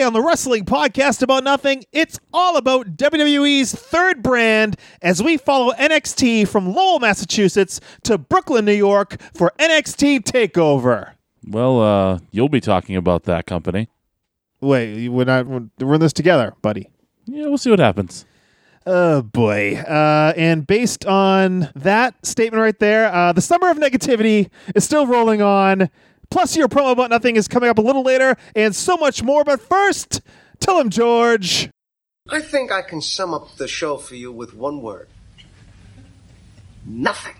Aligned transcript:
Today 0.00 0.06
on 0.06 0.12
the 0.14 0.22
Wrestling 0.22 0.64
Podcast 0.64 1.20
About 1.20 1.44
Nothing, 1.44 1.84
it's 1.92 2.18
all 2.32 2.56
about 2.56 2.96
WWE's 2.96 3.74
third 3.74 4.22
brand 4.22 4.78
as 5.02 5.22
we 5.22 5.36
follow 5.36 5.74
NXT 5.74 6.48
from 6.48 6.72
Lowell, 6.72 7.00
Massachusetts 7.00 7.82
to 8.04 8.16
Brooklyn, 8.16 8.64
New 8.64 8.72
York 8.72 9.20
for 9.34 9.52
NXT 9.58 10.20
TakeOver. 10.20 11.12
Well, 11.46 11.82
uh, 11.82 12.18
you'll 12.30 12.48
be 12.48 12.62
talking 12.62 12.96
about 12.96 13.24
that 13.24 13.44
company. 13.44 13.90
Wait, 14.62 15.10
we're 15.10 15.24
not 15.24 15.46
we're 15.46 15.94
in 15.94 16.00
this 16.00 16.14
together, 16.14 16.54
buddy. 16.62 16.88
Yeah, 17.26 17.48
we'll 17.48 17.58
see 17.58 17.68
what 17.68 17.78
happens. 17.78 18.24
Oh 18.86 19.20
boy. 19.20 19.76
Uh, 19.76 20.32
and 20.34 20.66
based 20.66 21.04
on 21.04 21.68
that 21.74 22.14
statement 22.24 22.62
right 22.62 22.78
there, 22.78 23.12
uh, 23.12 23.34
the 23.34 23.42
summer 23.42 23.68
of 23.68 23.76
negativity 23.76 24.48
is 24.74 24.82
still 24.82 25.06
rolling 25.06 25.42
on. 25.42 25.90
Plus, 26.30 26.56
your 26.56 26.68
promo 26.68 26.92
about 26.92 27.10
nothing 27.10 27.36
is 27.36 27.48
coming 27.48 27.68
up 27.68 27.78
a 27.78 27.82
little 27.82 28.02
later, 28.02 28.36
and 28.54 28.74
so 28.74 28.96
much 28.96 29.22
more. 29.22 29.44
But 29.44 29.60
first, 29.60 30.20
tell 30.60 30.78
him, 30.80 30.90
George. 30.90 31.70
I 32.28 32.40
think 32.40 32.70
I 32.70 32.82
can 32.82 33.00
sum 33.00 33.34
up 33.34 33.56
the 33.56 33.66
show 33.66 33.96
for 33.96 34.14
you 34.14 34.30
with 34.30 34.54
one 34.54 34.82
word 34.82 35.08
nothing. 36.84 37.39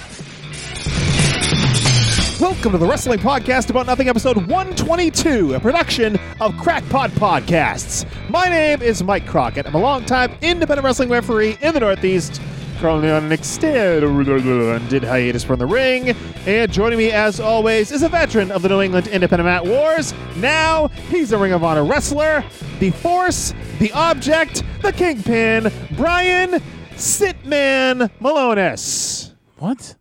Welcome 2.41 2.71
to 2.71 2.79
the 2.79 2.87
Wrestling 2.87 3.19
Podcast 3.19 3.69
About 3.69 3.85
Nothing, 3.85 4.09
episode 4.09 4.35
122, 4.35 5.53
a 5.53 5.59
production 5.59 6.17
of 6.39 6.57
Crackpot 6.57 7.11
Podcasts. 7.11 8.03
My 8.31 8.45
name 8.45 8.81
is 8.81 9.03
Mike 9.03 9.27
Crockett. 9.27 9.67
I'm 9.67 9.75
a 9.75 9.79
longtime 9.79 10.35
independent 10.41 10.83
wrestling 10.83 11.09
referee 11.09 11.59
in 11.61 11.75
the 11.75 11.79
Northeast, 11.81 12.41
currently 12.79 13.11
on 13.11 13.25
an 13.25 13.31
extended 13.31 15.03
hiatus 15.03 15.43
from 15.43 15.59
the 15.59 15.67
ring. 15.67 16.15
And 16.47 16.71
joining 16.71 16.97
me, 16.97 17.11
as 17.11 17.39
always, 17.39 17.91
is 17.91 18.01
a 18.01 18.09
veteran 18.09 18.49
of 18.49 18.63
the 18.63 18.69
New 18.69 18.81
England 18.81 19.05
Independent 19.05 19.45
Mat 19.45 19.63
Wars. 19.63 20.11
Now 20.37 20.87
he's 20.87 21.33
a 21.33 21.37
Ring 21.37 21.51
of 21.51 21.63
Honor 21.63 21.85
wrestler, 21.85 22.43
the 22.79 22.89
Force, 22.89 23.53
the 23.77 23.91
Object, 23.91 24.63
the 24.81 24.91
Kingpin, 24.91 25.71
Brian 25.95 26.53
Sitman 26.93 28.09
Milonas. 28.19 29.33
What? 29.59 29.93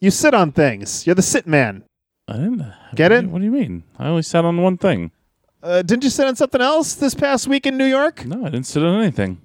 You 0.00 0.10
sit 0.10 0.34
on 0.34 0.52
things. 0.52 1.06
You're 1.06 1.14
the 1.14 1.22
sit 1.22 1.46
man. 1.46 1.84
I 2.28 2.34
didn't 2.34 2.64
Get 2.94 3.10
what 3.10 3.18
it? 3.18 3.20
do 3.20 3.26
you- 3.26 3.32
What 3.32 3.38
do 3.40 3.44
you 3.44 3.50
mean? 3.50 3.82
I 3.98 4.08
only 4.08 4.22
sat 4.22 4.44
on 4.44 4.62
one 4.62 4.78
thing. 4.78 5.10
Uh, 5.62 5.82
didn't 5.82 6.04
you 6.04 6.10
sit 6.10 6.26
on 6.26 6.36
something 6.36 6.60
else 6.60 6.94
this 6.94 7.14
past 7.14 7.46
week 7.46 7.66
in 7.66 7.76
New 7.76 7.84
York? 7.84 8.24
No, 8.24 8.40
I 8.46 8.48
didn't 8.48 8.66
sit 8.66 8.82
on 8.82 9.00
anything. 9.02 9.40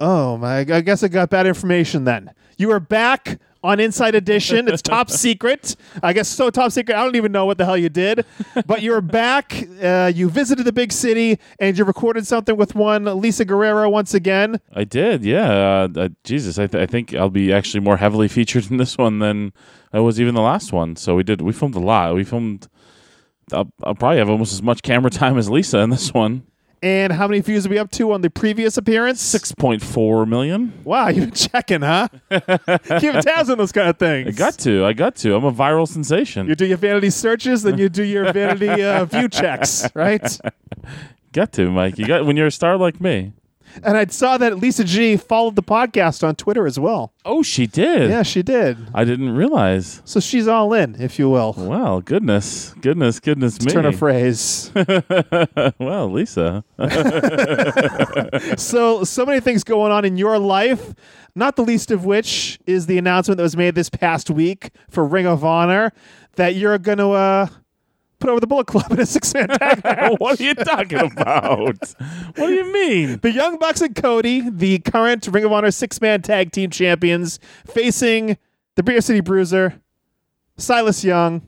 Oh 0.00 0.36
my! 0.36 0.58
I 0.58 0.80
guess 0.80 1.04
I 1.04 1.08
got 1.08 1.30
bad 1.30 1.46
information 1.46 2.02
then. 2.04 2.32
You 2.58 2.68
were 2.68 2.80
back 2.80 3.38
on 3.64 3.80
Inside 3.80 4.14
Edition. 4.14 4.68
It's 4.68 4.82
top 4.96 5.10
secret. 5.10 5.74
I 6.02 6.12
guess 6.12 6.28
so 6.28 6.50
top 6.50 6.70
secret. 6.70 6.94
I 6.96 7.02
don't 7.02 7.16
even 7.16 7.32
know 7.32 7.46
what 7.46 7.58
the 7.58 7.64
hell 7.64 7.78
you 7.78 7.88
did, 7.88 8.24
but 8.66 8.82
you're 8.82 9.00
back. 9.00 9.66
Uh, 9.82 10.12
you 10.14 10.28
visited 10.28 10.64
the 10.66 10.72
big 10.72 10.92
city 10.92 11.40
and 11.58 11.76
you 11.76 11.84
recorded 11.84 12.26
something 12.26 12.56
with 12.56 12.74
one 12.74 13.04
Lisa 13.20 13.44
Guerrero 13.44 13.88
once 13.88 14.12
again. 14.14 14.60
I 14.72 14.84
did, 14.84 15.24
yeah. 15.24 15.50
Uh, 15.50 15.88
uh, 15.96 16.08
Jesus, 16.22 16.58
I, 16.58 16.66
th- 16.66 16.80
I 16.80 16.86
think 16.86 17.14
I'll 17.14 17.30
be 17.30 17.52
actually 17.52 17.80
more 17.80 17.96
heavily 17.96 18.28
featured 18.34 18.70
in 18.70 18.76
this 18.76 18.98
one 18.98 19.18
than 19.18 19.52
I 19.92 20.00
was 20.00 20.20
even 20.20 20.34
the 20.34 20.42
last 20.42 20.72
one. 20.72 20.94
So 20.96 21.16
we 21.16 21.22
did. 21.22 21.40
We 21.40 21.52
filmed 21.52 21.74
a 21.74 21.80
lot. 21.80 22.14
We 22.14 22.24
filmed. 22.24 22.68
I'll, 23.52 23.72
I'll 23.82 23.94
probably 23.94 24.18
have 24.18 24.30
almost 24.30 24.52
as 24.52 24.62
much 24.62 24.82
camera 24.82 25.10
time 25.10 25.38
as 25.38 25.48
Lisa 25.50 25.78
in 25.78 25.90
this 25.90 26.12
one. 26.12 26.44
And 26.84 27.14
how 27.14 27.26
many 27.26 27.40
views 27.40 27.64
are 27.64 27.70
we 27.70 27.78
up 27.78 27.90
to 27.92 28.12
on 28.12 28.20
the 28.20 28.28
previous 28.28 28.76
appearance? 28.76 29.22
Six 29.22 29.52
point 29.52 29.80
four 29.82 30.26
million. 30.26 30.74
Wow, 30.84 31.08
you've 31.08 31.30
been 31.30 31.34
checking, 31.34 31.80
huh? 31.80 32.08
Keeping 32.30 33.22
tabs 33.22 33.48
on 33.48 33.56
those 33.56 33.72
kind 33.72 33.88
of 33.88 33.96
things. 33.96 34.28
I 34.28 34.32
got 34.32 34.58
to. 34.58 34.84
I 34.84 34.92
got 34.92 35.16
to. 35.16 35.34
I'm 35.34 35.46
a 35.46 35.52
viral 35.52 35.88
sensation. 35.88 36.46
You 36.46 36.54
do 36.54 36.66
your 36.66 36.76
vanity 36.76 37.08
searches, 37.08 37.62
then 37.62 37.78
you 37.78 37.88
do 37.88 38.02
your 38.02 38.30
vanity 38.34 38.84
uh, 38.84 39.06
view 39.06 39.30
checks, 39.30 39.88
right? 39.94 40.38
got 41.32 41.52
to, 41.52 41.70
Mike. 41.70 41.96
You 41.96 42.06
got 42.06 42.26
when 42.26 42.36
you're 42.36 42.48
a 42.48 42.52
star 42.52 42.76
like 42.76 43.00
me. 43.00 43.32
And 43.82 43.96
I 43.96 44.06
saw 44.06 44.38
that 44.38 44.58
Lisa 44.58 44.84
G 44.84 45.16
followed 45.16 45.56
the 45.56 45.62
podcast 45.62 46.26
on 46.26 46.36
Twitter 46.36 46.66
as 46.66 46.78
well. 46.78 47.12
Oh, 47.24 47.42
she 47.42 47.66
did. 47.66 48.10
Yeah, 48.10 48.22
she 48.22 48.42
did. 48.42 48.76
I 48.94 49.04
didn't 49.04 49.34
realize. 49.34 50.02
So 50.04 50.20
she's 50.20 50.46
all 50.46 50.72
in, 50.72 51.00
if 51.00 51.18
you 51.18 51.28
will. 51.30 51.54
Well, 51.56 52.00
goodness, 52.00 52.74
goodness, 52.80 53.20
goodness 53.20 53.60
me. 53.60 53.72
Turn 53.72 53.86
of 53.86 53.98
phrase. 53.98 54.70
well, 55.78 56.10
Lisa. 56.10 56.64
so, 58.56 59.04
so 59.04 59.26
many 59.26 59.40
things 59.40 59.64
going 59.64 59.92
on 59.92 60.04
in 60.04 60.16
your 60.16 60.38
life, 60.38 60.94
not 61.34 61.56
the 61.56 61.64
least 61.64 61.90
of 61.90 62.04
which 62.04 62.58
is 62.66 62.86
the 62.86 62.98
announcement 62.98 63.38
that 63.38 63.42
was 63.42 63.56
made 63.56 63.74
this 63.74 63.90
past 63.90 64.30
week 64.30 64.70
for 64.90 65.04
Ring 65.04 65.26
of 65.26 65.44
Honor 65.44 65.92
that 66.36 66.54
you're 66.54 66.78
going 66.78 66.98
to 66.98 67.10
uh, 67.10 67.46
put 68.18 68.30
over 68.30 68.40
the 68.40 68.46
Bullet 68.46 68.66
Club 68.66 68.90
in 68.92 69.00
a 69.00 69.06
six 69.06 69.32
man 69.34 69.48
tag 69.58 69.84
match. 69.84 70.14
what 70.18 70.40
are 70.40 70.42
you 70.42 70.54
talking 70.54 70.98
about? 71.00 71.58
what 71.98 72.36
do 72.36 72.52
you 72.52 72.72
mean? 72.72 73.18
The 73.18 73.32
Young 73.32 73.58
Bucks 73.58 73.80
and 73.80 73.94
Cody, 73.94 74.48
the 74.48 74.78
current 74.80 75.26
Ring 75.26 75.44
of 75.44 75.52
Honor 75.52 75.70
six 75.70 76.00
man 76.00 76.22
tag 76.22 76.52
team 76.52 76.70
champions, 76.70 77.38
facing 77.66 78.36
the 78.76 78.82
Beer 78.82 79.00
City 79.00 79.20
Bruiser, 79.20 79.80
Silas 80.56 81.04
Young, 81.04 81.42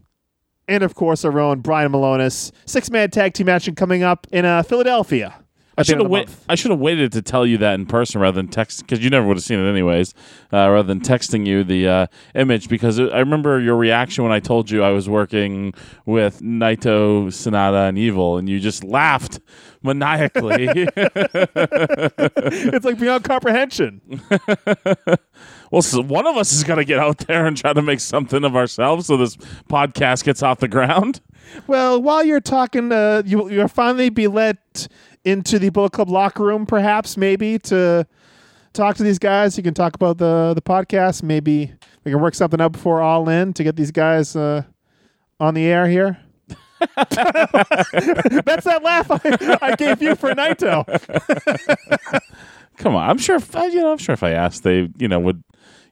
and 0.69 0.83
of 0.83 0.95
course 0.95 1.25
our 1.25 1.39
own 1.39 1.61
Brian 1.61 1.93
Milonas. 1.93 2.53
Six 2.65 2.91
man 2.91 3.11
tag 3.11 3.35
team 3.35 3.49
action 3.49 3.75
coming 3.75 4.03
up 4.03 4.27
in 4.33 4.45
uh, 4.45 4.63
Philadelphia. 4.63 5.43
I 5.79 5.83
should 5.83 5.99
have 6.01 6.09
wait- 6.09 6.29
I 6.49 6.55
should 6.55 6.71
have 6.71 6.81
waited 6.81 7.13
to 7.13 7.23
tell 7.23 7.47
you 7.47 7.59
that 7.59 7.75
in 7.75 7.87
person 7.87 8.21
rather 8.21 8.37
than 8.37 8.49
text 8.49 8.81
because 8.81 9.03
you 9.05 9.11
never 9.11 9.27
would 9.27 9.37
have 9.37 9.45
seen 9.45 9.59
it 9.59 9.69
anyways. 9.69 10.15
Uh, 10.53 10.71
rather 10.71 10.83
than 10.85 11.01
texting 11.01 11.47
you 11.47 11.65
the 11.65 11.87
uh, 11.89 12.07
image 12.35 12.69
because 12.69 12.99
I 12.99 13.19
remember 13.19 13.61
your 13.61 13.77
reaction 13.77 14.25
when 14.25 14.33
I 14.33 14.41
told 14.41 14.71
you 14.71 14.83
I 14.83 14.91
was 14.91 15.09
working 15.09 15.75
with 16.07 16.41
Naito, 16.41 17.27
Sanada, 17.27 17.89
and 17.89 17.99
Evil, 17.99 18.39
and 18.39 18.49
you 18.49 18.59
just 18.61 18.85
laughed 18.85 19.41
maniacally. 19.83 20.67
It's 22.77 22.85
like 22.85 22.99
beyond 22.99 23.25
comprehension. 23.25 24.01
well, 25.71 25.83
so 25.83 26.03
one 26.03 26.27
of 26.27 26.37
us 26.37 26.53
is 26.53 26.65
going 26.65 26.79
to 26.79 26.85
get 26.85 26.99
out 26.99 27.19
there 27.27 27.47
and 27.47 27.57
try 27.57 27.73
to 27.73 27.83
make 27.83 28.01
something 28.01 28.45
of 28.45 28.57
ourselves 28.57 29.07
so 29.07 29.17
this 29.17 29.37
podcast 29.69 30.25
gets 30.25 30.43
off 30.43 30.59
the 30.61 30.69
ground. 30.69 31.21
Well, 31.67 32.01
while 32.03 32.25
you're 32.25 32.41
talking, 32.41 32.91
uh, 32.93 33.23
you 33.25 33.49
you'll 33.51 33.69
finally 33.69 34.09
be 34.11 34.27
let 34.27 34.89
into 35.27 35.59
the 35.59 35.69
Bullet 35.71 35.93
Club 35.93 36.09
locker 36.09 36.45
room, 36.45 36.65
perhaps, 36.65 37.17
maybe 37.17 37.59
to 37.61 38.07
talk 38.73 38.97
to 38.97 39.03
these 39.03 39.19
guys. 39.19 39.57
You 39.57 39.63
can 39.63 39.75
talk 39.75 39.95
about 39.95 40.19
the 40.19 40.53
the 40.55 40.63
podcast. 40.63 41.23
Maybe 41.23 41.73
we 42.05 42.13
can 42.13 42.21
work 42.21 42.35
something 42.35 42.61
out 42.61 42.73
before 42.73 43.03
All 43.03 43.29
In 43.29 43.53
to 43.55 43.65
get 43.65 43.77
these 43.77 43.91
guys 43.91 44.37
uh, 44.37 44.63
on 45.41 45.55
the 45.55 45.65
air 45.65 45.89
here. 45.89 46.19
That's 46.97 48.65
that 48.65 48.81
laugh 48.83 49.11
I, 49.11 49.59
I 49.63 49.77
gave 49.77 50.03
you 50.03 50.15
for 50.15 50.33
Naito. 50.33 50.85
Come 52.77 52.95
on, 52.95 53.09
I'm 53.09 53.19
sure. 53.19 53.37
If 53.37 53.57
I, 53.57 53.67
you 53.67 53.81
know, 53.81 53.93
I'm 53.93 53.99
sure 53.99 54.13
if 54.13 54.23
I 54.23 54.33
asked, 54.33 54.63
they 54.63 54.89
you 54.99 55.09
know 55.09 55.19
would 55.21 55.43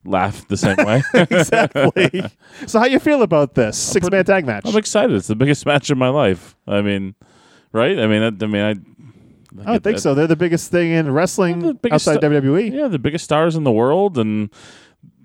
laugh 0.04 0.46
the 0.48 0.56
same 0.56 0.76
way. 0.76 1.02
exactly. 1.14 2.24
So, 2.66 2.78
how 2.78 2.84
you 2.84 2.98
feel 2.98 3.22
about 3.22 3.54
this 3.54 3.78
six 3.78 4.08
man 4.10 4.24
tag 4.24 4.46
match? 4.46 4.64
I'm 4.66 4.76
excited. 4.76 5.16
It's 5.16 5.26
the 5.26 5.36
biggest 5.36 5.64
match 5.66 5.90
of 5.90 5.98
my 5.98 6.08
life. 6.08 6.54
I 6.66 6.82
mean, 6.82 7.14
right? 7.72 7.98
I 7.98 8.06
mean, 8.06 8.22
I, 8.22 8.44
I 8.44 8.46
mean, 8.46 8.62
I. 8.62 8.74
I 9.60 9.64
don't 9.64 9.84
think 9.84 9.98
so. 9.98 10.14
They're 10.14 10.26
the 10.26 10.36
biggest 10.36 10.70
thing 10.70 10.90
in 10.90 11.12
wrestling 11.12 11.60
The 11.60 11.74
biggest 11.74 12.08
outside 12.08 12.20
sta- 12.20 12.28
WWE. 12.28 12.72
Yeah, 12.72 12.88
the 12.88 12.98
biggest 12.98 13.24
stars 13.24 13.54
in 13.56 13.64
the 13.64 13.72
world, 13.72 14.18
and 14.18 14.50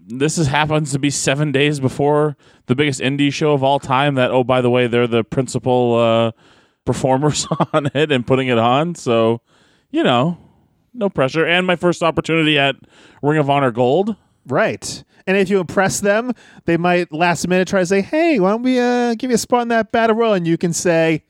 this 0.08 0.38
is 0.38 0.48
happens 0.48 0.92
to 0.92 1.00
be 1.00 1.10
seven 1.10 1.52
days 1.52 1.80
before 1.80 2.38
the 2.68 2.76
biggest 2.76 3.00
indie 3.00 3.34
show 3.34 3.54
of 3.54 3.64
all 3.64 3.80
time. 3.80 4.16
That 4.16 4.32
oh, 4.32 4.44
by 4.44 4.62
the 4.62 4.70
way, 4.70 4.88
they're 4.88 5.08
the 5.08 5.24
principal 5.24 5.96
uh, 5.96 6.32
performers 6.86 7.48
on 7.74 7.90
it 7.94 8.12
and 8.12 8.26
putting 8.26 8.48
it 8.48 8.58
on. 8.58 8.96
So, 8.96 9.42
you 9.92 10.04
know, 10.04 10.38
no 10.94 11.10
pressure. 11.10 11.46
And 11.46 11.66
my 11.66 11.76
first 11.76 12.04
opportunity 12.04 12.58
at 12.58 12.76
Ring 13.22 13.38
of 13.38 13.50
Honor 13.50 13.72
Gold. 13.72 14.16
Right. 14.48 15.04
And 15.28 15.38
if 15.38 15.50
you 15.50 15.60
impress 15.60 16.00
them, 16.00 16.32
they 16.66 16.78
might 16.78 17.14
last 17.14 17.48
minute 17.48 17.68
try 17.68 17.82
to 17.82 17.86
say, 17.86 18.02
hey, 18.02 18.40
why 18.40 18.50
don't 18.50 18.64
we 18.64 18.80
uh, 18.80 19.14
give 19.16 19.30
you 19.30 19.36
a 19.36 19.40
spot 19.40 19.62
in 19.62 19.68
that 19.68 19.92
battle 19.92 20.16
royal? 20.16 20.34
And 20.34 20.48
you 20.48 20.58
can 20.58 20.74
say, 20.74 21.24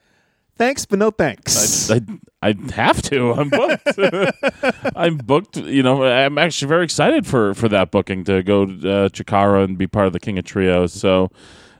thanks, 0.59 0.85
but 0.85 0.99
no 0.99 1.09
thanks. 1.09 1.89
I, 1.89 2.01
I 2.43 2.53
have 2.73 3.01
to. 3.03 3.33
I'm 3.33 3.49
booked. 3.49 3.97
I'm 4.95 5.17
booked. 5.17 5.57
You 5.57 5.81
know, 5.81 6.03
I'm 6.03 6.37
actually 6.37 6.67
very 6.67 6.83
excited 6.83 7.25
for 7.25 7.55
for 7.55 7.67
that 7.69 7.89
booking 7.89 8.23
to 8.25 8.43
go 8.43 8.67
to 8.67 8.71
uh, 8.73 9.09
Chikara 9.09 9.63
and 9.63 9.77
be 9.77 9.87
part 9.87 10.05
of 10.05 10.13
the 10.13 10.19
King 10.19 10.37
of 10.37 10.45
Trios. 10.45 10.93
So 10.93 11.31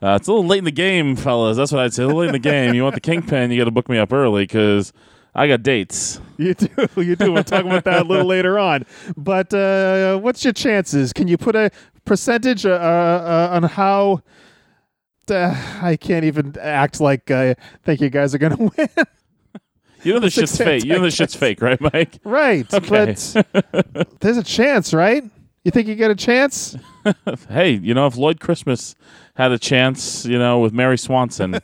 uh, 0.02 0.18
it's 0.20 0.28
a 0.28 0.32
little 0.32 0.48
late 0.48 0.60
in 0.60 0.66
the 0.66 0.72
game, 0.72 1.16
fellas. 1.16 1.58
That's 1.58 1.72
what 1.72 1.82
I'd 1.82 1.94
say. 1.94 2.04
A 2.04 2.08
little 2.08 2.22
late 2.22 2.30
in 2.30 2.34
the 2.34 2.40
game. 2.40 2.74
You 2.74 2.84
want 2.84 2.96
the 2.96 3.02
Kingpin, 3.02 3.52
you 3.52 3.58
got 3.60 3.66
to 3.66 3.72
book 3.72 3.90
me 3.90 4.00
up 4.00 4.12
early 4.12 4.44
because. 4.44 4.92
I 5.36 5.48
got 5.48 5.62
dates. 5.62 6.20
You 6.38 6.56
do, 6.56 6.68
you 7.02 7.16
do. 7.16 7.32
We'll 7.32 7.44
talk 7.44 7.64
about 7.64 7.84
that 7.84 8.02
a 8.02 8.04
little 8.04 8.26
later 8.36 8.58
on. 8.58 8.84
But 9.16 9.54
uh, 9.54 10.18
what's 10.18 10.44
your 10.44 10.54
chances? 10.54 11.14
Can 11.14 11.28
you 11.28 11.38
put 11.38 11.56
a 11.56 11.70
percentage 12.04 12.66
uh, 12.66 12.72
uh, 12.72 13.50
on 13.52 13.64
how? 13.64 14.24
Uh, 15.30 15.56
I 15.82 15.96
can't 15.98 16.26
even 16.26 16.56
act 16.60 17.00
like 17.02 17.30
I 17.32 17.56
think 17.84 18.02
you 18.02 18.10
guys 18.10 18.34
are 18.36 18.38
going 18.38 18.56
to 18.58 18.72
win. 18.78 18.90
You 20.04 20.14
know 20.14 20.20
the 20.20 20.30
shit's 20.30 20.58
fake. 20.58 20.86
You 20.86 20.94
know 20.94 21.02
the 21.02 21.12
shit's 21.12 21.36
fake, 21.36 21.62
right, 21.62 21.80
Mike? 21.82 22.20
right, 22.24 22.72
Okay. 22.74 23.16
but 23.52 24.20
there's 24.22 24.38
a 24.38 24.44
chance, 24.44 24.94
right? 24.94 25.24
You 25.66 25.72
think 25.72 25.88
you 25.90 25.96
get 25.96 26.10
a 26.10 26.16
chance? 26.16 26.78
Hey, 27.50 27.72
you 27.72 27.94
know 27.94 28.08
if 28.08 28.16
Lloyd 28.16 28.40
Christmas 28.40 28.96
had 29.36 29.52
a 29.52 29.60
chance, 29.60 30.26
you 30.26 30.40
know, 30.40 30.60
with 30.60 30.72
Mary 30.72 30.98
Swanson, 30.98 31.56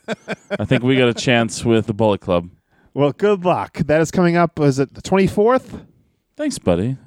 I 0.50 0.64
think 0.66 0.82
we 0.82 0.96
got 0.96 1.08
a 1.08 1.14
chance 1.14 1.64
with 1.64 1.86
the 1.86 1.94
Bullet 1.94 2.20
Club. 2.20 2.50
Well, 2.92 3.12
good 3.12 3.44
luck. 3.44 3.78
That 3.78 4.00
is 4.02 4.10
coming 4.10 4.36
up. 4.36 4.60
Is 4.60 4.78
it 4.78 4.94
the 4.94 5.02
24th? 5.02 5.86
Thanks, 6.36 6.58
buddy. 6.58 6.98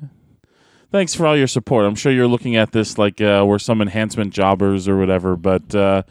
Thanks 0.91 1.13
for 1.13 1.27
all 1.27 1.38
your 1.38 1.47
support. 1.47 1.85
I'm 1.85 1.94
sure 1.95 2.11
you're 2.11 2.27
looking 2.27 2.56
at 2.56 2.71
this 2.71 2.97
like 2.97 3.21
uh, 3.21 3.44
we're 3.47 3.59
some 3.59 3.81
enhancement 3.81 4.33
jobbers 4.33 4.88
or 4.88 4.97
whatever, 4.97 5.35
but 5.35 5.73
uh, 5.75 6.01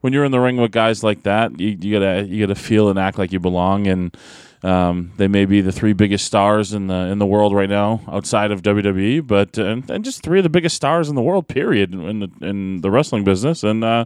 when 0.00 0.12
you're 0.12 0.24
in 0.24 0.32
the 0.32 0.40
ring 0.40 0.56
with 0.56 0.72
guys 0.72 1.02
like 1.02 1.22
that, 1.24 1.58
you, 1.58 1.76
you 1.80 1.98
gotta 1.98 2.26
you 2.26 2.46
gotta 2.46 2.58
feel 2.58 2.88
and 2.88 2.98
act 2.98 3.18
like 3.18 3.32
you 3.32 3.40
belong. 3.40 3.86
And 3.86 4.16
um, 4.62 5.12
they 5.16 5.28
may 5.28 5.44
be 5.44 5.60
the 5.60 5.72
three 5.72 5.92
biggest 5.92 6.24
stars 6.24 6.72
in 6.72 6.88
the 6.88 6.94
in 6.94 7.18
the 7.18 7.26
world 7.26 7.54
right 7.54 7.68
now 7.68 8.00
outside 8.08 8.50
of 8.50 8.62
WWE, 8.62 9.26
but 9.26 9.58
uh, 9.58 9.64
and, 9.64 9.90
and 9.90 10.04
just 10.04 10.22
three 10.22 10.38
of 10.38 10.42
the 10.42 10.48
biggest 10.48 10.76
stars 10.76 11.08
in 11.08 11.14
the 11.14 11.22
world, 11.22 11.48
period, 11.48 11.94
in 11.94 12.20
the 12.20 12.30
in 12.40 12.80
the 12.80 12.90
wrestling 12.90 13.24
business. 13.24 13.62
And 13.62 13.84
uh, 13.84 14.04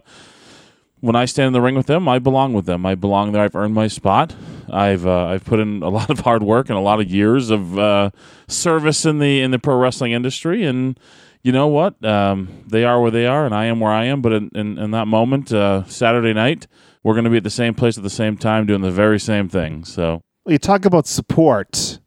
when 0.99 1.15
I 1.15 1.25
stand 1.25 1.47
in 1.47 1.53
the 1.53 1.61
ring 1.61 1.75
with 1.75 1.87
them, 1.87 2.07
I 2.07 2.19
belong 2.19 2.53
with 2.53 2.65
them. 2.65 2.85
I 2.85 2.95
belong 2.95 3.31
there. 3.31 3.43
I've 3.43 3.55
earned 3.55 3.73
my 3.73 3.87
spot. 3.87 4.35
I've 4.71 5.05
uh, 5.05 5.25
I've 5.25 5.43
put 5.43 5.59
in 5.59 5.83
a 5.83 5.89
lot 5.89 6.09
of 6.09 6.19
hard 6.19 6.43
work 6.43 6.69
and 6.69 6.77
a 6.77 6.81
lot 6.81 7.01
of 7.01 7.09
years 7.09 7.49
of 7.49 7.77
uh, 7.77 8.11
service 8.47 9.05
in 9.05 9.19
the 9.19 9.41
in 9.41 9.51
the 9.51 9.59
pro 9.59 9.75
wrestling 9.75 10.11
industry. 10.11 10.63
And 10.63 10.99
you 11.43 11.51
know 11.51 11.67
what? 11.67 12.03
Um, 12.03 12.63
they 12.65 12.85
are 12.85 13.01
where 13.01 13.11
they 13.11 13.25
are, 13.25 13.45
and 13.45 13.53
I 13.53 13.65
am 13.65 13.79
where 13.79 13.91
I 13.91 14.05
am. 14.05 14.21
But 14.21 14.33
in 14.33 14.49
in, 14.55 14.77
in 14.77 14.91
that 14.91 15.07
moment, 15.07 15.51
uh, 15.53 15.83
Saturday 15.85 16.33
night, 16.33 16.67
we're 17.03 17.13
going 17.13 17.25
to 17.25 17.29
be 17.29 17.37
at 17.37 17.43
the 17.43 17.49
same 17.49 17.73
place 17.73 17.97
at 17.97 18.03
the 18.03 18.09
same 18.09 18.37
time, 18.37 18.65
doing 18.65 18.81
the 18.81 18.91
very 18.91 19.19
same 19.19 19.49
thing. 19.49 19.83
So 19.83 20.21
you 20.47 20.57
talk 20.57 20.85
about 20.85 21.05
support, 21.05 21.99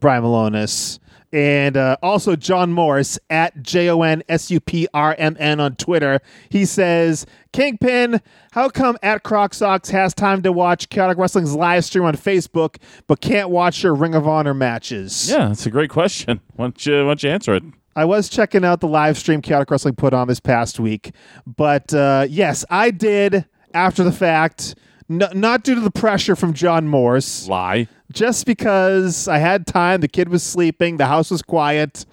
Brian 0.00 0.22
Milonas, 0.22 1.00
and 1.32 1.76
uh, 1.76 1.96
also 2.04 2.36
John 2.36 2.72
Morris 2.72 3.18
at 3.28 3.60
J 3.60 3.90
O 3.90 4.02
N 4.02 4.22
S 4.28 4.52
U 4.52 4.60
P 4.60 4.86
R 4.94 5.16
M 5.18 5.36
N 5.40 5.58
on 5.58 5.74
Twitter. 5.74 6.20
He 6.48 6.64
says, 6.64 7.26
Kingpin, 7.52 8.20
how 8.52 8.68
come 8.68 8.96
at 9.02 9.24
Croc 9.24 9.54
Socks 9.54 9.90
has 9.90 10.14
time 10.14 10.42
to 10.42 10.52
watch 10.52 10.88
Chaotic 10.88 11.18
Wrestling's 11.18 11.56
live 11.56 11.84
stream 11.84 12.04
on 12.04 12.16
Facebook, 12.16 12.76
but 13.08 13.20
can't 13.20 13.50
watch 13.50 13.82
your 13.82 13.94
Ring 13.96 14.14
of 14.14 14.28
Honor 14.28 14.54
matches? 14.54 15.28
yeah, 15.28 15.48
that's 15.48 15.66
a 15.66 15.70
great 15.70 15.90
question. 15.90 16.40
Why 16.54 16.66
don't 16.66 16.86
you 16.86 16.98
why 16.98 17.10
don't 17.10 17.22
you 17.24 17.30
answer 17.30 17.54
it? 17.54 17.64
I 17.96 18.04
was 18.04 18.28
checking 18.28 18.64
out 18.64 18.80
the 18.80 18.88
live 18.88 19.16
stream 19.18 19.40
Chaotic 19.40 19.70
Wrestling 19.70 19.94
put 19.94 20.12
on 20.12 20.28
this 20.28 20.40
past 20.40 20.80
week, 20.80 21.12
but 21.46 21.94
uh, 21.94 22.26
yes, 22.28 22.64
I 22.70 22.90
did 22.90 23.46
after 23.72 24.02
the 24.04 24.12
fact. 24.12 24.74
Not 25.06 25.64
due 25.64 25.74
to 25.74 25.82
the 25.82 25.90
pressure 25.90 26.34
from 26.34 26.54
John 26.54 26.88
Morse, 26.88 27.46
Lie. 27.46 27.88
just 28.10 28.46
because 28.46 29.28
I 29.28 29.36
had 29.36 29.66
time. 29.66 30.00
The 30.00 30.08
kid 30.08 30.30
was 30.30 30.42
sleeping. 30.42 30.96
The 30.96 31.04
house 31.06 31.30
was 31.30 31.42
quiet. 31.42 32.06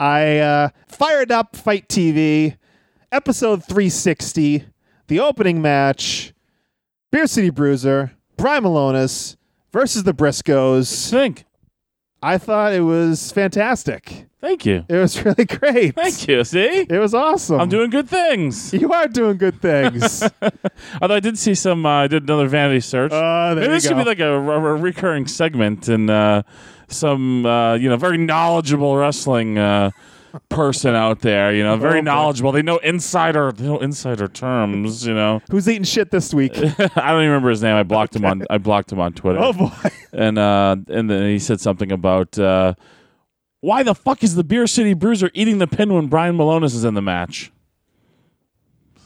I 0.00 0.38
uh, 0.38 0.68
fired 0.86 1.30
up 1.30 1.54
FITE 1.56 1.88
TV, 1.88 2.56
episode 3.12 3.64
360, 3.64 4.64
the 5.08 5.20
opening 5.20 5.60
match 5.60 6.32
Beer 7.10 7.26
City 7.26 7.50
Bruiser, 7.50 8.12
Brian 8.38 8.64
Milonas 8.64 9.36
versus 9.70 10.04
the 10.04 10.14
Briscoes. 10.14 11.10
Think. 11.10 11.44
I 12.22 12.36
thought 12.38 12.72
it 12.72 12.80
was 12.80 13.30
fantastic. 13.32 14.26
Thank 14.40 14.64
you. 14.66 14.84
It 14.88 14.96
was 14.96 15.24
really 15.24 15.44
great. 15.44 15.94
Thank 15.94 16.28
you. 16.28 16.44
See, 16.44 16.86
It 16.88 16.98
was 16.98 17.12
awesome. 17.14 17.60
I'm 17.60 17.68
doing 17.68 17.90
good 17.90 18.08
things. 18.08 18.72
You 18.72 18.92
are 18.92 19.08
doing 19.08 19.36
good 19.36 19.60
things. 19.60 20.22
Although 21.02 21.14
I 21.16 21.20
did 21.20 21.36
see 21.38 21.54
some, 21.54 21.84
uh, 21.86 22.04
I 22.04 22.06
did 22.06 22.22
another 22.24 22.46
vanity 22.48 22.80
search. 22.80 23.10
There 23.10 23.54
Maybe 23.56 23.66
this 23.68 23.82
should 23.84 23.90
go. 23.96 23.98
be 23.98 24.04
like 24.04 24.20
a, 24.20 24.32
a- 24.32 24.74
a 24.74 24.74
recurring 24.76 25.26
segment 25.26 25.88
and 25.88 26.08
uh, 26.08 26.42
some, 26.88 27.44
uh, 27.46 27.74
you 27.74 27.88
know, 27.88 27.96
very 27.96 28.18
knowledgeable 28.18 28.96
wrestling 28.96 29.58
uh, 29.58 29.90
person 30.48 30.94
out 30.94 31.20
there. 31.20 31.52
You 31.54 31.62
know, 31.62 31.76
very 31.76 31.98
Oh, 31.98 32.02
knowledgeable. 32.02 32.52
They 32.52 32.62
know 32.62 32.78
insider, 32.78 33.52
they 33.52 33.64
know 33.64 33.78
insider 33.78 34.28
terms. 34.28 35.06
You 35.06 35.14
know, 35.14 35.40
Who's 35.50 35.68
eating 35.68 35.84
shit 35.84 36.10
this 36.10 36.32
week? 36.34 36.52
I 36.56 36.62
don't 36.62 36.78
even 36.78 37.28
remember 37.28 37.50
his 37.50 37.62
name. 37.62 37.76
I 37.76 37.82
blocked 37.82 38.14
him 38.16 38.24
on. 38.24 38.44
I 38.50 38.58
blocked 38.58 38.92
him 38.92 39.00
on 39.00 39.12
Twitter. 39.12 39.38
oh 39.40 39.52
boy. 39.52 39.70
and 40.12 40.38
uh, 40.38 40.76
and 40.88 41.10
then 41.10 41.28
he 41.28 41.38
said 41.38 41.60
something 41.60 41.92
about. 41.92 42.38
Uh, 42.38 42.74
why 43.60 43.82
the 43.82 43.94
fuck 43.94 44.22
is 44.22 44.36
the 44.36 44.44
Beer 44.44 44.68
City 44.68 44.94
Bruiser 44.94 45.30
eating 45.34 45.58
the 45.58 45.66
pin 45.66 45.92
when 45.92 46.06
Brian 46.06 46.36
Milonas 46.36 46.74
is 46.76 46.84
in 46.84 46.94
the 46.94 47.02
match? 47.02 47.50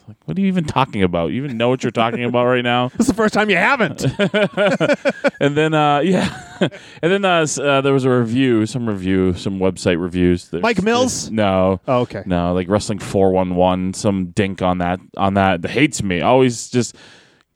Like, 0.09 0.17
what 0.25 0.37
are 0.37 0.41
you 0.41 0.49
even 0.49 0.65
talking 0.65 1.03
about? 1.03 1.31
You 1.33 1.45
even 1.45 1.57
know 1.57 1.69
what 1.69 1.83
you're 1.85 1.91
talking 1.93 2.25
about 2.25 2.47
right 2.47 2.63
now? 2.65 2.89
This 2.97 3.01
is 3.01 3.07
the 3.09 3.15
first 3.15 3.35
time 3.35 3.49
you 3.51 3.57
haven't. 3.57 4.05
And 5.41 5.57
then, 5.57 5.75
uh, 5.75 5.99
yeah, 6.05 6.37
and 6.61 7.11
then 7.13 7.25
uh, 7.25 7.41
s- 7.41 7.59
uh, 7.59 7.81
there 7.81 7.93
was 7.93 8.05
a 8.05 8.11
review, 8.11 8.65
some 8.67 8.89
review, 8.89 9.35
some 9.35 9.59
website 9.59 10.01
reviews. 10.01 10.49
There's- 10.49 10.63
Mike 10.63 10.83
Mills? 10.83 11.23
there's- 11.25 11.31
No, 11.33 11.81
Oh, 11.89 12.01
okay. 12.03 12.23
no, 12.27 12.53
like 12.55 12.69
Wrestling 12.69 13.01
Four 13.01 13.33
One 13.33 13.57
One. 13.57 13.93
Some 13.93 14.27
dink 14.27 14.63
on 14.63 14.79
that 14.79 15.01
on 15.17 15.35
that 15.35 15.63
that 15.63 15.71
hates 15.73 16.01
me. 16.03 16.21
Always 16.21 16.69
just 16.71 16.95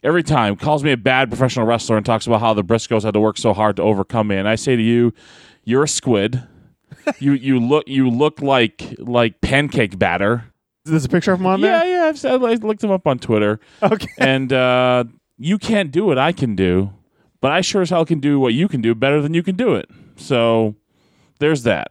every 0.03 0.23
time 0.25 0.57
calls 0.57 0.83
me 0.83 0.91
a 0.93 0.97
bad 0.97 1.29
professional 1.31 1.65
wrestler 1.67 1.97
and 1.97 2.05
talks 2.05 2.27
about 2.27 2.41
how 2.41 2.55
the 2.55 2.65
Briscoes 2.65 3.05
had 3.05 3.15
to 3.15 3.21
work 3.21 3.39
so 3.39 3.53
hard 3.53 3.77
to 3.77 3.83
overcome 3.83 4.29
me. 4.29 4.37
And 4.37 4.49
I 4.49 4.57
say 4.57 4.75
to 4.75 4.83
you, 4.83 5.13
you're 5.65 5.85
a 5.85 5.89
squid. 5.89 6.43
you 7.21 7.33
you 7.33 7.61
look 7.61 7.85
you 7.87 8.11
look 8.11 8.41
like 8.43 8.97
like 8.99 9.41
pancake 9.41 9.97
batter. 9.99 10.45
There's 10.85 11.05
a 11.05 11.09
picture 11.09 11.33
of 11.33 11.41
him 11.41 11.47
on 11.47 11.61
there. 11.61 11.73
Yeah, 11.73 11.85
there? 11.85 11.96
Yeah. 12.07 12.11
I've, 12.11 12.19
said- 12.19 12.43
I 12.43 12.55
looked 12.55 12.83
him 12.83 12.91
up 12.91 13.07
on 13.07 13.19
Twitter 13.19 13.61
Okay. 13.83 14.09
and 14.19 14.53
uh, 14.53 15.05
you 15.39 15.59
can't 15.59 15.91
do 15.91 16.05
what 16.07 16.19
I 16.19 16.33
can 16.33 16.57
do, 16.57 16.93
but 17.41 17.53
I 17.53 17.61
sure 17.61 17.83
as 17.83 17.91
hell 17.91 18.05
can 18.05 18.21
do 18.21 18.41
what 18.41 18.55
you 18.55 18.69
can 18.69 18.81
do 18.81 18.95
better 18.95 19.21
than 19.21 19.35
you 19.35 19.43
can 19.43 19.57
do 19.57 19.75
it. 19.75 19.89
So 20.17 20.75
there's 21.39 21.63
that. 21.65 21.89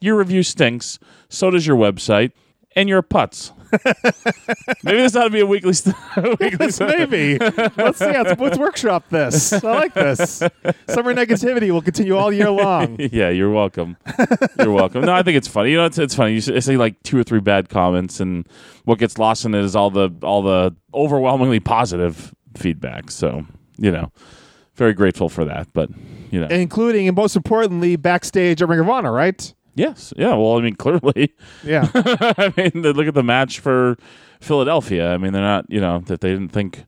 Your 0.00 0.16
review 0.16 0.42
stinks. 0.42 0.98
So 1.28 1.50
does 1.50 1.66
your 1.66 1.76
website, 1.76 2.32
and 2.76 2.88
you're 2.88 2.98
a 2.98 3.02
putz. 3.02 3.52
Maybe 4.82 4.98
this 4.98 5.16
ought 5.16 5.24
to 5.24 5.30
be 5.30 5.40
a 5.40 5.46
weekly. 5.46 5.72
St- 5.72 5.96
weekly 6.40 6.68
maybe. 6.80 7.38
Let's 7.38 7.98
see. 7.98 8.06
Let's, 8.06 8.40
let's 8.40 8.58
workshop 8.58 9.08
this. 9.10 9.52
I 9.52 9.72
like 9.72 9.94
this. 9.94 10.38
Summer 10.88 11.14
negativity 11.14 11.70
will 11.70 11.82
continue 11.82 12.16
all 12.16 12.32
year 12.32 12.50
long. 12.50 12.96
yeah, 13.12 13.30
you're 13.30 13.50
welcome. 13.50 13.96
You're 14.58 14.72
welcome. 14.72 15.02
No, 15.02 15.12
I 15.12 15.22
think 15.22 15.36
it's 15.36 15.48
funny. 15.48 15.70
You 15.70 15.78
know, 15.78 15.86
it's, 15.86 15.98
it's 15.98 16.14
funny. 16.14 16.34
You 16.34 16.40
say 16.40 16.76
like 16.76 17.02
two 17.02 17.18
or 17.18 17.24
three 17.24 17.40
bad 17.40 17.68
comments, 17.68 18.20
and 18.20 18.48
what 18.84 18.98
gets 18.98 19.18
lost 19.18 19.44
in 19.44 19.54
it 19.54 19.64
is 19.64 19.74
all 19.74 19.90
the 19.90 20.10
all 20.22 20.42
the 20.42 20.74
overwhelmingly 20.92 21.60
positive 21.60 22.34
feedback. 22.56 23.10
So 23.10 23.46
you 23.78 23.90
know, 23.90 24.12
very 24.74 24.92
grateful 24.92 25.28
for 25.28 25.44
that. 25.44 25.68
But 25.72 25.90
you 26.30 26.40
know, 26.40 26.46
Including 26.48 27.08
and 27.08 27.16
most 27.16 27.36
importantly, 27.36 27.96
backstage 27.96 28.62
at 28.62 28.68
Ring 28.68 28.80
of 28.80 28.88
Honor, 28.88 29.12
right? 29.12 29.54
Yes, 29.74 30.12
yeah. 30.16 30.34
Well, 30.34 30.58
I 30.58 30.60
mean, 30.62 30.74
clearly, 30.76 31.34
Yeah. 31.62 31.88
I 31.94 32.52
mean, 32.56 32.82
they 32.82 32.92
look 32.92 33.06
at 33.06 33.14
the 33.14 33.22
match 33.22 33.60
for 33.60 33.96
Philadelphia. 34.40 35.12
I 35.12 35.18
mean, 35.18 35.32
they're 35.32 35.42
not. 35.42 35.66
You 35.68 35.80
know, 35.80 36.00
that 36.06 36.20
they 36.20 36.30
didn't 36.30 36.50
think. 36.50 36.84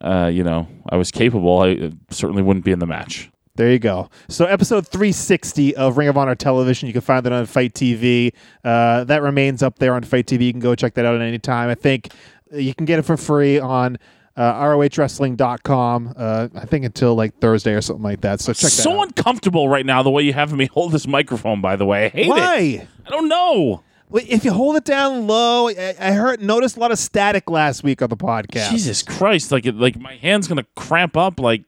Uh, 0.00 0.30
you 0.32 0.42
know, 0.42 0.66
I 0.88 0.96
was 0.96 1.10
capable. 1.10 1.60
I 1.60 1.72
uh, 1.72 1.90
certainly 2.08 2.42
wouldn't 2.42 2.64
be 2.64 2.72
in 2.72 2.78
the 2.78 2.86
match. 2.86 3.30
There 3.56 3.70
you 3.70 3.78
go. 3.78 4.08
So, 4.28 4.46
episode 4.46 4.88
360 4.88 5.76
of 5.76 5.98
Ring 5.98 6.08
of 6.08 6.16
Honor 6.16 6.34
Television, 6.34 6.86
you 6.86 6.94
can 6.94 7.02
find 7.02 7.26
it 7.26 7.32
on 7.32 7.44
FITE 7.44 7.74
TV. 7.74 8.32
Uh, 8.64 9.04
that 9.04 9.20
remains 9.20 9.62
up 9.62 9.78
there 9.78 9.94
on 9.94 10.02
FITE 10.02 10.26
TV. 10.26 10.46
You 10.46 10.52
can 10.52 10.60
go 10.60 10.74
check 10.74 10.94
that 10.94 11.04
out 11.04 11.16
at 11.16 11.20
any 11.20 11.38
time. 11.38 11.68
I 11.68 11.74
think 11.74 12.08
you 12.50 12.74
can 12.74 12.86
get 12.86 12.98
it 12.98 13.02
for 13.02 13.18
free 13.18 13.58
on 13.58 13.98
uh, 14.36 14.54
ROHWrestling.com, 14.54 16.14
uh, 16.16 16.48
I 16.54 16.64
think 16.66 16.84
until 16.84 17.14
like 17.14 17.38
Thursday 17.38 17.74
or 17.74 17.80
something 17.80 18.02
like 18.02 18.22
that. 18.22 18.40
So, 18.40 18.52
check 18.52 18.70
that 18.70 18.70
so 18.70 19.00
out. 19.00 19.08
uncomfortable 19.08 19.68
right 19.68 19.84
now 19.84 20.02
the 20.02 20.10
way 20.10 20.22
you 20.22 20.32
have 20.32 20.52
me 20.52 20.66
hold 20.72 20.92
this 20.92 21.06
microphone. 21.06 21.60
By 21.60 21.76
the 21.76 21.84
way, 21.84 22.06
I 22.06 22.08
hate 22.08 22.26
it. 22.26 22.30
Why? 22.30 22.88
I 23.06 23.10
don't 23.10 23.28
know. 23.28 23.82
If 24.14 24.44
you 24.44 24.52
hold 24.52 24.76
it 24.76 24.84
down 24.84 25.26
low, 25.26 25.68
I, 25.68 25.94
I 25.98 26.12
heard 26.12 26.42
noticed 26.42 26.76
a 26.76 26.80
lot 26.80 26.92
of 26.92 26.98
static 26.98 27.48
last 27.48 27.82
week 27.82 28.02
on 28.02 28.10
the 28.10 28.16
podcast. 28.16 28.70
Jesus 28.70 29.02
Christ! 29.02 29.50
Like, 29.50 29.64
it, 29.64 29.76
like 29.76 29.98
my 29.98 30.16
hand's 30.16 30.48
gonna 30.48 30.66
cramp 30.76 31.16
up. 31.16 31.40
Like, 31.40 31.64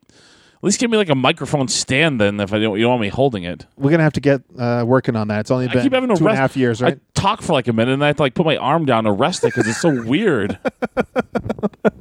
least 0.64 0.80
give 0.80 0.90
me 0.90 0.96
like 0.96 1.08
a 1.10 1.14
microphone 1.14 1.68
stand 1.68 2.20
then. 2.20 2.40
If 2.40 2.52
I 2.52 2.58
don't, 2.58 2.76
you 2.76 2.82
don't 2.82 2.90
want 2.92 3.02
me 3.02 3.08
holding 3.08 3.44
it. 3.44 3.66
We're 3.76 3.90
gonna 3.90 4.02
have 4.02 4.12
to 4.14 4.20
get 4.20 4.42
uh, 4.58 4.84
working 4.86 5.14
on 5.16 5.28
that. 5.28 5.40
It's 5.40 5.50
only 5.50 5.68
I 5.68 5.72
been 5.72 5.82
keep 5.82 5.92
having 5.92 6.08
to 6.08 6.14
and 6.14 6.22
a 6.22 6.24
rest. 6.24 6.38
half 6.38 6.56
years, 6.56 6.80
right? 6.82 6.94
I 6.94 7.20
talk 7.20 7.42
for 7.42 7.52
like 7.52 7.68
a 7.68 7.72
minute 7.72 7.92
and 7.92 8.02
I 8.04 8.08
have 8.08 8.16
to 8.16 8.22
like 8.22 8.34
put 8.34 8.46
my 8.46 8.56
arm 8.56 8.84
down 8.86 9.04
to 9.04 9.12
rest 9.12 9.44
it 9.44 9.48
because 9.48 9.66
it's 9.68 9.80
so 9.80 10.02
weird. 10.06 10.58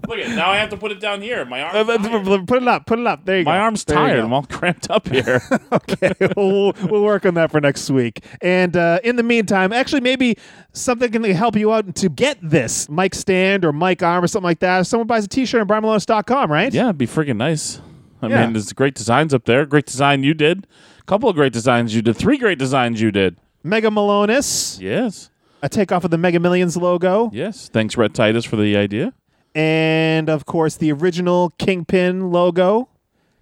Look 0.08 0.20
at 0.20 0.30
now 0.36 0.52
I 0.52 0.58
have 0.58 0.70
to 0.70 0.78
put 0.78 0.92
it 0.92 1.00
down 1.00 1.22
here. 1.22 1.44
My 1.46 1.62
Uh, 1.62 1.84
arm. 1.84 1.90
uh, 1.90 2.44
Put 2.46 2.62
it 2.62 2.68
up. 2.68 2.86
Put 2.86 3.00
it 3.00 3.08
up. 3.08 3.26
There 3.26 3.40
you 3.40 3.46
go. 3.46 3.52
My 3.52 3.58
arm's 3.60 3.84
There 3.86 3.98
you 3.98 4.04
tired. 4.08 4.18
go. 4.20 4.26
I'm 4.26 4.34
all 4.34 4.44
cramped 4.44 4.90
up 4.90 5.08
here. 5.12 5.42
okay, 5.72 6.12
we'll, 6.36 6.74
we'll 6.84 7.04
work 7.04 7.26
on 7.26 7.34
that 7.36 7.52
for 7.52 7.60
next 7.62 7.90
week. 7.90 8.24
And 8.42 8.76
uh, 8.78 9.00
in 9.04 9.16
the 9.16 9.24
meantime, 9.24 9.74
actually, 9.74 10.02
maybe 10.02 10.38
something 10.74 11.12
can 11.12 11.24
help 11.24 11.56
you 11.56 11.74
out 11.74 11.96
to 11.96 12.10
get 12.10 12.38
this 12.42 12.90
mic 12.90 13.16
stand 13.16 13.66
or 13.66 13.72
mic 13.74 14.04
arm 14.04 14.24
or 14.24 14.28
something 14.28 14.46
like 14.46 14.60
that. 14.60 14.82
If 14.82 14.88
someone 14.88 15.08
buys 15.08 15.26
a 15.26 15.28
T-shirt 15.30 15.62
on 15.62 15.68
BrianMilonas.com, 15.68 16.52
right? 16.52 16.74
yeah, 16.74 16.84
it'd 16.86 16.98
be 16.98 17.08
freaking 17.08 17.38
nice. 17.38 17.82
I 18.24 18.30
Yeah. 18.30 18.44
mean, 18.46 18.54
there's 18.54 18.72
great 18.74 18.96
designs 18.96 19.34
up 19.34 19.46
there. 19.46 19.66
Great 19.66 19.86
design 19.86 20.24
you 20.24 20.34
did. 20.34 20.66
A 21.00 21.04
couple 21.04 21.30
of 21.30 21.36
great 21.36 21.54
designs 21.54 21.94
you 21.96 22.02
did. 22.02 22.16
Three 22.16 22.38
great 22.38 22.58
designs 22.60 23.02
you 23.02 23.12
did. 23.12 23.38
Mega 23.64 23.90
Milonas, 23.90 24.80
Yes. 24.82 25.30
a 25.62 25.70
takeoff 25.70 26.04
of 26.04 26.12
the 26.12 26.18
Mega 26.18 26.40
Millions 26.40 26.76
logo, 26.78 27.30
Yes. 27.34 27.70
Thanks, 27.72 27.96
Red 27.98 28.14
Titus, 28.14 28.46
for 28.46 28.56
the 28.58 28.76
idea. 28.78 29.14
and 29.56 30.30
of 30.30 30.46
course 30.46 30.76
the 30.78 30.92
original 30.92 31.52
Kingpin 31.60 32.32
logo. 32.32 32.90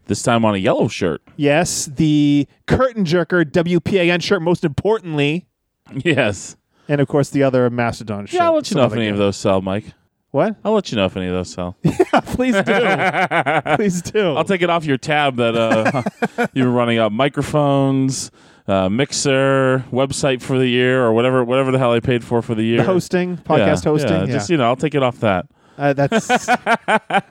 This 0.07 0.21
time 0.23 0.43
on 0.43 0.55
a 0.55 0.57
yellow 0.57 0.88
shirt. 0.89 1.21
Yes, 1.38 1.85
the 1.85 2.47
Curtain 2.67 3.05
Jerker 3.05 3.45
WPAN 3.50 4.21
shirt, 4.21 4.41
most 4.41 4.65
importantly, 4.65 5.45
Yes. 6.03 6.57
and 6.89 7.00
of 7.00 7.07
course 7.07 7.29
the 7.29 7.43
other 7.43 7.69
Mastodon 7.69 8.25
shirt. 8.25 8.33
Yeah, 8.39 8.45
I'll 8.47 8.55
let 8.55 8.69
you 8.69 8.77
know 8.77 8.85
if 8.85 8.93
any 8.93 9.07
of 9.07 9.17
those 9.17 9.38
sell, 9.38 9.61
Mike. 9.61 9.85
What? 10.31 10.55
I'll 10.63 10.73
let 10.73 10.91
you 10.91 10.95
know 10.95 11.05
if 11.05 11.17
any 11.17 11.27
of 11.27 11.33
those 11.33 11.51
sell. 11.51 11.75
yeah, 11.83 12.21
Please 12.21 12.55
do. 12.55 13.75
Please 13.75 14.01
do. 14.01 14.33
I'll 14.33 14.45
take 14.45 14.61
it 14.61 14.69
off 14.69 14.85
your 14.85 14.97
tab 14.97 15.35
that 15.35 15.55
uh, 15.55 16.47
you 16.53 16.63
were 16.63 16.71
running 16.71 17.00
up 17.00 17.11
microphones, 17.11 18.31
uh, 18.65 18.88
mixer, 18.88 19.83
website 19.91 20.41
for 20.41 20.57
the 20.57 20.67
year, 20.67 21.03
or 21.03 21.11
whatever, 21.11 21.43
whatever 21.43 21.71
the 21.71 21.79
hell 21.79 21.91
I 21.91 22.00
paid 22.00 22.23
for 22.23 22.41
for 22.41 22.55
the 22.55 22.63
year. 22.63 22.77
the 22.77 22.83
hosting, 22.85 23.38
podcast 23.38 23.83
Yeah, 23.83 23.91
hosting. 23.91 24.11
Yeah, 24.11 24.19
Yeah, 24.21 24.25
just 24.27 24.50
you 24.50 24.55
know, 24.55 24.65
I'll 24.65 24.77
take 24.77 24.95
it 24.95 25.03
off 25.03 25.19
that. 25.19 25.47
Uh, 25.77 25.93
that's 25.93 26.47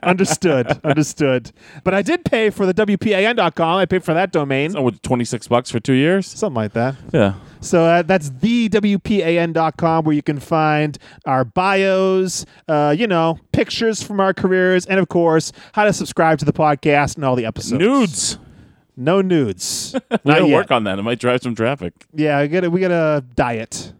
understood. 0.03 0.79
Understood. 0.83 1.51
But 1.83 1.93
I 1.93 2.01
did 2.01 2.25
pay 2.25 2.49
for 2.49 2.65
the 2.65 2.73
WPAN.com. 2.73 3.77
I 3.77 3.85
paid 3.85 4.03
for 4.03 4.13
that 4.13 4.31
domain. 4.31 4.75
Oh, 4.75 4.81
with 4.81 5.01
twenty 5.01 5.25
six 5.25 5.47
bucks 5.47 5.71
for 5.71 5.79
two 5.79 5.93
years. 5.93 6.27
Something 6.27 6.55
like 6.55 6.73
that. 6.73 6.95
Yeah. 7.13 7.35
So 7.61 7.85
uh, 7.85 8.01
that's 8.01 8.29
the 8.29 8.69
WPAN.com 8.69 10.03
where 10.05 10.15
you 10.15 10.23
can 10.23 10.39
find 10.39 10.97
our 11.25 11.45
bios, 11.45 12.45
uh, 12.67 12.95
you 12.97 13.07
know, 13.07 13.37
pictures 13.51 14.01
from 14.03 14.19
our 14.19 14.33
careers, 14.33 14.85
and 14.85 14.99
of 14.99 15.09
course, 15.09 15.51
how 15.73 15.83
to 15.85 15.93
subscribe 15.93 16.39
to 16.39 16.45
the 16.45 16.53
podcast 16.53 17.15
and 17.15 17.25
all 17.25 17.35
the 17.35 17.45
episodes. 17.45 17.79
Nudes. 17.79 18.37
No 18.97 19.21
nudes. 19.21 19.95
We 20.23 20.33
gotta 20.33 20.47
yet. 20.47 20.53
work 20.55 20.71
on 20.71 20.83
that. 20.83 20.99
It 20.99 21.03
might 21.03 21.19
drive 21.19 21.41
some 21.41 21.55
traffic. 21.55 21.93
Yeah, 22.13 22.41
we 22.41 22.47
got 22.49 22.67
we 22.71 22.79
got 22.81 22.91
a 22.91 23.23
diet. 23.35 23.93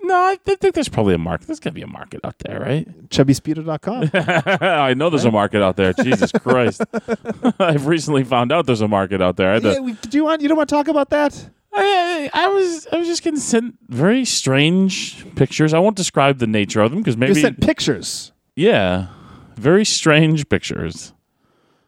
No, 0.00 0.14
I 0.14 0.36
th- 0.44 0.58
think 0.58 0.74
there's 0.74 0.88
probably 0.88 1.14
a 1.14 1.18
market. 1.18 1.46
There's 1.48 1.60
gotta 1.60 1.74
be 1.74 1.82
a 1.82 1.86
market 1.86 2.20
out 2.24 2.38
there, 2.38 2.58
right? 2.60 3.08
Chubbyspeedo.com. 3.10 4.10
I 4.62 4.94
know 4.94 5.10
there's 5.10 5.24
a 5.26 5.30
market 5.30 5.62
out 5.62 5.76
there. 5.76 5.92
Jesus 5.92 6.32
Christ! 6.32 6.82
I've 7.58 7.86
recently 7.86 8.24
found 8.24 8.50
out 8.52 8.66
there's 8.66 8.80
a 8.80 8.88
market 8.88 9.20
out 9.20 9.36
there. 9.36 9.50
I, 9.50 9.54
had 9.54 9.62
to- 9.64 9.80
we, 9.82 9.92
do 9.92 10.16
you 10.16 10.24
want 10.24 10.40
you 10.40 10.48
don't 10.48 10.56
want 10.56 10.68
to 10.70 10.74
talk 10.74 10.88
about 10.88 11.10
that? 11.10 11.50
I, 11.74 12.30
I 12.34 12.48
was 12.48 12.86
I 12.92 12.96
was 12.96 13.06
just 13.06 13.22
getting 13.22 13.38
sent 13.40 13.76
very 13.88 14.24
strange 14.24 15.24
pictures. 15.36 15.72
I 15.74 15.78
won't 15.78 15.96
describe 15.96 16.38
the 16.38 16.46
nature 16.46 16.80
of 16.80 16.90
them 16.90 17.00
because 17.00 17.14
You 17.14 17.20
maybe 17.20 17.40
sent 17.40 17.60
pictures. 17.60 18.32
yeah, 18.56 19.08
very 19.56 19.84
strange 19.84 20.48
pictures. 20.48 21.12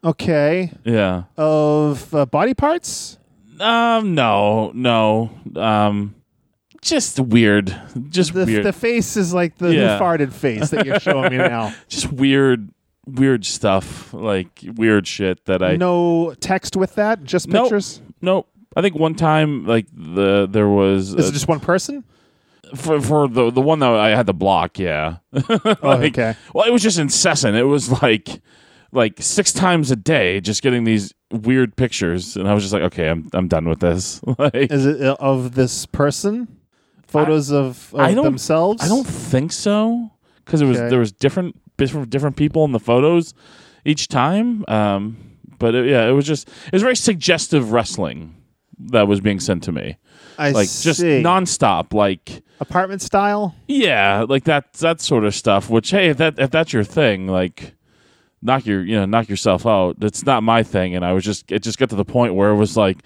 Okay. 0.03 0.73
Yeah. 0.85 1.25
Of 1.37 2.15
uh, 2.15 2.27
body 2.27 2.55
parts? 2.55 3.19
Um. 3.59 4.15
No. 4.15 4.71
No. 4.75 5.31
Um. 5.57 6.15
Just 6.81 7.21
weird. 7.21 7.79
Just 8.09 8.33
The, 8.33 8.47
weird. 8.47 8.65
the 8.65 8.73
face 8.73 9.17
is 9.19 9.35
like 9.35 9.59
the 9.59 9.75
Yeah. 9.75 9.99
farted 9.99 10.33
face 10.33 10.71
that 10.71 10.87
you're 10.87 10.99
showing 11.01 11.31
me 11.33 11.37
now. 11.37 11.75
just 11.89 12.11
weird. 12.13 12.71
Weird 13.07 13.45
stuff. 13.45 14.15
Like 14.15 14.65
weird 14.77 15.07
shit 15.07 15.45
that 15.47 15.63
I. 15.63 15.77
no 15.77 16.35
text 16.41 16.77
with 16.77 16.95
that, 16.95 17.25
just 17.25 17.49
Nope. 17.49 17.65
pictures. 17.65 18.01
Nope. 18.23 18.49
I 18.77 18.83
think 18.83 18.95
one 18.95 19.15
time, 19.15 19.67
like 19.67 19.87
the 19.93 20.47
there 20.51 20.69
was 20.69 21.15
Is 21.15 21.29
it 21.29 21.33
just 21.33 21.49
one 21.49 21.61
person? 21.61 22.05
for 22.77 23.01
for 23.01 23.29
the 23.29 23.51
the 23.51 23.61
one 23.61 23.81
that 23.81 23.91
I 23.91 24.11
had 24.11 24.27
to 24.27 24.33
block. 24.33 24.79
Yeah. 24.79 25.17
Oh, 25.83 25.99
okay. 26.03 26.35
Well, 26.55 26.67
it 26.67 26.73
was 26.73 26.83
just 26.83 26.99
incessant. 26.99 27.57
It 27.57 27.65
was 27.65 28.03
like 28.03 28.41
like 28.93 29.15
six 29.21 29.53
times 29.53 29.91
a 29.91 29.97
day, 29.97 30.41
just 30.41 30.63
getting 30.63 30.85
these 30.85 31.13
weird 31.31 31.77
pictures, 31.77 32.37
and 32.37 32.49
I 32.49 32.55
was 32.55 32.63
just 32.63 32.73
like, 32.73 32.83
okay, 32.83 33.09
I'm 33.09 33.29
I'm 33.33 33.49
done 33.49 33.69
with 33.69 33.81
this. 33.81 34.21
like, 34.39 34.55
Is 34.55 34.87
it 34.87 35.01
uh, 35.03 35.17
of 35.19 35.55
this 35.55 35.87
person? 35.87 36.49
Photos 37.07 37.51
of, 37.51 37.93
of 37.93 38.01
I 38.01 38.15
themselves? 38.15 38.85
I 38.85 38.89
don't 38.89 39.07
think 39.07 39.51
so 39.51 40.11
because 40.45 40.63
it 40.63 40.67
was 40.67 40.79
Okay. 40.79 40.89
there 40.91 41.01
was 41.01 41.11
different 41.11 41.57
different 41.77 42.09
different 42.11 42.37
people 42.37 42.65
in 42.65 42.71
the 42.73 42.79
photos 42.79 43.35
each 43.85 44.07
time. 44.07 44.65
Um, 44.69 45.17
but 45.59 45.75
it, 45.75 45.91
yeah, 45.91 46.07
it 46.09 46.13
was 46.13 46.25
just 46.25 46.49
it 46.49 46.73
was 46.73 46.83
very 46.83 46.95
suggestive 46.95 47.73
wrestling 47.73 48.37
that 48.87 49.07
was 49.09 49.21
being 49.21 49.41
sent 49.41 49.63
to 49.65 49.73
me, 49.73 49.97
I 50.39 50.51
like 50.51 50.69
just 50.69 51.01
nonstop, 51.01 51.93
like. 51.93 52.43
apartment 52.61 53.03
style. 53.03 53.55
Yeah, 53.69 54.25
like 54.29 54.45
that 54.45 54.73
that 54.75 55.01
sort 55.01 55.25
of 55.25 55.35
stuff. 55.35 55.71
Which 55.71 55.91
hey, 55.91 56.09
if 56.11 56.17
that 56.19 56.39
if 56.39 56.51
that's 56.51 56.73
your 56.73 56.85
thing, 56.85 57.27
like 57.27 57.75
knock 58.43 58.65
your 58.67 58.83
you 58.83 58.97
know 58.97 59.05
knock 59.05 59.29
yourself 59.29 59.67
out. 59.67 60.01
That's 60.01 60.25
not 60.25 60.43
my 60.43 60.63
thing. 60.63 60.95
And 60.95 61.05
I 61.05 61.13
was 61.13 61.25
just 61.25 61.51
it 61.53 61.63
just 61.63 61.79
got 61.79 61.91
to 61.91 61.97
the 61.97 62.05
point 62.05 62.35
where 62.35 62.51
it 62.51 62.57
was 62.57 62.77
like 62.77 62.99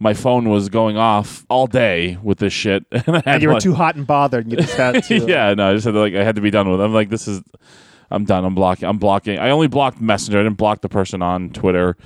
my 0.00 0.14
phone 0.14 0.48
was 0.48 0.68
going 0.68 0.96
off 0.96 1.44
all 1.50 1.66
day 1.66 2.16
with 2.22 2.38
this 2.38 2.52
shit, 2.52 2.84
and, 2.92 3.02
I 3.08 3.12
had 3.16 3.26
And 3.26 3.42
you 3.42 3.48
were 3.48 3.54
like- 3.54 3.62
too 3.62 3.74
hot 3.74 3.96
and 3.96 4.06
bothered, 4.06 4.44
and 4.46 4.52
you 4.52 4.58
just 4.58 4.76
had 4.76 5.02
to. 5.04 5.18
yeah, 5.28 5.52
no, 5.54 5.70
I 5.70 5.74
just 5.74 5.84
had 5.86 5.92
to, 5.92 6.00
like 6.00 6.14
I 6.14 6.22
had 6.24 6.36
to 6.36 6.40
be 6.40 6.50
done 6.50 6.70
with. 6.70 6.80
it. 6.80 6.84
I'm 6.84 6.94
like 6.94 7.08
this 7.10 7.26
is 7.28 7.42
I'm 8.10 8.24
done. 8.24 8.44
I'm 8.44 8.54
blocking. 8.54 8.88
I'm 8.88 8.98
blocking. 8.98 9.38
I 9.38 9.50
only 9.50 9.66
blocked 9.66 10.00
Messenger. 10.00 10.38
I 10.40 10.42
didn't 10.44 10.56
block 10.56 10.80
the 10.80 10.88
person 10.88 11.20
on 11.20 11.50
Twitter. 11.50 11.96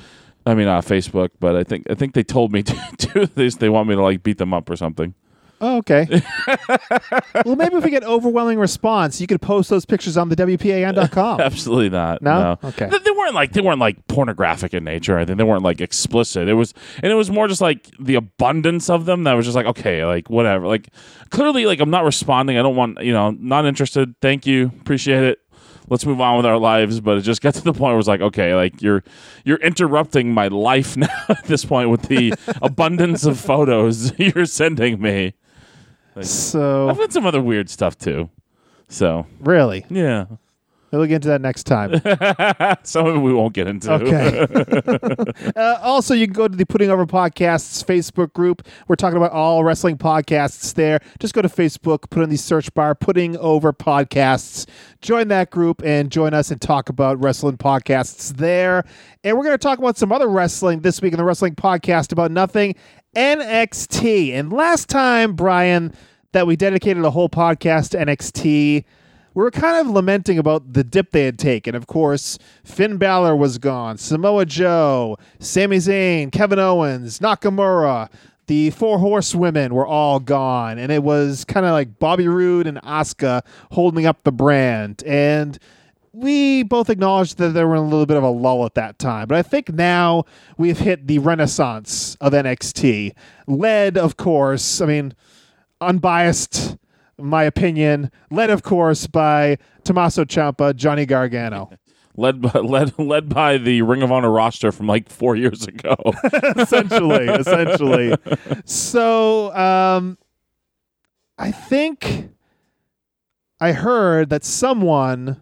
I 0.45 0.55
mean, 0.55 0.69
uh, 0.69 0.81
Facebook, 0.81 1.31
but 1.41 1.57
I 1.57 1.65
think 1.65 1.87
I 1.91 1.95
think 1.95 2.15
they 2.15 2.25
told 2.25 2.53
me 2.53 2.63
to 2.65 2.77
do 2.99 3.27
this. 3.27 3.57
They 3.57 3.69
want 3.69 3.89
me 3.89 3.95
to 3.95 4.03
like 4.03 4.23
beat 4.23 4.39
them 4.39 4.53
up 4.55 4.69
or 4.69 4.77
something. 4.77 5.15
Oh, 5.65 5.77
okay. 5.77 6.09
well, 7.45 7.55
maybe 7.55 7.77
if 7.77 7.85
we 7.85 7.91
get 7.91 8.03
overwhelming 8.03 8.59
response, 8.59 9.21
you 9.21 9.29
could 9.29 9.41
post 9.41 9.71
those 9.71 9.85
pictures 9.85 10.17
on 10.17 10.29
the 10.29 10.35
WPAN.com. 10.35 11.41
Absolutely 11.41 11.89
not. 11.89 12.21
No? 12.21 12.59
No. 12.61 12.69
Okay. 12.71 12.89
They, 12.89 12.99
they 12.99 13.11
weren't 13.13 13.35
like 13.35 13.53
they 13.53 13.61
weren't 13.61 13.79
like 13.79 14.05
pornographic 14.09 14.75
in 14.75 14.83
nature. 14.83 15.17
I 15.17 15.25
think 15.25 15.39
they 15.39 15.45
weren't 15.45 15.63
like 15.63 15.81
explicit. 15.81 16.49
It 16.49 16.55
was 16.55 16.75
and 17.01 17.13
it 17.13 17.15
was 17.15 17.31
more 17.31 17.47
just 17.47 17.61
like 17.61 17.89
the 18.01 18.17
abundance 18.17 18.91
of 18.91 19.05
them 19.05 19.23
that 19.23 19.35
was 19.35 19.47
just 19.47 19.55
like 19.55 19.67
okay, 19.67 20.05
like 20.05 20.29
whatever. 20.29 20.67
Like 20.67 20.89
clearly, 21.31 21.65
like 21.65 21.79
I'm 21.79 21.91
not 21.91 22.05
responding. 22.05 22.59
I 22.59 22.63
don't 22.63 22.75
want 22.75 23.01
you 23.01 23.13
know 23.13 23.31
not 23.31 23.65
interested. 23.65 24.17
Thank 24.21 24.47
you, 24.47 24.73
appreciate 24.81 25.23
it. 25.23 25.39
Let's 25.93 26.07
move 26.07 26.23
on 26.23 26.39
with 26.39 26.47
our 26.47 26.57
lives. 26.57 27.01
But 27.01 27.19
it 27.19 27.21
just 27.21 27.43
got 27.43 27.53
to 27.55 27.63
the 27.63 27.73
point 27.73 27.81
where 27.81 27.93
it 27.93 27.99
was 27.99 28.09
like 28.09 28.23
okay, 28.23 28.55
like 28.55 28.81
you're 28.81 29.05
you're 29.45 29.59
interrupting 29.59 30.33
my 30.33 30.49
life 30.49 30.97
now 30.97 31.25
at 31.29 31.45
this 31.45 31.67
point 31.67 31.91
with 31.91 32.03
the 32.09 32.33
abundance 32.63 33.27
of 33.27 33.39
photos 33.39 34.13
you're 34.19 34.47
sending 34.47 35.01
me. 35.01 35.35
So 36.23 36.89
I've 36.89 36.97
had 36.97 37.13
some 37.13 37.27
other 37.27 37.43
weird 37.43 37.69
stuff 37.69 37.99
too. 37.99 38.31
So 38.89 39.27
really, 39.41 39.85
yeah, 39.91 40.27
we'll 40.99 41.07
get 41.07 41.17
into 41.17 41.29
that 41.29 41.41
next 41.41 41.65
time. 41.65 41.91
some 42.85 43.07
of 43.07 43.17
it 43.17 43.19
we 43.19 43.33
won't 43.33 43.55
get 43.55 43.67
into. 43.67 43.93
Okay. 43.93 45.53
uh, 45.57 45.79
also, 45.83 46.15
you 46.15 46.27
can 46.27 46.35
go 46.35 46.49
to 46.49 46.57
the 46.57 46.67
Putting 46.67 46.91
Over 46.91 47.07
Podcasts 47.07 47.85
Facebook 47.85 48.33
group. 48.33 48.67
We're 48.89 48.97
talking 48.97 49.17
about 49.17 49.33
all 49.33 49.65
wrestling 49.65 49.99
podcasts 49.99 50.75
there. 50.75 51.01
Just 51.19 51.35
go 51.35 51.43
to 51.43 51.49
Facebook, 51.49 52.11
put 52.11 52.23
in 52.23 52.31
the 52.31 52.37
search 52.37 52.73
bar, 52.75 52.95
Putting 52.95 53.37
Over 53.39 53.73
Podcasts. 53.73 54.69
Join 55.01 55.29
that 55.29 55.51
group 55.51 55.83
and 55.85 56.11
join 56.11 56.35
us 56.35 56.51
and 56.51 56.61
talk 56.61 56.89
about 56.89 57.21
wrestling 57.23 57.57
podcasts 57.57 58.37
there. 58.37 58.85
And 59.25 59.37
we're 59.37 59.45
going 59.45 59.55
to 59.55 59.63
talk 59.63 59.79
about 59.79 59.97
some 59.97 60.13
other 60.13 60.29
wrestling 60.29 60.81
this 60.81 61.01
week 61.01 61.13
in 61.13 61.19
the 61.19 61.25
Wrestling 61.25 61.55
Podcast 61.55 62.13
About 62.13 62.31
Nothing 62.31 62.75
NXT. 63.17 64.33
And 64.33 64.53
last 64.53 64.89
time, 64.89 65.35
Brian, 65.35 65.93
that 66.33 66.47
we 66.47 66.57
dedicated 66.57 67.05
a 67.05 67.11
whole 67.11 67.29
podcast 67.29 67.91
to 67.91 67.99
NXT 67.99 68.85
we 69.35 69.43
were 69.43 69.51
kind 69.51 69.77
of 69.87 69.93
lamenting 69.93 70.39
about 70.39 70.73
the 70.73 70.85
dip 70.85 71.11
they 71.11 71.25
had 71.25 71.39
taken. 71.39 71.75
Of 71.75 71.87
course, 71.87 72.39
Finn 72.65 72.97
Balor 72.97 73.37
was 73.37 73.59
gone, 73.59 73.99
Samoa 73.99 74.47
Joe, 74.47 75.17
Sami 75.39 75.79
Zayn, 75.79 76.31
Kevin 76.31 76.59
Owens, 76.59 77.19
Nakamura, 77.19 78.11
the 78.47 78.71
four 78.71 78.99
horsewomen 78.99 79.75
were 79.75 79.87
all 79.87 80.19
gone, 80.21 80.79
and 80.79 80.91
it 80.91 81.03
was 81.03 81.45
kind 81.45 81.65
of 81.65 81.73
like 81.73 81.99
Bobby 81.99 82.29
Roode 82.29 82.67
and 82.67 82.79
Asuka 82.83 83.43
holding 83.71 84.05
up 84.05 84.25
the 84.25 84.33
brand. 84.33 85.03
And 85.07 85.59
we 86.13 86.63
both 86.63 86.91
acknowledged 86.91 87.39
that 87.39 87.51
they 87.51 87.65
were 87.65 87.77
a 87.77 87.81
little 87.81 88.05
bit 88.05 88.17
of 88.17 88.23
a 88.23 88.29
lull 88.29 88.67
at 88.67 88.75
that 88.75 88.99
time. 88.99 89.29
But 89.29 89.39
I 89.39 89.43
think 89.43 89.73
now 89.73 90.25
we've 90.59 90.79
hit 90.79 91.07
the 91.07 91.19
renaissance 91.19 92.17
of 92.21 92.33
NXT, 92.33 93.15
led, 93.47 93.97
of 93.97 94.17
course, 94.17 94.81
I 94.81 94.87
mean, 94.87 95.15
unbiased, 95.81 96.77
my 97.23 97.45
opinion, 97.45 98.11
led, 98.31 98.51
of 98.51 98.63
course, 98.63 99.07
by 99.07 99.59
Tommaso 99.85 100.25
Ciampa, 100.25 100.75
Johnny 100.75 101.07
Gargano. 101.07 101.71
led 102.17 102.43
by, 102.43 102.59
led 102.61 102.99
led 102.99 103.29
by 103.29 103.57
the 103.57 103.81
Ring 103.83 104.03
of 104.03 104.13
Honor 104.13 104.31
roster 104.31 104.71
from 104.73 104.87
like 104.87 105.09
four 105.09 105.35
years 105.37 105.67
ago. 105.67 105.97
essentially, 106.57 107.27
essentially. 107.29 108.15
So, 108.65 109.55
um, 109.57 110.19
I 111.39 111.51
think 111.53 112.29
I 113.61 113.73
heard 113.73 114.29
that 114.31 114.45
someone 114.45 115.41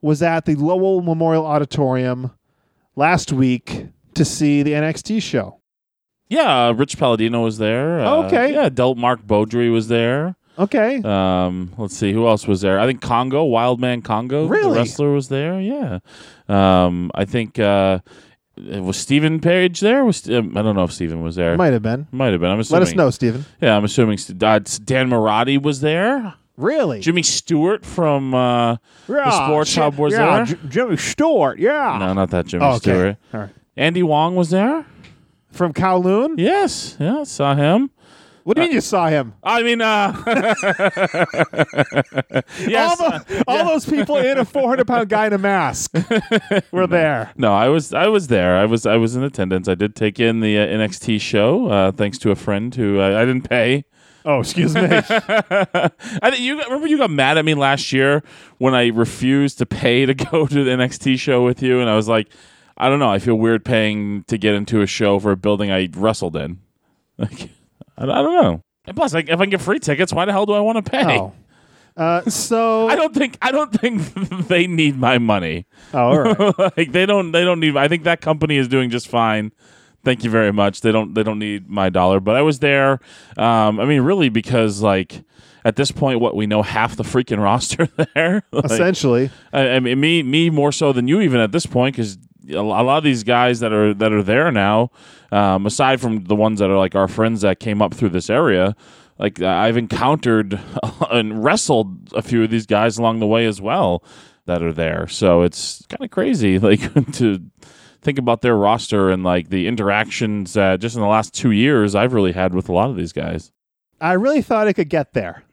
was 0.00 0.22
at 0.22 0.44
the 0.46 0.54
Lowell 0.54 1.02
Memorial 1.02 1.44
Auditorium 1.46 2.30
last 2.96 3.32
week 3.32 3.88
to 4.14 4.24
see 4.24 4.62
the 4.62 4.72
NXT 4.72 5.20
show. 5.22 5.60
yeah, 6.28 6.72
Rich 6.74 6.98
Palladino 6.98 7.42
was 7.42 7.58
there. 7.58 8.00
Uh, 8.00 8.26
Okay. 8.26 8.54
Yeah, 8.54 8.68
Del 8.68 8.94
Mark 8.94 9.26
Beaudry 9.26 9.70
was 9.72 9.88
there. 9.88 10.36
Okay. 10.58 11.02
Um, 11.02 11.72
let's 11.78 11.96
see 11.96 12.12
who 12.12 12.26
else 12.28 12.46
was 12.46 12.60
there. 12.60 12.78
I 12.78 12.86
think 12.86 13.00
Congo, 13.00 13.44
Wildman 13.44 14.02
Congo, 14.02 14.46
Really? 14.46 14.70
the 14.70 14.76
wrestler 14.76 15.12
was 15.12 15.28
there. 15.28 15.60
Yeah. 15.60 15.98
Um, 16.48 17.10
I 17.14 17.24
think 17.24 17.58
uh, 17.58 17.98
Was 18.56 18.96
Stephen 18.96 19.40
Page 19.40 19.80
there? 19.80 20.04
Was 20.04 20.28
um, 20.30 20.56
I 20.56 20.62
don't 20.62 20.76
know 20.76 20.84
if 20.84 20.92
Stephen 20.92 21.22
was 21.22 21.34
there. 21.36 21.56
Might 21.56 21.72
have 21.72 21.82
been. 21.82 22.06
Might 22.12 22.32
have 22.32 22.40
been. 22.40 22.50
I'm 22.50 22.58
Let 22.70 22.82
us 22.82 22.94
know, 22.94 23.10
Stephen. 23.10 23.44
Yeah, 23.60 23.76
I'm 23.76 23.84
assuming 23.84 24.18
St- 24.18 24.40
uh, 24.42 24.60
Dan 24.84 25.10
Marotti 25.10 25.60
was 25.60 25.80
there. 25.80 26.34
Really? 26.56 27.00
Jimmy 27.00 27.24
Stewart 27.24 27.84
from 27.84 28.32
uh, 28.32 28.76
yeah, 29.08 29.30
Sports 29.46 29.72
Jim- 29.74 29.82
Hub 29.82 29.96
was 29.96 30.12
yeah, 30.12 30.36
there? 30.36 30.44
J- 30.44 30.68
Jimmy 30.68 30.96
Stewart. 30.98 31.58
Yeah. 31.58 31.96
no, 31.98 32.12
not 32.12 32.30
that 32.30 32.46
Jimmy 32.46 32.64
Oh, 32.64 32.68
okay. 32.74 32.78
Stewart. 32.78 33.16
All 33.32 33.40
right. 33.40 33.50
Andy 33.76 34.04
Wong 34.04 34.36
was 34.36 34.50
there. 34.50 34.86
From 35.50 35.72
Kowloon? 35.72 36.34
Yes, 36.36 36.96
yeah, 37.00 37.22
saw 37.24 37.54
him. 37.56 37.90
What 38.44 38.56
do 38.56 38.62
you 38.62 38.68
mean 38.68 38.74
you 38.74 38.80
saw 38.82 39.08
him? 39.08 39.32
I 39.42 39.62
mean, 39.62 39.80
uh, 39.80 40.22
yes, 42.60 43.00
all 43.00 43.10
the, 43.10 43.44
all 43.48 43.64
those 43.64 43.86
people 43.86 44.18
in 44.18 44.36
a 44.36 44.44
400 44.44 44.86
pound 44.86 45.08
guy 45.08 45.28
in 45.28 45.32
a 45.32 45.38
mask 45.38 45.94
were 46.70 46.86
there. 46.86 47.32
No, 47.36 47.54
I 47.54 47.68
was 47.68 47.94
I 47.94 48.08
was 48.08 48.26
there. 48.28 48.58
I 48.58 48.66
was 48.66 48.84
I 48.84 48.96
was 48.96 49.16
in 49.16 49.22
attendance. 49.22 49.66
I 49.66 49.74
did 49.74 49.96
take 49.96 50.20
in 50.20 50.40
the 50.40 50.58
uh, 50.58 50.66
NXT 50.66 51.22
show 51.22 51.68
uh, 51.68 51.92
thanks 51.92 52.18
to 52.18 52.30
a 52.32 52.34
friend 52.34 52.74
who 52.74 53.00
uh, 53.00 53.18
I 53.18 53.24
didn't 53.24 53.48
pay. 53.48 53.86
Oh, 54.26 54.40
excuse 54.40 54.74
me. 54.74 54.82
I 54.90 55.90
think 56.22 56.40
you 56.40 56.60
remember 56.60 56.86
you 56.86 56.98
got 56.98 57.10
mad 57.10 57.38
at 57.38 57.46
me 57.46 57.54
last 57.54 57.94
year 57.94 58.22
when 58.58 58.74
I 58.74 58.88
refused 58.88 59.56
to 59.58 59.66
pay 59.66 60.04
to 60.04 60.12
go 60.14 60.46
to 60.46 60.64
the 60.64 60.70
NXT 60.70 61.18
show 61.18 61.42
with 61.44 61.62
you, 61.62 61.80
and 61.80 61.88
I 61.88 61.96
was 61.96 62.08
like, 62.08 62.28
I 62.76 62.90
don't 62.90 62.98
know. 62.98 63.10
I 63.10 63.20
feel 63.20 63.36
weird 63.36 63.64
paying 63.64 64.24
to 64.24 64.36
get 64.36 64.54
into 64.54 64.82
a 64.82 64.86
show 64.86 65.18
for 65.18 65.30
a 65.32 65.36
building 65.36 65.70
I 65.70 65.88
wrestled 65.94 66.36
in. 66.36 66.60
Like, 67.16 67.50
I, 67.96 68.04
I 68.04 68.22
don't 68.22 68.42
know. 68.42 68.62
And 68.86 68.96
plus, 68.96 69.14
like, 69.14 69.28
if 69.28 69.40
I 69.40 69.44
can 69.44 69.50
get 69.50 69.60
free 69.60 69.78
tickets, 69.78 70.12
why 70.12 70.24
the 70.24 70.32
hell 70.32 70.46
do 70.46 70.52
I 70.52 70.60
want 70.60 70.84
to 70.84 70.90
pay? 70.90 71.18
oh. 71.18 71.32
Uh, 71.96 72.22
so. 72.22 72.88
I 72.90 72.96
don't 72.96 73.14
think 73.14 73.38
I 73.40 73.52
don't 73.52 73.72
think 73.72 74.02
they 74.48 74.66
need 74.66 74.98
my 74.98 75.18
money. 75.18 75.66
oh, 75.92 75.98
all 75.98 76.18
right. 76.18 76.58
like 76.76 76.92
they 76.92 77.06
don't 77.06 77.32
they 77.32 77.44
don't 77.44 77.60
need 77.60 77.76
I 77.76 77.88
think 77.88 78.04
that 78.04 78.20
company 78.20 78.56
is 78.56 78.68
doing 78.68 78.90
just 78.90 79.08
fine. 79.08 79.52
Thank 80.02 80.24
you 80.24 80.30
very 80.30 80.52
much. 80.52 80.80
They 80.80 80.92
don't 80.92 81.14
they 81.14 81.22
don't 81.22 81.38
need 81.38 81.68
my 81.68 81.90
dollar. 81.90 82.20
But 82.20 82.36
I 82.36 82.42
was 82.42 82.58
there 82.58 82.98
um 83.36 83.78
I 83.78 83.84
mean 83.84 84.00
really 84.02 84.28
because 84.28 84.82
like 84.82 85.22
at 85.64 85.76
this 85.76 85.92
point 85.92 86.20
what 86.20 86.34
we 86.34 86.46
know 86.46 86.62
half 86.62 86.96
the 86.96 87.04
freaking 87.04 87.40
roster 87.42 87.86
there. 88.14 88.42
Like, 88.50 88.64
Essentially. 88.64 89.30
I, 89.52 89.68
I 89.70 89.80
mean 89.80 90.00
me 90.00 90.22
me 90.24 90.50
more 90.50 90.72
so 90.72 90.92
than 90.92 91.06
you 91.06 91.20
even 91.20 91.40
at 91.40 91.52
this 91.52 91.64
point 91.64 91.94
cuz 91.94 92.18
a 92.50 92.62
lot 92.62 92.98
of 92.98 93.04
these 93.04 93.24
guys 93.24 93.60
that 93.60 93.72
are 93.72 93.94
that 93.94 94.12
are 94.12 94.22
there 94.22 94.50
now 94.52 94.90
um 95.32 95.66
aside 95.66 96.00
from 96.00 96.24
the 96.24 96.34
ones 96.34 96.58
that 96.60 96.70
are 96.70 96.76
like 96.76 96.94
our 96.94 97.08
friends 97.08 97.40
that 97.40 97.58
came 97.58 97.80
up 97.80 97.94
through 97.94 98.10
this 98.10 98.28
area 98.28 98.74
like 99.18 99.40
I've 99.40 99.76
encountered 99.76 100.60
and 101.10 101.44
wrestled 101.44 102.12
a 102.14 102.22
few 102.22 102.42
of 102.42 102.50
these 102.50 102.66
guys 102.66 102.98
along 102.98 103.20
the 103.20 103.26
way 103.26 103.46
as 103.46 103.60
well 103.60 104.02
that 104.46 104.62
are 104.62 104.72
there. 104.72 105.06
So 105.08 105.42
it's 105.42 105.84
kind 105.86 106.04
of 106.04 106.10
crazy, 106.10 106.58
like 106.60 106.80
to 107.14 107.40
think 108.02 108.18
about 108.18 108.42
their 108.42 108.56
roster 108.56 109.10
and 109.10 109.24
like 109.24 109.48
the 109.48 109.66
interactions 109.66 110.52
that 110.54 110.80
just 110.80 110.94
in 110.94 111.00
the 111.00 111.08
last 111.08 111.32
two 111.32 111.52
years 111.52 111.94
I've 111.94 112.12
really 112.12 112.32
had 112.32 112.54
with 112.54 112.68
a 112.68 112.72
lot 112.72 112.90
of 112.90 112.96
these 112.96 113.12
guys. 113.12 113.50
I 114.00 114.12
really 114.14 114.42
thought 114.42 114.66
I 114.66 114.72
could 114.72 114.90
get 114.90 115.14
there 115.14 115.44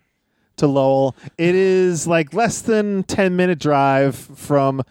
to 0.58 0.68
Lowell. 0.68 1.16
It 1.38 1.56
is 1.56 2.08
like 2.08 2.34
less 2.34 2.62
than 2.62 3.04
10 3.04 3.36
minute 3.36 3.60
drive 3.60 4.16
from 4.16 4.84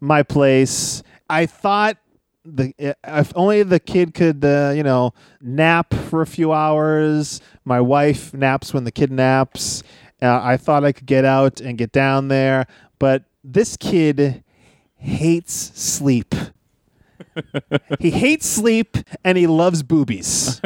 my 0.00 0.22
place. 0.22 1.02
I 1.32 1.46
thought 1.46 1.96
the 2.44 2.74
if 2.78 3.32
only 3.34 3.62
the 3.62 3.80
kid 3.80 4.12
could 4.12 4.44
uh, 4.44 4.74
you 4.76 4.82
know 4.82 5.14
nap 5.40 5.94
for 5.94 6.20
a 6.20 6.26
few 6.26 6.52
hours. 6.52 7.40
My 7.64 7.80
wife 7.80 8.34
naps 8.34 8.74
when 8.74 8.84
the 8.84 8.92
kid 8.92 9.10
naps. 9.10 9.82
Uh, 10.20 10.40
I 10.42 10.58
thought 10.58 10.84
I 10.84 10.92
could 10.92 11.06
get 11.06 11.24
out 11.24 11.60
and 11.60 11.78
get 11.78 11.90
down 11.90 12.28
there, 12.28 12.66
but 12.98 13.24
this 13.42 13.78
kid 13.78 14.44
hates 14.96 15.54
sleep. 15.54 16.34
he 17.98 18.10
hates 18.24 18.46
sleep 18.46 18.98
and 19.24 19.38
he 19.38 19.46
loves 19.46 19.82
boobies. 19.82 20.60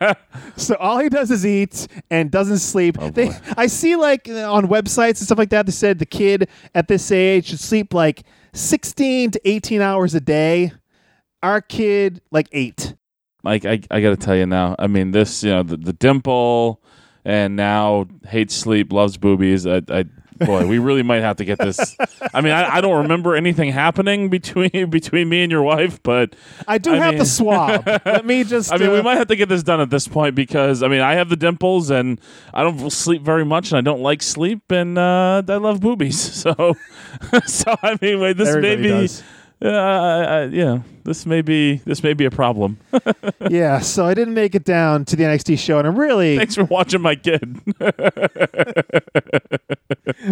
so 0.56 0.74
all 0.76 0.98
he 0.98 1.08
does 1.08 1.30
is 1.30 1.46
eat 1.46 1.88
and 2.10 2.30
doesn't 2.30 2.58
sleep. 2.58 2.98
they, 3.14 3.32
I 3.56 3.66
see 3.68 3.96
like 3.96 4.28
on 4.28 4.68
websites 4.68 5.08
and 5.08 5.18
stuff 5.18 5.38
like 5.38 5.50
that. 5.50 5.66
They 5.66 5.72
said 5.72 5.98
the 5.98 6.06
kid 6.06 6.48
at 6.74 6.88
this 6.88 7.10
age 7.10 7.46
should 7.46 7.58
sleep 7.58 7.94
like 7.94 8.22
16 8.52 9.32
to 9.32 9.48
18 9.48 9.80
hours 9.80 10.14
a 10.14 10.20
day. 10.20 10.72
Our 11.42 11.60
kid 11.60 12.20
like 12.30 12.48
eight. 12.52 12.94
Like 13.42 13.64
I, 13.64 13.80
I 13.90 14.00
got 14.00 14.10
to 14.10 14.16
tell 14.16 14.36
you 14.36 14.46
now. 14.46 14.76
I 14.78 14.86
mean, 14.86 15.12
this 15.12 15.42
you 15.42 15.50
know 15.50 15.62
the, 15.62 15.78
the 15.78 15.94
dimple, 15.94 16.82
and 17.24 17.56
now 17.56 18.06
hates 18.26 18.54
sleep, 18.54 18.92
loves 18.92 19.16
boobies. 19.16 19.66
I, 19.66 19.80
I 19.88 20.04
boy, 20.40 20.66
we 20.66 20.78
really 20.78 21.02
might 21.02 21.20
have 21.22 21.36
to 21.36 21.44
get 21.44 21.58
this. 21.58 21.96
I 22.34 22.40
mean, 22.40 22.52
I, 22.52 22.76
I 22.76 22.80
don't 22.80 23.02
remember 23.02 23.34
anything 23.36 23.70
happening 23.72 24.28
between 24.28 24.70
between 24.90 25.28
me 25.28 25.42
and 25.42 25.50
your 25.52 25.62
wife, 25.62 26.02
but 26.02 26.34
I 26.66 26.78
do 26.78 26.92
I 26.92 26.96
have 26.96 27.10
mean- 27.10 27.18
the 27.18 27.26
swab. 27.26 27.86
Let 27.86 28.24
me 28.26 28.44
just. 28.50 28.72
I 28.72 28.76
mean, 28.78 28.90
we 28.90 28.98
uh, 28.98 29.02
might 29.02 29.16
have 29.18 29.28
to 29.28 29.36
get 29.36 29.48
this 29.48 29.62
done 29.62 29.80
at 29.80 29.90
this 29.90 30.08
point 30.08 30.34
because 30.34 30.82
I 30.82 30.88
mean, 30.88 31.00
I 31.00 31.14
have 31.14 31.28
the 31.28 31.36
dimples 31.36 31.90
and 31.90 32.20
I 32.52 32.62
don't 32.62 32.90
sleep 32.90 33.22
very 33.22 33.44
much 33.44 33.70
and 33.72 33.78
I 33.78 33.80
don't 33.80 34.00
like 34.02 34.22
sleep 34.22 34.70
and 34.70 34.98
uh, 34.98 35.42
I 35.46 35.56
love 35.56 35.80
boobies. 35.80 36.20
So, 36.40 36.74
so 37.46 37.76
I 37.82 37.98
mean, 38.00 38.18
wait, 38.20 38.36
this 38.36 38.54
may 38.56 38.76
be, 38.76 38.88
does. 38.88 39.22
Uh, 39.62 39.68
I, 39.68 40.22
I, 40.22 40.44
yeah, 40.46 40.80
this 41.04 41.26
may 41.26 41.42
be 41.42 41.76
this 41.84 42.02
may 42.02 42.14
be 42.14 42.24
a 42.24 42.30
problem. 42.30 42.78
yeah, 43.50 43.80
so 43.80 44.06
I 44.06 44.14
didn't 44.14 44.34
make 44.34 44.54
it 44.54 44.64
down 44.64 45.04
to 45.06 45.16
the 45.16 45.24
NXT 45.24 45.58
show, 45.58 45.78
and 45.78 45.86
I'm 45.86 45.98
really 45.98 46.36
Thanks 46.36 46.54
for 46.54 46.64
watching 46.64 47.00
my 47.00 47.14
kid. 47.14 47.60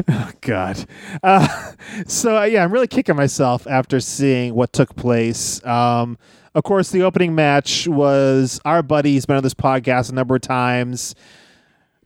Oh 0.08 0.30
God. 0.42 0.84
Uh, 1.22 1.72
so 2.06 2.38
uh, 2.38 2.44
yeah, 2.44 2.62
I'm 2.62 2.72
really 2.72 2.86
kicking 2.86 3.16
myself 3.16 3.66
after 3.66 4.00
seeing 4.00 4.54
what 4.54 4.72
took 4.72 4.94
place. 4.96 5.64
Um, 5.64 6.18
of 6.54 6.64
course, 6.64 6.90
the 6.90 7.02
opening 7.02 7.34
match 7.34 7.86
was 7.88 8.60
our 8.64 8.82
buddy. 8.82 9.12
He's 9.12 9.26
been 9.26 9.36
on 9.36 9.42
this 9.42 9.54
podcast 9.54 10.10
a 10.10 10.14
number 10.14 10.34
of 10.34 10.42
times. 10.42 11.14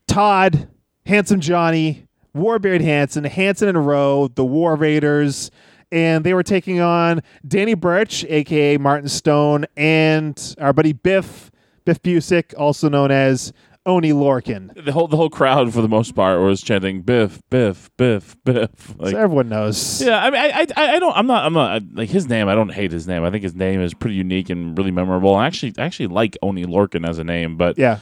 Todd, 0.06 0.68
Handsome 1.06 1.40
Johnny, 1.40 2.06
Warbeard 2.36 2.82
Hanson, 2.82 3.24
Hanson 3.24 3.68
and 3.68 3.86
Rowe, 3.86 4.28
the 4.28 4.44
War 4.44 4.76
Raiders, 4.76 5.50
and 5.92 6.24
they 6.24 6.34
were 6.34 6.42
taking 6.42 6.80
on 6.80 7.22
Danny 7.46 7.74
Burch, 7.74 8.24
aka 8.24 8.78
Martin 8.78 9.08
Stone, 9.08 9.66
and 9.76 10.56
our 10.58 10.72
buddy 10.72 10.92
Biff, 10.92 11.52
Biff 11.84 12.02
Busick, 12.02 12.54
also 12.58 12.88
known 12.88 13.10
as 13.12 13.52
Oney 13.84 14.12
Lorcan. 14.12 14.72
the 14.84 14.92
whole 14.92 15.08
the 15.08 15.16
whole 15.16 15.28
crowd 15.28 15.72
for 15.74 15.82
the 15.82 15.88
most 15.88 16.14
part 16.14 16.40
was 16.40 16.62
chanting 16.62 17.02
Biff, 17.02 17.42
Biff, 17.50 17.90
Biff, 17.96 18.36
Biff. 18.44 18.94
Like, 18.96 19.10
so 19.12 19.18
everyone 19.18 19.48
knows. 19.48 20.00
Yeah, 20.00 20.24
I 20.24 20.30
mean, 20.30 20.40
I, 20.40 20.66
I, 20.76 20.94
I 20.94 20.98
don't, 21.00 21.16
I'm 21.16 21.26
not, 21.26 21.44
I'm 21.44 21.52
not 21.52 21.82
like 21.92 22.08
his 22.08 22.28
name. 22.28 22.48
I 22.48 22.54
don't 22.54 22.68
hate 22.72 22.92
his 22.92 23.08
name. 23.08 23.24
I 23.24 23.30
think 23.30 23.42
his 23.42 23.54
name 23.56 23.80
is 23.80 23.92
pretty 23.92 24.14
unique 24.16 24.50
and 24.50 24.78
really 24.78 24.92
memorable. 24.92 25.34
I 25.34 25.46
actually, 25.46 25.74
I 25.78 25.82
actually 25.84 26.06
like 26.08 26.38
Oney 26.42 26.64
Lorcan 26.64 27.08
as 27.08 27.18
a 27.18 27.24
name, 27.24 27.56
but 27.56 27.76
Yeah. 27.76 27.98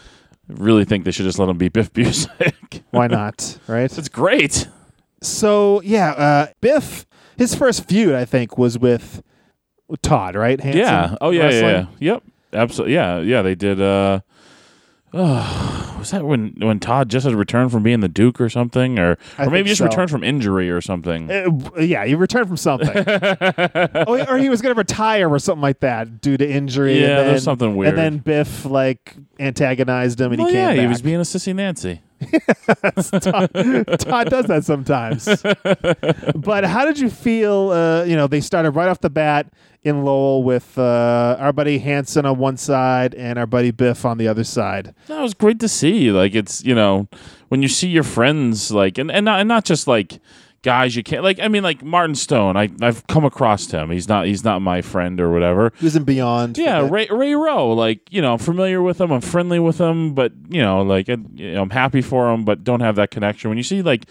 I 0.50 0.52
really 0.54 0.84
think 0.84 1.04
they 1.04 1.12
should 1.12 1.24
just 1.24 1.38
let 1.38 1.48
him 1.48 1.56
be 1.58 1.68
Biff 1.70 1.92
Busick. 1.94 2.82
Why 2.90 3.06
not? 3.06 3.58
Right? 3.66 3.84
it's 3.96 4.08
great. 4.10 4.68
So 5.22 5.80
yeah, 5.82 6.10
uh, 6.10 6.46
Biff, 6.60 7.06
his 7.40 7.54
first 7.54 7.88
feud 7.88 8.14
I 8.14 8.26
think 8.26 8.58
was 8.58 8.78
with 8.78 9.22
Todd, 10.02 10.36
right? 10.36 10.60
Hanson 10.60 10.80
yeah. 10.80 11.16
Oh 11.20 11.30
yeah, 11.30 11.50
yeah, 11.50 11.60
yeah. 11.60 11.86
Yep. 11.98 12.22
Absolutely. 12.52 12.94
Yeah, 12.94 13.20
yeah. 13.20 13.42
They 13.42 13.54
did. 13.54 13.80
uh 13.80 14.20
Oh, 15.12 15.96
was 15.98 16.10
that 16.10 16.24
when 16.24 16.54
when 16.58 16.78
Todd 16.78 17.08
just 17.08 17.24
had 17.26 17.34
returned 17.34 17.72
from 17.72 17.82
being 17.82 18.00
the 18.00 18.08
Duke 18.08 18.40
or 18.40 18.48
something, 18.48 18.98
or 18.98 19.16
I 19.38 19.46
or 19.46 19.50
maybe 19.50 19.68
just 19.68 19.78
so. 19.78 19.86
returned 19.86 20.10
from 20.10 20.22
injury 20.22 20.70
or 20.70 20.80
something? 20.80 21.30
Uh, 21.30 21.80
yeah, 21.80 22.04
he 22.04 22.14
returned 22.14 22.46
from 22.46 22.58
something. 22.58 22.92
oh, 22.96 24.24
or 24.28 24.38
he 24.38 24.48
was 24.50 24.62
going 24.62 24.74
to 24.74 24.78
retire 24.78 25.28
or 25.28 25.38
something 25.38 25.62
like 25.62 25.80
that 25.80 26.20
due 26.20 26.36
to 26.36 26.48
injury. 26.48 27.00
Yeah, 27.00 27.06
and 27.06 27.18
then, 27.18 27.26
there's 27.28 27.44
something 27.44 27.74
weird. 27.74 27.88
And 27.88 27.98
then 27.98 28.18
Biff 28.18 28.66
like 28.66 29.16
antagonized 29.40 30.20
him, 30.20 30.32
and 30.32 30.40
well, 30.40 30.48
he 30.48 30.54
came 30.54 30.62
yeah, 30.62 30.74
back. 30.74 30.80
he 30.80 30.86
was 30.86 31.02
being 31.02 31.16
a 31.16 31.22
sissy 31.22 31.54
Nancy. 31.54 32.02
Todd 33.98 34.28
does 34.28 34.46
that 34.46 34.62
sometimes. 34.64 35.26
but 36.34 36.64
how 36.64 36.84
did 36.84 36.98
you 36.98 37.10
feel? 37.10 37.70
Uh, 37.70 38.04
you 38.04 38.16
know, 38.16 38.26
they 38.26 38.40
started 38.40 38.72
right 38.72 38.88
off 38.88 39.00
the 39.00 39.10
bat 39.10 39.52
in 39.82 40.04
Lowell 40.04 40.42
with 40.42 40.78
uh, 40.78 41.36
our 41.38 41.52
buddy 41.52 41.78
Hanson 41.78 42.26
on 42.26 42.38
one 42.38 42.56
side 42.56 43.14
and 43.14 43.38
our 43.38 43.46
buddy 43.46 43.70
Biff 43.70 44.04
on 44.04 44.18
the 44.18 44.28
other 44.28 44.44
side. 44.44 44.94
That 45.06 45.20
was 45.20 45.32
great 45.32 45.60
to 45.60 45.68
see. 45.68 46.10
Like 46.10 46.34
it's 46.34 46.62
you 46.64 46.74
know 46.74 47.08
when 47.48 47.62
you 47.62 47.68
see 47.68 47.88
your 47.88 48.04
friends 48.04 48.70
like 48.70 48.98
and 48.98 49.10
and 49.10 49.24
not, 49.24 49.40
and 49.40 49.48
not 49.48 49.64
just 49.64 49.86
like 49.86 50.20
guys 50.62 50.94
you 50.94 51.02
can't 51.02 51.22
like 51.22 51.40
I 51.40 51.48
mean 51.48 51.62
like 51.62 51.82
Martin 51.82 52.14
Stone. 52.14 52.56
I 52.56 52.70
I've 52.80 53.06
come 53.06 53.24
across 53.24 53.70
him. 53.70 53.90
He's 53.90 54.08
not 54.08 54.26
he's 54.26 54.44
not 54.44 54.60
my 54.60 54.82
friend 54.82 55.20
or 55.20 55.32
whatever. 55.32 55.72
He 55.78 55.84
was 55.84 55.96
in 55.96 56.04
Beyond. 56.04 56.58
Yeah, 56.58 56.86
Ray 56.88 57.08
Ray 57.10 57.34
Rowe. 57.34 57.72
Like 57.72 58.00
you 58.10 58.20
know, 58.22 58.34
I'm 58.34 58.38
familiar 58.38 58.82
with 58.82 59.00
him. 59.00 59.10
I'm 59.10 59.20
friendly 59.20 59.58
with 59.58 59.78
him, 59.78 60.14
but 60.14 60.32
you 60.48 60.62
know, 60.62 60.82
like 60.82 61.08
I, 61.08 61.16
you 61.34 61.52
know, 61.52 61.62
I'm 61.62 61.70
happy 61.70 62.02
for 62.02 62.30
him, 62.32 62.44
but 62.44 62.64
don't 62.64 62.80
have 62.80 62.96
that 62.96 63.10
connection. 63.10 63.50
When 63.50 63.58
you 63.58 63.64
see 63.64 63.82
like 63.82 64.06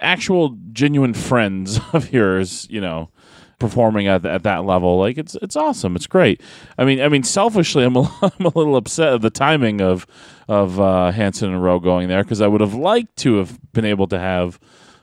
actual 0.00 0.56
genuine 0.72 1.14
friends 1.14 1.78
of 1.92 2.12
yours, 2.12 2.66
you 2.70 2.80
know. 2.80 3.10
Performing 3.58 4.08
at, 4.08 4.26
at 4.26 4.42
that 4.42 4.64
level, 4.64 4.98
like 4.98 5.16
it's 5.16 5.36
it's 5.36 5.54
awesome. 5.54 5.94
It's 5.94 6.08
great. 6.08 6.40
I 6.78 6.84
mean, 6.84 7.00
I 7.00 7.08
mean, 7.08 7.22
selfishly, 7.22 7.84
I'm 7.84 7.94
a, 7.94 8.00
I'm 8.22 8.46
a 8.46 8.52
little 8.58 8.74
upset 8.74 9.12
at 9.12 9.20
the 9.20 9.30
timing 9.30 9.80
of 9.80 10.04
of 10.48 10.80
uh, 10.80 11.12
Hanson 11.12 11.52
and 11.52 11.62
Rowe 11.62 11.78
going 11.78 12.08
there 12.08 12.24
because 12.24 12.40
I 12.40 12.48
would 12.48 12.60
have 12.60 12.74
liked 12.74 13.14
to 13.18 13.36
have 13.36 13.60
been 13.72 13.84
able 13.84 14.08
to 14.08 14.18
have 14.18 14.58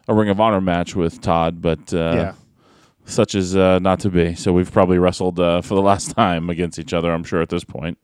a 0.10 0.14
Ring 0.14 0.28
of 0.30 0.40
Honor 0.42 0.60
match 0.60 0.96
with 0.96 1.22
Todd, 1.22 1.62
but 1.62 1.94
uh, 1.94 1.98
Yeah. 2.16 2.34
such 3.06 3.36
as 3.36 3.56
uh, 3.56 3.80
not 3.80 4.00
to 4.02 4.10
be. 4.10 4.34
So 4.36 4.52
we've 4.52 4.72
probably 4.72 4.98
wrestled 4.98 5.40
uh, 5.40 5.62
for 5.62 5.76
the 5.76 5.82
last 5.82 6.12
time 6.16 6.50
against 6.50 6.80
each 6.80 6.94
other. 6.94 7.14
I'm 7.14 7.24
sure 7.24 7.42
at 7.42 7.50
this 7.50 7.64
point. 7.64 7.98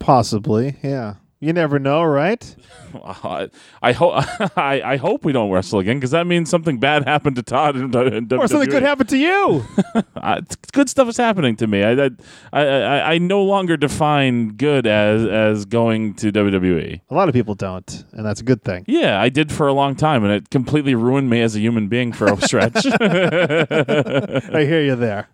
Possibly, 0.00 0.76
yeah. 0.82 1.14
You 1.40 1.52
never 1.52 1.78
know, 1.78 2.02
right? 2.02 2.56
I, 3.04 3.48
I 3.80 3.92
hope 3.92 4.14
I, 4.56 4.82
I 4.82 4.96
hope 4.96 5.24
we 5.24 5.32
don't 5.32 5.50
wrestle 5.50 5.78
again 5.78 5.96
because 5.98 6.10
that 6.10 6.26
means 6.26 6.50
something 6.50 6.78
bad 6.78 7.04
happened 7.04 7.36
to 7.36 7.42
Todd 7.42 7.76
in, 7.76 7.94
in 7.94 8.32
Or 8.32 8.48
something 8.48 8.70
could 8.70 8.82
happen 8.82 9.06
to 9.08 9.16
you. 9.16 9.64
Uh, 10.18 10.40
good 10.72 10.90
stuff 10.90 11.08
is 11.08 11.16
happening 11.16 11.54
to 11.54 11.66
me. 11.66 11.82
I, 11.82 11.92
I 11.92 12.10
I 12.52 13.12
I 13.14 13.18
no 13.18 13.42
longer 13.44 13.76
define 13.76 14.48
good 14.56 14.86
as 14.86 15.24
as 15.24 15.64
going 15.64 16.14
to 16.14 16.32
WWE. 16.32 17.00
a 17.08 17.14
lot 17.14 17.28
of 17.28 17.34
people 17.34 17.54
don't, 17.54 18.04
and 18.12 18.26
that's 18.26 18.40
a 18.40 18.44
good 18.44 18.62
thing. 18.64 18.84
Yeah, 18.88 19.20
I 19.20 19.28
did 19.28 19.52
for 19.52 19.68
a 19.68 19.72
long 19.72 19.94
time, 19.94 20.24
and 20.24 20.32
it 20.32 20.50
completely 20.50 20.94
ruined 20.94 21.30
me 21.30 21.40
as 21.40 21.54
a 21.54 21.60
human 21.60 21.88
being 21.88 22.12
for 22.12 22.26
a 22.26 22.40
stretch. 22.40 22.84
I 22.84 24.64
hear 24.64 24.82
you 24.82 24.96
there. 24.96 25.28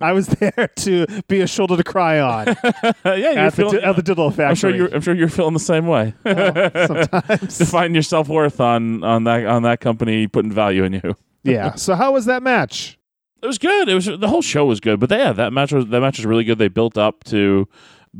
I 0.00 0.12
was 0.12 0.26
there 0.26 0.70
to 0.76 1.06
be 1.28 1.40
a 1.40 1.46
shoulder 1.46 1.76
to 1.76 1.84
cry 1.84 2.20
on 2.20 2.56
yeah, 3.04 3.14
you're 3.14 3.38
at 3.38 3.50
the, 3.54 3.56
feeling, 3.56 3.84
at 3.84 3.96
the 3.96 4.02
Diddle 4.02 4.30
Factory. 4.30 4.46
I'm 4.46 4.54
sure 4.54 4.74
you're. 4.74 4.94
I'm 4.94 5.00
sure 5.00 5.14
you're 5.14 5.28
feeling 5.36 5.54
the 5.54 5.60
same 5.60 5.86
way. 5.86 6.14
sometimes. 6.24 7.58
Define 7.58 7.94
your 7.94 8.02
self 8.02 8.28
worth 8.28 8.60
on 8.60 9.04
on 9.04 9.24
that 9.24 9.46
on 9.46 9.62
that 9.62 9.80
company 9.80 10.26
putting 10.26 10.50
value 10.50 10.84
in 10.84 10.94
you. 10.94 11.16
yeah. 11.44 11.74
So 11.74 11.94
how 11.94 12.12
was 12.12 12.24
that 12.24 12.42
match? 12.42 12.98
It 13.42 13.46
was 13.46 13.58
good. 13.58 13.88
It 13.88 13.94
was 13.94 14.06
the 14.06 14.28
whole 14.28 14.42
show 14.42 14.64
was 14.64 14.80
good, 14.80 14.98
but 14.98 15.10
yeah, 15.10 15.32
that 15.32 15.52
match 15.52 15.72
was 15.72 15.86
that 15.86 16.00
match 16.00 16.18
was 16.18 16.26
really 16.26 16.44
good. 16.44 16.58
They 16.58 16.68
built 16.68 16.98
up 16.98 17.22
to 17.24 17.68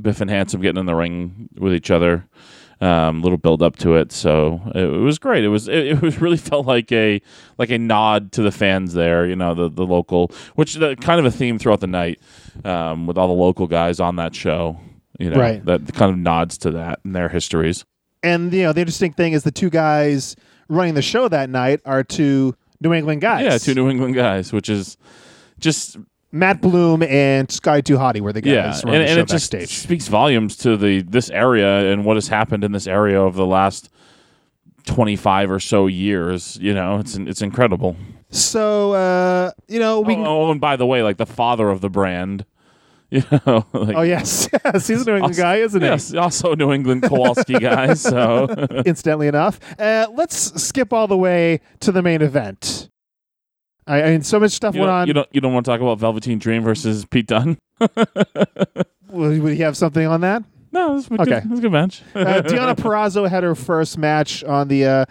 Biff 0.00 0.20
and 0.20 0.30
Handsome 0.30 0.60
getting 0.60 0.78
in 0.78 0.86
the 0.86 0.94
ring 0.94 1.48
with 1.58 1.72
each 1.72 1.90
other. 1.90 2.28
Um, 2.78 3.22
little 3.22 3.38
build 3.38 3.62
up 3.62 3.76
to 3.76 3.96
it, 3.96 4.12
so 4.12 4.60
it, 4.74 4.82
it 4.82 4.98
was 4.98 5.18
great. 5.18 5.44
It 5.44 5.48
was 5.48 5.66
it, 5.66 5.86
it 5.86 6.02
was 6.02 6.20
really 6.20 6.36
felt 6.36 6.66
like 6.66 6.92
a 6.92 7.22
like 7.56 7.70
a 7.70 7.78
nod 7.78 8.32
to 8.32 8.42
the 8.42 8.52
fans 8.52 8.92
there. 8.92 9.26
You 9.26 9.34
know, 9.34 9.54
the 9.54 9.70
the 9.70 9.86
local, 9.86 10.30
which 10.56 10.74
the 10.74 10.94
kind 10.96 11.18
of 11.18 11.24
a 11.24 11.30
theme 11.30 11.58
throughout 11.58 11.80
the 11.80 11.86
night 11.86 12.20
um, 12.66 13.06
with 13.06 13.16
all 13.16 13.28
the 13.28 13.32
local 13.32 13.66
guys 13.66 13.98
on 13.98 14.16
that 14.16 14.34
show. 14.34 14.78
You 15.18 15.30
know, 15.30 15.38
Right. 15.40 15.64
that 15.64 15.94
kind 15.94 16.10
of 16.10 16.18
nods 16.18 16.58
to 16.58 16.70
that 16.72 17.00
in 17.04 17.12
their 17.12 17.28
histories. 17.28 17.84
And 18.22 18.52
you 18.52 18.62
know, 18.64 18.72
the 18.72 18.80
interesting 18.80 19.12
thing 19.12 19.32
is 19.32 19.42
the 19.44 19.50
two 19.50 19.70
guys 19.70 20.36
running 20.68 20.94
the 20.94 21.02
show 21.02 21.28
that 21.28 21.48
night 21.50 21.80
are 21.84 22.02
two 22.02 22.54
New 22.80 22.92
England 22.92 23.20
guys. 23.20 23.44
Yeah, 23.44 23.58
two 23.58 23.74
New 23.74 23.88
England 23.88 24.14
guys, 24.14 24.52
which 24.52 24.68
is 24.68 24.96
just 25.58 25.96
Matt 26.32 26.60
Bloom 26.60 27.02
and 27.02 27.50
Scotty 27.50 27.82
2 27.82 27.96
Hotty 27.96 28.20
were 28.20 28.32
the 28.32 28.40
guys 28.42 28.52
yeah, 28.52 28.80
running 28.84 29.02
and, 29.02 29.10
and 29.10 29.20
it 29.20 29.28
just 29.28 29.52
speaks 29.68 30.08
volumes 30.08 30.56
to 30.58 30.76
the 30.76 31.02
this 31.02 31.30
area 31.30 31.90
and 31.92 32.04
what 32.04 32.16
has 32.16 32.28
happened 32.28 32.64
in 32.64 32.72
this 32.72 32.86
area 32.86 33.20
over 33.20 33.36
the 33.36 33.46
last 33.46 33.88
twenty 34.84 35.16
five 35.16 35.50
or 35.50 35.60
so 35.60 35.86
years. 35.86 36.58
You 36.60 36.74
know, 36.74 36.98
it's 36.98 37.16
it's 37.16 37.42
incredible. 37.42 37.96
So 38.30 38.92
uh, 38.92 39.52
you 39.68 39.78
know, 39.78 40.00
we 40.00 40.16
oh, 40.16 40.24
oh, 40.48 40.50
and 40.50 40.60
by 40.60 40.76
the 40.76 40.86
way, 40.86 41.02
like 41.02 41.16
the 41.16 41.26
father 41.26 41.70
of 41.70 41.80
the 41.80 41.88
brand, 41.88 42.44
you 43.10 43.22
know, 43.30 43.64
like, 43.72 43.96
Oh 43.96 44.02
yes, 44.02 44.48
yes, 44.64 44.86
he's 44.88 45.02
a 45.02 45.04
New 45.04 45.16
England 45.16 45.36
guy, 45.36 45.56
isn't 45.56 45.80
he? 45.80 45.86
yes, 45.86 46.12
also 46.14 46.52
a 46.52 46.56
New 46.56 46.72
England 46.72 47.02
Kowalski 47.04 47.54
guy. 47.58 47.94
So 47.94 48.46
Incidentally 48.84 49.28
enough, 49.28 49.60
uh, 49.78 50.06
let's 50.14 50.60
skip 50.62 50.92
all 50.92 51.06
the 51.06 51.16
way 51.16 51.60
to 51.80 51.92
the 51.92 52.02
main 52.02 52.20
event. 52.22 52.88
I, 53.86 54.02
I 54.02 54.10
mean, 54.10 54.22
so 54.22 54.40
much 54.40 54.50
stuff 54.52 54.74
you 54.74 54.80
went 54.80 54.90
on. 54.90 55.06
you 55.06 55.12
don't 55.12 55.28
you 55.30 55.40
don't 55.40 55.54
want 55.54 55.64
to 55.66 55.70
talk 55.70 55.80
about 55.80 55.98
Velveteen 56.00 56.38
Dream 56.40 56.62
versus 56.64 57.04
Pete 57.04 57.28
Dunne? 57.28 57.56
Would 59.10 59.40
would 59.42 59.52
he 59.54 59.60
have 59.62 59.76
something 59.76 60.06
on 60.06 60.20
that? 60.22 60.42
No, 60.72 60.96
Okay. 60.98 61.40
good, 61.40 61.58
a 61.58 61.60
good 61.60 61.72
match. 61.72 62.02
Uh, 62.14 62.42
Deonna 62.42 62.74
Purrazzo 62.74 63.28
had 63.28 63.44
her 63.44 63.54
first 63.54 63.96
match 63.96 64.42
on 64.44 64.68
the 64.68 64.84
uh, 64.84 65.04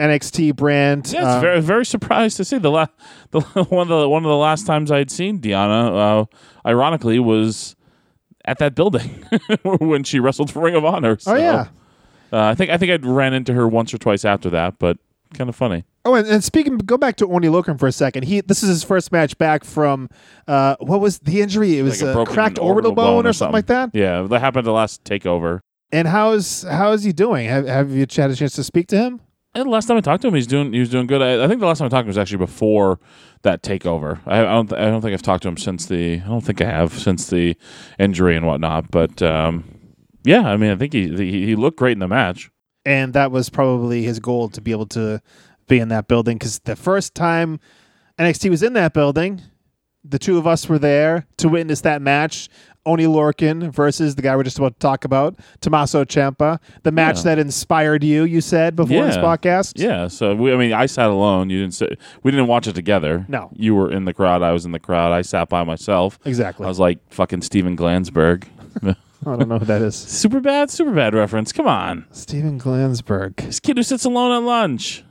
NXT 0.00 0.56
brand. 0.56 1.10
Yeah, 1.12 1.20
it's 1.20 1.34
Um, 1.36 1.40
very 1.40 1.60
very 1.60 1.86
surprised 1.86 2.36
to 2.38 2.44
see 2.44 2.58
the 2.58 2.70
la- 2.70 2.86
the 3.30 3.40
one 3.40 3.90
of 3.90 4.00
the 4.00 4.08
one 4.08 4.24
of 4.24 4.28
the 4.28 4.36
last 4.36 4.66
times 4.66 4.90
I'd 4.90 5.10
seen 5.10 5.40
Deonna, 5.40 6.22
uh, 6.22 6.24
ironically, 6.68 7.18
was 7.18 7.76
at 8.44 8.58
that 8.58 8.74
building 8.74 9.24
when 9.62 10.04
she 10.04 10.18
wrestled 10.20 10.50
for 10.50 10.62
Ring 10.62 10.74
of 10.74 10.84
Honor. 10.84 11.16
oh 11.26 11.34
yeah. 11.36 11.68
uh, 12.32 12.42
I 12.46 12.54
think 12.54 12.70
I 12.70 12.76
think 12.76 12.90
I 12.92 13.06
ran 13.08 13.32
into 13.34 13.52
her 13.54 13.68
once 13.68 13.94
or 13.94 13.98
twice 13.98 14.24
after 14.24 14.50
that, 14.50 14.78
but 14.78 14.98
kind 15.32 15.48
of 15.48 15.56
funny. 15.56 15.84
Oh, 16.06 16.14
and, 16.14 16.26
and 16.28 16.44
speaking, 16.44 16.76
go 16.76 16.98
back 16.98 17.16
to 17.16 17.26
Oney 17.26 17.48
Lorcan 17.48 17.78
for 17.78 17.86
a 17.86 17.92
second. 17.92 18.24
He 18.24 18.40
this 18.42 18.62
is 18.62 18.68
his 18.68 18.84
first 18.84 19.10
match 19.12 19.38
back 19.38 19.64
from 19.64 20.10
uh, 20.48 20.76
what 20.80 21.00
was 21.00 21.20
the 21.20 21.40
injury? 21.40 21.78
It 21.78 21.82
was 21.82 22.02
Like 22.02 22.14
a 22.16 22.20
a 22.20 22.26
cracked 22.26 22.58
orbital, 22.58 22.92
bone, 22.92 23.26
or 23.26 23.32
something 23.32 23.52
like 23.54 23.66
that. 23.66 23.90
Yeah, 23.94 24.22
that 24.22 24.40
happened 24.40 24.66
the 24.66 24.72
last 24.72 25.04
takeover. 25.04 25.60
And 25.92 26.08
how's 26.08 26.62
how 26.64 26.92
is 26.92 27.04
he 27.04 27.12
doing? 27.12 27.48
Have 27.48 27.66
Have 27.66 27.90
you 27.92 28.00
had 28.00 28.30
a 28.30 28.34
chance 28.36 28.54
to 28.54 28.64
speak 28.64 28.88
to 28.88 28.98
him? 28.98 29.20
And 29.54 29.66
the 29.66 29.70
last 29.70 29.86
time 29.86 29.96
I 29.96 30.00
talked 30.00 30.22
to 30.22 30.28
him, 30.28 30.34
he's 30.34 30.46
doing 30.48 30.72
he 30.72 30.80
was 30.80 30.88
doing 30.90 31.06
good. 31.06 31.22
I, 31.22 31.44
I 31.44 31.48
think 31.48 31.60
the 31.60 31.66
last 31.66 31.78
time 31.78 31.86
I 31.86 31.88
talked 31.88 32.00
to 32.00 32.06
him 32.06 32.08
was 32.08 32.18
actually 32.18 32.38
before 32.38 32.98
that 33.42 33.62
takeover. 33.62 34.18
I, 34.26 34.40
I 34.40 34.42
don't 34.44 34.68
th- 34.68 34.80
I 34.80 34.86
don't 34.86 35.00
think 35.00 35.14
I've 35.14 35.22
talked 35.22 35.42
to 35.44 35.48
him 35.48 35.56
since 35.56 35.86
the 35.86 36.14
I 36.14 36.26
don't 36.28 36.40
think 36.40 36.60
I 36.60 36.64
have 36.64 36.92
since 36.92 37.28
the 37.28 37.56
injury 37.98 38.36
and 38.36 38.46
whatnot. 38.46 38.90
But 38.90 39.22
um, 39.22 39.64
yeah, 40.24 40.48
I 40.48 40.56
mean 40.56 40.70
I 40.72 40.76
think 40.76 40.92
he, 40.92 41.08
he 41.14 41.46
he 41.46 41.54
looked 41.56 41.78
great 41.78 41.92
in 41.92 42.00
the 42.00 42.08
match. 42.08 42.50
and 42.84 43.12
that 43.14 43.30
was 43.30 43.48
probably 43.48 44.02
his 44.02 44.18
goal 44.18 44.48
to 44.50 44.60
be 44.60 44.72
able 44.72 44.86
to 44.86 45.20
be 45.68 45.78
in 45.78 45.88
that 45.88 46.08
building 46.08 46.36
because 46.36 46.58
the 46.60 46.76
first 46.76 47.14
time 47.14 47.60
NXT 48.18 48.50
was 48.50 48.62
in 48.62 48.72
that 48.74 48.92
building, 48.92 49.40
the 50.04 50.18
two 50.18 50.36
of 50.36 50.46
us 50.46 50.68
were 50.68 50.78
there 50.78 51.26
to 51.38 51.48
witness 51.48 51.80
that 51.82 52.02
match. 52.02 52.48
Oney 52.86 53.04
Lorcan 53.06 53.72
versus 53.72 54.14
the 54.14 54.22
guy 54.22 54.36
we're 54.36 54.42
just 54.42 54.58
about 54.58 54.74
to 54.74 54.78
talk 54.78 55.04
about, 55.04 55.36
Tommaso 55.60 56.04
Ciampa. 56.04 56.58
The 56.82 56.92
match 56.92 57.18
Yeah. 57.18 57.22
that 57.22 57.38
inspired 57.38 58.04
you, 58.04 58.24
you 58.24 58.40
said 58.40 58.76
before 58.76 59.04
this 59.06 59.16
Yeah. 59.16 59.22
podcast. 59.22 59.72
Yeah, 59.76 60.08
so 60.08 60.34
we, 60.34 60.52
I 60.52 60.56
mean, 60.56 60.72
I 60.72 60.86
sat 60.86 61.08
alone. 61.08 61.50
You 61.50 61.60
didn't 61.60 61.74
sit. 61.74 61.98
We 62.22 62.30
didn't 62.30 62.46
watch 62.48 62.66
it 62.66 62.74
together. 62.74 63.24
No. 63.28 63.50
you 63.54 63.74
were 63.74 63.90
in 63.90 64.04
the 64.04 64.12
crowd. 64.12 64.42
I 64.42 64.52
was 64.52 64.64
in 64.64 64.72
the 64.72 64.78
crowd. 64.78 65.12
I 65.12 65.22
sat 65.22 65.48
by 65.48 65.64
myself. 65.64 66.18
Exactly. 66.24 66.66
I 66.66 66.68
was 66.68 66.78
like 66.78 66.98
fucking 67.10 67.42
Steven 67.42 67.76
Glansberg. 67.76 68.44
I 68.84 68.94
don't 69.36 69.48
know 69.48 69.58
who 69.58 69.64
that 69.64 69.80
is. 69.80 69.94
super 69.96 70.40
bad, 70.40 70.70
super 70.70 70.92
bad 70.92 71.14
reference. 71.14 71.50
Come 71.52 71.66
on, 71.66 72.04
Steven 72.10 72.60
Glansberg. 72.60 73.36
this 73.36 73.58
kid 73.60 73.78
who 73.78 73.82
sits 73.82 74.04
alone 74.04 74.32
at 74.32 74.42
lunch. 74.46 75.02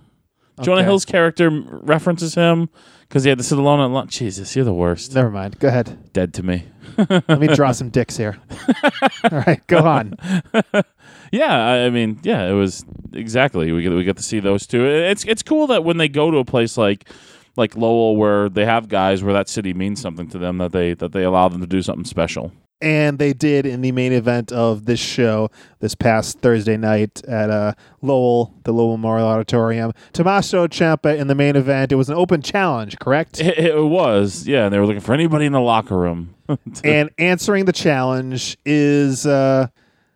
Jonah 0.61 0.79
Okay. 0.81 0.85
Hill's 0.85 1.05
character 1.05 1.47
m- 1.47 1.67
references 1.83 2.35
him 2.35 2.69
because 3.01 3.23
he 3.23 3.29
had 3.29 3.37
to 3.39 3.43
sit 3.43 3.57
alone 3.57 3.79
at 3.79 3.85
lunch. 3.93 4.17
Jesus, 4.17 4.55
you're 4.55 4.65
the 4.65 4.73
worst. 4.73 5.13
Never 5.15 5.29
mind. 5.31 5.59
Go 5.59 5.67
ahead. 5.67 6.11
Dead 6.13 6.33
to 6.35 6.43
me. 6.43 6.65
Let 7.09 7.39
me 7.39 7.47
draw 7.47 7.71
some 7.71 7.89
dicks 7.89 8.17
here. 8.17 8.37
All 9.31 9.39
right, 9.45 9.65
go 9.67 9.79
on. 9.79 10.15
Yeah, 11.31 11.51
I 11.51 11.85
I 11.85 11.89
mean, 11.89 12.19
yeah, 12.21 12.47
it 12.47 12.53
was 12.53 12.85
exactly. 13.11 13.71
We 13.71 13.81
get 13.81 13.91
we 13.91 14.03
get 14.03 14.17
to 14.17 14.23
see 14.23 14.39
those 14.39 14.67
two. 14.67 14.85
It's 14.85 15.25
it's 15.25 15.41
cool 15.41 15.65
that 15.65 15.83
when 15.83 15.97
they 15.97 16.07
go 16.07 16.29
to 16.29 16.37
a 16.37 16.45
place 16.45 16.77
like 16.77 17.09
like 17.57 17.75
Lowell, 17.75 18.15
where 18.17 18.49
they 18.49 18.65
have 18.65 18.87
guys 18.87 19.23
where 19.23 19.33
that 19.33 19.49
city 19.49 19.73
means 19.73 19.99
something 19.99 20.27
to 20.29 20.37
them, 20.37 20.59
that 20.59 20.73
they 20.73 20.93
that 20.93 21.11
they 21.11 21.23
allow 21.23 21.49
them 21.49 21.59
to 21.61 21.65
do 21.65 21.81
something 21.81 22.05
special. 22.05 22.51
And 22.81 23.17
they 23.19 23.33
did 23.33 23.65
in 23.65 23.81
the 23.81 23.91
main 23.91 24.11
event 24.11 24.51
of 24.51 24.85
this 24.85 24.99
show 24.99 25.49
this 25.79 25.95
past 25.95 26.39
Thursday 26.39 26.75
night 26.77 27.23
at 27.25 27.49
uh, 27.49 27.73
Lowell, 28.01 28.53
the 28.63 28.71
Lowell 28.73 28.97
Memorial 28.97 29.27
Auditorium. 29.27 29.93
Tommaso 30.11 30.67
Ciampa 30.67 31.17
in 31.17 31.27
the 31.27 31.35
main 31.35 31.55
event. 31.55 31.91
It 31.91 31.95
was 31.95 32.09
an 32.09 32.15
open 32.15 32.41
challenge, 32.41 32.97
correct? 32.99 33.39
It, 33.39 33.57
it 33.57 33.83
was, 33.85 34.47
yeah. 34.47 34.65
And 34.65 34.73
they 34.73 34.79
were 34.79 34.85
looking 34.85 35.01
for 35.01 35.13
anybody 35.13 35.45
in 35.45 35.53
the 35.53 35.61
locker 35.61 35.97
room. 35.97 36.35
and 36.83 37.09
answering 37.17 37.65
the 37.65 37.71
challenge 37.73 38.57
is, 38.65 39.25
uh, 39.25 39.67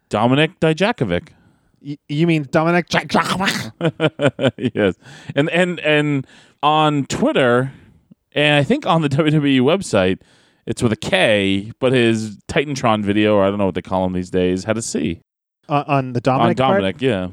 Dominic 0.09 0.59
Dijakovic. 0.59 1.29
y- 1.81 1.97
you 2.09 2.27
mean 2.27 2.47
Dominic? 2.51 2.87
yes, 4.57 4.95
and 5.35 5.49
and 5.49 5.79
and 5.81 6.27
on 6.63 7.05
Twitter, 7.05 7.71
and 8.33 8.55
I 8.55 8.63
think 8.63 8.85
on 8.85 9.01
the 9.01 9.09
WWE 9.09 9.59
website, 9.61 10.19
it's 10.67 10.83
with 10.83 10.91
a 10.91 10.97
K, 10.97 11.71
but 11.79 11.93
his 11.93 12.37
Titantron 12.47 13.03
video, 13.03 13.35
or 13.35 13.43
I 13.43 13.49
don't 13.49 13.57
know 13.57 13.65
what 13.65 13.75
they 13.75 13.81
call 13.81 14.05
him 14.05 14.13
these 14.13 14.29
days, 14.29 14.65
had 14.65 14.77
a 14.77 14.81
C 14.81 15.21
Uh, 15.67 15.83
on 15.87 16.13
the 16.13 16.19
on 16.19 16.21
Dominic 16.21 16.57
part? 16.57 16.81
Dominic. 16.81 17.01
Yeah, 17.01 17.29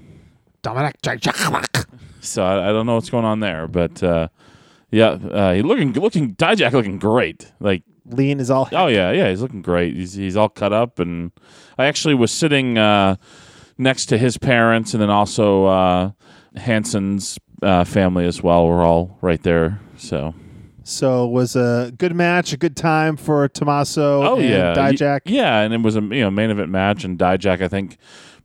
Dominic. 0.63 0.97
so 2.21 2.45
I, 2.45 2.71
I 2.71 2.73
don't 2.73 2.87
know 2.87 2.95
what's 2.95 3.11
going 3.11 3.25
on 3.27 3.41
there, 3.41 3.67
but 3.69 4.03
uh, 4.03 4.29
yeah, 4.91 5.09
uh, 5.09 5.53
he 5.53 5.63
looking 5.63 5.93
looking 5.93 6.35
Dijak 6.37 6.73
looking 6.73 6.99
great. 6.99 7.53
Like, 7.61 7.83
Lean 8.07 8.39
is 8.39 8.51
all. 8.51 8.69
oh 8.73 8.87
yeah, 8.87 9.11
yeah, 9.11 9.29
he's 9.29 9.43
looking 9.43 9.63
great. 9.63 9.95
He's 9.95 10.15
he's 10.15 10.37
all 10.37 10.49
cut 10.49 10.73
up, 10.73 10.99
and 11.01 11.33
I 11.77 11.87
actually 11.87 12.15
was 12.15 12.31
sitting 12.31 12.79
uh, 12.79 13.17
next 13.77 14.07
to 14.07 14.19
his 14.19 14.39
parents, 14.39 14.95
and 14.95 15.03
then 15.03 15.11
also 15.11 15.65
uh, 15.67 16.11
Hanson's 16.55 17.37
uh, 17.63 17.83
family 17.85 18.27
as 18.27 18.43
well. 18.43 18.69
We're 18.69 18.85
all 18.87 19.19
right 19.21 19.43
there. 19.43 19.81
So 19.97 20.35
So 20.85 21.25
it 21.25 21.31
was 21.31 21.57
a 21.57 21.93
good 21.97 22.15
match, 22.15 22.53
a 22.53 22.59
good 22.59 22.77
time 22.77 23.17
for 23.17 23.49
Tommaso 23.49 24.23
oh 24.23 24.37
and 24.37 24.49
yeah, 24.49 24.75
Dijak. 24.75 25.21
Yeah, 25.25 25.61
and 25.61 25.73
it 25.73 25.81
was 25.81 25.97
a 25.97 26.01
you 26.01 26.21
know 26.21 26.31
main 26.31 26.51
event 26.51 26.69
match, 26.71 27.05
and 27.05 27.19
Dijak 27.19 27.63
I 27.63 27.69
think 27.69 27.97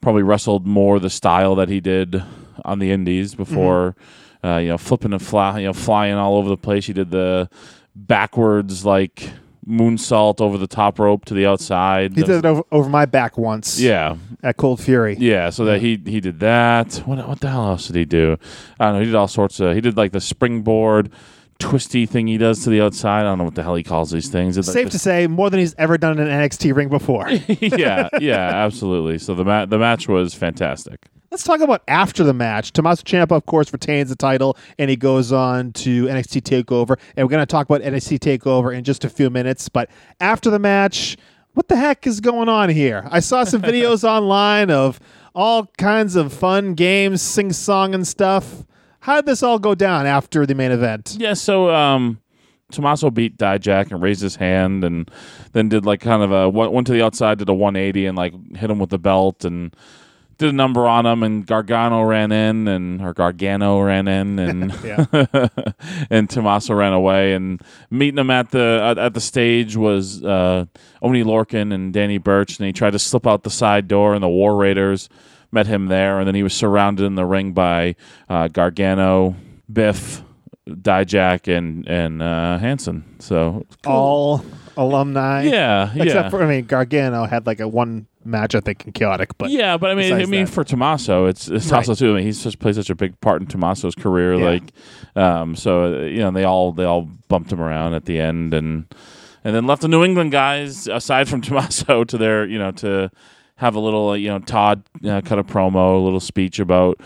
probably 0.01 0.23
wrestled 0.23 0.65
more 0.65 0.99
the 0.99 1.09
style 1.09 1.55
that 1.55 1.67
he 1.67 1.81
did 1.81 2.23
on 2.63 2.79
the 2.79 2.91
Indies 2.91 3.35
before. 3.35 3.91
Mm-hmm. 3.91 4.47
Uh, 4.47 4.57
you 4.59 4.69
know, 4.69 4.77
flipping 4.77 5.11
and 5.11 5.21
fly, 5.21 5.59
you 5.59 5.67
know, 5.67 5.73
flying 5.73 6.13
all 6.15 6.37
over 6.37 6.47
the 6.47 6.55
place. 6.55 6.85
He 6.85 6.93
did 6.93 7.11
the 7.11 7.49
backwards 7.93 8.85
like 8.85 9.29
moonsault 9.67 10.39
over 10.39 10.57
the 10.57 10.65
top 10.65 10.97
rope 10.97 11.25
to 11.25 11.33
the 11.33 11.45
outside. 11.45 12.15
He 12.15 12.23
did 12.23 12.37
it 12.37 12.45
over, 12.45 12.63
over 12.71 12.89
my 12.89 13.05
back 13.05 13.37
once. 13.37 13.81
Yeah, 13.81 14.15
At 14.41 14.55
Cold 14.55 14.79
Fury. 14.79 15.17
yeah. 15.19 15.49
So 15.49 15.65
that 15.65 15.81
he 15.81 16.01
he 16.05 16.21
did 16.21 16.39
that. 16.39 16.95
What 17.05 17.27
what 17.27 17.41
the 17.41 17.49
hell 17.49 17.67
else 17.67 17.87
did 17.87 17.97
he 17.97 18.05
do? 18.05 18.37
I 18.79 18.85
don't 18.85 18.93
know. 18.93 18.99
He 19.01 19.07
did 19.07 19.15
all 19.15 19.27
sorts 19.27 19.59
of. 19.59 19.75
He 19.75 19.81
did 19.81 19.97
like 19.97 20.13
the 20.13 20.21
springboard 20.21 21.11
twisty 21.59 22.05
thing 22.05 22.27
he 22.27 22.37
does 22.37 22.63
to 22.63 22.69
the 22.69 22.81
outside. 22.81 23.19
I 23.21 23.23
don't 23.23 23.37
know 23.37 23.43
what 23.43 23.55
the 23.55 23.63
hell 23.63 23.75
he 23.75 23.83
calls 23.83 24.11
these 24.11 24.29
things. 24.29 24.57
It's 24.57 24.67
like 24.67 24.73
Safe 24.73 24.83
this- 24.85 24.93
to 24.93 24.99
say, 24.99 25.27
more 25.27 25.49
than 25.49 25.59
he's 25.59 25.75
ever 25.77 25.97
done 25.97 26.17
in 26.19 26.27
an 26.27 26.49
NXT 26.49 26.75
ring 26.75 26.89
before. 26.89 27.29
yeah, 27.59 28.09
yeah, 28.19 28.37
absolutely. 28.65 29.17
So 29.19 29.35
the 29.35 29.45
ma- 29.45 29.65
the 29.65 29.77
match 29.77 30.07
was 30.07 30.33
fantastic. 30.33 31.07
Let's 31.31 31.43
talk 31.43 31.59
about 31.59 31.83
after 31.87 32.23
the 32.23 32.33
match. 32.33 32.73
Tommaso 32.73 33.03
Ciampa, 33.03 33.33
of 33.33 33.45
course, 33.45 33.71
retains 33.71 34.09
the 34.09 34.15
title, 34.15 34.57
and 34.79 34.89
he 34.89 34.95
goes 34.95 35.31
on 35.31 35.73
to 35.73 36.05
NXT 36.05 36.41
Takeover. 36.41 36.97
And 37.15 37.23
we're 37.27 37.29
going 37.29 37.41
to 37.41 37.45
talk 37.45 37.69
about 37.69 37.81
NXT 37.81 38.17
Takeover 38.17 38.75
in 38.75 38.83
just 38.83 39.05
a 39.05 39.09
few 39.09 39.29
minutes. 39.29 39.69
But 39.69 39.91
after 40.19 40.49
the 40.49 40.57
match, 40.57 41.17
what 41.53 41.67
the 41.67 41.75
heck 41.75 42.07
is 42.07 42.19
going 42.19 42.49
on 42.49 42.69
here? 42.69 43.07
I 43.11 43.19
saw 43.19 43.43
some 43.43 43.61
videos 43.63 44.03
online 44.03 44.71
of 44.71 44.99
all 45.35 45.67
kinds 45.77 46.15
of 46.15 46.33
fun 46.33 46.73
games, 46.73 47.21
sing 47.21 47.53
song 47.53 47.93
and 47.93 48.07
stuff. 48.07 48.63
How 49.01 49.15
did 49.15 49.25
this 49.25 49.43
all 49.43 49.59
go 49.59 49.75
down 49.75 50.05
after 50.05 50.45
the 50.45 50.55
main 50.55 50.71
event? 50.71 51.15
Yeah, 51.19 51.33
so 51.33 51.73
um 51.73 52.19
Tommaso 52.71 53.09
beat 53.09 53.37
Dijak 53.37 53.91
and 53.91 54.01
raised 54.01 54.21
his 54.21 54.35
hand 54.35 54.83
and 54.83 55.09
then 55.53 55.69
did 55.69 55.85
like 55.85 56.01
kind 56.01 56.21
of 56.21 56.31
a 56.31 56.49
went 56.49 56.71
went 56.71 56.87
to 56.87 56.93
the 56.93 57.03
outside, 57.03 57.39
did 57.39 57.49
a 57.49 57.53
180 57.53 58.05
and 58.05 58.17
like 58.17 58.33
hit 58.55 58.69
him 58.69 58.79
with 58.79 58.89
the 58.89 58.99
belt 58.99 59.43
and 59.45 59.75
did 60.37 60.49
a 60.49 60.53
number 60.53 60.87
on 60.87 61.05
him 61.05 61.21
and 61.21 61.45
Gargano 61.45 62.01
ran 62.01 62.31
in 62.31 62.67
and 62.67 63.01
or 63.01 63.13
Gargano 63.13 63.81
ran 63.81 64.07
in 64.07 64.39
and 64.39 64.73
and 66.09 66.29
Tommaso 66.29 66.73
ran 66.73 66.93
away 66.93 67.33
and 67.33 67.61
meeting 67.89 68.19
him 68.19 68.29
at 68.29 68.51
the 68.51 68.79
at, 68.83 68.97
at 68.97 69.13
the 69.13 69.21
stage 69.21 69.75
was 69.75 70.23
uh 70.23 70.65
Oney 71.01 71.23
Lorcan 71.23 71.73
and 71.73 71.91
Danny 71.91 72.17
Burch 72.19 72.57
and 72.57 72.67
he 72.67 72.73
tried 72.73 72.91
to 72.91 72.99
slip 72.99 73.27
out 73.27 73.43
the 73.43 73.49
side 73.49 73.87
door 73.87 74.13
and 74.13 74.23
the 74.23 74.29
War 74.29 74.55
Raiders 74.55 75.09
met 75.51 75.67
him 75.67 75.87
there 75.87 76.19
and 76.19 76.27
then 76.27 76.35
he 76.35 76.43
was 76.43 76.53
surrounded 76.53 77.05
in 77.05 77.15
the 77.15 77.25
ring 77.25 77.53
by 77.53 77.95
uh, 78.29 78.47
Gargano, 78.47 79.35
Biff, 79.71 80.23
Dijak 80.67 81.47
and 81.55 81.87
and 81.87 82.21
uh, 82.21 82.57
Hanson. 82.59 83.03
So 83.19 83.65
All 83.85 84.45
alumni. 84.77 85.43
yeah, 85.43 85.89
Except 85.95 86.07
yeah. 86.07 86.29
for, 86.29 86.43
I 86.43 86.47
mean, 86.47 86.65
Gargano 86.65 87.25
had 87.25 87.45
like 87.47 87.59
a 87.59 87.67
one 87.67 88.07
match, 88.23 88.53
I 88.55 88.59
think, 88.59 88.85
in 88.85 88.93
Chaotic. 88.93 89.37
But 89.37 89.49
yeah, 89.49 89.77
but 89.77 89.89
I 89.89 89.95
mean, 89.95 90.13
I 90.13 90.25
mean, 90.25 90.45
that. 90.45 90.51
for 90.51 90.63
Tommaso, 90.63 91.25
it's 91.25 91.47
it's 91.47 91.71
Right. 91.71 91.77
also 91.77 91.95
too. 91.95 92.11
I 92.11 92.15
mean, 92.17 92.23
he's 92.25 92.43
just 92.43 92.59
played 92.59 92.75
such 92.75 92.89
a 92.89 92.95
big 92.95 93.19
part 93.19 93.41
in 93.41 93.47
Tommaso's 93.47 93.95
career. 93.95 94.35
Yeah. 94.35 94.45
Like, 94.45 94.63
um, 95.15 95.55
so 95.55 95.85
uh, 95.85 96.01
you 96.05 96.19
know, 96.19 96.31
they 96.31 96.43
all 96.43 96.71
they 96.71 96.85
all 96.85 97.09
bumped 97.27 97.51
him 97.51 97.61
around 97.61 97.93
at 97.95 98.05
the 98.05 98.19
end, 98.19 98.53
and 98.53 98.85
and 99.43 99.55
then 99.55 99.65
left 99.65 99.81
the 99.81 99.87
New 99.87 100.03
England 100.03 100.31
guys 100.31 100.87
aside 100.87 101.27
from 101.27 101.41
Tommaso 101.45 102.03
to 102.03 102.17
their 102.17 102.45
you 102.45 102.59
know 102.59 102.71
to 102.71 103.09
have 103.59 103.75
a 103.75 103.79
little 103.79 104.17
you 104.17 104.29
know 104.29 104.39
Todd 104.39 104.83
uh, 105.05 105.21
cut 105.21 105.39
a 105.39 105.43
promo, 105.43 105.95
a 105.95 106.03
little 106.03 106.19
speech 106.19 106.59
about. 106.59 106.99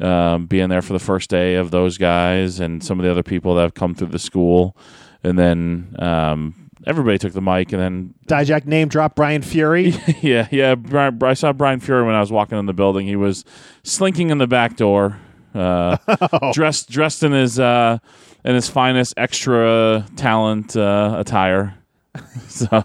Um, 0.00 0.46
being 0.46 0.68
there 0.68 0.80
for 0.80 0.92
the 0.92 1.00
first 1.00 1.28
day 1.28 1.56
of 1.56 1.72
those 1.72 1.98
guys 1.98 2.60
and 2.60 2.84
some 2.84 3.00
of 3.00 3.04
the 3.04 3.10
other 3.10 3.24
people 3.24 3.56
that 3.56 3.62
have 3.62 3.74
come 3.74 3.96
through 3.96 4.06
the 4.06 4.20
school, 4.20 4.76
and 5.24 5.36
then 5.36 5.96
um, 5.98 6.68
everybody 6.86 7.18
took 7.18 7.32
the 7.32 7.42
mic, 7.42 7.72
and 7.72 7.82
then 7.82 8.14
Dijak 8.26 8.66
name 8.66 8.88
drop 8.88 9.14
Brian 9.14 9.42
Fury. 9.42 9.94
yeah, 10.22 10.48
yeah. 10.50 10.74
Brian, 10.74 11.22
I 11.22 11.34
saw 11.34 11.52
Brian 11.52 11.80
Fury 11.80 12.04
when 12.04 12.14
I 12.14 12.20
was 12.20 12.32
walking 12.32 12.58
in 12.58 12.66
the 12.66 12.72
building. 12.72 13.06
He 13.06 13.16
was 13.16 13.44
slinking 13.82 14.30
in 14.30 14.38
the 14.38 14.46
back 14.46 14.76
door, 14.76 15.18
uh, 15.54 15.96
dressed 16.52 16.90
dressed 16.90 17.22
in 17.22 17.32
his 17.32 17.58
uh, 17.58 17.98
in 18.44 18.54
his 18.54 18.68
finest 18.68 19.14
extra 19.16 20.06
talent 20.16 20.76
uh, 20.76 21.16
attire. 21.18 21.74
so 22.48 22.84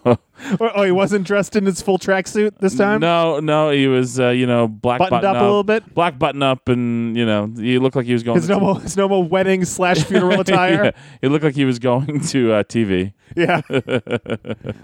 oh, 0.60 0.84
he 0.84 0.92
wasn't 0.92 1.26
dressed 1.26 1.56
in 1.56 1.66
his 1.66 1.82
full 1.82 1.98
tracksuit 1.98 2.58
this 2.60 2.76
time? 2.76 3.00
no, 3.00 3.40
no, 3.40 3.70
he 3.70 3.88
was 3.88 4.20
uh, 4.20 4.30
you 4.30 4.46
know 4.46 4.68
black 4.68 5.00
Buttoned 5.00 5.22
button 5.22 5.36
up 5.36 5.42
a 5.42 5.46
little 5.46 5.64
bit? 5.64 5.94
black 5.94 6.20
button 6.20 6.44
up, 6.44 6.70
and 6.70 7.16
you 7.16 7.26
know 7.26 7.52
he 7.56 7.80
looked 7.80 7.96
like 7.96 8.06
he 8.06 8.14
was 8.14 8.24
going. 8.24 8.36
His 8.36 8.48
to 8.48 8.54
normal, 8.54 8.76
his 8.76 8.98
normal 8.98 9.24
wedding 9.24 9.66
slash 9.66 10.04
funeral 10.04 10.34
yeah, 10.34 10.42
attire. 10.42 10.94
he 11.22 11.28
looked 11.28 11.44
like 11.44 11.56
he 11.56 11.66
was 11.66 11.80
going 11.80 12.20
to 12.22 12.54
uh, 12.54 12.64
TV. 12.64 13.14
Yeah. 13.36 13.62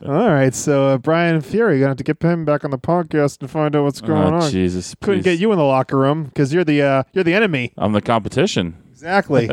All 0.06 0.32
right. 0.32 0.54
So 0.56 0.88
uh, 0.88 0.97
Brian 0.97 1.41
Fury, 1.41 1.73
you're 1.73 1.82
gonna 1.82 1.89
have 1.89 1.97
to 1.97 2.04
get 2.04 2.21
him 2.21 2.45
back 2.45 2.63
on 2.63 2.71
the 2.71 2.80
podcast 2.80 3.41
and 3.41 3.49
find 3.49 3.75
out 3.75 3.84
what's 3.84 4.02
going 4.02 4.34
oh, 4.34 4.39
on. 4.39 4.52
Jesus, 4.52 4.95
Couldn't 5.02 5.19
please. 5.19 5.23
get 5.23 5.39
you 5.39 5.52
in 5.52 5.58
the 5.58 5.63
locker 5.63 5.97
room 5.97 6.25
because 6.25 6.54
you're 6.54 6.63
the 6.63 6.82
uh, 6.82 7.04
you're 7.13 7.23
the 7.23 7.34
enemy. 7.34 7.73
I'm 7.78 7.91
the 7.91 8.02
competition. 8.02 8.78
Exactly. 8.91 9.47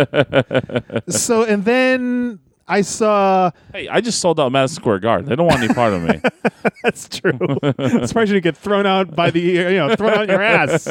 so 1.08 1.44
and 1.44 1.64
then 1.64 2.40
I 2.68 2.80
saw. 2.80 3.50
Hey, 3.72 3.88
I 3.88 4.00
just 4.00 4.20
sold 4.20 4.40
out 4.40 4.50
Madison 4.50 4.76
Square 4.82 4.98
Garden. 5.00 5.28
They 5.28 5.36
don't 5.36 5.46
want 5.46 5.62
any 5.62 5.72
part 5.72 5.92
of 5.92 6.02
me. 6.02 6.20
That's 6.82 7.08
true. 7.08 7.32
I'm 7.62 8.06
surprised 8.06 8.30
you 8.30 8.34
didn't 8.40 8.42
get 8.42 8.56
thrown 8.56 8.86
out 8.86 9.14
by 9.14 9.30
the 9.30 9.40
you 9.40 9.62
know 9.76 9.94
thrown 9.94 10.14
out 10.14 10.28
your 10.28 10.42
ass. 10.42 10.84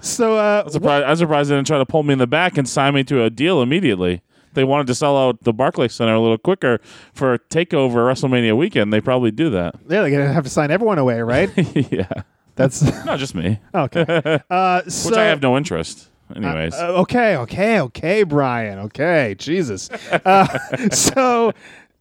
So 0.00 0.36
uh, 0.36 0.62
I'm 0.66 0.70
surprised, 0.70 1.04
I'm 1.06 1.16
surprised 1.16 1.50
they 1.50 1.54
didn't 1.56 1.66
try 1.66 1.78
to 1.78 1.86
pull 1.86 2.02
me 2.02 2.12
in 2.12 2.18
the 2.18 2.26
back 2.26 2.58
and 2.58 2.68
sign 2.68 2.94
me 2.94 3.04
to 3.04 3.22
a 3.22 3.30
deal 3.30 3.62
immediately. 3.62 4.22
They 4.52 4.62
wanted 4.64 4.86
to 4.88 4.94
sell 4.94 5.16
out 5.18 5.42
the 5.42 5.52
Barclays 5.52 5.92
Center 5.94 6.14
a 6.14 6.20
little 6.20 6.38
quicker 6.38 6.80
for 7.12 7.34
a 7.34 7.38
takeover 7.40 7.96
WrestleMania 8.06 8.56
weekend. 8.56 8.92
They 8.92 9.00
probably 9.00 9.30
do 9.32 9.50
that. 9.50 9.74
yeah, 9.88 10.02
they're 10.02 10.10
gonna 10.10 10.32
have 10.32 10.44
to 10.44 10.50
sign 10.50 10.70
everyone 10.70 10.98
away, 10.98 11.20
right? 11.22 11.50
yeah, 11.90 12.06
That's 12.54 12.82
not 13.04 13.18
just 13.18 13.34
me, 13.34 13.58
okay. 13.74 14.40
Uh, 14.48 14.82
so, 14.88 15.08
which 15.10 15.18
I 15.18 15.24
have 15.24 15.42
no 15.42 15.56
interest. 15.56 16.08
Anyways, 16.34 16.74
Uh, 16.74 17.00
okay, 17.02 17.36
okay, 17.36 17.80
okay, 17.80 18.22
Brian. 18.22 18.78
Okay, 18.80 19.34
Jesus. 19.38 19.90
Uh, 19.90 20.46
so 20.90 21.52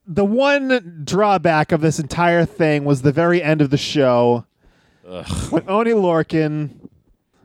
the 0.08 0.26
one 0.26 1.02
drawback 1.04 1.72
of 1.72 1.82
this 1.82 2.00
entire 2.00 2.46
thing 2.46 2.84
was 2.86 3.02
the 3.02 3.12
very 3.12 3.42
end 3.44 3.62
of 3.62 3.70
the 3.70 3.78
show 3.78 4.46
when 5.50 5.64
Oney 5.68 5.92
Lorcan 5.92 6.70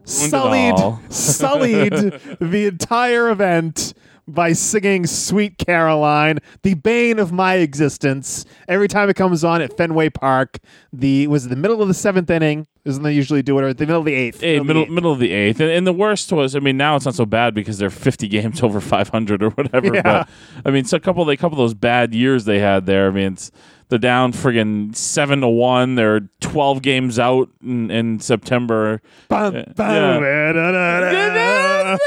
sullied 0.05 0.75
sullied 1.13 1.93
the 2.41 2.67
entire 2.67 3.29
event 3.31 3.93
by 4.29 4.53
singing 4.53 5.07
"Sweet 5.07 5.59
Caroline," 5.59 6.39
the 6.63 6.75
bane 6.75 7.19
of 7.19 7.33
my 7.33 7.55
existence. 7.55 8.45
Every 8.69 8.87
time 8.89 9.09
it 9.09 9.17
comes 9.17 9.43
on 9.43 9.63
at 9.63 9.77
Fenway 9.77 10.11
Park, 10.11 10.59
the 10.93 11.27
was 11.27 11.47
it 11.47 11.49
the 11.49 11.57
middle 11.57 11.81
of 11.83 11.89
the 11.89 11.95
seventh 11.95 12.31
inning. 12.31 12.67
Isn't 12.85 13.03
they 13.03 13.13
usually 13.13 13.43
do 13.43 13.59
it 13.59 13.65
or 13.65 13.75
the 13.75 13.85
middle 13.85 13.99
of 14.01 14.07
the 14.07 14.15
eighth? 14.15 14.39
The 14.41 14.61
middle 14.63 14.83
eighth. 14.85 14.91
middle 14.91 15.13
of 15.13 15.19
the 15.19 15.33
eighth, 15.33 15.61
and, 15.61 15.71
and 15.71 15.87
the 15.87 15.93
worst 15.93 16.33
was, 16.33 16.57
I 16.57 16.61
mean, 16.61 16.79
now 16.79 16.97
it's 16.97 17.05
not 17.05 17.15
so 17.15 17.27
bad 17.27 17.55
because 17.55 17.77
they're 17.79 17.91
fifty 17.91 18.29
games 18.29 18.63
over 18.67 18.81
five 18.81 19.09
hundred 19.09 19.43
or 19.43 19.51
whatever. 19.51 19.95
Yeah. 19.95 20.03
But 20.03 20.29
I 20.65 20.71
mean, 20.71 20.85
so 20.85 20.97
a 20.97 21.01
couple, 21.01 21.23
of, 21.23 21.29
a 21.29 21.37
couple 21.37 21.59
of 21.59 21.65
those 21.65 21.75
bad 21.75 22.15
years 22.15 22.45
they 22.47 22.61
had 22.61 22.87
there. 22.87 23.09
I 23.09 23.11
mean, 23.11 23.33
it's 23.35 23.51
they're 23.91 23.99
down 23.99 24.33
friggin' 24.33 24.95
seven 24.97 25.41
to 25.43 25.49
one. 25.49 25.97
They're 25.97 26.29
twelve 26.41 26.81
games 26.83 27.19
out 27.19 27.51
in, 27.63 27.91
in 27.91 28.21
September. 28.21 29.03
Bum, 29.29 29.55
Yeah. 29.55 29.65
bum, 29.75 30.23
da-da-da-da. 30.23 31.99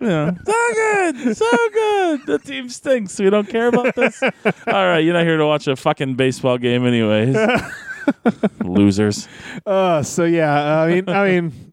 Yeah. 0.00 0.32
So 0.44 0.52
good, 0.74 1.36
so 1.36 1.50
good. 1.72 2.26
The 2.26 2.38
team 2.38 2.68
stinks. 2.68 3.18
We 3.18 3.30
don't 3.30 3.48
care 3.48 3.68
about 3.68 3.94
this. 3.94 4.22
All 4.22 4.32
right, 4.66 4.98
you're 4.98 5.14
not 5.14 5.24
here 5.24 5.36
to 5.36 5.46
watch 5.46 5.66
a 5.66 5.76
fucking 5.76 6.14
baseball 6.14 6.58
game, 6.58 6.86
anyways. 6.86 7.36
Losers. 8.64 9.28
Uh, 9.66 10.02
so 10.02 10.24
yeah, 10.24 10.80
I 10.82 10.88
mean, 10.88 11.08
I 11.08 11.30
mean, 11.30 11.72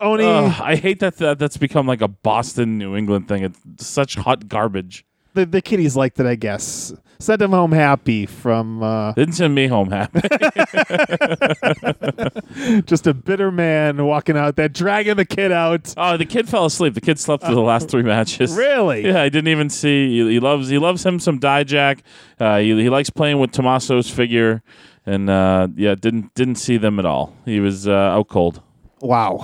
Oney. 0.00 0.24
Ugh, 0.24 0.54
I 0.60 0.76
hate 0.76 1.00
that, 1.00 1.16
that 1.16 1.38
that's 1.38 1.56
become 1.56 1.86
like 1.86 2.00
a 2.00 2.08
Boston, 2.08 2.78
New 2.78 2.96
England 2.96 3.28
thing. 3.28 3.42
It's 3.42 3.86
such 3.86 4.14
hot 4.14 4.48
garbage. 4.48 5.04
The 5.34 5.46
the 5.46 5.62
kiddies 5.62 5.96
liked 5.96 6.18
it, 6.20 6.26
I 6.26 6.34
guess. 6.34 6.92
Sent 7.20 7.40
them 7.40 7.50
home 7.50 7.72
happy 7.72 8.26
from 8.26 8.80
uh, 8.80 9.10
Didn't 9.12 9.34
send 9.34 9.52
me 9.52 9.66
home 9.66 9.90
happy. 9.90 10.20
just 12.82 13.08
a 13.08 13.14
bitter 13.14 13.50
man 13.50 14.04
walking 14.04 14.36
out 14.36 14.54
there, 14.54 14.68
dragging 14.68 15.16
the 15.16 15.24
kid 15.24 15.50
out. 15.50 15.92
oh, 15.96 16.16
the 16.16 16.24
kid 16.24 16.48
fell 16.48 16.66
asleep. 16.66 16.94
The 16.94 17.00
kid 17.00 17.18
slept 17.18 17.44
through 17.44 17.56
the 17.56 17.60
last 17.60 17.88
three 17.88 18.04
matches. 18.04 18.54
Really? 18.54 19.02
Yeah, 19.08 19.22
I 19.22 19.28
didn't 19.28 19.48
even 19.48 19.70
see. 19.70 20.08
He, 20.10 20.34
he 20.34 20.40
loves 20.40 20.68
he 20.68 20.78
loves 20.78 21.04
him 21.04 21.18
some 21.18 21.40
Dijak. 21.40 22.00
Uh, 22.38 22.58
he, 22.58 22.82
he 22.82 22.88
likes 22.88 23.10
playing 23.10 23.38
with 23.38 23.52
Tommaso's 23.52 24.10
figure, 24.10 24.62
and 25.06 25.30
uh, 25.30 25.68
yeah, 25.76 25.94
didn't 25.94 26.34
didn't 26.34 26.56
see 26.56 26.76
them 26.76 26.98
at 26.98 27.06
all. 27.06 27.34
He 27.44 27.58
was 27.58 27.88
uh, 27.88 27.92
out 27.92 28.28
cold. 28.28 28.62
Wow. 29.00 29.40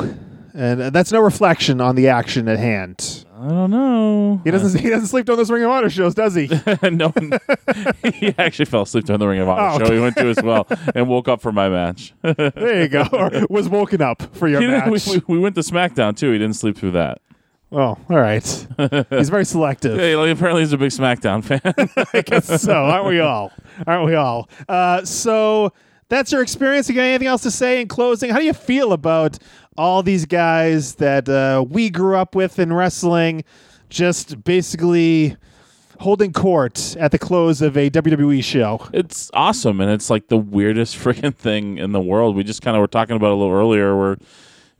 And 0.54 0.80
uh, 0.80 0.90
that's 0.90 1.12
no 1.12 1.20
reflection 1.20 1.80
on 1.80 1.96
the 1.96 2.08
action 2.08 2.48
at 2.48 2.58
hand. 2.58 3.23
I 3.44 3.48
don't 3.48 3.70
know. 3.70 4.40
He 4.44 4.50
doesn't. 4.50 4.80
He 4.84 4.88
doesn't 4.88 5.08
sleep 5.08 5.28
on 5.28 5.36
those 5.36 5.50
Ring 5.50 5.64
of 5.64 5.70
Honor 5.70 5.90
shows, 5.90 6.14
does 6.14 6.34
he? 6.34 6.46
no, 6.90 7.12
he 8.14 8.34
actually 8.38 8.64
fell 8.64 8.82
asleep 8.82 9.04
during 9.04 9.18
the 9.20 9.28
Ring 9.28 9.40
of 9.40 9.48
Honor 9.48 9.62
Oh, 9.62 9.78
show. 9.78 9.84
okay. 9.84 9.94
He 9.94 10.00
went 10.00 10.16
to 10.16 10.26
as 10.28 10.42
well 10.42 10.66
and 10.94 11.08
woke 11.08 11.28
up 11.28 11.42
for 11.42 11.52
my 11.52 11.68
match. 11.68 12.14
there 12.22 12.82
you 12.82 12.88
go. 12.88 13.06
Or 13.12 13.30
was 13.50 13.68
woken 13.68 14.00
up 14.00 14.22
for 14.34 14.48
your 14.48 14.60
He 14.62 14.66
match. 14.68 15.06
we, 15.06 15.16
we, 15.18 15.22
we 15.36 15.38
went 15.38 15.54
to 15.56 15.60
SmackDown 15.60 16.16
too. 16.16 16.30
He 16.32 16.38
didn't 16.38 16.56
sleep 16.56 16.76
through 16.78 16.92
that. 16.92 17.20
oh, 17.72 17.78
all 17.78 17.98
right. 18.08 18.42
He's 19.10 19.28
very 19.28 19.44
selective. 19.44 19.98
Yeah, 20.00 20.16
like, 20.16 20.30
apparently 20.34 20.62
he's 20.62 20.72
a 20.72 20.78
big 20.78 20.90
SmackDown 20.90 21.44
fan. 21.44 21.60
I 22.14 22.22
guess 22.22 22.62
so. 22.62 22.72
Aren't 22.72 23.06
we 23.08 23.20
all? 23.20 23.52
Aren't 23.86 24.06
we 24.06 24.14
all? 24.14 24.48
Uh, 24.68 25.04
so 25.04 25.72
that's 26.08 26.30
your 26.32 26.42
experience. 26.42 26.88
You 26.88 26.94
got 26.94 27.02
anything 27.02 27.26
else 27.28 27.42
to 27.42 27.50
say 27.50 27.80
in 27.80 27.88
closing? 27.88 28.30
How 28.30 28.38
do 28.38 28.44
you 28.44 28.52
feel 28.52 28.92
about 28.92 29.38
all 29.76 30.02
these 30.02 30.24
guys 30.26 30.96
that 30.96 31.28
uh, 31.28 31.64
we 31.68 31.90
grew 31.90 32.16
up 32.16 32.34
with 32.34 32.58
in 32.58 32.72
wrestling, 32.72 33.44
just 33.90 34.44
basically 34.44 35.36
holding 36.00 36.32
court 36.32 36.96
at 36.96 37.12
the 37.12 37.18
close 37.18 37.62
of 37.62 37.76
a 37.76 37.90
WWE 37.90 38.42
show? 38.42 38.86
it's 38.92 39.30
awesome, 39.34 39.80
and 39.80 39.90
it's 39.90 40.10
like 40.10 40.28
the 40.28 40.36
weirdest 40.36 40.96
freaking 41.02 41.34
thing 41.34 41.78
in 41.78 41.92
the 41.92 42.00
world. 42.00 42.36
We 42.36 42.44
just 42.44 42.62
kind 42.62 42.76
of 42.76 42.80
were 42.80 42.86
talking 42.86 43.16
about 43.16 43.30
a 43.32 43.34
little 43.34 43.54
earlier, 43.54 43.96
where 43.96 44.16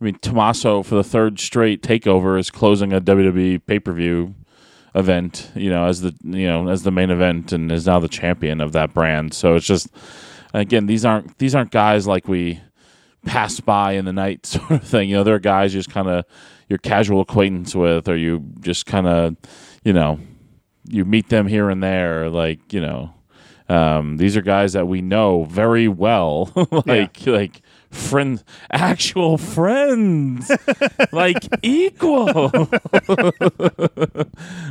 I 0.00 0.04
mean, 0.04 0.18
Tommaso 0.20 0.82
for 0.82 0.96
the 0.96 1.04
third 1.04 1.38
straight 1.40 1.82
takeover 1.82 2.38
is 2.38 2.50
closing 2.50 2.92
a 2.92 3.00
WWE 3.00 3.64
pay 3.66 3.78
per 3.78 3.92
view 3.92 4.34
event, 4.94 5.50
you 5.54 5.70
know, 5.70 5.86
as 5.86 6.02
the 6.02 6.14
you 6.22 6.46
know 6.46 6.68
as 6.68 6.82
the 6.82 6.90
main 6.90 7.10
event, 7.10 7.52
and 7.52 7.70
is 7.70 7.86
now 7.86 7.98
the 7.98 8.08
champion 8.08 8.60
of 8.60 8.72
that 8.72 8.94
brand. 8.94 9.34
So 9.34 9.54
it's 9.54 9.66
just 9.66 9.88
again, 10.52 10.86
these 10.86 11.04
aren't 11.04 11.38
these 11.38 11.54
aren't 11.54 11.70
guys 11.70 12.06
like 12.06 12.28
we 12.28 12.60
passed 13.24 13.64
by 13.64 13.92
in 13.92 14.04
the 14.04 14.12
night 14.12 14.46
sort 14.46 14.70
of 14.70 14.84
thing. 14.84 15.08
You 15.08 15.16
know, 15.16 15.24
there 15.24 15.34
are 15.34 15.40
guys 15.40 15.74
you 15.74 15.80
just 15.80 15.90
kind 15.90 16.08
of 16.08 16.24
your 16.68 16.78
casual 16.78 17.20
acquaintance 17.20 17.74
with, 17.74 18.08
or 18.08 18.16
you 18.16 18.44
just 18.60 18.86
kind 18.86 19.06
of 19.06 19.36
you 19.84 19.92
know 19.92 20.18
you 20.88 21.04
meet 21.04 21.28
them 21.28 21.46
here 21.46 21.70
and 21.70 21.82
there, 21.82 22.28
like 22.30 22.72
you 22.72 22.80
know. 22.80 23.12
Um, 23.66 24.18
these 24.18 24.36
are 24.36 24.42
guys 24.42 24.74
that 24.74 24.88
we 24.88 25.00
know 25.00 25.44
very 25.44 25.88
well, 25.88 26.52
like 26.86 27.26
like 27.26 27.62
friends, 27.90 28.44
actual 28.70 29.38
friends, 29.38 30.50
like 31.12 31.48
equal. 31.62 32.50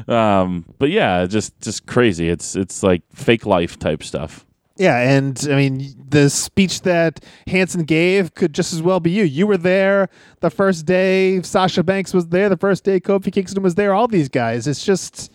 um, 0.08 0.66
but 0.78 0.92
yeah, 0.92 1.26
just 1.26 1.60
just 1.60 1.88
crazy. 1.88 2.30
It's 2.30 2.56
it's 2.56 2.84
like 2.84 3.02
fake 3.12 3.48
life 3.48 3.80
type 3.80 4.04
stuff. 4.04 4.46
Yeah, 4.78 4.98
and 4.98 5.40
I 5.52 5.56
mean 5.56 5.94
the 6.10 6.30
speech 6.30 6.82
that 6.82 7.24
Hanson 7.48 7.84
gave 7.84 8.34
could 8.34 8.54
just 8.54 8.74
as 8.74 8.82
well 8.82 9.00
be 9.00 9.12
you. 9.12 9.24
You 9.24 9.46
were 9.46 9.58
there 9.58 10.10
the 10.40 10.50
first 10.50 10.86
day. 10.86 11.42
Sasha 11.44 11.84
Banks 11.84 12.14
was 12.14 12.28
there 12.30 12.50
the 12.50 12.58
first 12.58 12.84
day. 12.84 13.00
Kofi 13.00 13.32
Kingston 13.32 13.62
was 13.62 13.76
there. 13.76 13.94
All 13.94 14.08
these 14.08 14.30
guys. 14.30 14.66
It's 14.68 14.84
just, 14.84 15.32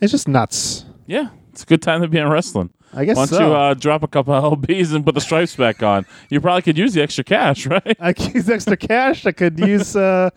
it's 0.00 0.10
just 0.10 0.26
nuts. 0.26 0.84
Yeah, 1.06 1.28
it's 1.52 1.62
a 1.62 1.66
good 1.66 1.82
time 1.82 2.02
to 2.02 2.08
be 2.08 2.18
in 2.18 2.28
wrestling. 2.28 2.70
I 2.94 3.04
guess 3.04 3.16
Why 3.16 3.26
don't 3.26 3.38
so. 3.38 3.46
you 3.48 3.54
uh, 3.54 3.74
drop 3.74 4.02
a 4.02 4.08
couple 4.08 4.34
of 4.34 4.58
LBs 4.58 4.94
and 4.94 5.04
put 5.04 5.14
the 5.14 5.20
stripes 5.20 5.56
back 5.56 5.82
on? 5.82 6.04
You 6.28 6.40
probably 6.40 6.62
could 6.62 6.76
use 6.76 6.92
the 6.92 7.02
extra 7.02 7.24
cash, 7.24 7.66
right? 7.68 7.96
I 8.00 8.12
could 8.12 8.34
use 8.34 8.50
extra 8.50 8.76
cash. 8.76 9.24
I 9.26 9.32
could 9.32 9.58
use 9.58 9.96
uh, 9.96 10.30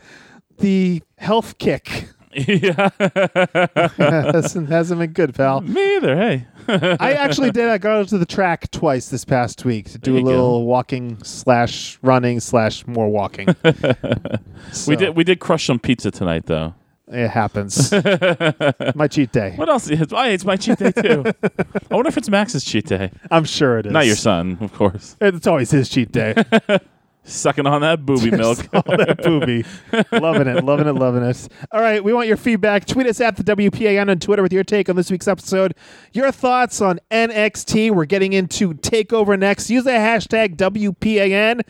the 0.60 1.02
health 1.18 1.58
kick. 1.58 2.10
Yeah, 2.36 2.90
hasn't, 3.98 4.70
hasn't 4.70 5.00
been 5.00 5.14
good, 5.14 5.34
pal. 5.34 5.62
me 5.62 5.96
either. 5.96 6.16
Hey, 6.16 6.48
I 6.68 7.14
actually 7.14 7.52
did. 7.52 7.70
I 7.70 7.78
got 7.78 8.08
to 8.10 8.18
the 8.18 8.26
track 8.26 8.70
twice 8.72 9.10
this 9.10 9.24
past 9.24 9.64
week 9.66 9.90
to 9.92 9.98
do 9.98 10.14
There 10.14 10.22
a 10.22 10.24
you 10.24 10.26
little 10.26 10.66
walking 10.66 11.24
slash 11.24 11.98
running 12.02 12.40
slash 12.40 12.86
more 12.88 13.10
walking. 13.10 13.48
we 14.88 14.96
did 14.96 15.16
we 15.16 15.24
did 15.24 15.40
crush 15.40 15.66
some 15.66 15.80
pizza 15.80 16.12
tonight 16.12 16.46
though. 16.46 16.74
It 17.08 17.30
happens. 17.30 17.92
My 18.96 19.08
cheat 19.08 19.32
day. 19.32 19.54
What 19.56 19.70
else? 19.70 19.90
Is, 19.90 20.12
oh, 20.12 20.24
it's 20.24 20.44
my 20.44 20.56
cheat 20.56 20.80
day 20.80 20.92
too. 20.92 21.24
I 21.92 21.96
wonder 21.96 22.10
if 22.10 22.18
it's 22.18 22.30
Max's 22.30 22.66
cheat 22.66 22.88
day. 22.88 23.12
I'm 23.30 23.44
sure 23.44 23.78
it 23.78 23.86
is. 23.86 23.92
Not 23.92 24.08
your 24.08 24.16
son, 24.16 24.58
of 24.60 24.74
course. 24.74 25.16
It's 25.22 25.46
always 25.46 25.70
his 25.70 25.88
cheat 25.88 26.12
day. 26.12 26.34
Sucking 27.28 27.66
on 27.66 27.82
that 27.82 28.06
booby 28.06 28.30
milk. 28.30 28.60
All 28.74 28.98
that 28.98 29.22
booby. 29.24 29.66
loving 30.12 30.48
it, 30.48 30.64
loving 30.64 30.88
it, 30.88 30.94
loving 30.94 31.24
it. 31.24 31.48
All 31.72 31.82
right, 31.82 32.04
we 32.04 32.14
want 32.14 32.28
your 32.28 32.38
feedback. 32.38 32.86
Tweet 32.86 33.08
us 33.08 33.20
at 33.20 33.36
the 33.36 33.44
WPAN 33.44 34.10
on 34.12 34.20
Twitter 34.20 34.44
with 34.44 34.54
your 34.54 34.64
take 34.64 34.90
on 34.90 34.96
this 34.96 35.10
week's 35.10 35.28
episode. 35.28 35.74
Your 36.14 36.32
thoughts 36.32 36.82
on 36.82 37.00
NXT. 37.10 37.92
We're 37.92 38.06
getting 38.06 38.34
into 38.34 38.76
TakeOver 38.76 39.40
next. 39.40 39.72
Use 39.72 39.84
the 39.84 39.92
hashtag 39.92 40.56
WPAN. 40.56 41.62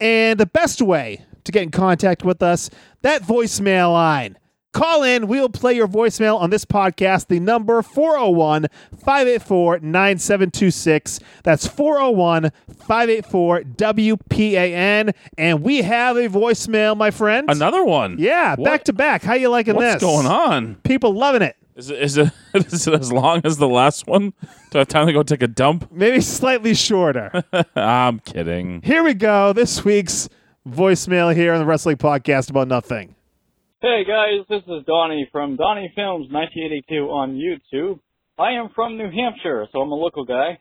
And 0.00 0.40
the 0.40 0.46
best 0.46 0.80
way 0.80 1.24
to 1.42 1.52
get 1.52 1.64
in 1.64 1.70
contact 1.70 2.24
with 2.24 2.42
us, 2.42 2.70
that 3.02 3.22
voicemail 3.22 3.92
line. 3.92 4.38
Call 4.72 5.02
in. 5.02 5.26
We'll 5.26 5.48
play 5.48 5.74
your 5.74 5.88
voicemail 5.88 6.40
on 6.40 6.50
this 6.50 6.64
podcast. 6.64 7.26
The 7.26 7.40
number 7.40 7.82
401 7.82 8.66
584 9.04 9.80
9726. 9.80 11.20
That's 11.42 11.66
401 11.66 12.52
584 12.86 13.62
WPAN. 13.62 15.12
And 15.36 15.62
we 15.62 15.78
have 15.82 16.16
a 16.16 16.28
voicemail, 16.28 16.96
my 16.96 17.10
friend. 17.10 17.50
Another 17.50 17.84
one. 17.84 18.16
Yeah, 18.18 18.54
What- 18.56 18.64
back 18.64 18.84
to 18.84 18.92
back. 18.92 19.22
How 19.22 19.34
you 19.34 19.48
liking 19.48 19.74
What's 19.74 19.94
this? 19.94 20.02
going 20.02 20.26
on? 20.26 20.76
People 20.84 21.14
loving 21.14 21.42
it. 21.42 21.56
Is 21.76 21.88
it, 21.90 21.98
is 22.02 22.18
it 22.18 22.30
is 22.54 22.86
it 22.86 22.94
as 23.00 23.10
long 23.10 23.40
as 23.44 23.56
the 23.56 23.68
last 23.68 24.06
one? 24.06 24.34
Do 24.70 24.78
I 24.78 24.80
have 24.80 24.88
time 24.88 25.06
to 25.06 25.12
go 25.12 25.22
take 25.22 25.42
a 25.42 25.48
dump? 25.48 25.90
Maybe 25.90 26.20
slightly 26.20 26.74
shorter. 26.74 27.42
I'm 27.74 28.18
kidding. 28.20 28.82
here 28.82 29.02
we 29.02 29.14
go. 29.14 29.52
This 29.52 29.84
week's 29.84 30.28
voicemail 30.68 31.34
here 31.34 31.52
on 31.54 31.58
the 31.58 31.64
Wrestling 31.66 31.96
Podcast 31.96 32.50
About 32.50 32.68
Nothing. 32.68 33.14
Hey 33.82 34.04
guys, 34.04 34.44
this 34.50 34.60
is 34.68 34.84
Donnie 34.86 35.26
from 35.32 35.56
Donnie 35.56 35.90
Films 35.96 36.28
1982 36.30 36.96
on 37.08 37.32
YouTube. 37.32 37.98
I 38.38 38.50
am 38.50 38.68
from 38.74 38.98
New 38.98 39.10
Hampshire, 39.10 39.66
so 39.72 39.80
I'm 39.80 39.90
a 39.90 39.94
local 39.94 40.26
guy. 40.26 40.58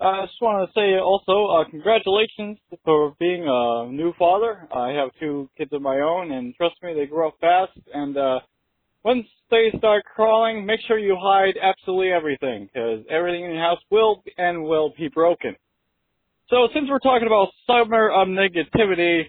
I 0.00 0.26
just 0.26 0.42
want 0.42 0.68
to 0.68 0.74
say 0.74 0.98
also, 0.98 1.46
uh, 1.46 1.70
congratulations 1.70 2.58
for 2.84 3.14
being 3.20 3.44
a 3.46 3.86
new 3.86 4.12
father. 4.18 4.66
I 4.74 4.88
have 4.98 5.10
two 5.20 5.48
kids 5.56 5.72
of 5.72 5.80
my 5.80 6.00
own, 6.00 6.32
and 6.32 6.56
trust 6.56 6.74
me, 6.82 6.92
they 6.92 7.06
grow 7.06 7.28
up 7.28 7.34
fast. 7.40 7.78
And 7.94 8.16
uh, 8.16 8.40
once 9.04 9.28
they 9.48 9.70
start 9.78 10.02
crawling, 10.16 10.66
make 10.66 10.80
sure 10.88 10.98
you 10.98 11.16
hide 11.16 11.54
absolutely 11.62 12.10
everything, 12.10 12.66
because 12.66 13.06
everything 13.08 13.44
in 13.44 13.52
your 13.52 13.62
house 13.62 13.78
will 13.92 14.24
and 14.38 14.64
will 14.64 14.92
be 14.98 15.06
broken. 15.06 15.54
So 16.50 16.66
since 16.74 16.88
we're 16.90 16.98
talking 16.98 17.28
about 17.28 17.50
summer 17.68 18.10
of 18.10 18.26
negativity, 18.26 19.22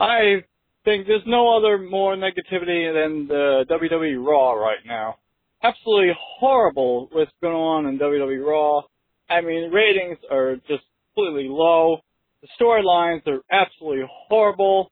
I 0.00 0.42
think 0.84 1.06
there's 1.06 1.22
no 1.26 1.56
other 1.56 1.78
more 1.78 2.16
negativity 2.16 2.92
than 2.92 3.28
the 3.28 3.64
WWE 3.70 4.24
Raw 4.24 4.52
right 4.52 4.84
now. 4.86 5.16
Absolutely 5.62 6.12
horrible 6.38 7.08
what's 7.12 7.30
going 7.42 7.54
on 7.54 7.86
in 7.86 7.98
WWE 7.98 8.44
Raw. 8.44 8.82
I 9.28 9.42
mean, 9.42 9.70
ratings 9.70 10.18
are 10.30 10.56
just 10.68 10.82
completely 11.14 11.48
low. 11.48 11.98
The 12.42 12.48
storylines 12.60 13.26
are 13.26 13.40
absolutely 13.50 14.06
horrible. 14.28 14.90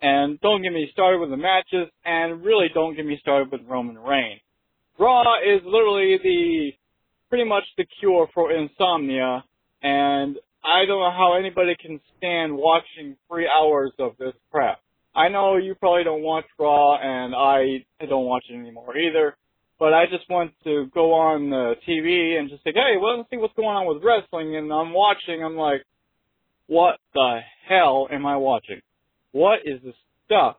And 0.00 0.40
don't 0.40 0.62
get 0.62 0.72
me 0.72 0.88
started 0.92 1.20
with 1.20 1.30
the 1.30 1.36
matches, 1.36 1.88
and 2.04 2.44
really 2.44 2.68
don't 2.72 2.94
get 2.94 3.06
me 3.06 3.18
started 3.20 3.50
with 3.50 3.62
Roman 3.66 3.98
Reigns. 3.98 4.40
Raw 4.98 5.22
is 5.42 5.62
literally 5.64 6.18
the, 6.22 6.70
pretty 7.28 7.44
much 7.44 7.64
the 7.76 7.86
cure 7.98 8.28
for 8.34 8.52
insomnia, 8.52 9.44
and 9.82 10.36
I 10.62 10.84
don't 10.86 11.00
know 11.00 11.10
how 11.10 11.36
anybody 11.38 11.76
can 11.80 12.00
stand 12.18 12.56
watching 12.56 13.16
three 13.28 13.48
hours 13.48 13.92
of 13.98 14.16
this 14.18 14.34
crap. 14.50 14.80
I 15.16 15.28
know 15.30 15.56
you 15.56 15.74
probably 15.74 16.04
don't 16.04 16.22
watch 16.22 16.44
Raw, 16.58 16.96
and 17.00 17.34
I 17.34 17.86
don't 18.06 18.26
watch 18.26 18.44
it 18.50 18.54
anymore 18.54 18.96
either. 18.98 19.34
But 19.78 19.94
I 19.94 20.04
just 20.10 20.28
want 20.28 20.52
to 20.64 20.86
go 20.94 21.14
on 21.14 21.52
uh, 21.52 21.74
TV 21.88 22.38
and 22.38 22.50
just 22.50 22.62
say, 22.64 22.72
hey, 22.74 22.96
well, 23.00 23.18
let's 23.18 23.30
see 23.30 23.36
what's 23.36 23.54
going 23.54 23.76
on 23.76 23.86
with 23.86 24.04
wrestling. 24.04 24.56
And 24.56 24.72
I'm 24.72 24.92
watching. 24.92 25.42
I'm 25.42 25.56
like, 25.56 25.82
what 26.66 26.96
the 27.14 27.40
hell 27.66 28.08
am 28.10 28.26
I 28.26 28.36
watching? 28.36 28.80
What 29.32 29.60
is 29.64 29.80
this 29.82 29.94
stuff? 30.26 30.56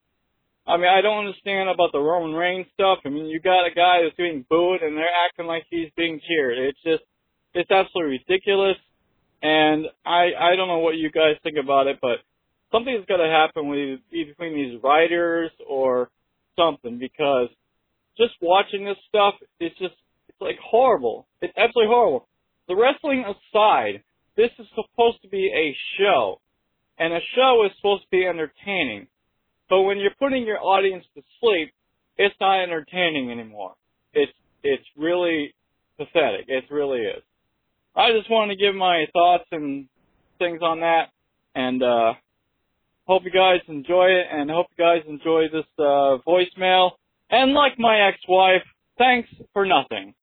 I 0.67 0.77
mean, 0.77 0.89
I 0.89 1.01
don't 1.01 1.25
understand 1.25 1.69
about 1.69 1.91
the 1.93 1.99
Roman 1.99 2.35
Reigns 2.35 2.67
stuff. 2.73 2.99
I 3.05 3.09
mean, 3.09 3.25
you 3.25 3.39
got 3.39 3.65
a 3.65 3.73
guy 3.73 4.01
that's 4.03 4.17
being 4.17 4.45
booed, 4.49 4.81
and 4.81 4.97
they're 4.97 5.05
acting 5.25 5.45
like 5.45 5.65
he's 5.69 5.89
being 5.95 6.19
cheered. 6.27 6.57
It's 6.57 6.81
just, 6.83 7.03
it's 7.53 7.71
absolutely 7.71 8.19
ridiculous. 8.27 8.77
And 9.41 9.85
I, 10.05 10.33
I 10.37 10.55
don't 10.57 10.67
know 10.67 10.79
what 10.79 10.95
you 10.95 11.09
guys 11.09 11.37
think 11.43 11.57
about 11.61 11.87
it, 11.87 11.99
but 12.01 12.19
something's 12.71 13.05
got 13.05 13.17
to 13.17 13.27
happen 13.27 13.69
with 13.69 13.99
between 14.11 14.55
these 14.55 14.81
writers 14.83 15.51
or 15.67 16.09
something 16.57 16.97
because 16.99 17.49
just 18.17 18.33
watching 18.41 18.85
this 18.85 18.97
stuff, 19.07 19.35
it's 19.59 19.77
just, 19.77 19.95
it's 20.27 20.41
like 20.41 20.57
horrible. 20.63 21.27
It's 21.41 21.53
absolutely 21.57 21.93
horrible. 21.93 22.27
The 22.67 22.75
wrestling 22.75 23.23
aside, 23.23 24.03
this 24.35 24.51
is 24.59 24.67
supposed 24.75 25.21
to 25.21 25.29
be 25.29 25.47
a 25.47 25.75
show, 25.97 26.41
and 26.99 27.13
a 27.13 27.19
show 27.35 27.63
is 27.65 27.71
supposed 27.77 28.03
to 28.03 28.09
be 28.11 28.25
entertaining. 28.25 29.07
But 29.69 29.81
when 29.81 29.97
you're 29.97 30.15
putting 30.19 30.45
your 30.45 30.59
audience 30.59 31.05
to 31.15 31.21
sleep, 31.39 31.73
it's 32.17 32.35
not 32.39 32.63
entertaining 32.63 33.31
anymore. 33.31 33.73
It's 34.13 34.31
it's 34.63 34.83
really 34.97 35.53
pathetic. 35.97 36.45
It 36.47 36.65
really 36.71 37.01
is. 37.01 37.23
I 37.95 38.11
just 38.11 38.29
wanted 38.29 38.55
to 38.55 38.61
give 38.61 38.75
my 38.75 39.05
thoughts 39.13 39.45
and 39.51 39.87
things 40.39 40.61
on 40.61 40.81
that, 40.81 41.09
and 41.55 41.81
uh, 41.81 42.13
hope 43.07 43.23
you 43.25 43.31
guys 43.31 43.61
enjoy 43.67 44.05
it, 44.05 44.25
and 44.31 44.49
hope 44.49 44.67
you 44.77 44.83
guys 44.83 45.03
enjoy 45.07 45.45
this 45.51 45.65
uh, 45.79 46.17
voicemail. 46.27 46.91
And 47.29 47.53
like 47.53 47.73
my 47.77 48.07
ex-wife, 48.07 48.63
thanks 48.97 49.29
for 49.53 49.65
nothing. 49.65 50.13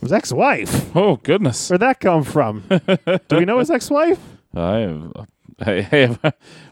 His 0.00 0.12
ex-wife. 0.12 0.94
Oh 0.96 1.16
goodness. 1.16 1.68
Where'd 1.68 1.82
that 1.82 2.00
come 2.00 2.22
from? 2.22 2.62
Do 3.28 3.36
we 3.36 3.44
know 3.44 3.58
his 3.58 3.70
ex-wife? 3.70 4.20
I 4.54 4.78
have. 4.78 5.12
Hey, 5.60 5.82
hey, 5.82 6.16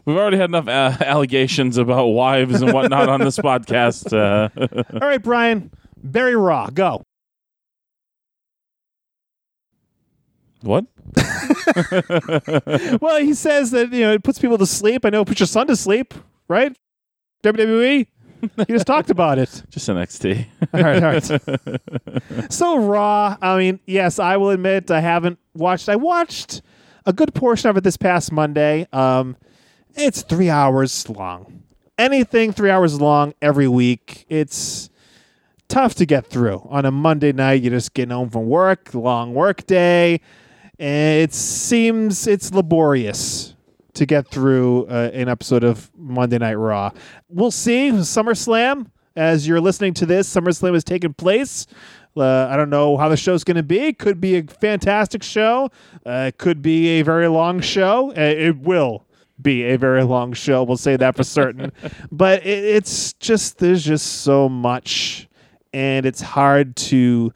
we've 0.05 0.15
already 0.15 0.37
had 0.37 0.49
enough 0.49 0.69
uh, 0.69 0.95
allegations 1.03 1.77
about 1.77 2.07
wives 2.07 2.61
and 2.61 2.71
whatnot 2.71 3.09
on 3.09 3.19
this 3.19 3.37
podcast. 3.37 4.13
Uh, 4.13 4.47
All 4.93 4.99
right, 5.07 5.21
Brian. 5.21 5.71
Bury 6.01 6.37
Raw, 6.37 6.67
go. 6.67 7.03
What? 10.61 10.85
Well, 13.01 13.17
he 13.21 13.33
says 13.33 13.71
that 13.71 13.91
you 13.91 14.01
know 14.01 14.13
it 14.13 14.23
puts 14.23 14.39
people 14.39 14.57
to 14.57 14.65
sleep. 14.65 15.05
I 15.05 15.09
know 15.09 15.21
it 15.21 15.27
puts 15.27 15.39
your 15.39 15.47
son 15.47 15.67
to 15.67 15.75
sleep, 15.75 16.13
right? 16.47 16.75
WWE. 17.43 18.07
You 18.41 18.65
just 18.65 18.87
talked 18.87 19.09
about 19.09 19.39
it. 19.39 19.63
Just 19.69 19.89
an 19.89 19.97
NXT. 19.97 20.45
All 20.73 20.81
right, 20.81 21.03
all 21.03 21.11
right. 21.11 22.51
so 22.53 22.77
Raw. 22.79 23.35
I 23.41 23.57
mean, 23.57 23.79
yes, 23.85 24.19
I 24.19 24.37
will 24.37 24.51
admit 24.51 24.91
I 24.91 24.99
haven't 24.99 25.39
watched. 25.55 25.89
I 25.89 25.95
watched 25.95 26.61
a 27.05 27.13
good 27.13 27.33
portion 27.33 27.69
of 27.69 27.77
it 27.77 27.83
this 27.83 27.97
past 27.97 28.31
Monday. 28.31 28.87
Um, 28.93 29.37
it's 29.95 30.21
three 30.21 30.49
hours 30.49 31.09
long. 31.09 31.63
Anything 31.97 32.51
three 32.51 32.69
hours 32.69 33.01
long 33.01 33.33
every 33.41 33.67
week. 33.67 34.25
It's 34.29 34.91
tough 35.67 35.95
to 35.95 36.05
get 36.05 36.27
through 36.27 36.67
on 36.69 36.85
a 36.85 36.91
Monday 36.91 37.31
night. 37.31 37.63
You're 37.63 37.71
just 37.71 37.93
getting 37.93 38.11
home 38.11 38.29
from 38.29 38.47
work, 38.47 38.93
long 38.93 39.33
work 39.33 39.65
day, 39.65 40.21
and 40.79 41.21
it 41.21 41.33
seems 41.33 42.27
it's 42.27 42.53
laborious 42.53 43.55
to 43.93 44.05
get 44.05 44.27
through 44.27 44.85
uh, 44.87 45.09
an 45.13 45.27
episode 45.27 45.63
of 45.63 45.89
Monday 45.95 46.37
Night 46.37 46.53
Raw. 46.53 46.91
We'll 47.29 47.51
see. 47.51 47.89
SummerSlam, 47.89 48.91
as 49.15 49.47
you're 49.47 49.61
listening 49.61 49.93
to 49.95 50.05
this, 50.05 50.33
SummerSlam 50.33 50.73
has 50.73 50.83
taken 50.83 51.13
place. 51.13 51.65
Uh, 52.15 52.47
I 52.49 52.57
don't 52.57 52.69
know 52.69 52.97
how 52.97 53.09
the 53.09 53.17
show's 53.17 53.43
going 53.43 53.57
to 53.57 53.63
be. 53.63 53.93
Could 53.93 54.19
be 54.19 54.37
a 54.37 54.43
fantastic 54.43 55.23
show. 55.23 55.69
Uh, 56.05 56.31
could 56.37 56.61
be 56.61 56.99
a 56.99 57.01
very 57.01 57.27
long 57.27 57.59
show. 57.59 58.11
Uh, 58.11 58.21
it 58.21 58.57
will 58.57 59.05
be 59.41 59.63
a 59.63 59.77
very 59.77 60.03
long 60.03 60.33
show. 60.33 60.63
We'll 60.63 60.77
say 60.77 60.95
that 60.97 61.15
for 61.15 61.23
certain. 61.23 61.71
but 62.11 62.45
it, 62.45 62.63
it's 62.63 63.13
just 63.13 63.59
there's 63.59 63.83
just 63.83 64.21
so 64.21 64.49
much, 64.49 65.27
and 65.73 66.05
it's 66.05 66.21
hard 66.21 66.75
to 66.77 67.31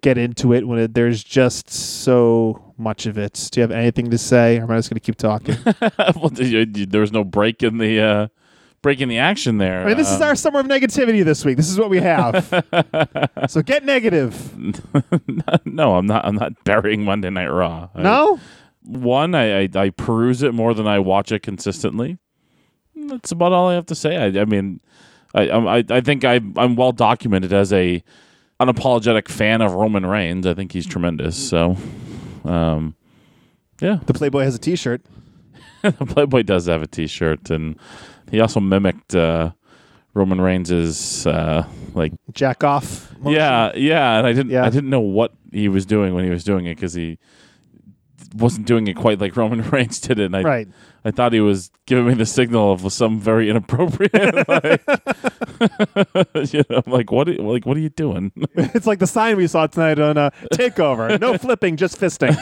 get 0.00 0.16
into 0.16 0.52
it 0.52 0.66
when 0.66 0.78
it, 0.78 0.94
there's 0.94 1.22
just 1.22 1.70
so 1.70 2.63
much 2.76 3.06
of 3.06 3.16
it. 3.18 3.48
Do 3.52 3.60
you 3.60 3.62
have 3.62 3.70
anything 3.70 4.10
to 4.10 4.18
say, 4.18 4.58
or 4.58 4.62
am 4.64 4.70
I 4.70 4.76
just 4.76 4.90
going 4.90 4.98
to 4.98 5.00
keep 5.00 5.16
talking? 5.16 5.56
well, 6.20 6.30
there 6.32 7.00
was 7.00 7.12
no 7.12 7.24
break 7.24 7.62
in 7.62 7.78
the 7.78 8.00
uh, 8.00 8.28
break 8.82 9.00
in 9.00 9.08
the 9.08 9.18
action 9.18 9.58
there. 9.58 9.82
I 9.82 9.86
mean, 9.88 9.96
this 9.96 10.10
is 10.10 10.16
Um, 10.20 10.28
our 10.28 10.34
summer 10.34 10.60
of 10.60 10.66
negativity 10.66 11.24
this 11.24 11.44
week. 11.44 11.56
This 11.56 11.70
is 11.70 11.78
what 11.78 11.90
we 11.90 11.98
have. 12.00 12.46
so 13.48 13.62
get 13.62 13.84
negative. 13.84 14.54
no, 15.64 15.94
I'm 15.96 16.06
not. 16.06 16.24
I'm 16.24 16.34
not 16.36 16.64
burying 16.64 17.04
Monday 17.04 17.30
Night 17.30 17.48
Raw. 17.48 17.88
I- 17.94 18.02
No? 18.02 18.38
one, 18.86 19.34
I, 19.34 19.62
I 19.62 19.68
I 19.74 19.90
peruse 19.90 20.42
it 20.42 20.52
more 20.52 20.74
than 20.74 20.86
I 20.86 20.98
watch 20.98 21.32
it 21.32 21.42
consistently. 21.42 22.18
That's 22.94 23.32
about 23.32 23.52
all 23.52 23.68
I 23.70 23.74
have 23.74 23.86
to 23.86 23.94
say. 23.94 24.16
I, 24.16 24.42
I 24.42 24.44
mean, 24.44 24.80
I, 25.34 25.48
I 25.48 25.84
I 25.88 26.00
think 26.02 26.24
I 26.24 26.40
I'm 26.56 26.76
well 26.76 26.92
documented 26.92 27.52
as 27.54 27.72
a 27.72 28.02
unapologetic 28.60 29.28
fan 29.28 29.62
of 29.62 29.72
Roman 29.72 30.04
Reigns. 30.04 30.46
I 30.46 30.52
think 30.52 30.72
he's 30.72 30.86
tremendous. 30.86 31.34
So, 31.36 31.76
um, 32.44 32.94
yeah, 33.80 33.98
The 34.06 34.14
Playboy 34.14 34.44
has 34.44 34.54
a 34.54 34.58
t 34.58 34.76
shirt. 34.76 35.02
The 35.82 36.06
Playboy 36.06 36.44
does 36.44 36.64
have 36.64 36.80
a 36.80 36.86
T-shirt, 36.86 37.50
and 37.50 37.78
he 38.30 38.40
also 38.40 38.58
mimicked 38.58 39.14
uh, 39.14 39.50
Roman 40.14 40.40
Reigns's 40.40 41.26
uh, 41.26 41.66
like 41.92 42.14
Jack 42.32 42.64
off. 42.64 43.12
motion. 43.18 43.32
yeah 43.36 43.70
yeah, 43.76 44.16
and 44.16 44.26
I 44.26 44.32
didn't 44.32 44.50
Yeah. 44.50 44.64
I 44.64 44.70
didn't 44.70 44.88
know 44.88 45.00
what 45.00 45.34
he 45.52 45.68
was 45.68 45.84
doing 45.84 46.14
when 46.14 46.24
he 46.24 46.30
was 46.30 46.42
doing 46.42 46.64
it 46.64 46.76
because 46.76 46.94
he 46.94 47.18
wasn't 48.34 48.66
doing 48.66 48.86
it 48.88 48.94
quite 48.94 49.20
like 49.20 49.36
Roman 49.36 49.62
Reigns 49.70 50.00
did 50.00 50.18
it. 50.18 50.26
And 50.26 50.36
I 50.36 50.42
Right. 50.42 50.68
I 51.04 51.10
thought 51.10 51.32
he 51.32 51.40
was 51.40 51.70
giving 51.86 52.06
me 52.06 52.14
the 52.14 52.26
signal 52.26 52.72
of 52.72 52.92
some 52.92 53.20
very 53.20 53.50
inappropriate. 53.50 54.12
like, 54.48 54.82
you 56.52 56.64
know, 56.68 56.82
I'm 56.84 56.92
like 56.92 57.12
what? 57.12 57.28
Are, 57.28 57.34
like 57.34 57.66
what 57.66 57.76
are 57.76 57.80
you 57.80 57.90
doing? 57.90 58.32
It's 58.54 58.86
like 58.86 58.98
the 58.98 59.06
sign 59.06 59.36
we 59.36 59.46
saw 59.46 59.66
tonight 59.66 59.98
on 59.98 60.16
uh, 60.16 60.30
Takeover. 60.52 61.20
No 61.20 61.36
flipping, 61.38 61.76
just 61.76 62.00
fisting. 62.00 62.34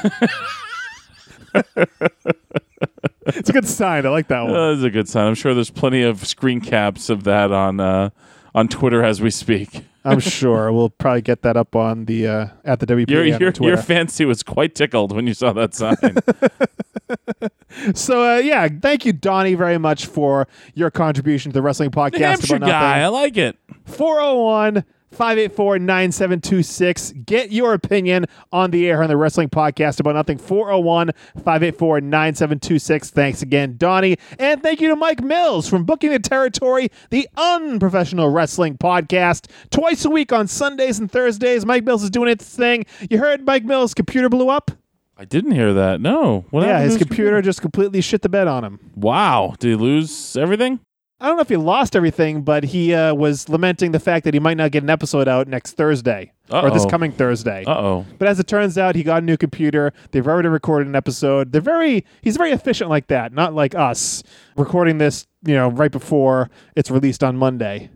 it's 3.26 3.50
a 3.50 3.52
good 3.52 3.68
sign. 3.68 4.06
I 4.06 4.10
like 4.10 4.28
that 4.28 4.42
one. 4.42 4.52
That's 4.52 4.84
a 4.84 4.90
good 4.90 5.08
sign. 5.08 5.26
I'm 5.26 5.34
sure 5.34 5.54
there's 5.54 5.70
plenty 5.70 6.02
of 6.02 6.26
screen 6.26 6.60
caps 6.60 7.10
of 7.10 7.24
that 7.24 7.50
on 7.52 7.80
uh, 7.80 8.10
on 8.54 8.68
Twitter 8.68 9.02
as 9.02 9.20
we 9.20 9.30
speak. 9.30 9.84
I'm 10.04 10.20
sure 10.20 10.72
we'll 10.72 10.90
probably 10.90 11.22
get 11.22 11.42
that 11.42 11.56
up 11.56 11.76
on 11.76 12.06
the 12.06 12.26
uh, 12.26 12.46
at 12.64 12.80
the 12.80 12.86
WPA 12.86 13.08
Your 13.08 13.24
your, 13.24 13.52
your 13.60 13.76
fancy 13.76 14.24
was 14.24 14.42
quite 14.42 14.74
tickled 14.74 15.14
when 15.14 15.26
you 15.26 15.34
saw 15.34 15.52
that 15.52 15.74
sign. 15.74 15.96
so 17.94 18.34
uh, 18.34 18.38
yeah, 18.38 18.68
thank 18.68 19.04
you, 19.04 19.12
Donnie, 19.12 19.54
very 19.54 19.78
much 19.78 20.06
for 20.06 20.48
your 20.74 20.90
contribution 20.90 21.52
to 21.52 21.54
the 21.54 21.62
wrestling 21.62 21.90
podcast. 21.90 22.18
New 22.18 22.24
Hampshire 22.24 22.58
guy, 22.58 23.00
I 23.00 23.06
like 23.08 23.36
it. 23.36 23.56
401 23.86 24.84
584 25.12 25.78
9726. 25.78 27.12
Get 27.24 27.52
your 27.52 27.74
opinion 27.74 28.26
on 28.52 28.70
the 28.70 28.88
air 28.88 29.02
on 29.02 29.08
the 29.08 29.16
Wrestling 29.16 29.48
Podcast 29.48 30.00
about 30.00 30.14
nothing. 30.14 30.38
401 30.38 31.10
584 31.36 32.00
9726. 32.00 33.10
Thanks 33.10 33.42
again, 33.42 33.76
Donnie. 33.76 34.16
And 34.38 34.62
thank 34.62 34.80
you 34.80 34.88
to 34.88 34.96
Mike 34.96 35.22
Mills 35.22 35.68
from 35.68 35.84
Booking 35.84 36.10
the 36.10 36.18
Territory, 36.18 36.88
the 37.10 37.28
unprofessional 37.36 38.30
wrestling 38.30 38.78
podcast. 38.78 39.50
Twice 39.70 40.04
a 40.04 40.10
week 40.10 40.32
on 40.32 40.48
Sundays 40.48 40.98
and 40.98 41.10
Thursdays. 41.10 41.66
Mike 41.66 41.84
Mills 41.84 42.02
is 42.02 42.10
doing 42.10 42.30
its 42.30 42.44
thing. 42.44 42.86
You 43.10 43.18
heard 43.18 43.44
Mike 43.46 43.64
Mills' 43.64 43.94
computer 43.94 44.28
blew 44.28 44.48
up? 44.48 44.70
I 45.16 45.24
didn't 45.24 45.52
hear 45.52 45.72
that. 45.74 46.00
No. 46.00 46.46
What 46.50 46.66
yeah, 46.66 46.80
his 46.80 46.94
to 46.94 47.04
computer 47.04 47.40
just 47.42 47.60
completely 47.60 48.00
shit 48.00 48.22
the 48.22 48.28
bed 48.28 48.48
on 48.48 48.64
him. 48.64 48.80
Wow. 48.96 49.54
Did 49.58 49.68
he 49.68 49.74
lose 49.76 50.36
everything? 50.36 50.80
I 51.22 51.26
don't 51.26 51.36
know 51.36 51.42
if 51.42 51.48
he 51.48 51.56
lost 51.56 51.94
everything, 51.94 52.42
but 52.42 52.64
he 52.64 52.92
uh, 52.92 53.14
was 53.14 53.48
lamenting 53.48 53.92
the 53.92 54.00
fact 54.00 54.24
that 54.24 54.34
he 54.34 54.40
might 54.40 54.56
not 54.56 54.72
get 54.72 54.82
an 54.82 54.90
episode 54.90 55.28
out 55.28 55.46
next 55.46 55.74
Thursday 55.74 56.32
or 56.50 56.68
this 56.72 56.84
coming 56.84 57.12
Thursday. 57.12 57.62
Uh 57.64 57.78
oh. 57.78 58.06
But 58.18 58.26
as 58.26 58.40
it 58.40 58.48
turns 58.48 58.76
out, 58.76 58.96
he 58.96 59.04
got 59.04 59.22
a 59.22 59.24
new 59.24 59.36
computer. 59.36 59.92
They've 60.10 60.26
already 60.26 60.48
recorded 60.48 60.88
an 60.88 60.96
episode. 60.96 61.52
They're 61.52 61.60
very 61.60 62.04
he's 62.22 62.36
very 62.36 62.50
efficient 62.50 62.90
like 62.90 63.06
that, 63.06 63.32
not 63.32 63.54
like 63.54 63.76
us 63.76 64.24
recording 64.56 64.98
this, 64.98 65.28
you 65.46 65.54
know, 65.54 65.68
right 65.70 65.92
before 65.92 66.50
it's 66.74 66.90
released 66.90 67.22
on 67.22 67.36
Monday. 67.36 67.88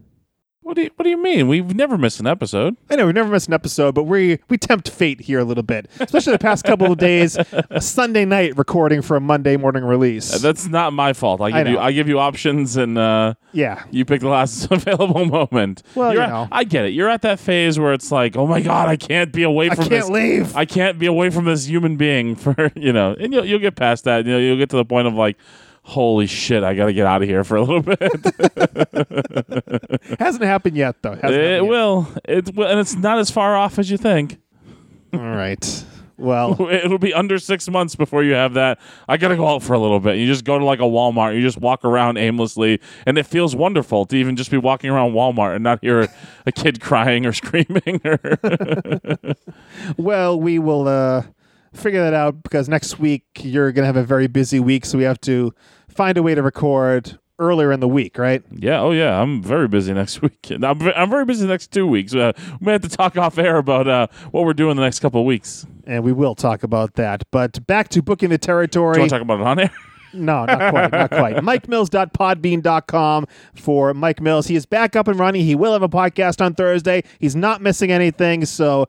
What 0.67 0.75
do 0.75 0.83
you 0.83 0.91
What 0.97 1.05
do 1.05 1.11
you 1.11 1.23
mean? 1.23 1.47
We've 1.47 1.77
never 1.77 1.97
missed 1.97 2.19
an 2.19 2.27
episode. 2.27 2.77
I 2.91 2.97
know 2.97 3.07
we've 3.07 3.15
never 3.15 3.29
missed 3.31 3.47
an 3.47 3.55
episode, 3.55 3.95
but 3.95 4.03
we 4.03 4.41
we 4.49 4.59
tempt 4.59 4.91
fate 4.91 5.21
here 5.21 5.39
a 5.39 5.45
little 5.45 5.63
bit, 5.63 5.89
especially 6.01 6.33
the 6.33 6.41
past 6.41 6.65
couple 6.65 6.91
of 6.91 6.99
days. 6.99 7.39
A 7.71 7.81
Sunday 7.81 8.25
night 8.25 8.57
recording 8.59 9.01
for 9.01 9.17
a 9.17 9.21
Monday 9.21 9.57
morning 9.57 9.85
release. 9.85 10.35
Uh, 10.35 10.39
That's 10.39 10.67
not 10.67 10.93
my 10.93 11.13
fault. 11.13 11.41
I 11.41 11.45
I 11.45 11.63
give 11.63 11.69
you. 11.73 11.79
I 11.79 11.93
give 11.93 12.09
you 12.09 12.19
options, 12.19 12.77
and 12.77 12.99
uh, 12.99 13.35
yeah, 13.53 13.85
you 13.93 14.05
pick 14.05 14.23
the 14.23 14.29
last 14.29 14.67
available 14.73 15.25
moment. 15.27 15.85
Well, 15.95 16.13
You're 16.13 16.23
you 16.23 16.27
at- 16.27 16.31
know. 16.31 16.49
I 16.51 16.65
get 16.65 16.85
it. 16.87 16.95
You're 16.95 17.11
at 17.11 17.23
that 17.23 17.39
phase 17.39 17.79
where 17.79 17.93
it's 17.93 18.11
like, 18.11 18.37
oh 18.37 18.49
my 18.49 18.61
god, 18.61 18.89
I 18.89 18.97
can't 18.97 19.33
be 19.33 19.45
away 19.45 19.71
I 19.71 19.77
from 19.77 19.85
can't 19.85 19.91
this. 19.91 20.09
leave. 20.11 20.57
I 20.57 20.65
can't 20.65 20.99
be 20.99 21.07
away 21.07 21.31
from 21.31 21.45
this 21.45 21.67
human 21.67 21.97
being 21.97 22.35
for 22.35 22.73
you 22.75 22.93
know, 22.93 23.15
and 23.21 23.33
you'll 23.33 23.45
you'll 23.45 23.61
get 23.61 23.77
past 23.77 24.03
that. 24.03 24.27
You 24.27 24.33
know, 24.33 24.39
you'll 24.39 24.59
get 24.59 24.71
to 24.71 24.77
the 24.77 24.85
point 24.85 25.07
of 25.07 25.15
like, 25.15 25.37
holy 25.87 26.27
shit, 26.27 26.65
I 26.65 26.75
got 26.75 26.87
to 26.87 26.93
get 26.93 27.07
out 27.07 27.23
of 27.23 27.29
here 27.29 27.45
for 27.45 27.57
a 27.57 27.63
little 27.63 27.81
bit. 27.81 27.99
Hasn't 30.19 30.43
happened 30.43 30.77
yet 30.77 30.97
though. 31.01 31.15
Hasn't 31.15 31.33
it 31.33 31.63
yet. 31.63 31.67
will. 31.67 32.09
It 32.25 32.55
will, 32.55 32.67
and 32.67 32.81
it's 32.81 32.97
not 32.97 33.19
as 33.19 33.31
far 33.31 33.57
off 33.57 33.79
as 33.79 33.91
you 33.91 33.97
think. 33.97 34.39
All 35.15 35.21
right. 35.21 35.85
Well, 36.19 36.61
It'll 36.71 36.99
be 36.99 37.15
under 37.15 37.39
six 37.39 37.69
months 37.69 37.95
before 37.95 38.25
you 38.25 38.33
have 38.33 38.55
that. 38.55 38.81
I 39.09 39.17
gotta 39.17 39.37
go 39.37 39.47
out 39.47 39.63
for 39.63 39.75
a 39.75 39.79
little 39.79 40.01
bit. 40.01 40.17
You 40.17 40.27
just 40.27 40.45
go 40.45 40.59
to 40.59 40.65
like 40.65 40.81
a 40.81 40.83
Walmart. 40.83 41.37
You 41.37 41.43
just 41.43 41.59
walk 41.59 41.85
around 41.85 42.17
aimlessly, 42.17 42.81
and 43.07 43.17
it 43.17 43.25
feels 43.25 43.55
wonderful 43.55 44.07
to 44.07 44.17
even 44.17 44.35
just 44.35 44.51
be 44.51 44.59
walking 44.59 44.91
around 44.91 45.13
Walmart 45.13 45.55
and 45.55 45.63
not 45.63 45.79
hear 45.83 46.09
a 46.47 46.53
kid 46.53 46.81
crying 46.81 47.27
or 47.27 47.33
screaming. 47.33 48.01
Or 48.05 48.39
well, 49.97 50.41
we 50.41 50.59
will 50.59 50.89
uh, 50.89 51.23
figure 51.73 52.03
that 52.03 52.15
out 52.15 52.43
because 52.43 52.69
next 52.69 52.99
week 52.99 53.25
you're 53.41 53.73
to 53.73 53.85
have 53.85 53.97
a 53.97 54.05
very 54.05 54.27
busy 54.27 54.59
week, 54.59 54.85
so 54.85 54.99
we 54.99 55.05
have 55.05 55.21
to 55.23 55.55
find 55.97 56.17
a 56.19 56.23
way 56.23 56.35
to 56.35 56.43
record 56.43 57.19
earlier 57.39 57.71
in 57.71 57.81
the 57.81 57.89
week, 57.89 58.17
right? 58.19 58.43
yeah, 58.51 58.81
oh 58.81 58.93
yeah, 58.93 59.21
I'm 59.21 59.43
very 59.43 59.69
busy 59.69 59.93
next 59.93 60.23
week. 60.23 60.51
I'm, 60.51 60.79
ve- 60.79 60.93
I'm 60.95 61.11
very 61.11 61.25
busy 61.27 61.43
the 61.47 61.53
next 61.53 61.71
two 61.73 61.87
weeks. 61.87 62.15
Uh, 62.15 62.33
we 62.61 62.67
may 62.67 62.73
have 62.73 62.83
to 62.83 62.89
talk 62.89 63.17
off 63.19 63.37
air 63.39 63.59
about 63.59 63.87
uh, 63.89 64.07
what 64.31 64.45
we're 64.45 64.55
doing 64.55 64.77
the 64.77 64.83
next 64.83 65.01
couple 65.01 65.21
of 65.21 65.27
weeks. 65.27 65.67
And 65.87 66.03
we 66.03 66.13
will 66.13 66.35
talk 66.35 66.63
about 66.63 66.95
that. 66.95 67.25
But 67.31 67.67
back 67.67 67.89
to 67.91 68.03
booking 68.03 68.31
the 68.31 68.39
Do 68.39 68.45
you 68.45 68.47
territory. 68.47 68.99
want 68.99 69.11
to 69.11 69.17
talk 69.17 69.23
about 69.23 69.41
it 69.41 69.47
on 69.47 69.59
air? 69.61 69.71
No, 70.13 70.47
not 70.47 70.71
quite, 70.71 70.93
not 70.93 71.11
quite. 71.11 71.37
MikeMills.podbean.com 72.17 73.27
for 73.55 73.93
Mike 73.93 74.21
Mills. 74.23 74.47
He 74.47 74.57
is 74.57 74.65
back 74.65 74.97
up 74.97 75.09
and 75.09 75.19
running. 75.19 75.43
He 75.45 75.55
will 75.55 75.73
have 75.75 75.83
a 75.83 75.89
podcast 75.91 76.43
on 76.43 76.55
Thursday. 76.55 77.03
He's 77.19 77.37
not 77.37 77.61
missing 77.61 77.91
anything. 77.93 78.47
So, 78.47 78.87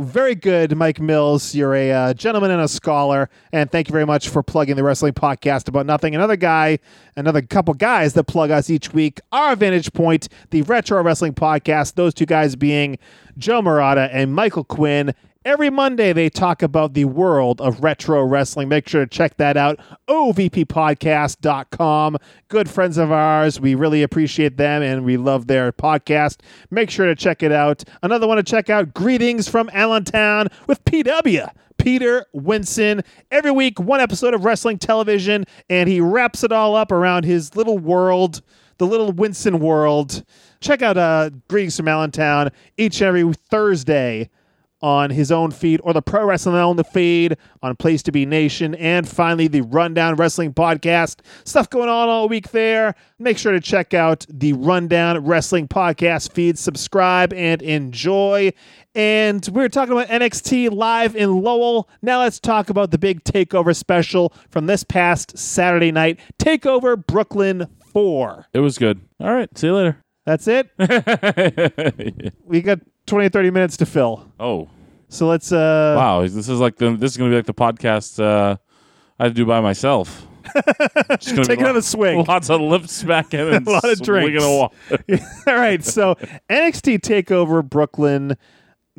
very 0.00 0.34
good, 0.34 0.76
Mike 0.76 1.00
Mills. 1.00 1.54
You're 1.54 1.74
a 1.74 1.92
uh, 1.92 2.14
gentleman 2.14 2.50
and 2.50 2.60
a 2.60 2.68
scholar. 2.68 3.28
And 3.52 3.70
thank 3.70 3.88
you 3.88 3.92
very 3.92 4.06
much 4.06 4.28
for 4.28 4.42
plugging 4.42 4.76
the 4.76 4.82
wrestling 4.82 5.12
podcast 5.12 5.68
about 5.68 5.86
nothing. 5.86 6.14
Another 6.14 6.36
guy, 6.36 6.78
another 7.16 7.42
couple 7.42 7.74
guys 7.74 8.14
that 8.14 8.24
plug 8.24 8.50
us 8.50 8.70
each 8.70 8.92
week, 8.92 9.20
our 9.32 9.56
Vantage 9.56 9.92
Point, 9.92 10.28
the 10.50 10.62
Retro 10.62 11.02
Wrestling 11.02 11.34
Podcast. 11.34 11.94
Those 11.94 12.14
two 12.14 12.26
guys 12.26 12.56
being 12.56 12.98
Joe 13.36 13.62
Murata 13.62 14.08
and 14.12 14.34
Michael 14.34 14.64
Quinn. 14.64 15.14
Every 15.44 15.70
Monday, 15.70 16.12
they 16.12 16.30
talk 16.30 16.62
about 16.62 16.94
the 16.94 17.06
world 17.06 17.60
of 17.60 17.82
retro 17.82 18.22
wrestling. 18.22 18.68
Make 18.68 18.88
sure 18.88 19.04
to 19.04 19.10
check 19.10 19.38
that 19.38 19.56
out. 19.56 19.80
OVPpodcast.com. 20.06 22.18
Good 22.46 22.70
friends 22.70 22.96
of 22.96 23.10
ours. 23.10 23.58
We 23.58 23.74
really 23.74 24.04
appreciate 24.04 24.56
them 24.56 24.82
and 24.82 25.04
we 25.04 25.16
love 25.16 25.48
their 25.48 25.72
podcast. 25.72 26.36
Make 26.70 26.90
sure 26.90 27.06
to 27.06 27.16
check 27.16 27.42
it 27.42 27.50
out. 27.50 27.82
Another 28.04 28.28
one 28.28 28.36
to 28.36 28.44
check 28.44 28.70
out 28.70 28.94
Greetings 28.94 29.48
from 29.48 29.68
Allentown 29.72 30.46
with 30.68 30.84
PW. 30.84 31.50
Peter 31.76 32.24
Winson. 32.32 33.04
Every 33.32 33.50
week, 33.50 33.80
one 33.80 33.98
episode 33.98 34.34
of 34.34 34.44
wrestling 34.44 34.78
television, 34.78 35.44
and 35.68 35.88
he 35.88 36.00
wraps 36.00 36.44
it 36.44 36.52
all 36.52 36.76
up 36.76 36.92
around 36.92 37.24
his 37.24 37.56
little 37.56 37.78
world, 37.78 38.42
the 38.78 38.86
little 38.86 39.12
Winson 39.12 39.58
world. 39.58 40.22
Check 40.60 40.82
out 40.82 40.96
uh, 40.96 41.30
Greetings 41.48 41.76
from 41.76 41.88
Allentown 41.88 42.50
each 42.76 43.00
and 43.00 43.08
every 43.08 43.32
Thursday 43.32 44.30
on 44.82 45.10
his 45.10 45.30
own 45.30 45.50
feed 45.50 45.80
or 45.84 45.92
the 45.92 46.02
Pro 46.02 46.24
Wrestling 46.24 46.56
on 46.56 46.76
the 46.76 46.84
feed 46.84 47.36
on 47.62 47.76
Place 47.76 48.02
to 48.02 48.12
Be 48.12 48.26
Nation. 48.26 48.74
And 48.74 49.08
finally, 49.08 49.48
the 49.48 49.62
Rundown 49.62 50.16
Wrestling 50.16 50.52
Podcast. 50.52 51.20
Stuff 51.44 51.70
going 51.70 51.88
on 51.88 52.08
all 52.08 52.28
week 52.28 52.50
there. 52.50 52.94
Make 53.18 53.38
sure 53.38 53.52
to 53.52 53.60
check 53.60 53.94
out 53.94 54.26
the 54.28 54.52
Rundown 54.54 55.24
Wrestling 55.24 55.68
Podcast 55.68 56.32
feed, 56.32 56.58
subscribe, 56.58 57.32
and 57.32 57.62
enjoy. 57.62 58.52
And 58.94 59.48
we 59.52 59.62
are 59.62 59.68
talking 59.68 59.92
about 59.92 60.08
NXT 60.08 60.72
live 60.72 61.16
in 61.16 61.40
Lowell. 61.40 61.88
Now 62.02 62.20
let's 62.20 62.40
talk 62.40 62.68
about 62.68 62.90
the 62.90 62.98
big 62.98 63.24
takeover 63.24 63.74
special 63.74 64.34
from 64.50 64.66
this 64.66 64.84
past 64.84 65.38
Saturday 65.38 65.92
night 65.92 66.20
Takeover 66.38 67.06
Brooklyn 67.06 67.68
4. 67.92 68.46
It 68.52 68.58
was 68.60 68.78
good. 68.78 69.00
All 69.20 69.32
right. 69.32 69.48
See 69.56 69.68
you 69.68 69.74
later. 69.74 69.98
That's 70.24 70.46
it. 70.46 70.70
we 72.44 72.60
got 72.60 72.80
20 73.06 73.28
30 73.28 73.50
minutes 73.50 73.76
to 73.78 73.86
fill. 73.86 74.30
oh. 74.40 74.68
So 75.08 75.26
let's 75.28 75.52
uh 75.52 75.94
Wow. 75.96 76.22
This 76.22 76.48
is 76.48 76.58
like 76.58 76.76
the 76.76 76.96
this 76.96 77.10
is 77.10 77.16
gonna 77.18 77.28
be 77.30 77.36
like 77.36 77.44
the 77.46 77.52
podcast 77.54 78.18
uh 78.22 78.56
I 79.18 79.24
had 79.24 79.28
to 79.30 79.34
do 79.34 79.44
by 79.44 79.60
myself. 79.60 80.26
Just 81.20 81.30
gonna 81.36 81.44
Take 81.44 81.60
another 81.60 81.74
lo- 81.74 81.80
swig. 81.80 82.26
Lots 82.28 82.48
of 82.50 82.60
lip 82.62 82.86
smacking 82.88 83.40
and 83.54 83.66
A 83.66 83.70
lot 83.70 83.84
of 83.84 84.00
drinks. 84.00 84.42
All 84.42 84.72
right, 85.46 85.84
so 85.84 86.14
NXT 86.48 87.00
Takeover 87.00 87.62
Brooklyn, 87.62 88.36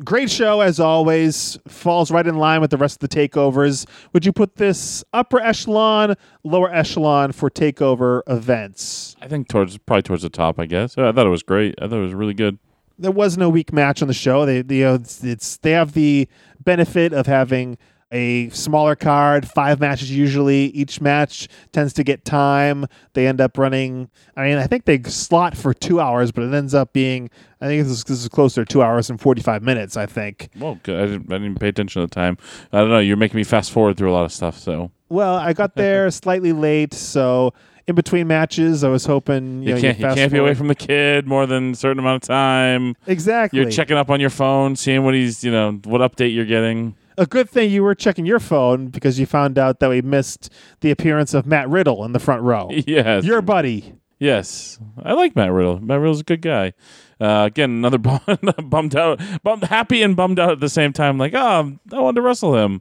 great 0.04 0.30
show 0.30 0.60
as 0.60 0.78
always. 0.80 1.58
Falls 1.68 2.10
right 2.12 2.26
in 2.26 2.36
line 2.36 2.60
with 2.60 2.70
the 2.70 2.76
rest 2.78 3.02
of 3.02 3.08
the 3.10 3.14
takeovers. 3.28 3.84
Would 4.12 4.24
you 4.24 4.32
put 4.32 4.54
this 4.56 5.02
upper 5.12 5.40
echelon, 5.40 6.14
lower 6.44 6.72
echelon 6.72 7.32
for 7.32 7.50
takeover 7.50 8.22
events? 8.28 9.16
I 9.20 9.26
think 9.28 9.48
towards 9.48 9.76
probably 9.78 10.02
towards 10.02 10.22
the 10.22 10.30
top. 10.30 10.58
I 10.60 10.66
guess. 10.66 10.96
I 10.96 11.10
thought 11.12 11.26
it 11.26 11.30
was 11.30 11.42
great. 11.42 11.74
I 11.82 11.88
thought 11.88 11.98
it 11.98 12.02
was 12.02 12.14
really 12.14 12.34
good. 12.34 12.58
There 12.98 13.10
was 13.10 13.36
no 13.36 13.48
weak 13.48 13.72
match 13.72 14.02
on 14.02 14.08
the 14.08 14.14
show. 14.14 14.46
They, 14.46 14.62
they, 14.62 14.84
uh, 14.84 14.94
it's, 14.94 15.22
it's 15.24 15.56
they 15.58 15.72
have 15.72 15.92
the 15.92 16.28
benefit 16.62 17.12
of 17.12 17.26
having 17.26 17.76
a 18.12 18.48
smaller 18.50 18.94
card, 18.94 19.48
five 19.48 19.80
matches 19.80 20.10
usually. 20.10 20.66
Each 20.66 21.00
match 21.00 21.48
tends 21.72 21.92
to 21.94 22.04
get 22.04 22.24
time. 22.24 22.86
They 23.14 23.26
end 23.26 23.40
up 23.40 23.58
running. 23.58 24.08
I 24.36 24.44
mean, 24.44 24.58
I 24.58 24.68
think 24.68 24.84
they 24.84 25.02
slot 25.02 25.56
for 25.56 25.74
two 25.74 26.00
hours, 26.00 26.30
but 26.30 26.44
it 26.44 26.54
ends 26.54 26.74
up 26.74 26.92
being. 26.92 27.28
I 27.60 27.66
think 27.66 27.82
this 27.82 27.90
is, 27.90 28.04
this 28.04 28.22
is 28.22 28.28
closer 28.28 28.64
to 28.64 28.72
two 28.72 28.82
hours 28.82 29.10
and 29.10 29.20
forty 29.20 29.42
five 29.42 29.62
minutes. 29.62 29.96
I 29.96 30.06
think. 30.06 30.48
Well. 30.56 30.78
I 30.84 31.06
didn't, 31.06 31.32
I 31.32 31.38
didn't 31.38 31.58
pay 31.58 31.68
attention 31.68 32.02
to 32.02 32.06
the 32.06 32.14
time. 32.14 32.38
I 32.72 32.78
don't 32.78 32.90
know. 32.90 33.00
You're 33.00 33.16
making 33.16 33.36
me 33.36 33.44
fast 33.44 33.72
forward 33.72 33.96
through 33.96 34.12
a 34.12 34.14
lot 34.14 34.24
of 34.24 34.32
stuff. 34.32 34.58
So 34.58 34.92
Well, 35.08 35.34
I 35.34 35.52
got 35.52 35.74
there 35.74 36.08
slightly 36.12 36.52
late, 36.52 36.94
so 36.94 37.52
in 37.86 37.94
between 37.94 38.26
matches, 38.26 38.82
I 38.84 38.88
was 38.88 39.04
hoping 39.06 39.62
you, 39.62 39.68
you 39.70 39.74
know, 39.74 39.80
can't 39.80 39.98
you 39.98 40.04
fast 40.04 40.16
can't 40.16 40.32
be 40.32 40.38
away 40.38 40.54
from 40.54 40.68
the 40.68 40.74
kid 40.74 41.26
more 41.26 41.46
than 41.46 41.72
a 41.72 41.74
certain 41.74 41.98
amount 41.98 42.22
of 42.24 42.28
time. 42.28 42.96
exactly. 43.06 43.60
You're 43.60 43.70
checking 43.70 43.96
up 43.96 44.10
on 44.10 44.20
your 44.20 44.30
phone, 44.30 44.76
seeing 44.76 45.04
what 45.04 45.14
he's 45.14 45.44
you 45.44 45.52
know 45.52 45.80
what 45.84 46.00
update 46.00 46.34
you're 46.34 46.46
getting. 46.46 46.96
A 47.16 47.26
good 47.26 47.48
thing 47.48 47.70
you 47.70 47.84
were 47.84 47.94
checking 47.94 48.26
your 48.26 48.40
phone 48.40 48.88
because 48.88 49.20
you 49.20 49.26
found 49.26 49.56
out 49.58 49.78
that 49.78 49.88
we 49.88 50.02
missed 50.02 50.50
the 50.80 50.90
appearance 50.90 51.32
of 51.32 51.46
Matt 51.46 51.68
Riddle 51.68 52.04
in 52.04 52.12
the 52.12 52.18
front 52.18 52.42
row. 52.42 52.70
Yes. 52.86 53.24
Your 53.24 53.40
buddy. 53.40 53.94
Yes, 54.18 54.78
I 55.02 55.12
like 55.12 55.36
Matt 55.36 55.52
Riddle. 55.52 55.80
Matt 55.80 56.00
Riddle's 56.00 56.20
a 56.20 56.24
good 56.24 56.40
guy. 56.40 56.72
Uh, 57.20 57.44
again, 57.46 57.70
another 57.70 57.98
bum, 57.98 58.20
bummed 58.64 58.96
out, 58.96 59.20
bummed, 59.42 59.64
happy 59.64 60.02
and 60.02 60.16
bummed 60.16 60.38
out 60.38 60.50
at 60.50 60.60
the 60.60 60.68
same 60.68 60.92
time. 60.92 61.18
Like, 61.18 61.34
oh, 61.34 61.76
I 61.92 62.00
wanted 62.00 62.16
to 62.16 62.22
wrestle 62.22 62.56
him, 62.56 62.80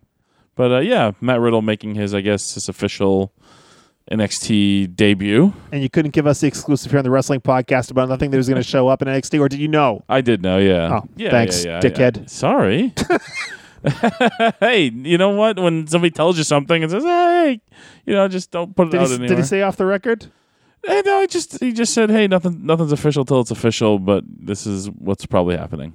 but 0.55 0.71
uh, 0.71 0.79
yeah, 0.79 1.11
Matt 1.21 1.39
Riddle 1.39 1.61
making 1.61 1.95
his, 1.95 2.13
I 2.13 2.21
guess, 2.21 2.53
his 2.53 2.69
official 2.69 3.33
NXT 4.13 4.95
debut. 4.95 5.53
And 5.71 5.81
you 5.81 5.89
couldn't 5.89 6.11
give 6.11 6.27
us 6.27 6.41
the 6.41 6.47
exclusive 6.47 6.91
here 6.91 6.99
on 6.99 7.03
the 7.03 7.11
wrestling 7.11 7.41
podcast 7.41 7.91
about 7.91 8.09
nothing 8.09 8.31
that 8.31 8.37
was 8.37 8.47
going 8.47 8.61
to 8.61 8.67
show 8.67 8.87
up 8.87 9.01
in 9.01 9.07
NXT, 9.07 9.39
or 9.39 9.49
did 9.49 9.59
you 9.59 9.67
know? 9.67 10.03
I 10.07 10.21
did 10.21 10.41
know, 10.41 10.57
yeah. 10.59 10.99
Oh, 10.99 11.09
yeah, 11.15 11.31
thanks, 11.31 11.65
yeah, 11.65 11.73
yeah, 11.73 11.81
dickhead. 11.81 12.29
Sorry. 12.29 12.93
hey, 14.59 14.89
you 14.93 15.17
know 15.17 15.31
what? 15.31 15.59
When 15.59 15.87
somebody 15.87 16.11
tells 16.11 16.37
you 16.37 16.43
something 16.43 16.83
and 16.83 16.91
says, 16.91 17.03
"Hey," 17.03 17.59
you 18.05 18.13
know, 18.13 18.27
just 18.27 18.49
don't 18.51 18.75
put 18.75 18.87
it 18.87 18.91
Did 18.91 19.01
out 19.01 19.07
he, 19.07 19.13
anywhere. 19.15 19.27
did 19.29 19.37
he 19.39 19.43
say 19.43 19.61
off 19.61 19.75
the 19.75 19.85
record? 19.85 20.27
Eh, 20.87 21.01
no, 21.05 21.21
he 21.21 21.27
just 21.27 21.59
he 21.59 21.71
just 21.73 21.93
said, 21.93 22.09
"Hey, 22.09 22.27
nothing 22.27 22.65
nothing's 22.65 22.91
official 22.91 23.25
till 23.25 23.41
it's 23.41 23.51
official, 23.51 23.99
but 23.99 24.23
this 24.27 24.65
is 24.65 24.89
what's 24.91 25.25
probably 25.25 25.57
happening." 25.57 25.93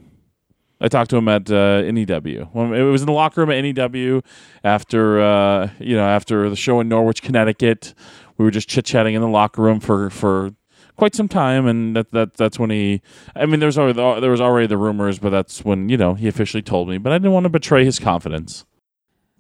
I 0.81 0.89
talked 0.89 1.11
to 1.11 1.17
him 1.17 1.29
at 1.29 1.51
uh, 1.51 1.83
NEW. 1.83 2.49
When 2.53 2.73
it 2.75 2.83
was 2.83 3.03
in 3.03 3.07
the 3.07 3.13
locker 3.13 3.45
room 3.45 3.51
at 3.51 3.61
NEW 3.61 4.23
after 4.63 5.21
uh, 5.21 5.71
you 5.79 5.97
know 5.97 6.07
after 6.07 6.49
the 6.49 6.57
show 6.57 6.81
in 6.81 6.89
Norwich, 6.89 7.23
Connecticut. 7.23 7.95
We 8.37 8.45
were 8.45 8.53
just 8.53 8.69
chit 8.69 8.85
chatting 8.85 9.15
in 9.15 9.21
the 9.21 9.29
locker 9.29 9.63
room 9.63 9.81
for 9.81 10.11
for 10.11 10.53
quite 10.97 11.15
some 11.15 11.29
time, 11.29 11.67
and 11.67 11.97
that, 11.97 12.11
that 12.13 12.35
that's 12.35 12.59
when 12.59 12.71
he. 12.71 13.01
I 13.35 13.47
mean, 13.47 13.61
there's 13.61 13.77
already 13.77 14.21
there 14.21 14.31
was 14.31 14.41
already 14.41 14.67
the 14.67 14.77
rumors, 14.77 15.19
but 15.19 15.31
that's 15.31 15.65
when 15.65 15.89
you 15.89 15.97
know 15.97 16.15
he 16.15 16.29
officially 16.29 16.63
told 16.63 16.89
me. 16.89 16.99
But 16.99 17.13
I 17.13 17.17
didn't 17.19 17.33
want 17.33 17.45
to 17.45 17.51
betray 17.51 17.85
his 17.85 17.99
confidence 17.99 18.65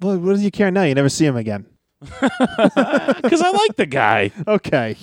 Well, 0.00 0.18
what 0.18 0.32
does 0.32 0.42
you 0.44 0.50
care 0.50 0.70
now? 0.70 0.82
You 0.82 0.94
never 0.94 1.08
see 1.08 1.26
him 1.26 1.36
again. 1.36 1.66
because 2.00 3.42
I 3.42 3.50
like 3.50 3.76
the 3.76 3.86
guy. 3.86 4.30
Okay. 4.48 4.96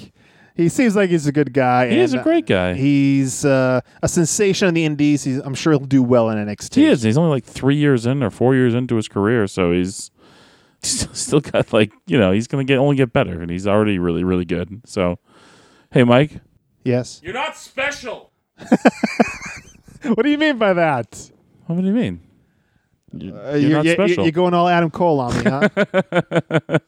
He 0.56 0.70
seems 0.70 0.96
like 0.96 1.10
he's 1.10 1.28
a 1.28 1.32
good 1.34 1.54
guy. 1.54 1.90
He 1.90 2.00
is 2.00 2.14
a 2.14 2.20
great 2.24 2.46
guy. 2.46 2.76
He's 2.76 3.44
uh, 3.44 3.82
a 4.02 4.08
sensation 4.08 4.70
in 4.70 4.74
the 4.74 4.86
Indies. 4.86 5.24
He's, 5.26 5.40
I'm 5.40 5.54
sure 5.54 5.74
he'll 5.74 5.80
do 5.82 6.02
well 6.02 6.30
in 6.30 6.38
NXT. 6.38 6.76
He 6.76 6.86
is. 6.86 7.02
He's 7.04 7.18
only 7.18 7.30
like 7.30 7.44
three 7.44 7.76
years 7.76 8.06
in 8.06 8.24
or 8.24 8.30
four 8.30 8.56
years 8.56 8.74
into 8.74 8.96
his 8.96 9.10
career, 9.10 9.48
so 9.48 9.74
he's 9.74 10.12
still, 10.82 11.14
still 11.14 11.40
got 11.42 11.74
like 11.74 11.92
you 12.08 12.18
know 12.18 12.32
he's 12.32 12.48
gonna 12.48 12.64
get 12.64 12.78
only 12.78 12.96
get 12.96 13.12
better, 13.12 13.42
and 13.42 13.52
he's 13.52 13.68
already 13.68 14.00
really 14.00 14.24
really 14.24 14.46
good. 14.46 14.82
So, 14.86 15.20
hey, 15.92 16.04
Mike, 16.04 16.40
Yes. 16.86 17.20
you're 17.24 17.34
not 17.34 17.58
special. 17.58 18.32
What 20.04 20.22
do 20.22 20.30
you 20.30 20.38
mean 20.38 20.60
by 20.60 20.74
that? 20.74 21.32
What 21.66 21.82
do 21.82 21.88
you 21.88 21.94
mean? 21.94 22.22
You're, 23.18 23.38
Uh, 23.38 23.52
you're 23.52 23.60
you're, 23.60 23.70
not 23.72 23.86
you're- 23.86 23.96
special. 23.96 24.24
you're 24.24 24.32
going 24.32 24.54
all 24.54 24.68
Adam 24.68 24.92
Cole 24.92 25.20
on 25.20 25.38
me, 25.38 25.44
huh? 25.50 25.70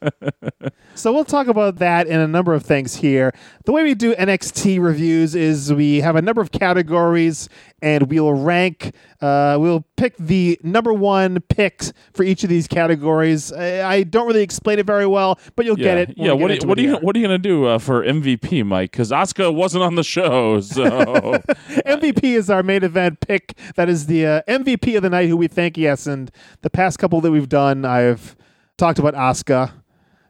so 0.94 1.12
we'll 1.12 1.24
talk 1.24 1.46
about 1.46 1.76
that 1.76 2.06
and 2.06 2.20
a 2.20 2.28
number 2.28 2.54
of 2.54 2.62
things 2.62 2.96
here. 2.96 3.32
The 3.64 3.72
way 3.72 3.82
we 3.82 3.94
do 3.94 4.14
NXT 4.14 4.80
reviews 4.80 5.34
is 5.34 5.72
we 5.72 6.00
have 6.00 6.16
a 6.16 6.22
number 6.22 6.40
of 6.40 6.50
categories 6.52 7.48
and 7.80 8.10
we'll 8.10 8.32
rank. 8.32 8.94
Uh, 9.20 9.56
we'll 9.60 9.84
pick 9.96 10.16
the 10.16 10.58
number 10.62 10.92
one 10.92 11.40
picks 11.48 11.92
for 12.12 12.22
each 12.22 12.42
of 12.44 12.50
these 12.50 12.66
categories. 12.66 13.52
I, 13.52 13.88
I 13.88 14.02
don't 14.02 14.26
really 14.26 14.42
explain 14.42 14.78
it 14.78 14.86
very 14.86 15.06
well, 15.06 15.38
but 15.56 15.66
you'll 15.66 15.78
yeah, 15.78 15.84
get 15.84 15.98
it. 15.98 16.14
yeah. 16.16 16.32
What 16.32 16.48
get 16.48 16.64
are, 16.64 16.66
what 16.66 16.78
are 16.78 16.82
you 16.82 16.96
what 16.96 17.16
are 17.16 17.18
you 17.18 17.24
gonna 17.26 17.38
do 17.38 17.66
uh, 17.66 17.78
for 17.78 18.04
MVP, 18.04 18.64
Mike? 18.64 18.92
Because 18.92 19.10
Asuka 19.10 19.54
wasn't 19.54 19.84
on 19.84 19.94
the 19.94 20.04
show, 20.04 20.60
so 20.60 20.84
MVP 20.86 22.24
is 22.24 22.50
our 22.50 22.62
main 22.62 22.84
event 22.84 23.20
pick. 23.20 23.56
That 23.76 23.88
is 23.88 24.06
the 24.06 24.26
uh, 24.26 24.42
MVP 24.48 24.96
of 24.96 25.02
the 25.02 25.10
night, 25.10 25.28
who 25.28 25.36
we 25.36 25.48
thank. 25.48 25.76
Yes, 25.76 26.06
and 26.06 26.30
the 26.62 26.70
past 26.70 26.98
couple 26.98 27.20
that 27.20 27.30
we've 27.30 27.48
done, 27.48 27.84
I've 27.84 28.36
talked 28.76 28.98
about 28.98 29.14
Asuka. 29.14 29.72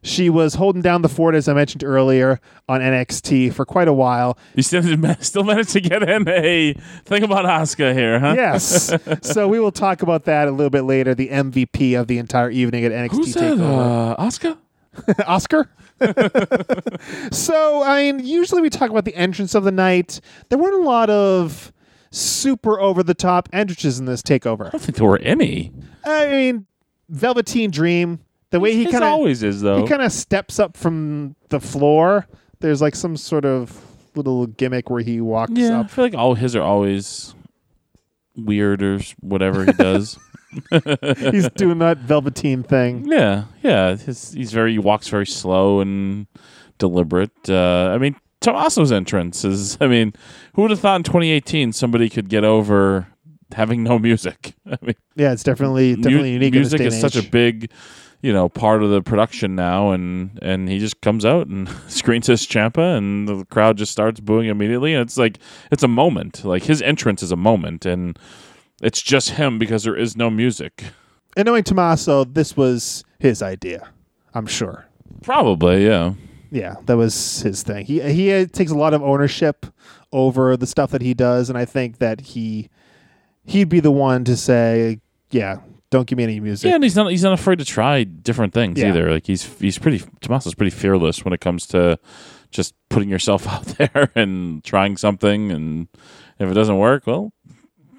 She 0.02 0.30
was 0.30 0.54
holding 0.54 0.80
down 0.80 1.02
the 1.02 1.08
fort, 1.08 1.34
as 1.34 1.48
I 1.48 1.54
mentioned 1.54 1.82
earlier, 1.82 2.40
on 2.68 2.80
NXT 2.80 3.52
for 3.52 3.64
quite 3.64 3.88
a 3.88 3.92
while. 3.92 4.38
you 4.54 4.62
still 4.62 4.82
still 5.20 5.44
managed 5.44 5.70
to 5.70 5.80
get 5.80 6.02
in 6.02 6.28
a 6.28 6.74
thing 7.04 7.22
about 7.24 7.44
Asuka 7.44 7.92
here, 7.94 8.20
huh? 8.20 8.34
Yes, 8.36 8.92
so 9.22 9.48
we 9.48 9.58
will 9.60 9.72
talk 9.72 10.02
about 10.02 10.24
that 10.24 10.48
a 10.48 10.50
little 10.50 10.70
bit 10.70 10.82
later. 10.82 11.14
The 11.14 11.28
MVP 11.28 11.98
of 11.98 12.06
the 12.06 12.18
entire 12.18 12.50
evening 12.50 12.84
at 12.84 12.92
NXT 12.92 13.10
Who's 13.10 13.34
that? 13.34 13.54
Takeover. 13.54 14.14
Uh, 14.18 14.24
Asuka? 14.24 14.58
Oscar. 15.26 15.68
so, 17.30 17.82
I 17.82 18.12
mean, 18.12 18.24
usually 18.24 18.62
we 18.62 18.70
talk 18.70 18.90
about 18.90 19.04
the 19.04 19.14
entrance 19.14 19.54
of 19.54 19.64
the 19.64 19.72
night. 19.72 20.20
There 20.48 20.58
weren't 20.58 20.74
a 20.74 20.88
lot 20.88 21.10
of 21.10 21.72
super 22.10 22.80
over 22.80 23.02
the 23.02 23.14
top 23.14 23.48
entrances 23.52 23.98
in 23.98 24.06
this 24.06 24.22
takeover. 24.22 24.66
I 24.66 24.70
don't 24.70 24.80
think 24.80 24.96
there 24.96 25.06
were 25.06 25.18
any. 25.18 25.72
I 26.04 26.26
mean, 26.28 26.66
Velveteen 27.08 27.70
Dream. 27.70 28.20
The 28.50 28.60
way 28.60 28.74
he 28.74 28.84
kind 28.84 29.04
of 29.04 29.10
always 29.10 29.42
is 29.42 29.60
though. 29.60 29.82
he 29.82 29.88
kind 29.88 30.02
of 30.02 30.10
steps 30.12 30.58
up 30.58 30.76
from 30.76 31.36
the 31.50 31.60
floor. 31.60 32.26
There's 32.60 32.80
like 32.80 32.94
some 32.96 33.16
sort 33.16 33.44
of 33.44 33.84
little 34.14 34.46
gimmick 34.46 34.90
where 34.90 35.02
he 35.02 35.20
walks 35.20 35.52
Yeah, 35.54 35.80
I 35.80 35.86
feel 35.86 36.04
like 36.04 36.14
all 36.14 36.34
his 36.34 36.56
are 36.56 36.62
always 36.62 37.34
weird 38.36 38.82
or 38.82 39.00
whatever 39.20 39.64
he 39.64 39.72
does. 39.72 40.18
He's 40.70 41.48
doing 41.50 41.78
that 41.80 41.98
Velveteen 41.98 42.62
thing. 42.62 43.04
yeah, 43.06 43.44
yeah. 43.62 43.96
His, 43.96 44.32
he's 44.32 44.50
very 44.52 44.72
he 44.72 44.78
walks 44.78 45.08
very 45.08 45.26
slow 45.26 45.80
and 45.80 46.26
deliberate. 46.78 47.30
Uh, 47.48 47.90
I 47.92 47.98
mean, 47.98 48.16
Tommaso's 48.40 48.90
entrance 48.90 49.44
is. 49.44 49.76
I 49.80 49.86
mean, 49.88 50.14
who 50.54 50.62
would 50.62 50.70
have 50.70 50.80
thought 50.80 50.96
in 50.96 51.02
2018 51.02 51.72
somebody 51.74 52.08
could 52.08 52.30
get 52.30 52.44
over 52.44 53.08
having 53.52 53.82
no 53.82 53.98
music? 53.98 54.54
I 54.66 54.78
mean, 54.80 54.94
Yeah, 55.16 55.32
it's 55.32 55.42
definitely 55.42 55.96
mu- 55.96 56.02
definitely 56.02 56.32
unique. 56.32 56.54
in 56.54 56.62
this 56.62 56.72
music 56.72 56.86
is 56.86 56.94
and 56.94 57.12
such 57.12 57.22
a 57.22 57.28
big. 57.28 57.70
You 58.20 58.32
know, 58.32 58.48
part 58.48 58.82
of 58.82 58.90
the 58.90 59.00
production 59.00 59.54
now, 59.54 59.90
and 59.92 60.38
and 60.42 60.68
he 60.68 60.78
just 60.78 61.00
comes 61.00 61.24
out 61.24 61.46
and 61.46 61.68
screens 61.88 62.26
his 62.26 62.44
champa, 62.44 62.80
and 62.80 63.28
the 63.28 63.44
crowd 63.46 63.76
just 63.78 63.92
starts 63.92 64.20
booing 64.20 64.48
immediately. 64.48 64.94
And 64.94 65.02
it's 65.02 65.16
like 65.16 65.38
it's 65.70 65.82
a 65.82 65.88
moment. 65.88 66.44
Like 66.44 66.64
his 66.64 66.82
entrance 66.82 67.22
is 67.22 67.32
a 67.32 67.36
moment, 67.36 67.86
and 67.86 68.18
it's 68.82 69.02
just 69.02 69.30
him 69.30 69.58
because 69.58 69.84
there 69.84 69.96
is 69.96 70.16
no 70.16 70.30
music. 70.30 70.84
And 71.36 71.46
knowing 71.46 71.62
Tommaso, 71.62 72.24
this 72.24 72.56
was 72.56 73.04
his 73.20 73.42
idea. 73.42 73.88
I'm 74.34 74.46
sure. 74.46 74.86
Probably, 75.22 75.86
yeah. 75.86 76.14
Yeah, 76.50 76.76
that 76.86 76.96
was 76.96 77.42
his 77.42 77.62
thing. 77.62 77.84
He 77.84 78.00
he 78.00 78.32
uh, 78.32 78.46
takes 78.46 78.70
a 78.70 78.76
lot 78.76 78.94
of 78.94 79.02
ownership 79.02 79.66
over 80.12 80.56
the 80.56 80.66
stuff 80.66 80.90
that 80.90 81.02
he 81.02 81.14
does, 81.14 81.48
and 81.48 81.58
I 81.58 81.64
think 81.64 81.98
that 81.98 82.20
he 82.20 82.70
he'd 83.44 83.68
be 83.68 83.80
the 83.80 83.90
one 83.90 84.24
to 84.24 84.36
say, 84.36 85.00
yeah, 85.30 85.58
don't 85.90 86.06
give 86.06 86.16
me 86.18 86.24
any 86.24 86.40
music. 86.40 86.68
Yeah, 86.68 86.74
and 86.74 86.84
he's 86.84 86.96
not 86.96 87.10
he's 87.10 87.22
not 87.22 87.32
afraid 87.32 87.58
to 87.60 87.64
try 87.64 88.04
different 88.04 88.52
things 88.52 88.78
Yeah. 88.78 88.88
either. 88.88 89.10
Like 89.10 89.26
he's 89.26 89.44
he's 89.58 89.78
pretty 89.78 90.00
Tommaso's 90.20 90.54
pretty 90.54 90.70
fearless 90.70 91.24
when 91.24 91.32
it 91.32 91.40
comes 91.40 91.66
to 91.68 91.98
just 92.50 92.74
putting 92.88 93.08
yourself 93.08 93.46
out 93.52 93.64
there 93.64 94.10
and 94.14 94.62
trying 94.64 94.96
something 94.96 95.50
and 95.52 95.88
if 96.38 96.48
it 96.50 96.54
doesn't 96.54 96.78
work, 96.78 97.06
well, 97.06 97.32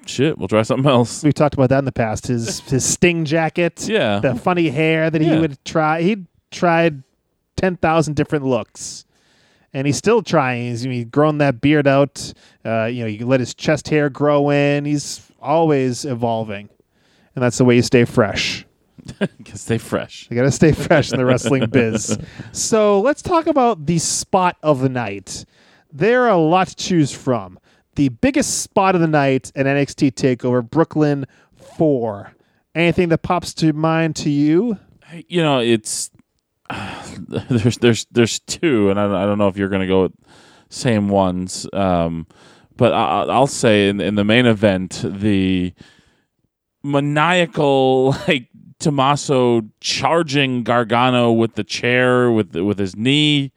shit, 0.06 0.38
we'll 0.38 0.48
try 0.48 0.62
something 0.62 0.90
else. 0.90 1.22
We 1.22 1.32
talked 1.32 1.54
about 1.54 1.68
that 1.70 1.80
in 1.80 1.84
the 1.84 1.92
past. 1.92 2.26
His 2.28 2.60
his 2.60 2.84
sting 2.84 3.24
jacket, 3.24 3.86
Yeah. 3.88 4.20
the 4.20 4.34
funny 4.34 4.68
hair 4.70 5.10
that 5.10 5.20
he 5.20 5.36
would 5.38 5.62
try. 5.64 6.02
He 6.02 6.24
tried 6.50 7.02
ten 7.56 7.76
thousand 7.76 8.14
different 8.16 8.44
looks, 8.46 9.04
and 9.74 9.86
he's 9.86 9.96
still 9.98 10.22
trying. 10.22 10.68
He's, 10.70 10.82
he's 10.82 11.04
grown 11.04 11.38
that 11.38 11.60
beard 11.60 11.86
out. 11.86 12.32
Uh, 12.64 12.84
you 12.86 13.02
know, 13.02 13.06
you 13.06 13.18
can 13.18 13.28
let 13.28 13.40
his 13.40 13.54
chest 13.54 13.88
hair 13.88 14.08
grow 14.08 14.50
in. 14.50 14.84
He's 14.86 15.20
always 15.40 16.04
evolving, 16.06 16.70
and 17.34 17.42
that's 17.42 17.58
the 17.58 17.64
way 17.64 17.76
you 17.76 17.82
stay 17.82 18.04
fresh. 18.04 18.66
Stay 19.54 19.78
fresh. 19.78 20.28
You 20.30 20.36
got 20.36 20.42
to 20.42 20.50
stay 20.50 20.72
fresh 20.72 21.10
in 21.10 21.18
the 21.18 21.24
wrestling 21.24 21.66
biz. 21.70 22.18
So 22.52 23.00
let's 23.00 23.22
talk 23.22 23.46
about 23.46 23.86
the 23.86 23.98
spot 23.98 24.56
of 24.62 24.80
the 24.80 24.90
night. 24.90 25.46
There 25.92 26.24
are 26.24 26.30
a 26.30 26.36
lot 26.36 26.68
to 26.68 26.76
choose 26.76 27.10
from. 27.10 27.58
The 27.96 28.10
biggest 28.10 28.60
spot 28.60 28.94
of 28.94 29.00
the 29.00 29.06
night 29.06 29.50
at 29.56 29.66
NXT 29.66 30.12
Takeover 30.12 30.68
Brooklyn 30.68 31.26
Four. 31.56 32.34
Anything 32.74 33.08
that 33.08 33.18
pops 33.18 33.54
to 33.54 33.72
mind 33.72 34.16
to 34.16 34.30
you? 34.30 34.78
You 35.28 35.42
know, 35.42 35.60
it's 35.60 36.10
there's 37.28 37.78
there's 37.78 38.06
there's 38.10 38.38
two, 38.40 38.90
and 38.90 39.00
I 39.00 39.06
don't, 39.06 39.16
I 39.16 39.26
don't 39.26 39.38
know 39.38 39.48
if 39.48 39.56
you're 39.56 39.68
going 39.68 39.82
to 39.82 39.88
go 39.88 40.02
with 40.02 40.12
same 40.68 41.08
ones. 41.08 41.66
Um, 41.72 42.26
but 42.76 42.92
I, 42.92 43.24
I'll 43.24 43.46
say 43.46 43.88
in, 43.88 44.00
in 44.00 44.14
the 44.14 44.24
main 44.24 44.46
event, 44.46 45.02
the 45.04 45.74
maniacal 46.82 48.10
like 48.28 48.48
Tommaso 48.78 49.62
charging 49.80 50.62
Gargano 50.62 51.32
with 51.32 51.54
the 51.54 51.64
chair 51.64 52.30
with 52.30 52.54
with 52.56 52.78
his 52.78 52.96
knee 52.96 53.52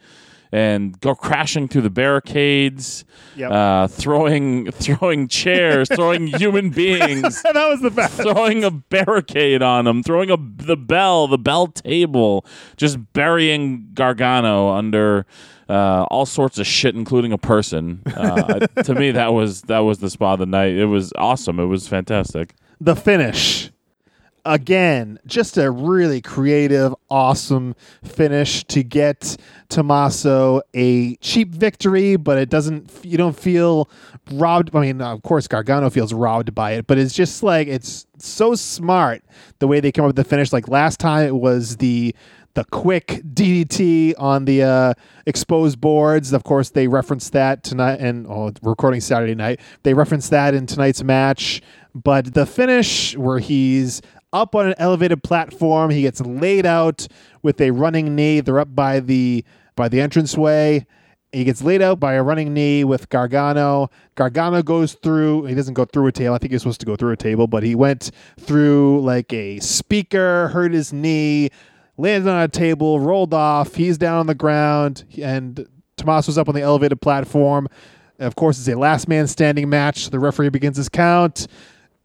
and 0.52 1.00
go 1.00 1.16
crashing 1.16 1.68
through 1.68 1.82
the 1.82 1.90
barricades, 1.90 3.06
Yep. 3.38 3.52
uh, 3.52 3.88
throwing 3.88 4.70
throwing 4.72 5.28
chairs, 5.28 5.88
throwing 5.90 6.28
human 6.28 6.70
beings 6.82 7.42
that 7.42 7.56
was 7.56 7.82
the 7.82 7.90
best. 7.90 8.22
throwing 8.22 8.64
a 8.64 8.70
barricade 8.70 9.64
on 9.64 9.88
him, 9.88 10.04
throwing 10.04 10.30
a 10.30 10.38
the 10.38 10.78
bell, 10.78 11.28
the 11.28 11.38
bell 11.40 11.68
table, 11.68 12.46
just 12.78 13.14
burying 13.14 13.90
Gargano 13.94 14.70
under 14.70 15.26
uh, 15.70 16.04
all 16.12 16.26
sorts 16.28 16.60
of 16.60 16.68
shit, 16.68 16.94
including 16.96 17.32
a 17.32 17.38
person. 17.40 18.04
Uh, 18.16 18.60
to 18.84 18.94
me, 18.94 19.10
that 19.12 19.34
was 19.34 19.62
that 19.64 19.80
was 19.80 20.00
the 20.00 20.10
spot 20.10 20.34
of 20.34 20.40
the 20.40 20.46
night. 20.46 20.74
It 20.76 20.86
was 20.86 21.14
awesome. 21.18 21.60
It 21.60 21.66
was 21.66 21.88
fantastic. 21.88 22.54
The 22.84 22.96
finish. 22.96 23.72
Again, 24.46 25.20
just 25.26 25.58
a 25.58 25.72
really 25.72 26.20
creative, 26.20 26.94
awesome 27.10 27.76
finish 28.04 28.66
to 28.66 28.84
get 28.84 29.38
Tommaso 29.70 30.62
a 30.74 31.16
cheap 31.18 31.48
victory, 31.48 32.18
but 32.18 32.38
it 32.38 32.50
doesn't, 32.50 32.92
you 33.04 33.18
don't 33.18 33.40
feel 33.40 33.90
robbed. 34.34 34.76
I 34.76 34.82
mean, 34.82 35.02
of 35.02 35.24
course, 35.24 35.48
Gargano 35.48 35.90
feels 35.90 36.14
robbed 36.14 36.54
by 36.54 36.72
it, 36.74 36.88
but 36.88 36.98
it's 36.98 37.14
just 37.14 37.42
like, 37.42 37.70
it's 37.70 38.06
so 38.18 38.54
smart 38.54 39.24
the 39.60 39.68
way 39.68 39.80
they 39.80 39.94
come 39.94 40.04
up 40.04 40.10
with 40.10 40.18
the 40.18 40.26
finish. 40.26 40.52
Like 40.52 40.68
last 40.68 41.00
time 41.00 41.26
it 41.26 41.36
was 41.36 41.78
the, 41.78 42.14
the 42.54 42.66
quick 42.66 43.22
DDT 43.24 44.14
on 44.18 44.44
the 44.46 44.64
uh, 44.64 44.94
exposed 45.26 45.80
boards. 45.80 46.34
Of 46.34 46.44
course, 46.44 46.70
they 46.70 46.88
referenced 46.88 47.32
that 47.34 47.64
tonight, 47.64 48.00
and 48.00 48.28
oh, 48.28 48.52
recording 48.62 49.02
Saturday 49.02 49.36
night. 49.36 49.60
They 49.84 49.94
referenced 49.94 50.30
that 50.32 50.54
in 50.54 50.66
tonight's 50.66 51.04
match. 51.04 51.62
But 51.96 52.34
the 52.34 52.46
finish, 52.46 53.16
where 53.18 53.40
he's 53.40 54.02
up 54.32 54.56
on 54.56 54.68
an 54.68 54.76
elevated 54.78 55.24
platform, 55.24 55.92
he 55.92 56.02
gets 56.02 56.22
laid 56.22 56.66
out 56.66 57.08
with 57.44 57.62
a 57.62 57.72
running 57.72 58.16
knee. 58.16 58.40
They're 58.40 58.60
up 58.60 58.76
by 58.76 59.00
the 59.00 59.46
by 59.76 59.90
the 59.90 60.00
entranceway. 60.00 60.86
He 61.32 61.44
gets 61.44 61.64
laid 61.64 61.82
out 61.82 62.00
by 62.00 62.14
a 62.14 62.22
running 62.22 62.54
knee 62.54 62.84
with 62.84 63.10
Gargano. 63.10 63.90
Gargano 64.14 64.62
goes 64.62 64.94
through. 64.94 65.46
He 65.46 65.56
doesn't 65.56 65.74
go 65.74 65.84
through 65.86 66.08
a 66.08 66.12
table. 66.12 66.36
I 66.36 66.38
think 66.38 66.52
he's 66.52 66.62
supposed 66.62 66.80
to 66.82 66.86
go 66.86 66.96
through 66.96 67.12
a 67.12 67.18
table, 67.18 67.48
but 67.48 67.64
he 67.64 67.74
went 67.74 68.12
through 68.40 69.02
like 69.02 69.34
a 69.34 69.60
speaker, 69.60 70.50
hurt 70.50 70.74
his 70.74 70.94
knee, 70.94 71.50
landed 71.98 72.30
on 72.30 72.44
a 72.44 72.48
table, 72.48 73.00
rolled 73.00 73.34
off. 73.34 73.74
He's 73.74 73.98
down 73.98 74.20
on 74.20 74.28
the 74.28 74.36
ground, 74.36 75.06
and 75.20 75.68
Tommaso's 75.98 76.38
up 76.38 76.50
on 76.50 76.56
the 76.56 76.62
elevated 76.62 77.02
platform. 77.02 77.68
Of 78.20 78.36
course, 78.36 78.60
it's 78.60 78.68
a 78.68 78.78
last 78.78 79.08
man 79.08 79.26
standing 79.26 79.70
match. 79.70 80.12
The 80.12 80.20
referee 80.20 80.50
begins 80.50 80.78
his 80.78 80.88
count. 80.88 81.48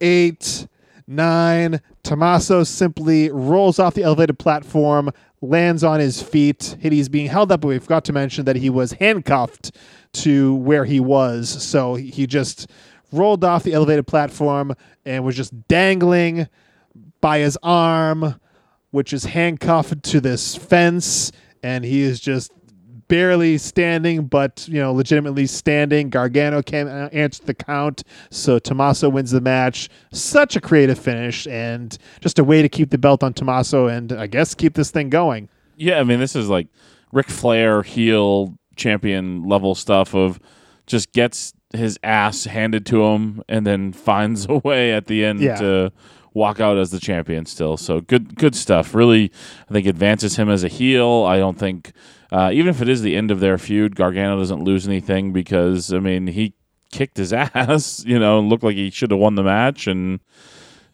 Eight, 0.00 0.66
nine. 1.06 1.80
Tommaso 2.02 2.64
simply 2.64 3.30
rolls 3.30 3.78
off 3.78 3.94
the 3.94 4.02
elevated 4.02 4.38
platform, 4.38 5.10
lands 5.40 5.84
on 5.84 6.00
his 6.00 6.22
feet. 6.22 6.76
He's 6.80 7.08
being 7.08 7.28
held 7.28 7.52
up, 7.52 7.60
but 7.60 7.68
we 7.68 7.78
forgot 7.78 8.04
to 8.06 8.12
mention 8.12 8.44
that 8.46 8.56
he 8.56 8.70
was 8.70 8.92
handcuffed 8.92 9.72
to 10.14 10.54
where 10.56 10.84
he 10.84 11.00
was. 11.00 11.48
So 11.48 11.96
he 11.96 12.26
just 12.26 12.70
rolled 13.12 13.44
off 13.44 13.62
the 13.62 13.72
elevated 13.72 14.06
platform 14.06 14.74
and 15.04 15.24
was 15.24 15.36
just 15.36 15.68
dangling 15.68 16.48
by 17.20 17.38
his 17.40 17.58
arm, 17.62 18.40
which 18.90 19.12
is 19.12 19.24
handcuffed 19.24 20.02
to 20.02 20.20
this 20.20 20.56
fence, 20.56 21.32
and 21.62 21.84
he 21.84 22.02
is 22.02 22.20
just 22.20 22.52
barely 23.08 23.58
standing, 23.58 24.26
but 24.26 24.66
you 24.68 24.80
know, 24.80 24.92
legitimately 24.92 25.46
standing. 25.46 26.10
Gargano 26.10 26.62
can't 26.62 26.88
uh, 26.88 27.08
answer 27.12 27.42
the 27.44 27.54
count, 27.54 28.04
so 28.30 28.58
Tommaso 28.58 29.08
wins 29.08 29.30
the 29.30 29.40
match. 29.40 29.88
Such 30.12 30.56
a 30.56 30.60
creative 30.60 30.98
finish, 30.98 31.46
and 31.46 31.96
just 32.20 32.38
a 32.38 32.44
way 32.44 32.62
to 32.62 32.68
keep 32.68 32.90
the 32.90 32.98
belt 32.98 33.22
on 33.22 33.32
Tommaso, 33.34 33.86
and 33.88 34.12
I 34.12 34.26
guess 34.26 34.54
keep 34.54 34.74
this 34.74 34.90
thing 34.90 35.10
going. 35.10 35.48
Yeah, 35.76 35.98
I 36.00 36.04
mean, 36.04 36.20
this 36.20 36.36
is 36.36 36.48
like 36.48 36.68
Ric 37.12 37.28
Flair 37.28 37.82
heel 37.82 38.56
champion 38.76 39.42
level 39.48 39.74
stuff 39.74 40.14
of 40.14 40.38
just 40.86 41.12
gets 41.12 41.52
his 41.74 41.98
ass 42.02 42.44
handed 42.44 42.86
to 42.86 43.04
him 43.04 43.42
and 43.48 43.66
then 43.66 43.92
finds 44.08 44.46
a 44.48 44.56
way 44.58 44.92
at 44.92 45.06
the 45.06 45.24
end 45.24 45.40
Yeah. 45.40 45.56
to 45.56 45.92
walk 46.34 46.60
out 46.60 46.78
as 46.78 46.90
the 46.90 47.00
champion 47.00 47.46
still. 47.46 47.76
So 47.76 48.00
good 48.00 48.36
good 48.36 48.54
stuff. 48.54 48.94
Really 48.94 49.32
I 49.68 49.72
think 49.72 49.86
advances 49.86 50.36
him 50.36 50.48
as 50.48 50.64
a 50.64 50.68
heel. 50.68 51.24
I 51.26 51.38
don't 51.38 51.58
think 51.58 51.92
uh, 52.30 52.50
even 52.52 52.68
if 52.68 52.82
it 52.82 52.88
is 52.88 53.02
the 53.02 53.16
end 53.16 53.30
of 53.30 53.40
their 53.40 53.58
feud, 53.58 53.96
Gargano 53.96 54.38
doesn't 54.38 54.62
lose 54.62 54.86
anything 54.86 55.32
because 55.32 55.92
I 55.92 55.98
mean 55.98 56.26
he 56.26 56.54
kicked 56.92 57.16
his 57.16 57.32
ass, 57.34 58.04
you 58.04 58.18
know, 58.18 58.38
and 58.38 58.48
looked 58.48 58.64
like 58.64 58.76
he 58.76 58.90
should 58.90 59.10
have 59.10 59.20
won 59.20 59.34
the 59.34 59.42
match 59.42 59.86
and 59.86 60.20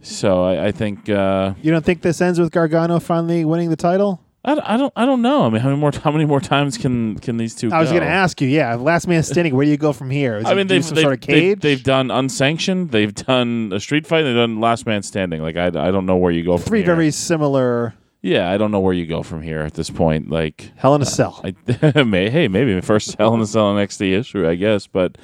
so 0.01 0.45
I, 0.45 0.66
I 0.66 0.72
think 0.72 1.09
uh, 1.09 1.55
You 1.62 1.72
don't 1.72 1.85
think 1.85 2.03
this 2.03 2.20
ends 2.20 2.39
with 2.39 2.53
Gargano 2.53 3.01
finally 3.01 3.45
winning 3.45 3.70
the 3.70 3.76
title? 3.76 4.24
I, 4.45 4.74
I 4.74 4.76
don't 4.76 4.92
I 4.95 5.07
don't 5.07 5.22
know. 5.22 5.47
I 5.47 5.49
mean, 5.49 5.61
how 5.61 5.68
many 5.70 5.80
more 5.80 5.92
how 5.92 6.11
many 6.11 6.26
more 6.26 6.40
times 6.40 6.76
can 6.76 7.18
can 7.18 7.38
these 7.38 7.55
two? 7.55 7.72
I 7.72 7.80
was 7.80 7.88
go? 7.88 7.97
going 7.97 8.07
to 8.07 8.12
ask 8.14 8.40
you. 8.40 8.49
Yeah, 8.49 8.74
last 8.74 9.09
man 9.09 9.22
standing. 9.22 9.55
Where 9.57 9.64
do 9.64 9.70
you 9.70 9.78
go 9.78 9.92
from 9.92 10.11
here? 10.11 10.36
Is 10.36 10.45
I 10.45 10.55
mean, 10.55 10.66
they've 10.66 10.84
some 10.84 10.97
they've, 10.97 11.03
sort 11.03 11.14
of 11.14 11.20
they've, 11.20 11.59
cage. 11.59 11.61
they've 11.61 11.82
done 11.82 12.11
unsanctioned. 12.11 12.90
They've 12.90 13.14
done 13.14 13.72
a 13.74 13.80
street 13.80 14.07
fight. 14.07 14.22
They've 14.22 14.34
done 14.34 14.61
last 14.61 14.84
man 14.86 15.03
standing. 15.03 15.40
Like 15.40 15.57
I, 15.57 15.66
I 15.68 15.90
don't 15.90 16.05
know 16.05 16.16
where 16.16 16.32
you 16.32 16.45
go. 16.45 16.59
From 16.59 16.66
three 16.66 16.82
very 16.82 17.11
similar 17.11 17.95
yeah. 18.20 18.51
I 18.51 18.57
don't 18.57 18.70
know 18.70 18.80
where 18.80 18.95
you 18.95 19.07
go 19.07 19.22
from 19.22 19.42
here 19.42 19.61
at 19.61 19.74
this 19.74 19.90
point. 19.90 20.30
Like 20.30 20.72
Hell 20.76 20.95
in 20.95 21.03
a 21.03 21.07
Cell. 21.07 21.42
I 21.45 22.03
may 22.05 22.28
hey 22.30 22.49
maybe 22.49 22.78
first 22.80 23.14
Hell 23.18 23.34
in 23.34 23.40
a 23.40 23.47
Cell 23.47 23.74
next 23.74 23.99
NXT 23.99 24.18
issue 24.18 24.49
I 24.49 24.55
guess, 24.57 24.86
but 24.86 25.16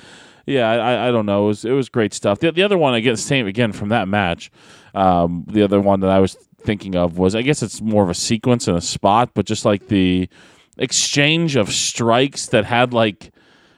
yeah, 0.47 0.69
I, 0.69 0.77
I- 0.77 1.09
I 1.09 1.11
don't 1.11 1.27
know. 1.27 1.45
It 1.45 1.49
was 1.49 1.65
it 1.65 1.73
was 1.73 1.89
great 1.89 2.15
stuff. 2.15 2.39
The, 2.41 2.53
the 2.53 2.63
other 2.63 2.79
one 2.79 2.95
again, 2.95 3.17
same 3.17 3.47
again 3.47 3.73
from 3.73 3.91
that 3.91 4.09
match. 4.09 4.51
Um, 4.95 5.45
the 5.47 5.63
other 5.63 5.81
one 5.81 6.01
that 6.01 6.11
I 6.11 6.19
was 6.19 6.37
thinking 6.61 6.95
of 6.97 7.19
was 7.19 7.35
I 7.35 7.43
guess 7.43 7.63
it's 7.63 7.81
more 7.81 8.03
of 8.03 8.11
a 8.11 8.15
sequence 8.15 8.69
and 8.69 8.77
a 8.77 8.81
spot, 8.81 9.31
but 9.35 9.47
just 9.47 9.65
like 9.65 9.89
the 9.89 10.29
exchange 10.79 11.57
of 11.57 11.71
strikes 11.73 12.47
that 12.49 12.65
had 12.65 12.93
like 12.93 13.33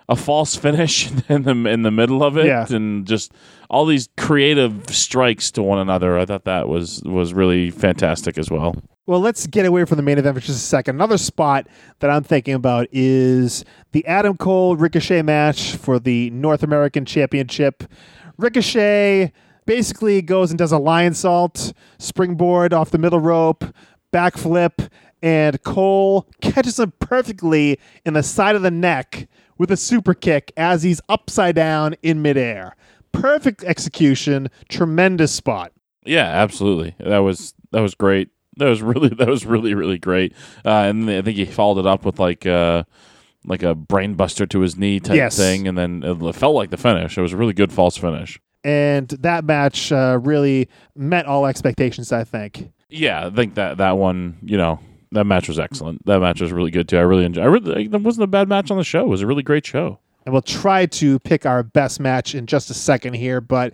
a 0.09 0.16
false 0.16 0.55
finish 0.66 1.11
in 1.28 1.43
the 1.45 1.68
in 1.68 1.83
the 1.83 1.91
middle 1.91 2.22
of 2.22 2.37
it, 2.37 2.47
Yeah. 2.47 2.66
and 2.70 3.07
just 3.07 3.33
all 3.70 3.87
these 3.87 4.09
creative 4.18 4.85
strikes 4.91 5.51
to 5.53 5.62
one 5.62 5.78
another. 5.78 6.18
I 6.18 6.26
thought 6.26 6.45
that 6.45 6.68
was 6.68 7.03
was 7.05 7.33
really 7.33 7.70
fantastic 7.70 8.37
as 8.39 8.51
well. 8.51 8.74
Well, 9.07 9.18
let's 9.20 9.49
get 9.49 9.66
away 9.66 9.85
from 9.85 9.97
the 9.97 10.03
main 10.03 10.18
event 10.18 10.37
for 10.37 10.41
just 10.41 10.59
a 10.59 10.66
second. 10.66 10.95
Another 10.95 11.18
spot 11.18 11.66
that 11.99 12.09
I'm 12.11 12.22
thinking 12.22 12.55
about 12.55 12.87
is 12.93 13.64
the 13.91 14.07
Adam 14.07 14.37
Cole 14.37 14.76
Ricochet 14.76 15.22
match 15.22 15.74
for 15.74 15.99
the 15.99 16.30
North 16.30 16.62
American 16.62 17.05
Championship. 17.05 17.83
Ricochet 18.37 19.33
basically 19.67 20.23
goes 20.23 20.51
and 20.51 20.59
does 20.59 20.73
a 20.73 20.77
Lionsault, 20.79 21.73
springboard 21.99 22.73
off 22.73 22.91
the 22.91 22.99
middle 22.99 23.21
rope, 23.21 23.65
backflip, 24.13 24.89
and 25.23 25.63
Cole 25.63 26.29
catches 26.41 26.79
him 26.81 26.93
perfectly 26.99 27.79
in 28.05 28.15
the 28.15 28.23
side 28.23 28.57
of 28.57 28.63
the 28.63 28.71
neck 28.71 29.29
with 29.59 29.71
a 29.71 29.77
super 29.77 30.15
kick 30.15 30.53
as 30.57 30.83
he's 30.83 31.01
upside 31.09 31.55
down 31.55 31.95
in 32.03 32.23
midair. 32.23 32.75
Perfect 33.13 33.63
execution, 33.65 34.49
tremendous 34.69 35.33
spot. 35.33 35.73
Yeah, 36.05 36.25
absolutely. 36.27 36.95
That 36.99 37.19
was 37.19 37.55
that 37.71 37.81
was 37.81 37.95
great. 37.95 38.31
That 38.57 38.67
was 38.69 38.83
really 38.83 39.11
that 39.11 39.29
was 39.29 39.47
really 39.47 39.75
really 39.75 39.99
great. 39.99 40.33
Uh, 40.65 40.71
and 40.89 41.09
I 41.09 41.23
think 41.23 41.37
he 41.37 41.45
followed 41.45 41.79
it 41.81 41.87
up 41.87 42.05
with 42.05 42.19
like 42.19 42.45
uh, 42.47 42.83
like 43.45 43.63
a 43.63 43.75
brainbuster 43.77 44.49
to 44.49 44.61
his 44.61 44.77
knee 44.77 44.99
type 44.99 45.17
Yes. 45.17 45.37
thing, 45.37 45.69
and 45.69 45.77
then 45.79 46.03
it 46.05 46.35
felt 46.35 46.55
like 46.57 46.71
the 46.71 46.77
finish. 46.77 47.17
It 47.17 47.23
was 47.23 47.33
a 47.33 47.37
really 47.37 47.53
good 47.53 47.73
false 47.73 47.97
finish. 47.97 48.41
And 48.65 49.09
that 49.09 49.45
match 49.45 49.91
uh, 49.91 50.19
really 50.23 50.69
met 50.95 51.27
all 51.27 51.47
expectations, 51.47 52.13
I 52.13 52.25
think. 52.25 52.71
Yeah, 52.89 53.27
I 53.27 53.31
think 53.31 53.55
that 53.55 53.79
that 53.79 53.97
one, 53.99 54.39
you 54.43 54.57
know, 54.57 54.79
that 55.13 55.25
match 55.25 55.49
was 55.49 55.59
excellent. 55.59 56.05
That 56.07 56.21
match 56.21 56.41
was 56.41 56.53
really 56.53 56.71
good 56.71 56.89
too. 56.89 56.99
I 56.99 57.03
really 57.03 57.25
enjoyed. 57.25 57.45
I 57.45 57.49
really, 57.49 57.89
that 57.89 58.03
wasn't 58.03 58.25
a 58.25 58.29
bad 58.29 58.49
match 58.49 58.71
on 58.71 58.79
the 58.79 58.85
show. 58.85 59.01
It 59.01 59.09
was 59.09 59.23
a 59.23 59.27
really 59.27 59.43
great 59.43 59.67
show. 59.67 59.99
And 60.25 60.33
we'll 60.33 60.43
try 60.43 60.87
to 60.87 61.19
pick 61.21 61.45
our 61.45 61.63
best 61.65 61.99
match 61.99 62.35
in 62.35 62.47
just 62.47 62.71
a 62.71 62.75
second 62.75 63.15
here. 63.15 63.41
But 63.41 63.73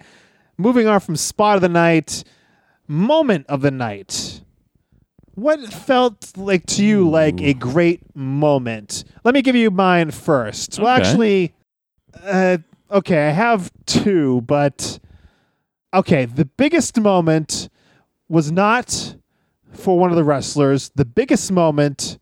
moving 0.57 0.87
on 0.87 1.01
from 1.01 1.17
spot 1.17 1.57
of 1.57 1.61
the 1.63 1.69
night, 1.69 2.25
moment 2.87 3.45
of 3.49 3.61
the 3.61 3.71
night. 3.71 4.41
What 5.35 5.61
felt 5.73 6.33
like 6.37 6.67
to 6.67 6.85
you 6.85 7.09
like 7.09 7.41
a 7.41 7.55
great 7.55 8.17
moment? 8.17 9.05
Let 9.25 9.35
me 9.35 9.43
give 9.43 9.55
you 9.55 9.71
mine 9.71 10.11
first. 10.11 10.79
Well, 10.81 10.97
Okay. 10.97 11.07
actually, 11.09 11.55
uh, 12.25 12.59
okay, 12.91 13.29
I 13.29 13.31
have 13.31 13.71
two, 13.87 14.41
but 14.43 14.99
okay, 15.93 16.25
the 16.25 16.45
biggest 16.45 16.99
moment 17.01 17.69
was 18.29 18.53
not 18.53 19.17
for 19.73 19.99
one 19.99 20.11
of 20.11 20.17
the 20.17 20.25
wrestlers. 20.25 20.91
The 20.95 21.05
biggest 21.05 21.51
moment 21.53 22.19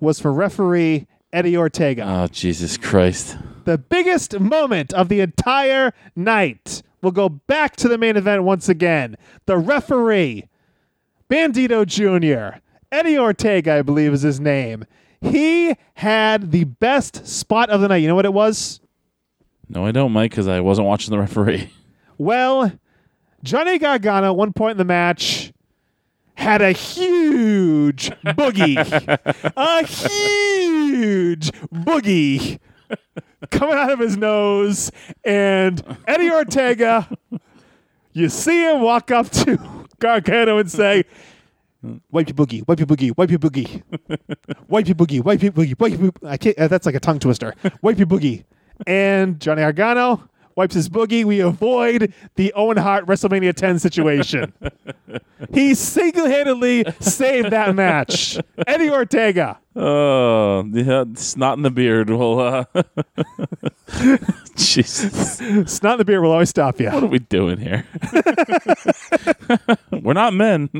was 0.00 0.20
for 0.20 0.32
referee 0.32 1.06
Eddie 1.32 1.56
Ortega 1.56 2.04
Oh 2.06 2.26
Jesus 2.28 2.76
Christ! 2.76 3.36
the 3.64 3.76
biggest 3.76 4.38
moment 4.38 4.92
of 4.94 5.08
the 5.08 5.20
entire 5.20 5.92
night. 6.14 6.82
We'll 7.02 7.12
go 7.12 7.28
back 7.28 7.76
to 7.76 7.88
the 7.88 7.98
main 7.98 8.16
event 8.16 8.44
once 8.44 8.68
again. 8.68 9.16
The 9.46 9.58
referee, 9.58 10.48
Bandito 11.28 11.84
Jr., 11.84 12.58
Eddie 12.90 13.18
Ortega, 13.18 13.74
I 13.74 13.82
believe 13.82 14.12
is 14.12 14.22
his 14.22 14.40
name. 14.40 14.84
He 15.20 15.74
had 15.94 16.52
the 16.52 16.64
best 16.64 17.26
spot 17.26 17.68
of 17.70 17.80
the 17.80 17.88
night. 17.88 17.96
You 17.96 18.08
know 18.08 18.14
what 18.14 18.24
it 18.24 18.32
was? 18.32 18.80
No, 19.68 19.84
I 19.84 19.92
don't, 19.92 20.12
Mike, 20.12 20.30
because 20.30 20.48
I 20.48 20.60
wasn't 20.60 20.86
watching 20.86 21.10
the 21.10 21.18
referee. 21.18 21.70
Well, 22.18 22.72
Johnny 23.42 23.78
Gargano, 23.78 24.28
at 24.28 24.36
one 24.36 24.54
point 24.54 24.70
in 24.70 24.76
the 24.78 24.86
match, 24.86 25.52
had 26.32 26.62
a 26.62 26.72
huge 26.72 28.08
boogie. 28.24 28.78
a 29.56 29.86
huge 29.86 31.50
boogie 31.70 32.58
coming 33.50 33.74
out 33.76 33.90
of 33.90 33.98
his 33.98 34.16
nose. 34.16 34.90
And 35.24 35.82
Eddie 36.06 36.30
Ortega, 36.30 37.06
you 38.14 38.30
see 38.30 38.62
him 38.62 38.80
walk 38.80 39.10
up 39.10 39.28
to 39.30 39.86
Gargano 39.98 40.56
and 40.56 40.70
say, 40.70 41.04
Wipe 42.10 42.28
your 42.28 42.34
boogie, 42.34 42.66
wipe 42.66 42.78
your 42.80 42.86
boogie, 42.86 43.14
wipe 43.14 43.30
your 43.30 43.38
boogie, 43.38 43.82
wipe 44.68 44.88
your 44.88 44.94
boogie, 44.96 45.22
wipe 45.22 45.42
your 45.42 45.52
boogie, 45.52 45.78
wipe 45.78 45.92
your 45.92 46.12
boogie. 46.12 46.26
I 46.26 46.36
can't, 46.38 46.58
uh, 46.58 46.66
that's 46.68 46.86
like 46.86 46.94
a 46.94 47.00
tongue 47.00 47.18
twister. 47.18 47.54
Wipe 47.82 47.98
your 47.98 48.06
boogie. 48.06 48.44
And 48.86 49.40
Johnny 49.40 49.62
Gargano 49.62 50.28
wipes 50.56 50.74
his 50.74 50.88
boogie. 50.88 51.24
We 51.24 51.40
avoid 51.40 52.12
the 52.36 52.52
Owen 52.54 52.78
Hart 52.78 53.06
WrestleMania 53.06 53.54
10 53.54 53.78
situation. 53.78 54.52
he 55.52 55.74
single 55.74 56.26
handedly 56.26 56.84
saved 57.00 57.50
that 57.50 57.74
match. 57.74 58.38
Eddie 58.66 58.90
Ortega. 58.90 59.58
Oh, 59.76 60.64
yeah, 60.72 61.04
snot 61.14 61.58
in 61.58 61.62
the 61.62 61.70
beard. 61.70 62.08
Well, 62.08 62.40
uh, 62.40 62.64
Jesus, 64.56 65.36
Snot 65.70 65.92
in 65.92 65.98
the 65.98 66.04
beer 66.06 66.22
will 66.22 66.32
always 66.32 66.48
stop 66.48 66.80
you. 66.80 66.90
what 66.90 67.02
are 67.02 67.06
we 67.06 67.18
doing 67.18 67.58
here? 67.58 67.86
We're 69.90 70.14
not 70.14 70.32
men. 70.34 70.70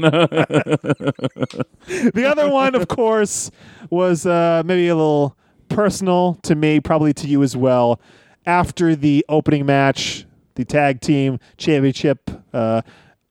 The 1.86 2.26
other 2.28 2.50
one, 2.50 2.74
of 2.74 2.88
course, 2.88 3.50
was 3.90 4.26
uh, 4.26 4.62
maybe 4.64 4.88
a 4.88 4.96
little 4.96 5.36
personal 5.68 6.38
to 6.42 6.54
me, 6.54 6.80
probably 6.80 7.12
to 7.14 7.26
you 7.26 7.42
as 7.42 7.56
well. 7.56 8.00
After 8.46 8.94
the 8.94 9.24
opening 9.28 9.66
match, 9.66 10.26
the 10.54 10.64
tag 10.64 11.00
team 11.00 11.38
championship, 11.56 12.30
uh, 12.52 12.82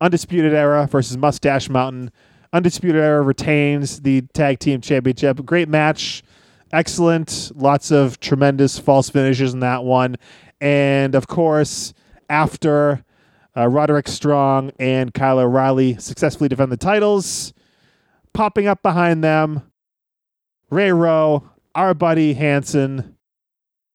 Undisputed 0.01 0.53
Era 0.53 0.87
versus 0.87 1.17
Mustache 1.17 1.69
Mountain. 1.69 2.11
Undisputed 2.53 3.01
Era 3.01 3.21
retains 3.21 4.01
the 4.01 4.21
tag 4.33 4.59
team 4.59 4.81
championship. 4.81 5.43
Great 5.45 5.69
match. 5.69 6.23
Excellent. 6.71 7.51
Lots 7.55 7.91
of 7.91 8.19
tremendous 8.19 8.77
false 8.77 9.09
finishes 9.09 9.53
in 9.53 9.61
that 9.61 9.83
one. 9.83 10.17
And 10.59 11.15
of 11.15 11.27
course, 11.27 11.93
after 12.29 13.03
uh, 13.55 13.67
Roderick 13.67 14.07
Strong 14.07 14.71
and 14.79 15.13
Kyle 15.13 15.39
O'Reilly 15.39 15.97
successfully 15.97 16.49
defend 16.49 16.71
the 16.71 16.77
titles, 16.77 17.53
popping 18.33 18.67
up 18.67 18.81
behind 18.81 19.23
them, 19.23 19.71
Ray 20.69 20.91
Rowe, 20.91 21.49
our 21.75 21.93
buddy 21.93 22.33
Hanson, 22.33 23.15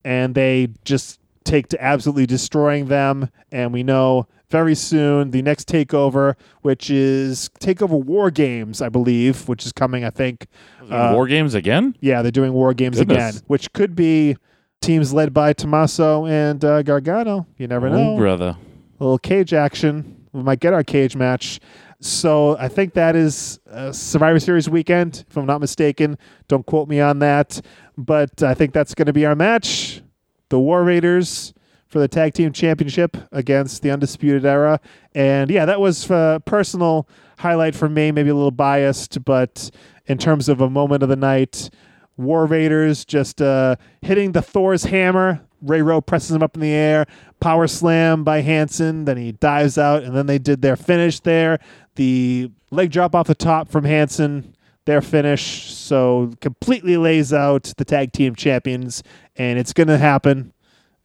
and 0.05 0.35
they 0.35 0.69
just 0.85 1.19
take 1.45 1.69
to 1.69 1.83
absolutely 1.83 2.27
destroying 2.27 2.87
them. 2.87 3.31
And 3.51 3.73
we 3.73 3.83
know 3.83 4.27
very 4.51 4.75
soon 4.75 5.31
the 5.31 5.43
next 5.43 5.69
takeover, 5.69 6.35
which 6.63 6.91
is 6.91 7.49
Takeover 7.61 8.03
War 8.05 8.31
Games, 8.31 8.83
I 8.83 8.89
believe, 8.89 9.49
which 9.49 9.65
is 9.65 9.73
coming, 9.73 10.05
I 10.05 10.11
think. 10.11 10.47
Uh, 10.91 11.13
War 11.15 11.27
games 11.27 11.55
again? 11.55 11.97
Yeah, 12.01 12.23
they're 12.23 12.31
doing 12.33 12.53
War 12.53 12.75
Games 12.75 12.99
Goodness. 12.99 13.37
again, 13.37 13.43
which 13.47 13.73
could 13.73 13.95
be 13.95 14.37
teams 14.83 15.13
led 15.13 15.33
by 15.33 15.53
Tommaso 15.53 16.27
and 16.27 16.65
uh, 16.65 16.83
Gargano. 16.83 17.47
You 17.59 17.69
never 17.69 17.89
know 17.89 18.17
brother. 18.17 18.57
a 18.99 19.03
little 19.05 19.19
cage 19.19 19.55
action. 19.55 20.27
We 20.33 20.43
might 20.43 20.61
get 20.61 20.73
our 20.73 20.85
cage 20.85 21.15
match. 21.17 21.61
So 22.01 22.57
I 22.59 22.69
think 22.69 22.95
that 22.95 23.15
is 23.15 23.61
uh, 23.71 23.93
Survivor 23.93 24.41
Series 24.41 24.71
weekend, 24.71 25.25
if 25.29 25.37
I'm 25.37 25.45
not 25.45 25.61
mistaken. 25.61 26.17
Don't 26.49 26.65
quote 26.65 26.89
me 26.89 26.99
on 26.99 27.19
that, 27.19 27.61
but 27.99 28.43
I 28.43 28.55
think 28.55 28.73
that's 28.73 28.95
going 28.95 29.07
to 29.07 29.13
be 29.13 29.27
our 29.27 29.35
match. 29.35 30.03
The 30.49 30.59
War 30.59 30.83
Raiders 30.83 31.53
for 31.89 31.99
the 31.99 32.09
tag 32.09 32.33
team 32.33 32.53
championship 32.53 33.17
against 33.33 33.83
the 33.83 33.91
Undisputed 33.91 34.47
Era, 34.47 34.81
and 35.15 35.51
yeah, 35.51 35.67
that 35.67 35.81
was 35.81 36.11
a 36.11 36.41
personal 36.47 37.07
highlight 37.39 37.75
for 37.75 37.89
me. 37.89 38.13
Maybe 38.13 38.31
a 38.31 38.35
little 38.35 38.51
biased, 38.51 39.23
but 39.25 39.71
in 40.07 40.17
terms 40.17 40.49
of 40.49 40.61
a 40.61 40.71
moment 40.71 41.03
of 41.03 41.09
the 41.09 41.17
night, 41.17 41.69
War 42.17 42.47
Raiders 42.47 43.05
just 43.05 43.43
uh, 43.43 43.77
hitting 44.01 44.33
the 44.33 44.43
Thor's 44.43 44.85
hammer. 44.85 45.41
Ray 45.63 45.83
Rowe 45.83 46.01
presses 46.01 46.35
him 46.35 46.43
up 46.43 46.55
in 46.55 46.63
the 46.63 46.73
air. 46.73 47.07
Power 47.41 47.67
slam 47.67 48.25
by 48.25 48.41
Hanson. 48.41 49.05
Then 49.05 49.19
he 49.19 49.33
dives 49.33 49.77
out, 49.77 50.03
and 50.03 50.17
then 50.17 50.27
they 50.27 50.39
did 50.39 50.63
their 50.63 50.77
finish 50.77 51.21
there. 51.21 51.59
The 52.01 52.51
leg 52.71 52.91
drop 52.91 53.15
off 53.15 53.27
the 53.27 53.35
top 53.35 53.69
from 53.69 53.85
Hanson. 53.85 54.57
Their 54.87 55.03
finish. 55.03 55.71
So 55.71 56.33
completely 56.41 56.97
lays 56.97 57.31
out 57.31 57.75
the 57.77 57.85
tag 57.85 58.13
team 58.13 58.35
champions, 58.35 59.03
and 59.37 59.59
it's 59.59 59.75
going 59.75 59.89
to 59.89 59.99
happen. 59.99 60.55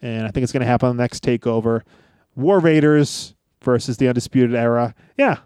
And 0.02 0.26
I 0.26 0.32
think 0.32 0.46
it's 0.46 0.54
going 0.54 0.62
to 0.62 0.68
happen 0.68 0.88
on 0.88 0.96
the 0.96 1.04
next 1.04 1.22
takeover. 1.22 1.82
War 2.38 2.60
Raiders 2.60 3.36
versus 3.62 3.98
the 3.98 4.08
Undisputed 4.08 4.56
Era. 4.56 4.96
Yeah, 5.18 5.40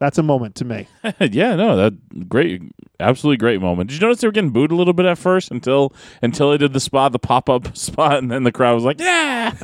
that's 0.00 0.18
a 0.18 0.24
moment 0.24 0.56
to 0.56 0.64
me. 0.64 0.88
yeah, 1.20 1.54
no, 1.54 1.76
that 1.76 2.28
great, 2.28 2.60
absolutely 2.98 3.36
great 3.36 3.60
moment. 3.60 3.90
Did 3.90 4.00
you 4.00 4.08
notice 4.08 4.20
they 4.20 4.26
were 4.26 4.32
getting 4.32 4.50
booed 4.50 4.72
a 4.72 4.74
little 4.74 4.92
bit 4.92 5.06
at 5.06 5.18
first 5.18 5.52
until 5.52 5.94
until 6.20 6.50
they 6.50 6.58
did 6.58 6.72
the 6.72 6.80
spot, 6.80 7.12
the 7.12 7.20
pop 7.20 7.48
up 7.48 7.76
spot, 7.76 8.18
and 8.18 8.28
then 8.28 8.42
the 8.42 8.50
crowd 8.50 8.74
was 8.74 8.82
like, 8.82 8.98
yeah. 8.98 9.54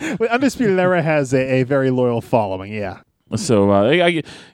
Undisputed 0.30 0.78
Era 0.78 1.02
has 1.02 1.34
a, 1.34 1.60
a 1.60 1.62
very 1.64 1.90
loyal 1.90 2.22
following. 2.22 2.72
Yeah. 2.72 3.00
So 3.34 3.72
uh, 3.72 3.82
I, 3.90 4.02
I, 4.04 4.06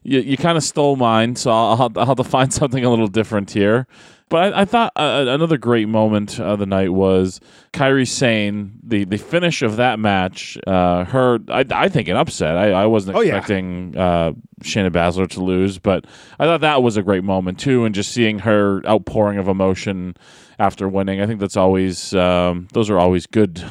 you, 0.02 0.20
you 0.20 0.36
kind 0.38 0.56
of 0.56 0.64
stole 0.64 0.96
mine, 0.96 1.36
so 1.36 1.50
I'll, 1.50 1.82
I'll, 1.82 1.92
I'll 1.96 2.06
have 2.06 2.16
to 2.16 2.24
find 2.24 2.52
something 2.60 2.84
a 2.84 2.88
little 2.90 3.06
different 3.08 3.50
here. 3.50 3.86
But 4.30 4.54
I, 4.54 4.62
I 4.62 4.64
thought 4.64 4.92
uh, 4.96 5.26
another 5.28 5.58
great 5.58 5.88
moment 5.88 6.40
of 6.40 6.58
the 6.58 6.64
night 6.64 6.90
was 6.94 7.38
Kairi 7.74 8.08
Sane, 8.08 8.72
the, 8.82 9.04
the 9.04 9.18
finish 9.18 9.60
of 9.60 9.76
that 9.76 9.98
match. 9.98 10.56
Uh, 10.66 11.04
her, 11.04 11.38
I, 11.48 11.66
I 11.70 11.88
think, 11.90 12.08
an 12.08 12.16
upset. 12.16 12.56
I, 12.56 12.70
I 12.72 12.86
wasn't 12.86 13.18
Oh, 13.18 13.20
yeah. 13.20 13.36
expecting 13.36 13.94
uh, 13.94 14.32
Shayna 14.62 14.90
Baszler 14.90 15.28
to 15.32 15.44
lose, 15.44 15.78
but 15.78 16.06
I 16.38 16.46
thought 16.46 16.62
that 16.62 16.82
was 16.82 16.96
a 16.96 17.02
great 17.02 17.24
moment 17.24 17.60
too. 17.60 17.84
And 17.84 17.94
just 17.94 18.10
seeing 18.12 18.38
her 18.38 18.80
outpouring 18.86 19.36
of 19.36 19.48
emotion 19.48 20.16
after 20.58 20.88
winning, 20.88 21.20
I 21.20 21.26
think 21.26 21.38
that's 21.38 21.58
always 21.58 22.14
um, 22.14 22.68
those 22.72 22.88
are 22.88 22.98
always 22.98 23.26
good 23.26 23.62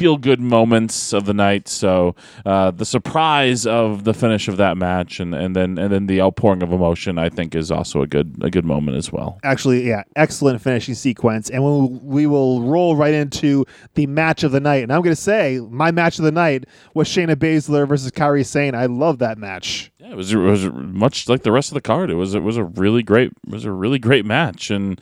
feel 0.00 0.16
good 0.16 0.40
moments 0.40 1.12
of 1.12 1.26
the 1.26 1.34
night. 1.34 1.68
So 1.68 2.16
uh, 2.46 2.70
the 2.70 2.86
surprise 2.86 3.66
of 3.66 4.04
the 4.04 4.14
finish 4.14 4.48
of 4.48 4.56
that 4.56 4.78
match, 4.78 5.20
and, 5.20 5.34
and 5.34 5.54
then 5.54 5.76
and 5.76 5.92
then 5.92 6.06
the 6.06 6.22
outpouring 6.22 6.62
of 6.62 6.72
emotion, 6.72 7.18
I 7.18 7.28
think, 7.28 7.54
is 7.54 7.70
also 7.70 8.00
a 8.00 8.06
good 8.06 8.34
a 8.40 8.48
good 8.48 8.64
moment 8.64 8.96
as 8.96 9.12
well. 9.12 9.38
Actually, 9.44 9.86
yeah, 9.86 10.04
excellent 10.16 10.62
finishing 10.62 10.94
sequence. 10.94 11.50
And 11.50 11.62
we'll, 11.62 11.88
we 11.88 12.26
will 12.26 12.62
roll 12.62 12.96
right 12.96 13.12
into 13.12 13.66
the 13.94 14.06
match 14.06 14.42
of 14.42 14.52
the 14.52 14.60
night. 14.60 14.82
And 14.82 14.90
I'm 14.90 15.02
going 15.02 15.14
to 15.14 15.20
say 15.20 15.60
my 15.68 15.90
match 15.90 16.18
of 16.18 16.24
the 16.24 16.32
night 16.32 16.64
was 16.94 17.06
Shayna 17.06 17.36
Baszler 17.36 17.86
versus 17.86 18.10
Kairi 18.10 18.46
Sane. 18.46 18.74
I 18.74 18.86
love 18.86 19.18
that 19.18 19.36
match. 19.36 19.92
Yeah, 19.98 20.12
it 20.12 20.16
was 20.16 20.32
it 20.32 20.38
was 20.38 20.64
much 20.72 21.28
like 21.28 21.42
the 21.42 21.52
rest 21.52 21.68
of 21.70 21.74
the 21.74 21.82
card. 21.82 22.08
It 22.08 22.14
was 22.14 22.34
it 22.34 22.42
was 22.42 22.56
a 22.56 22.64
really 22.64 23.02
great 23.02 23.32
it 23.46 23.52
was 23.52 23.66
a 23.66 23.72
really 23.72 23.98
great 23.98 24.24
match 24.24 24.70
and. 24.70 24.98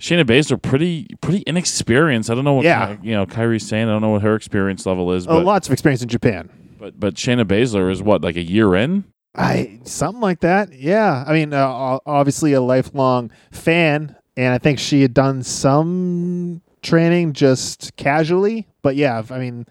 Shayna 0.00 0.24
Baszler 0.24 0.60
pretty 0.60 1.06
pretty 1.20 1.44
inexperienced. 1.46 2.30
I 2.30 2.34
don't 2.34 2.44
know 2.44 2.54
what 2.54 2.64
Yeah. 2.64 2.96
Ky- 2.96 3.08
you 3.08 3.12
know 3.14 3.26
Kairi's 3.26 3.66
saying. 3.68 3.88
I 3.88 3.92
don't 3.92 4.00
know 4.02 4.10
what 4.10 4.22
her 4.22 4.34
experience 4.34 4.86
level 4.86 5.12
is, 5.12 5.26
Oh, 5.26 5.36
but 5.36 5.44
lots 5.44 5.68
of 5.68 5.72
experience 5.72 6.02
in 6.02 6.08
Japan. 6.08 6.48
but 6.78 6.98
but 6.98 7.14
Shayna 7.14 7.44
Baszler 7.44 7.90
is 7.92 8.02
what 8.02 8.22
like 8.22 8.36
a 8.36 8.42
year 8.42 8.74
in. 8.74 9.04
I 9.36 9.78
something 9.84 10.20
like 10.20 10.40
that. 10.40 10.72
Yeah, 10.72 11.22
I 11.26 11.32
mean, 11.34 11.52
uh, 11.52 11.98
obviously 12.06 12.52
a 12.54 12.60
lifelong 12.60 13.30
fan, 13.52 14.16
and 14.36 14.52
I 14.52 14.58
think 14.58 14.78
she 14.80 15.02
had 15.02 15.14
done 15.14 15.42
some 15.44 16.62
training 16.82 17.34
just 17.34 17.94
casually. 17.96 18.66
But 18.82 18.96
yeah, 18.96 19.22
I 19.30 19.38
mean, 19.38 19.66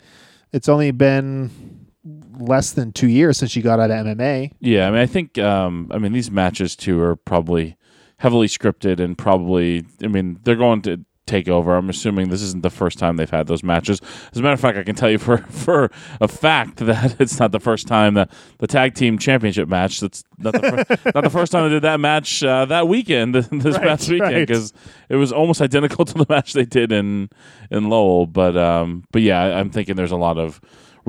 it's 0.53 0.69
only 0.69 0.91
been 0.91 1.49
less 2.39 2.71
than 2.71 2.93
two 2.93 3.07
years 3.09 3.37
since 3.37 3.51
she 3.51 3.61
got 3.61 3.79
out 3.79 3.91
of 3.91 4.05
MMA. 4.05 4.51
Yeah, 4.61 4.87
I 4.87 4.91
mean, 4.91 4.99
I 5.01 5.05
think, 5.05 5.37
um, 5.37 5.89
I 5.91 5.97
mean, 5.97 6.13
these 6.13 6.31
matches 6.31 6.75
too 6.75 7.01
are 7.01 7.15
probably 7.17 7.75
heavily 8.19 8.47
scripted 8.47 8.99
and 8.99 9.17
probably, 9.17 9.85
I 10.03 10.07
mean, 10.07 10.39
they're 10.43 10.55
going 10.55 10.81
to 10.83 11.03
take 11.25 11.47
over. 11.47 11.75
I'm 11.75 11.89
assuming 11.91 12.29
this 12.29 12.41
isn't 12.41 12.63
the 12.63 12.71
first 12.71 12.97
time 12.97 13.15
they've 13.15 13.29
had 13.29 13.45
those 13.45 13.61
matches. 13.61 14.01
As 14.31 14.39
a 14.39 14.41
matter 14.41 14.53
of 14.55 14.59
fact, 14.59 14.79
I 14.79 14.83
can 14.83 14.95
tell 14.95 15.11
you 15.11 15.17
for 15.27 15.37
for 15.37 15.91
a 16.19 16.27
fact 16.27 16.77
that 16.77 17.15
it's 17.21 17.39
not 17.39 17.51
the 17.51 17.59
first 17.59 17.87
time 17.87 18.15
that 18.15 18.31
the 18.57 18.65
tag 18.67 18.95
team 18.95 19.19
championship 19.19 19.69
match. 19.69 19.99
That's 19.99 20.23
not 20.39 20.53
the 20.53 20.59
fir- 20.59 21.11
not 21.15 21.23
the 21.23 21.29
first 21.29 21.51
time 21.51 21.65
they 21.65 21.75
did 21.75 21.83
that 21.83 21.99
match 21.99 22.43
uh, 22.43 22.65
that 22.65 22.87
weekend, 22.87 23.35
this 23.35 23.47
Right, 23.51 23.83
past 23.83 24.09
weekend, 24.09 24.33
right. 24.33 24.47
because 24.47 24.73
it 25.07 25.17
was 25.17 25.31
almost 25.31 25.61
identical 25.61 26.03
to 26.05 26.13
the 26.15 26.25
match 26.27 26.53
they 26.53 26.65
did 26.65 26.91
in 26.91 27.29
in 27.69 27.89
Lowell. 27.89 28.25
But 28.25 28.57
um, 28.57 29.03
but 29.11 29.21
yeah, 29.21 29.39
I'm 29.59 29.69
thinking 29.69 29.95
there's 29.95 30.11
a 30.11 30.17
lot 30.17 30.39
of 30.39 30.59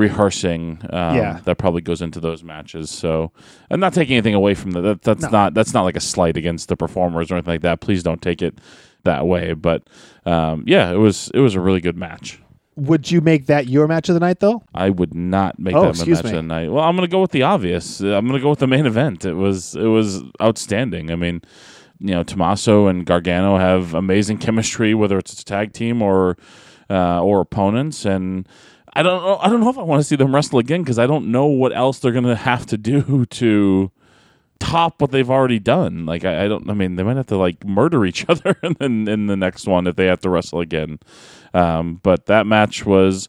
rehearsing 0.01 0.79
um, 0.91 1.17
Yeah. 1.17 1.41
that 1.45 1.59
probably 1.59 1.81
goes 1.83 2.03
into 2.03 2.19
those 2.21 2.43
matches. 2.43 2.91
So 2.91 3.31
I'm 3.71 3.79
not 3.81 3.93
taking 3.95 4.17
anything 4.17 4.35
away 4.35 4.55
from 4.55 4.73
that. 4.73 4.81
that 4.83 5.03
that's 5.03 5.23
No. 5.23 5.29
not 5.31 5.55
that's 5.55 5.73
not 5.75 5.83
like 5.83 5.97
a 5.97 6.01
slight 6.01 6.37
against 6.37 6.69
the 6.69 6.77
performers 6.77 7.31
or 7.31 7.35
anything 7.37 7.55
like 7.55 7.61
that. 7.63 7.81
Please 7.81 8.03
don't 8.03 8.21
take 8.21 8.43
it 8.43 8.59
that 9.05 9.27
way. 9.27 9.53
But 9.55 9.89
um, 10.27 10.65
yeah, 10.67 10.91
it 10.91 10.97
was 10.99 11.31
it 11.35 11.41
was 11.41 11.55
a 11.55 11.61
really 11.61 11.81
good 11.81 11.97
match. 11.97 12.41
Would 12.77 13.11
you 13.11 13.21
make 13.21 13.47
that 13.47 13.69
your 13.69 13.87
match 13.87 14.09
of 14.09 14.15
the 14.15 14.21
night, 14.21 14.41
though? 14.41 14.63
I 14.75 14.89
would 14.89 15.15
not 15.15 15.59
make 15.59 15.75
Oh, 15.75 15.83
that 15.83 15.99
my 15.99 16.05
match 16.07 16.25
me. 16.25 16.31
of 16.31 16.37
the 16.37 16.43
night. 16.43 16.73
Well, 16.73 16.83
I'm 16.83 16.97
going 16.97 17.07
to 17.07 17.13
go 17.13 17.21
with 17.21 17.33
the 17.33 17.43
obvious. 17.43 18.01
I'm 18.01 18.27
going 18.27 18.39
to 18.39 18.41
go 18.41 18.49
with 18.49 18.61
the 18.61 18.67
main 18.67 18.87
event. 18.87 19.25
It 19.27 19.35
was 19.35 19.75
it 19.75 19.85
was 19.89 20.23
outstanding. 20.41 21.11
I 21.11 21.17
mean, 21.17 21.43
you 21.99 22.15
know, 22.15 22.23
Tommaso 22.23 22.87
and 22.87 23.05
Gargano 23.05 23.59
have 23.59 23.93
amazing 23.93 24.39
chemistry, 24.39 24.95
whether 24.95 25.19
it's 25.19 25.39
a 25.39 25.45
tag 25.45 25.75
team 25.75 26.01
or 26.01 26.39
uh, 26.91 27.23
or 27.23 27.41
opponents, 27.41 28.05
and 28.05 28.47
I 28.93 29.03
don't 29.03 29.23
know. 29.23 29.39
I 29.39 29.49
don't 29.49 29.61
know 29.61 29.71
if 29.71 29.79
I 29.79 29.83
want 29.83 30.01
to 30.01 30.05
see 30.05 30.17
them 30.17 30.35
wrestle 30.35 30.59
again 30.59 30.83
because 30.83 30.99
I 30.99 31.07
don't 31.07 31.31
know 31.31 31.47
what 31.47 31.75
else 31.75 32.01
they're 32.01 32.13
going 32.13 32.25
to 32.25 32.37
have 32.37 32.67
to 32.67 32.77
do 32.77 33.25
to 33.27 33.91
top 34.59 35.01
what 35.01 35.11
they've 35.11 35.31
already 35.31 35.59
done. 35.59 36.07
Like 36.07 36.25
I, 36.25 36.45
I 36.45 36.49
don't. 36.49 36.69
I 36.69 36.75
mean, 36.75 36.97
they 36.97 37.03
might 37.03 37.17
have 37.17 37.27
to 37.27 37.37
like 37.37 37.65
murder 37.65 38.05
each 38.05 38.25
other 38.29 38.57
in, 38.63 38.77
in, 38.81 39.09
in 39.09 39.27
the 39.27 39.37
next 39.37 39.67
one 39.67 39.87
if 39.87 39.97
they 39.97 40.07
have 40.07 40.21
to 40.21 40.31
wrestle 40.31 40.61
again. 40.61 40.99
Um, 41.55 42.01
but 42.03 42.27
that 42.27 42.47
match 42.47 42.85
was 42.85 43.29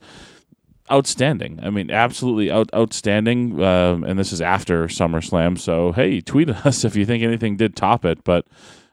outstanding. 0.91 1.59
I 1.63 1.69
mean, 1.69 1.89
absolutely 1.89 2.51
out, 2.51 2.69
outstanding. 2.73 3.63
Um, 3.63 4.03
and 4.03 4.19
this 4.19 4.33
is 4.33 4.41
after 4.41 4.87
SummerSlam, 4.87 5.57
so 5.57 5.91
hey, 5.91 6.21
tweet 6.21 6.49
us 6.49 6.83
if 6.85 6.95
you 6.95 7.05
think 7.05 7.23
anything 7.23 7.57
did 7.57 7.75
top 7.75 8.05
it. 8.05 8.23
But 8.23 8.45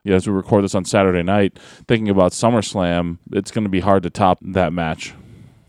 you 0.05 0.11
know, 0.11 0.17
as 0.17 0.27
we 0.27 0.33
record 0.33 0.65
this 0.65 0.75
on 0.75 0.85
Saturday 0.85 1.23
night, 1.23 1.59
thinking 1.87 2.09
about 2.09 2.33
SummerSlam, 2.33 3.19
it's 3.33 3.51
going 3.51 3.65
to 3.65 3.71
be 3.71 3.81
hard 3.81 4.03
to 4.05 4.11
top 4.11 4.39
that 4.43 4.73
match. 4.73 5.15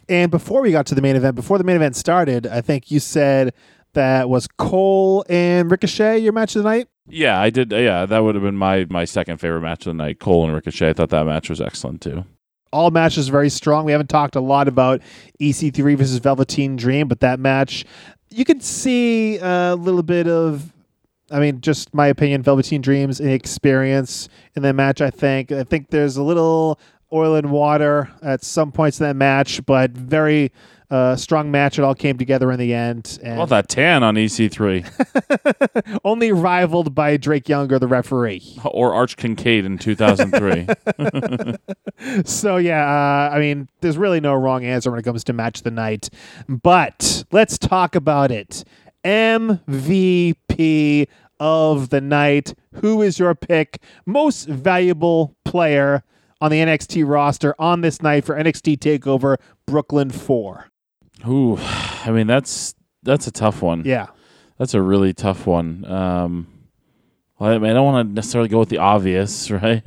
And 0.07 0.31
before 0.31 0.61
we 0.61 0.71
got 0.71 0.85
to 0.87 0.95
the 0.95 1.01
main 1.01 1.15
event, 1.15 1.35
before 1.35 1.57
the 1.57 1.63
main 1.63 1.75
event 1.75 1.95
started, 1.95 2.47
I 2.47 2.61
think 2.61 2.89
you 2.89 2.99
said 2.99 3.53
that 3.93 4.29
was 4.29 4.47
Cole 4.47 5.25
and 5.29 5.69
Ricochet 5.69 6.19
your 6.19 6.33
match 6.33 6.55
of 6.55 6.63
the 6.63 6.69
night. 6.69 6.87
Yeah, 7.07 7.39
I 7.39 7.49
did. 7.49 7.71
Yeah, 7.71 8.05
that 8.05 8.19
would 8.19 8.35
have 8.35 8.43
been 8.43 8.55
my 8.57 8.85
my 8.89 9.05
second 9.05 9.37
favorite 9.37 9.61
match 9.61 9.87
of 9.87 9.91
the 9.91 10.03
night. 10.03 10.19
Cole 10.19 10.45
and 10.45 10.53
Ricochet. 10.53 10.89
I 10.89 10.93
thought 10.93 11.09
that 11.09 11.25
match 11.25 11.49
was 11.49 11.59
excellent 11.59 12.01
too. 12.01 12.23
all 12.71 12.91
matches 12.91 13.27
very 13.29 13.49
strong. 13.49 13.85
We 13.85 13.91
haven't 13.91 14.09
talked 14.09 14.35
a 14.35 14.41
lot 14.41 14.67
about 14.67 15.01
EC3 15.41 15.97
versus 15.97 16.19
Velveteen 16.19 16.75
Dream, 16.75 17.07
but 17.07 17.19
that 17.21 17.39
match, 17.39 17.85
you 18.29 18.45
could 18.45 18.63
see 18.63 19.37
a 19.37 19.75
little 19.75 20.03
bit 20.03 20.27
of, 20.27 20.71
I 21.31 21.39
mean, 21.39 21.61
just 21.61 21.93
my 21.93 22.07
opinion, 22.07 22.41
Velveteen 22.43 22.81
Dream's 22.81 23.19
experience 23.19 24.29
in 24.55 24.63
that 24.63 24.73
match. 24.73 25.01
I 25.01 25.09
think 25.09 25.51
I 25.51 25.63
think 25.63 25.89
there's 25.89 26.17
a 26.17 26.23
little 26.23 26.79
oil 27.11 27.35
and 27.35 27.51
water 27.51 28.09
at 28.21 28.43
some 28.43 28.71
points 28.71 28.99
in 28.99 29.05
that 29.07 29.15
match, 29.15 29.65
but 29.65 29.91
very 29.91 30.51
uh, 30.91 31.15
strong 31.15 31.51
match. 31.51 31.77
It 31.77 31.83
all 31.83 31.93
came 31.95 32.17
together 32.17 32.51
in 32.51 32.59
the 32.59 32.73
end, 32.73 33.19
and 33.23 33.37
Well, 33.37 33.47
that 33.47 33.67
tan 33.69 34.03
on 34.03 34.15
EC3 34.15 35.99
only 36.03 36.31
rivaled 36.31 36.95
by 36.95 37.17
Drake 37.17 37.47
Younger, 37.47 37.77
the 37.79 37.87
referee. 37.87 38.57
or 38.65 38.93
Arch 38.93 39.15
Kincaid 39.17 39.65
in 39.65 39.77
2003. 39.77 40.67
So 42.25 42.55
yeah, 42.57 42.85
uh, 42.85 43.35
I 43.35 43.39
mean, 43.39 43.67
there's 43.81 43.97
really 43.97 44.21
no 44.21 44.33
wrong 44.33 44.63
answer 44.63 44.89
when 44.89 44.99
it 44.99 45.03
comes 45.03 45.23
to 45.25 45.33
match 45.33 45.63
the 45.63 45.71
night. 45.71 46.09
But 46.47 47.25
let's 47.31 47.57
talk 47.57 47.93
about 47.93 48.31
it. 48.31 48.63
MVP 49.03 50.48
of 51.39 51.89
the 51.89 52.01
night. 52.01 52.53
Who 52.75 53.01
is 53.01 53.19
your 53.19 53.33
pick? 53.35 53.81
Most 54.05 54.47
valuable 54.47 55.35
player 55.45 56.03
on 56.41 56.51
the 56.51 56.59
NXT 56.59 57.07
roster 57.07 57.55
on 57.59 57.81
this 57.81 58.01
night 58.01 58.25
for 58.25 58.35
NXT 58.35 58.77
Takeover 58.79 59.37
Brooklyn 59.65 60.09
Four. 60.09 60.69
Ooh, 61.27 61.57
I 61.61 62.11
mean 62.11 62.27
that's 62.27 62.75
that's 63.03 63.27
a 63.27 63.31
tough 63.31 63.61
one. 63.61 63.83
Yeah. 63.85 64.07
That's 64.57 64.73
a 64.73 64.81
really 64.81 65.13
tough 65.13 65.47
one. 65.47 65.85
Um, 65.85 66.47
well, 67.39 67.51
I, 67.53 67.57
mean, 67.57 67.71
I 67.71 67.73
don't 67.73 67.85
want 67.85 68.09
to 68.09 68.13
necessarily 68.13 68.49
go 68.49 68.59
with 68.59 68.69
the 68.69 68.77
obvious, 68.79 69.49
right? 69.51 69.81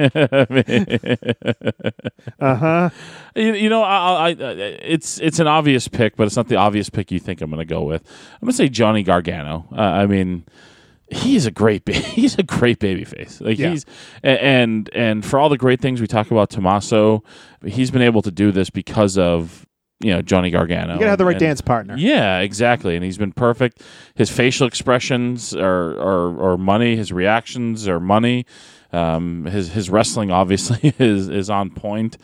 Uh 2.41 2.55
huh. 2.55 2.91
you, 3.35 3.55
you 3.55 3.69
know, 3.69 3.83
I, 3.83 4.31
I, 4.31 4.31
it's 4.31 5.19
it's 5.21 5.39
an 5.39 5.47
obvious 5.47 5.89
pick, 5.89 6.17
but 6.17 6.27
it's 6.27 6.37
not 6.37 6.49
the 6.49 6.57
obvious 6.57 6.91
pick 6.91 7.11
you 7.11 7.19
think 7.19 7.41
I'm 7.41 7.51
going 7.51 7.59
to 7.61 7.65
go 7.65 7.83
with. 7.85 8.03
I'm 8.35 8.47
going 8.47 8.53
to 8.53 8.57
say 8.57 8.69
Johnny 8.69 9.03
Gargano. 9.03 9.67
Uh, 9.73 9.81
I 9.81 10.07
mean, 10.07 10.45
he's 11.11 11.47
a 11.47 11.51
great 11.51 11.85
ba- 11.85 11.93
he's 11.93 12.39
a 12.39 12.43
great 12.43 12.79
baby 12.79 13.05
face. 13.05 13.41
Like 13.41 13.59
Yeah. 13.59 13.71
he's 13.71 13.85
and 14.23 14.89
and 14.95 15.25
for 15.25 15.39
all 15.39 15.49
the 15.49 15.59
great 15.59 15.81
things 15.81 16.01
we 16.01 16.07
talk 16.07 16.31
about 16.31 16.51
Tommaso, 16.51 17.23
he's 17.65 17.91
been 17.91 18.03
able 18.03 18.23
to 18.23 18.31
do 18.31 18.51
this 18.53 18.71
because 18.71 19.19
of 19.19 19.67
you 20.03 20.11
know 20.13 20.21
Johnny 20.23 20.51
Gargano. 20.51 20.95
You 20.95 20.99
gotta 20.99 21.11
have 21.11 21.19
the 21.19 21.25
right 21.25 21.33
And- 21.37 21.41
dance 21.41 21.61
partner. 21.61 21.97
yeah, 21.97 22.41
exactly. 22.41 22.97
And 22.97 23.05
he's 23.05 23.19
been 23.19 23.33
perfect. 23.33 23.83
His 24.15 24.31
facial 24.31 24.67
expressions 24.67 25.55
are 25.55 25.93
are, 25.99 26.53
are 26.53 26.59
money. 26.59 26.97
His 26.97 27.13
reactions 27.13 27.87
are 27.89 28.01
money. 28.01 28.45
Um, 28.93 29.45
his 29.47 29.73
his 29.73 29.89
wrestling 29.91 30.31
obviously 30.41 30.95
is 30.99 31.29
is 31.29 31.49
on 31.51 31.71
point. 31.71 32.17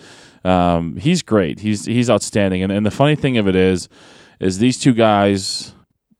Um, 0.44 0.96
he's 0.96 1.22
great. 1.22 1.60
He's 1.60 1.84
he's 1.86 2.10
outstanding. 2.10 2.62
And 2.62 2.72
and 2.72 2.84
the 2.84 2.90
funny 2.90 3.16
thing 3.16 3.38
of 3.38 3.48
it 3.48 3.56
is, 3.56 3.88
is 4.40 4.58
these 4.58 4.78
two 4.78 4.92
guys 4.94 5.72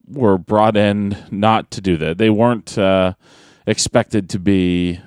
were 0.07 0.39
brought 0.39 0.77
in 0.77 1.17
not 1.31 1.71
to 1.73 1.81
do 1.81 1.97
that. 1.99 2.17
They 2.19 2.31
weren't 2.31 2.79
uh, 2.79 3.13
expected 3.67 4.31
to 4.31 4.39
be 4.39 5.01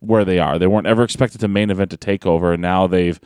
where 0.00 0.24
they 0.24 0.38
are. 0.38 0.58
They 0.58 0.66
weren't 0.66 0.86
ever 0.86 1.02
expected 1.02 1.40
to 1.40 1.48
main 1.48 1.70
event 1.70 1.92
a 1.92 1.96
takeover, 1.98 2.52
and 2.54 2.62
now 2.62 2.86
they've 2.86 3.20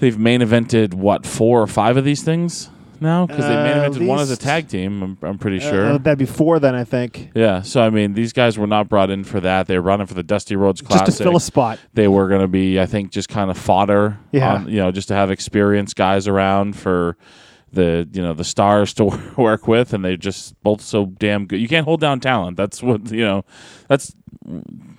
they've 0.00 0.18
main 0.18 0.40
evented 0.40 0.94
what 0.94 1.24
four 1.24 1.62
or 1.62 1.66
five 1.66 1.96
of 1.96 2.04
these 2.04 2.22
things 2.22 2.68
now 3.02 3.26
because 3.26 3.44
they 3.46 3.54
main 3.54 3.78
Uh, 3.78 3.88
evented 3.88 4.06
one 4.06 4.18
as 4.18 4.28
a 4.28 4.32
least- 4.32 4.42
tag 4.42 4.68
team. 4.68 5.02
I'm, 5.02 5.18
I'm 5.22 5.38
pretty 5.38 5.58
Uh, 5.58 5.70
sure. 5.70 5.98
that'd 5.98 6.18
be 6.18 6.26
four 6.26 6.58
then, 6.58 6.74
I 6.74 6.84
think. 6.84 7.30
yeah, 7.34 7.62
so 7.62 7.80
I 7.82 7.88
mean, 7.90 8.12
these 8.14 8.32
guys 8.32 8.58
were 8.58 8.66
not 8.66 8.88
brought 8.88 9.08
in 9.10 9.24
for 9.24 9.40
that. 9.40 9.66
They 9.68 9.76
were 9.76 9.82
running 9.82 10.06
for 10.06 10.14
the 10.14 10.22
Dusty 10.22 10.56
Rhodes 10.56 10.80
Classic. 10.82 11.06
Just 11.06 11.18
to 11.18 11.24
fill 11.24 11.36
a 11.36 11.40
spot. 11.40 11.78
they 11.94 12.08
were 12.08 12.28
going 12.28 12.42
to 12.42 12.48
be, 12.48 12.78
I 12.80 12.86
think, 12.86 13.10
just 13.10 13.28
kind 13.28 13.50
of 13.50 13.56
fodder. 13.56 14.18
Yeah. 14.32 14.54
on- 14.54 14.68
you 14.68 14.76
know, 14.76 14.90
just 14.90 15.08
to 15.08 15.14
have 15.14 15.30
experienced 15.30 15.96
guys 15.96 16.26
around 16.28 16.76
for 16.76 17.16
the 17.72 18.08
you 18.12 18.22
know 18.22 18.34
the 18.34 18.44
stars 18.44 18.92
to 18.94 19.04
work 19.36 19.66
with, 19.68 19.92
and 19.92 20.04
they're 20.04 20.16
just 20.16 20.60
both 20.62 20.80
so 20.80 21.06
damn 21.06 21.46
good. 21.46 21.60
You 21.60 21.68
can't 21.68 21.84
hold 21.84 22.00
down 22.00 22.20
talent. 22.20 22.56
That's 22.56 22.82
what 22.82 23.10
you 23.10 23.24
know. 23.24 23.44
That's 23.88 24.14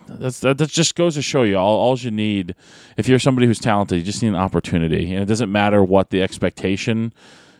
that's 0.07 0.39
that, 0.41 0.57
that 0.57 0.69
just 0.69 0.95
goes 0.95 1.15
to 1.15 1.21
show 1.21 1.43
you 1.43 1.57
all 1.57 1.77
all 1.77 1.97
you 1.97 2.11
need 2.11 2.55
if 2.97 3.07
you're 3.07 3.19
somebody 3.19 3.47
who's 3.47 3.59
talented 3.59 3.97
you 3.97 4.03
just 4.03 4.21
need 4.21 4.29
an 4.29 4.35
opportunity 4.35 5.13
and 5.13 5.23
it 5.23 5.25
doesn't 5.25 5.51
matter 5.51 5.83
what 5.83 6.09
the 6.09 6.21
expectation 6.21 7.13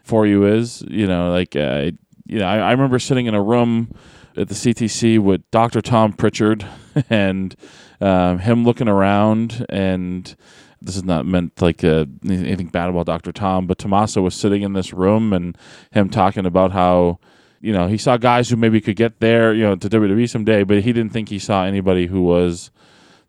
for 0.04 0.28
you 0.28 0.46
is 0.46 0.84
you 0.90 1.08
know 1.08 1.32
like 1.32 1.56
uh, 1.56 1.90
you 2.28 2.40
know 2.40 2.46
I, 2.46 2.58
I 2.58 2.72
remember 2.72 3.00
sitting 3.00 3.26
in 3.26 3.34
a 3.34 3.42
room 3.42 3.94
at 4.38 4.48
the 4.48 4.54
CTC 4.54 5.20
with 5.20 5.50
Dr. 5.52 5.82
Tom 5.82 6.14
Prichard 6.14 6.66
and 7.10 7.56
um, 8.00 8.40
him 8.40 8.64
looking 8.64 8.88
around 8.88 9.66
and 9.70 10.36
this 10.82 10.96
is 10.96 11.04
not 11.04 11.26
meant 11.26 11.62
like 11.62 11.84
uh, 11.84 12.06
anything 12.26 12.68
bad 12.68 12.90
about 12.90 13.06
Dr. 13.06 13.32
Tom, 13.32 13.68
but 13.68 13.78
Tommaso 13.78 14.22
was 14.22 14.36
sitting 14.36 14.64
in 14.64 14.74
this 14.74 14.94
room 14.94 15.32
and 15.32 15.58
him 15.92 16.10
talking 16.10 16.46
about 16.46 16.72
how, 16.72 17.20
you 17.60 17.72
know, 17.72 17.88
he 17.88 17.98
saw 17.98 18.18
guys 18.18 18.50
who 18.50 18.56
maybe 18.56 18.82
could 18.82 18.96
get 18.96 19.20
there, 19.20 19.54
you 19.54 19.64
know, 19.64 19.76
to 19.76 19.90
WWE 19.90 20.28
someday, 20.30 20.64
but 20.64 20.82
he 20.82 20.92
didn't 20.92 21.14
think 21.14 21.30
he 21.30 21.40
saw 21.40 21.66
anybody 21.66 22.08
who 22.08 22.24
was 22.24 22.72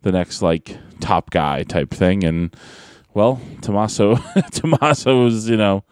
the 0.01 0.11
next 0.11 0.41
like 0.41 0.77
top 0.99 1.29
guy 1.29 1.63
type 1.63 1.91
thing. 1.91 2.23
And 2.23 2.55
well, 3.13 3.39
Tommaso, 3.61 4.15
Tommaso 4.51 5.23
was, 5.23 5.47
you 5.47 5.57
know, 5.57 5.83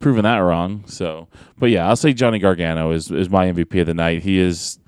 proving 0.00 0.24
that 0.24 0.38
wrong. 0.38 0.84
So, 0.86 1.28
but 1.58 1.70
yeah, 1.70 1.88
I'll 1.88 1.96
say 1.96 2.12
Johnny 2.12 2.38
Gargano 2.38 2.90
is 2.90 3.10
is 3.10 3.30
my 3.30 3.46
MVP 3.46 3.80
of 3.80 3.86
the 3.86 3.94
night. 3.94 4.22
He 4.22 4.38
is 4.38 4.78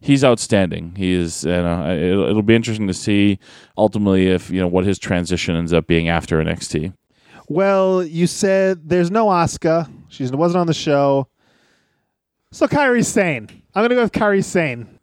he's 0.00 0.24
outstanding. 0.24 0.94
He 0.96 1.12
is. 1.12 1.44
You 1.44 1.52
uh, 1.52 1.62
know, 1.62 1.96
it'll, 1.96 2.28
it'll 2.28 2.42
be 2.42 2.54
interesting 2.54 2.86
to 2.86 2.94
see 2.94 3.38
ultimately 3.76 4.28
if 4.28 4.50
you 4.50 4.60
know 4.60 4.68
what 4.68 4.84
his 4.84 4.98
transition 4.98 5.56
ends 5.56 5.72
up 5.72 5.86
being 5.86 6.08
after 6.08 6.42
NXT. 6.42 6.92
Well, 7.48 8.04
you 8.04 8.26
said 8.26 8.88
there's 8.88 9.10
no 9.10 9.26
Asuka. 9.26 9.90
She 10.08 10.24
wasn't 10.26 10.60
on 10.60 10.66
the 10.66 10.74
show. 10.74 11.28
So 12.52 12.66
Kairi 12.66 13.04
Sane. 13.04 13.48
I'm 13.74 13.84
gonna 13.84 13.94
go 13.94 14.02
with 14.02 14.12
Kairi 14.12 14.44
Sane. 14.44 14.99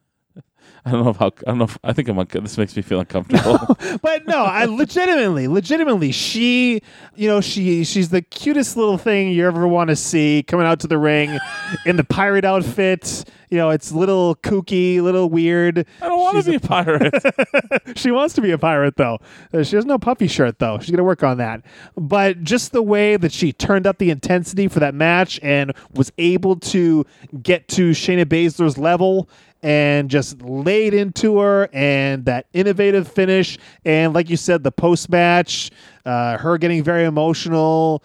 I 0.88 0.92
don't 0.92 1.04
know 1.04 1.10
if 1.10 1.18
how. 1.18 1.28
I 1.46 1.50
don't 1.50 1.58
know. 1.58 1.66
If, 1.66 1.78
I 1.84 1.92
think 1.92 2.08
I'm. 2.08 2.16
This 2.26 2.58
makes 2.58 2.76
me 2.76 2.82
feel 2.82 3.02
uncomfortable. 3.02 3.60
but 4.02 4.26
no, 4.26 4.46
I 4.46 4.64
legitimately, 4.66 5.50
legitimately, 5.50 6.14
she, 6.14 6.82
you 7.16 7.28
know, 7.28 7.42
she 7.42 7.84
she's 7.84 8.08
the 8.10 8.22
cutest 8.22 8.78
little 8.78 8.98
thing 8.98 9.30
you 9.32 9.46
ever 9.46 9.68
want 9.68 9.90
to 9.90 9.98
see 9.98 10.44
coming 10.48 10.66
out 10.66 10.80
to 10.80 10.88
the 10.88 10.98
ring 10.98 11.38
in 11.86 11.98
the 11.98 12.06
pirate 12.06 12.46
outfit. 12.46 13.26
You 13.50 13.58
know, 13.58 13.70
it's 13.70 13.92
little 13.94 14.36
kooky, 14.36 15.02
little 15.02 15.30
weird. 15.30 15.86
I 16.02 16.08
don't 16.08 16.20
want 16.20 16.44
to 16.44 16.50
be 16.50 16.56
a 16.56 16.60
pirate. 16.60 17.14
she 17.96 18.12
wants 18.12 18.34
to 18.36 18.42
be 18.42 18.52
a 18.52 18.58
pirate 18.58 18.96
though. 18.98 19.20
Uh, 19.54 19.64
She 19.64 19.76
has 19.78 19.86
no 19.86 19.98
puppy 19.98 20.28
shirt 20.28 20.60
though. 20.60 20.80
She's 20.80 20.92
gonna 20.92 21.04
work 21.04 21.24
on 21.24 21.38
that. 21.38 21.64
But 21.98 22.44
just 22.44 22.72
the 22.72 22.82
way 22.82 23.18
that 23.18 23.32
she 23.34 23.52
turned 23.52 23.88
up 23.88 23.98
the 23.98 24.10
intensity 24.10 24.68
for 24.68 24.80
that 24.80 24.94
match 24.94 25.40
and 25.44 25.74
was 25.94 26.12
able 26.18 26.58
to 26.58 27.06
get 27.42 27.68
to 27.70 27.92
Shayna 27.92 28.26
Baszler's 28.26 28.78
level 28.78 29.30
and 29.64 30.10
just 30.10 30.42
laid 30.42 30.94
into 30.94 31.40
her 31.40 31.68
and 31.74 32.26
that 32.26 32.46
innovative 32.54 33.08
finish 33.08 33.58
and 33.86 34.14
like 34.14 34.30
you 34.30 34.38
said, 34.38 34.64
the 34.64 34.72
post 34.72 35.10
match, 35.10 35.72
uh, 36.06 36.38
her 36.38 36.58
getting 36.58 36.84
very 36.84 37.06
emotional. 37.06 38.04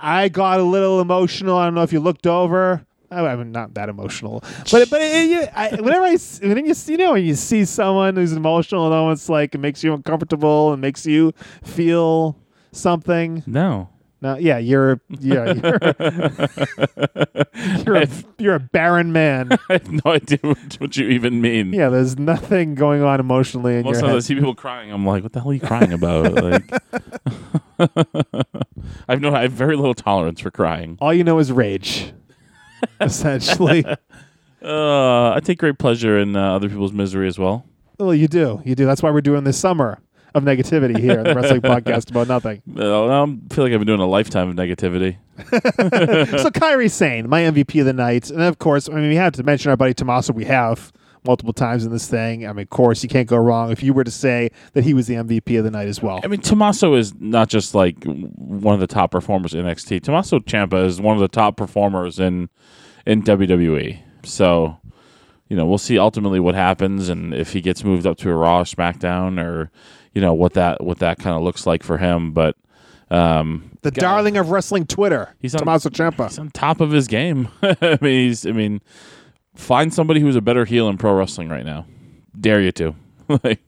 I 0.00 0.28
got 0.28 0.60
a 0.60 0.62
little 0.62 1.00
emotional. 1.00 1.56
I 1.56 1.64
don't 1.64 1.74
know 1.74 1.82
if 1.82 1.92
you 1.92 2.00
looked 2.00 2.26
over. 2.26 2.84
I- 3.10 3.26
I'm 3.26 3.52
not 3.52 3.74
that 3.74 3.88
emotional, 3.88 4.42
but 4.72 4.90
but 4.90 5.00
it, 5.00 5.30
it- 5.30 5.50
I, 5.54 5.68
whenever 5.80 6.04
I 6.04 6.16
when 6.42 6.66
you 6.66 6.74
see, 6.74 6.92
you 6.92 6.98
know 6.98 7.12
when 7.12 7.24
you 7.24 7.34
see 7.36 7.64
someone 7.64 8.16
who's 8.16 8.32
emotional 8.32 8.86
and 8.86 8.94
almost 8.94 9.28
like 9.28 9.54
it 9.54 9.58
makes 9.58 9.84
you 9.84 9.94
uncomfortable 9.94 10.72
and 10.72 10.80
makes 10.82 11.06
you 11.06 11.32
feel 11.62 12.36
something. 12.72 13.42
no. 13.46 13.88
No, 14.24 14.36
yeah, 14.38 14.56
you're 14.56 15.02
yeah 15.20 15.52
you're 15.52 15.78
you're, 17.84 17.96
a, 17.96 18.08
you're 18.38 18.54
a 18.54 18.58
barren 18.58 19.12
man. 19.12 19.50
I 19.68 19.74
have 19.74 19.92
no 19.92 20.12
idea 20.12 20.38
what, 20.40 20.80
what 20.80 20.96
you 20.96 21.10
even 21.10 21.42
mean. 21.42 21.74
Yeah, 21.74 21.90
there's 21.90 22.18
nothing 22.18 22.74
going 22.74 23.02
on 23.02 23.20
emotionally 23.20 23.76
in 23.76 23.84
Most 23.84 23.96
your 23.96 24.00
times 24.00 24.10
I 24.10 24.14
head. 24.14 24.24
see 24.24 24.34
people 24.36 24.54
crying. 24.54 24.90
I'm 24.90 25.04
like, 25.04 25.24
what 25.24 25.34
the 25.34 25.40
hell 25.40 25.50
are 25.50 25.52
you 25.52 25.60
crying 25.60 25.92
about? 25.92 26.32
like, 26.42 26.72
I've 29.08 29.20
no. 29.20 29.34
I 29.34 29.42
have 29.42 29.52
very 29.52 29.76
little 29.76 29.92
tolerance 29.92 30.40
for 30.40 30.50
crying. 30.50 30.96
All 31.02 31.12
you 31.12 31.22
know 31.22 31.38
is 31.38 31.52
rage. 31.52 32.14
Essentially, 33.02 33.84
Uh, 34.62 35.32
I 35.32 35.40
take 35.44 35.58
great 35.58 35.78
pleasure 35.78 36.18
in 36.18 36.34
uh, 36.34 36.54
other 36.54 36.70
people's 36.70 36.94
misery 36.94 37.28
as 37.28 37.38
well. 37.38 37.66
well, 37.98 38.14
you 38.14 38.26
do, 38.26 38.62
you 38.64 38.74
do. 38.74 38.86
That's 38.86 39.02
why 39.02 39.10
we're 39.10 39.20
doing 39.20 39.44
this 39.44 39.58
summer 39.58 39.98
of 40.34 40.42
negativity 40.42 40.98
here, 40.98 41.22
the 41.22 41.34
wrestling 41.34 41.60
podcast 41.62 42.10
about 42.10 42.28
nothing. 42.28 42.62
Uh, 42.76 43.04
I 43.04 43.26
feel 43.54 43.64
like 43.64 43.72
I've 43.72 43.80
been 43.80 43.86
doing 43.86 44.00
a 44.00 44.06
lifetime 44.06 44.48
of 44.48 44.56
negativity. 44.56 45.16
so 45.38 46.50
Kairi 46.50 46.90
Sane, 46.90 47.28
my 47.28 47.42
MVP 47.42 47.80
of 47.80 47.86
the 47.86 47.92
night, 47.92 48.30
and 48.30 48.42
of 48.42 48.58
course, 48.58 48.88
I 48.88 48.94
mean, 48.94 49.08
we 49.08 49.16
have 49.16 49.32
to 49.34 49.42
mention 49.42 49.70
our 49.70 49.76
buddy 49.76 49.94
Tommaso. 49.94 50.32
We 50.32 50.44
have 50.44 50.92
multiple 51.26 51.52
times 51.52 51.84
in 51.84 51.92
this 51.92 52.06
thing. 52.06 52.46
I 52.46 52.52
mean, 52.52 52.62
of 52.62 52.70
course, 52.70 53.02
you 53.02 53.08
can't 53.08 53.28
go 53.28 53.36
wrong 53.36 53.72
if 53.72 53.82
you 53.82 53.94
were 53.94 54.04
to 54.04 54.10
say 54.10 54.50
that 54.74 54.84
he 54.84 54.94
was 54.94 55.06
the 55.06 55.14
MVP 55.14 55.58
of 55.58 55.64
the 55.64 55.70
night 55.70 55.88
as 55.88 56.02
well. 56.02 56.20
I 56.22 56.26
mean, 56.26 56.40
Tommaso 56.40 56.94
is 56.94 57.14
not 57.18 57.48
just 57.48 57.74
like 57.74 58.04
one 58.04 58.74
of 58.74 58.80
the 58.80 58.86
top 58.86 59.10
performers 59.10 59.54
in 59.54 59.64
NXT. 59.64 60.02
Tommaso 60.02 60.40
Ciampa 60.40 60.84
is 60.84 61.00
one 61.00 61.16
of 61.16 61.20
the 61.20 61.28
top 61.28 61.56
performers 61.56 62.18
in 62.18 62.48
in 63.06 63.22
WWE. 63.22 63.98
So, 64.24 64.78
you 65.48 65.56
know, 65.56 65.66
we'll 65.66 65.78
see 65.78 65.98
ultimately 65.98 66.40
what 66.40 66.54
happens 66.54 67.08
and 67.08 67.34
if 67.34 67.52
he 67.52 67.60
gets 67.60 67.84
moved 67.84 68.06
up 68.06 68.16
to 68.18 68.30
a 68.30 68.34
Raw 68.34 68.60
or 68.60 68.64
SmackDown 68.64 69.42
or 69.42 69.70
you 70.14 70.20
know 70.20 70.34
what 70.34 70.54
that 70.54 70.82
what 70.82 70.98
that 71.00 71.18
kind 71.18 71.36
of 71.36 71.42
looks 71.42 71.66
like 71.66 71.82
for 71.82 71.98
him. 71.98 72.32
But 72.32 72.56
um, 73.10 73.70
the 73.82 73.90
darling 73.90 74.36
of 74.36 74.50
wrestling 74.50 74.86
Twitter, 74.86 75.34
He's 75.40 75.54
on- 75.54 75.60
Tommaso 75.60 75.90
Ciampa. 75.90 76.28
he's 76.28 76.38
on 76.38 76.50
top 76.50 76.80
of 76.80 76.90
his 76.90 77.06
game. 77.06 77.48
I 77.62 77.98
mean, 78.00 78.28
he's 78.28 78.46
I 78.46 78.52
mean, 78.52 78.80
find 79.54 79.92
somebody 79.92 80.20
who's 80.20 80.36
a 80.36 80.40
better 80.40 80.64
heel 80.64 80.88
in 80.88 80.96
pro 80.98 81.12
wrestling 81.14 81.48
right 81.48 81.64
now. 81.66 81.86
Dare 82.38 82.60
you 82.60 82.72
to 82.72 82.94
like 83.44 83.60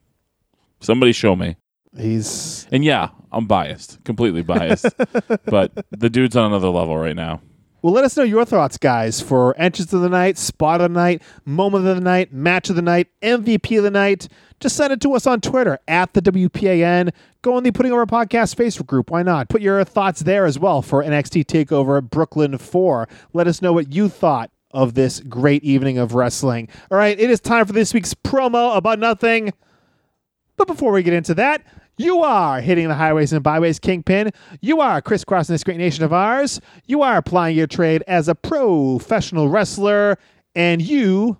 somebody 0.80 1.12
show 1.12 1.36
me. 1.36 1.56
He's 1.96 2.66
And 2.70 2.84
yeah, 2.84 3.08
I'm 3.32 3.46
biased, 3.46 4.02
completely 4.04 4.42
biased. 4.42 4.86
but 5.46 5.72
the 5.90 6.10
dude's 6.10 6.36
on 6.36 6.46
another 6.46 6.68
level 6.68 6.96
right 6.96 7.16
now. 7.16 7.40
Well, 7.86 7.94
let 7.94 8.02
us 8.02 8.16
know 8.16 8.24
your 8.24 8.44
thoughts, 8.44 8.78
guys, 8.78 9.20
for 9.20 9.56
entrance 9.56 9.92
of 9.92 10.00
the 10.00 10.08
night, 10.08 10.38
spot 10.38 10.80
of 10.80 10.92
the 10.92 10.98
night, 10.98 11.22
moment 11.44 11.86
of 11.86 11.94
the 11.94 12.02
night, 12.02 12.32
match 12.32 12.68
of 12.68 12.74
the 12.74 12.82
night, 12.82 13.06
MVP 13.22 13.78
of 13.78 13.84
the 13.84 13.92
night. 13.92 14.26
Just 14.58 14.74
send 14.74 14.92
it 14.92 15.00
to 15.02 15.14
us 15.14 15.24
on 15.24 15.40
Twitter 15.40 15.78
at 15.86 16.12
the 16.12 16.20
WPAN. 16.20 17.12
Go 17.42 17.56
in 17.56 17.62
the 17.62 17.70
Putting 17.70 17.92
Over 17.92 18.04
Podcast 18.04 18.56
Facebook 18.56 18.88
group. 18.88 19.12
Why 19.12 19.22
not? 19.22 19.48
Put 19.48 19.62
your 19.62 19.84
thoughts 19.84 20.22
there 20.22 20.46
as 20.46 20.58
well 20.58 20.82
for 20.82 21.04
NXT 21.04 21.44
TakeOver 21.44 22.02
Brooklyn 22.02 22.58
4. 22.58 23.08
Let 23.32 23.46
us 23.46 23.62
know 23.62 23.72
what 23.72 23.92
you 23.92 24.08
thought 24.08 24.50
of 24.72 24.94
this 24.94 25.20
great 25.20 25.62
evening 25.62 25.96
of 25.96 26.12
wrestling. 26.12 26.68
All 26.90 26.98
right, 26.98 27.16
it 27.16 27.30
is 27.30 27.38
time 27.38 27.66
for 27.66 27.72
this 27.72 27.94
week's 27.94 28.14
promo 28.14 28.76
about 28.76 28.98
nothing. 28.98 29.52
But 30.56 30.66
before 30.66 30.90
we 30.90 31.04
get 31.04 31.14
into 31.14 31.34
that, 31.34 31.62
you 31.98 32.22
are 32.22 32.60
hitting 32.60 32.88
the 32.88 32.94
highways 32.94 33.32
and 33.32 33.42
byways 33.42 33.78
kingpin. 33.78 34.30
You 34.60 34.80
are 34.80 35.00
crisscrossing 35.00 35.54
this 35.54 35.64
great 35.64 35.78
nation 35.78 36.04
of 36.04 36.12
ours. 36.12 36.60
You 36.86 37.02
are 37.02 37.16
applying 37.16 37.56
your 37.56 37.66
trade 37.66 38.02
as 38.06 38.28
a 38.28 38.34
professional 38.34 39.48
wrestler, 39.48 40.18
and 40.54 40.82
you 40.82 41.38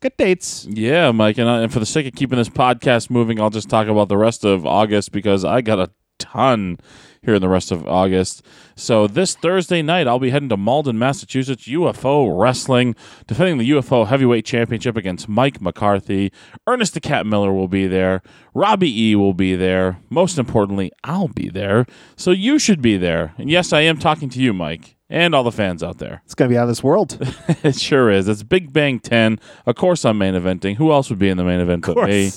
get 0.00 0.16
dates. 0.16 0.66
Yeah, 0.66 1.12
Mike, 1.12 1.38
and, 1.38 1.48
I, 1.48 1.62
and 1.62 1.72
for 1.72 1.80
the 1.80 1.86
sake 1.86 2.06
of 2.06 2.14
keeping 2.14 2.38
this 2.38 2.48
podcast 2.48 3.10
moving, 3.10 3.40
I'll 3.40 3.50
just 3.50 3.68
talk 3.68 3.88
about 3.88 4.08
the 4.08 4.16
rest 4.16 4.44
of 4.44 4.66
August 4.66 5.12
because 5.12 5.44
I 5.44 5.60
got 5.60 5.78
a 5.78 5.90
ton 6.20 6.78
here 7.22 7.34
in 7.34 7.42
the 7.42 7.48
rest 7.48 7.70
of 7.70 7.86
August. 7.86 8.42
So 8.76 9.06
this 9.06 9.34
Thursday 9.34 9.82
night, 9.82 10.06
I'll 10.08 10.18
be 10.18 10.30
heading 10.30 10.48
to 10.50 10.56
Malden, 10.56 10.98
Massachusetts, 10.98 11.66
UFO 11.68 12.38
Wrestling, 12.40 12.94
defending 13.26 13.58
the 13.58 13.70
UFO 13.70 14.06
Heavyweight 14.06 14.44
Championship 14.46 14.96
against 14.96 15.28
Mike 15.28 15.60
McCarthy. 15.60 16.32
Ernest 16.66 16.94
the 16.94 17.00
Cat 17.00 17.26
Miller 17.26 17.52
will 17.52 17.68
be 17.68 17.86
there. 17.86 18.22
Robbie 18.54 19.10
E 19.10 19.16
will 19.16 19.34
be 19.34 19.54
there. 19.54 19.98
Most 20.08 20.38
importantly, 20.38 20.92
I'll 21.04 21.28
be 21.28 21.50
there. 21.50 21.84
So 22.16 22.30
you 22.30 22.58
should 22.58 22.80
be 22.80 22.96
there. 22.96 23.34
And 23.36 23.50
yes, 23.50 23.72
I 23.72 23.80
am 23.82 23.98
talking 23.98 24.30
to 24.30 24.40
you, 24.40 24.54
Mike, 24.54 24.96
and 25.10 25.34
all 25.34 25.44
the 25.44 25.52
fans 25.52 25.82
out 25.82 25.98
there. 25.98 26.22
It's 26.24 26.34
going 26.34 26.48
to 26.48 26.54
be 26.54 26.58
out 26.58 26.62
of 26.62 26.68
this 26.68 26.82
world. 26.82 27.18
It 27.62 27.78
sure 27.78 28.10
is. 28.10 28.26
It's 28.26 28.42
Big 28.42 28.72
Bang 28.72 29.00
10. 29.00 29.38
Of 29.66 29.76
course, 29.76 30.06
I'm 30.06 30.16
main 30.16 30.32
eventing. 30.32 30.76
Who 30.76 30.92
else 30.92 31.10
would 31.10 31.18
be 31.18 31.28
in 31.28 31.36
the 31.36 31.44
main 31.44 31.60
event 31.60 31.84
but 31.84 32.08
me? 32.08 32.30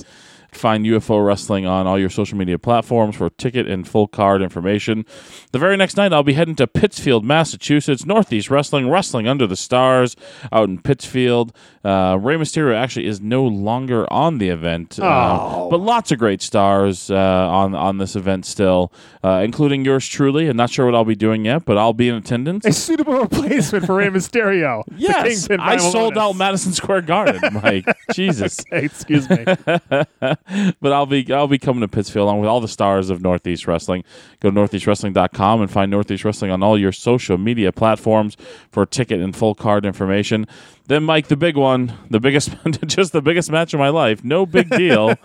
Find 0.56 0.86
UFO 0.86 1.26
Wrestling 1.26 1.66
on 1.66 1.88
all 1.88 1.99
your 1.99 2.10
social 2.10 2.38
media 2.38 2.58
platforms 2.60 3.16
for 3.16 3.30
ticket 3.32 3.68
and 3.68 3.88
full 3.88 4.08
card 4.08 4.41
information. 4.41 5.06
The 5.51 5.60
very 5.60 5.78
next 5.78 5.97
night, 5.97 6.14
I'll 6.14 6.24
be 6.24 6.34
heading 6.34 6.56
to 6.56 6.68
Pittsfield, 6.68 7.24
Massachusetts, 7.26 8.06
Northeast 8.06 8.49
Wrestling, 8.49 8.89
Wrestling 8.89 9.28
Under 9.28 9.45
the 9.47 9.56
Stars 9.56 10.16
out 10.51 10.70
in 10.70 10.82
Pittsfield. 10.82 11.54
Uh, 11.84 12.18
Rey 12.22 12.36
Mysterio 12.36 12.76
actually 12.76 13.06
is 13.08 13.20
no 13.20 13.43
longer 13.45 14.12
on 14.12 14.38
the 14.38 14.49
event, 14.49 14.99
uh, 14.99 15.04
Oh. 15.41 15.70
but 15.70 15.80
lots 15.82 16.12
of 16.12 16.20
great 16.20 16.41
stars 16.41 17.12
uh, 17.12 17.16
on 17.16 17.76
on 17.76 17.97
this 17.97 18.16
event 18.16 18.45
still, 18.45 18.91
uh, 19.24 19.41
including 19.43 19.84
yours 19.84 20.08
truly. 20.08 20.47
I'm 20.47 20.56
not 20.58 20.70
sure 20.70 20.86
what 20.86 20.95
I'll 20.95 21.04
be 21.06 21.16
doing 21.16 21.45
yet, 21.45 21.66
but 21.66 21.78
I'll 21.78 21.93
be 21.93 22.08
in 22.10 22.16
attendance. 22.16 22.66
a 22.66 22.72
suitable 22.72 23.20
replacement 23.22 23.86
for 23.86 23.95
Rey 23.95 24.08
Mysterio. 24.08 24.84
Yes, 24.95 25.49
I 25.60 25.78
sold 25.78 26.18
out 26.18 26.34
Madison 26.38 26.72
Square 26.74 27.01
Garden, 27.01 27.41
Mike. 27.62 27.86
Jesus, 28.14 28.64
Hey, 28.70 28.86
excuse 28.86 29.30
me. 29.30 29.43
but 30.81 30.91
I'll 30.91 31.05
be 31.05 31.31
I'll 31.31 31.47
be 31.47 31.59
coming 31.59 31.81
to 31.81 31.87
Pittsfield 31.87 32.23
along 32.23 32.39
with 32.39 32.49
all 32.49 32.59
the 32.59 32.67
stars 32.67 33.09
of 33.09 33.21
Northeast 33.21 33.67
Wrestling. 33.67 34.03
Go 34.39 34.51
to 34.51 34.55
northeastwrestling.com 34.55 35.61
and 35.61 35.71
find 35.71 35.89
Northeast 35.89 36.25
Wrestling 36.25 36.51
on 36.51 36.63
all 36.63 36.77
your 36.77 36.91
social 36.91 37.37
media 37.37 37.71
platforms 37.71 38.37
for 38.71 38.85
ticket 38.85 39.21
and 39.21 39.35
full 39.35 39.55
card 39.55 39.85
information. 39.85 40.47
Then, 40.87 41.03
Mike, 41.03 41.27
the 41.27 41.37
big 41.37 41.55
one, 41.55 41.93
the 42.09 42.19
biggest, 42.19 42.53
just 42.85 43.13
the 43.13 43.21
biggest 43.21 43.49
match 43.49 43.73
of 43.73 43.79
my 43.79 43.89
life. 43.89 44.23
No 44.23 44.45
big 44.45 44.69
deal. 44.69 45.07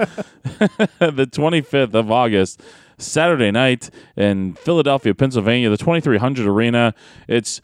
the 0.99 1.29
25th 1.31 1.95
of 1.95 2.11
August. 2.11 2.63
Saturday 2.99 3.53
night 3.53 3.91
in 4.17 4.55
Philadelphia, 4.55 5.15
Pennsylvania, 5.15 5.71
the 5.71 5.77
2300 5.77 6.47
Arena. 6.47 6.95
It's 7.29 7.61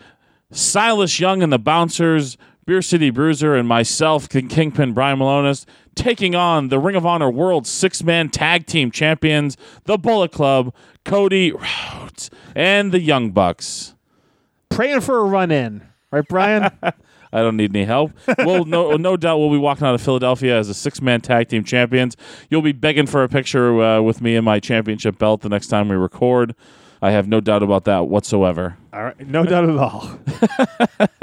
Silas 0.52 1.18
Young 1.18 1.42
and 1.42 1.52
the 1.52 1.58
Bouncers, 1.58 2.36
Beer 2.66 2.82
City 2.82 3.10
Bruiser, 3.10 3.54
and 3.54 3.68
myself, 3.68 4.28
King- 4.28 4.48
Kingpin 4.48 4.92
Brian 4.92 5.18
Milonas, 5.18 5.66
taking 5.94 6.34
on 6.34 6.68
the 6.68 6.78
Ring 6.78 6.96
of 6.96 7.04
Honor 7.04 7.30
World 7.30 7.66
Six 7.66 8.02
Man 8.02 8.28
Tag 8.30 8.66
Team 8.66 8.90
Champions, 8.90 9.56
the 9.84 9.98
Bullet 9.98 10.32
Club, 10.32 10.74
Cody 11.04 11.52
Rhodes, 11.52 12.30
and 12.54 12.92
the 12.92 13.00
Young 13.00 13.30
Bucks. 13.30 13.94
Praying 14.70 15.02
for 15.02 15.18
a 15.18 15.24
run 15.24 15.50
in. 15.50 15.86
Right, 16.10 16.26
Brian? 16.26 16.70
I 17.34 17.42
don't 17.42 17.56
need 17.56 17.74
any 17.74 17.84
help. 17.84 18.12
Well, 18.38 18.64
no, 18.64 18.92
no 18.96 19.16
doubt 19.16 19.38
we'll 19.38 19.50
be 19.50 19.58
walking 19.58 19.84
out 19.86 19.94
of 19.94 20.00
Philadelphia 20.00 20.56
as 20.56 20.68
a 20.68 20.74
six-man 20.74 21.20
tag 21.20 21.48
team 21.48 21.64
champions. 21.64 22.16
You'll 22.48 22.62
be 22.62 22.72
begging 22.72 23.06
for 23.06 23.24
a 23.24 23.28
picture 23.28 23.82
uh, 23.82 24.00
with 24.00 24.22
me 24.22 24.36
and 24.36 24.44
my 24.44 24.60
championship 24.60 25.18
belt 25.18 25.40
the 25.40 25.48
next 25.48 25.66
time 25.66 25.88
we 25.88 25.96
record. 25.96 26.54
I 27.04 27.10
have 27.10 27.28
no 27.28 27.40
doubt 27.40 27.62
about 27.62 27.84
that 27.84 28.06
whatsoever. 28.08 28.78
all 28.92 29.04
right, 29.04 29.28
no 29.28 29.44
doubt 29.44 29.68
at 29.68 29.76
all. 29.76 30.18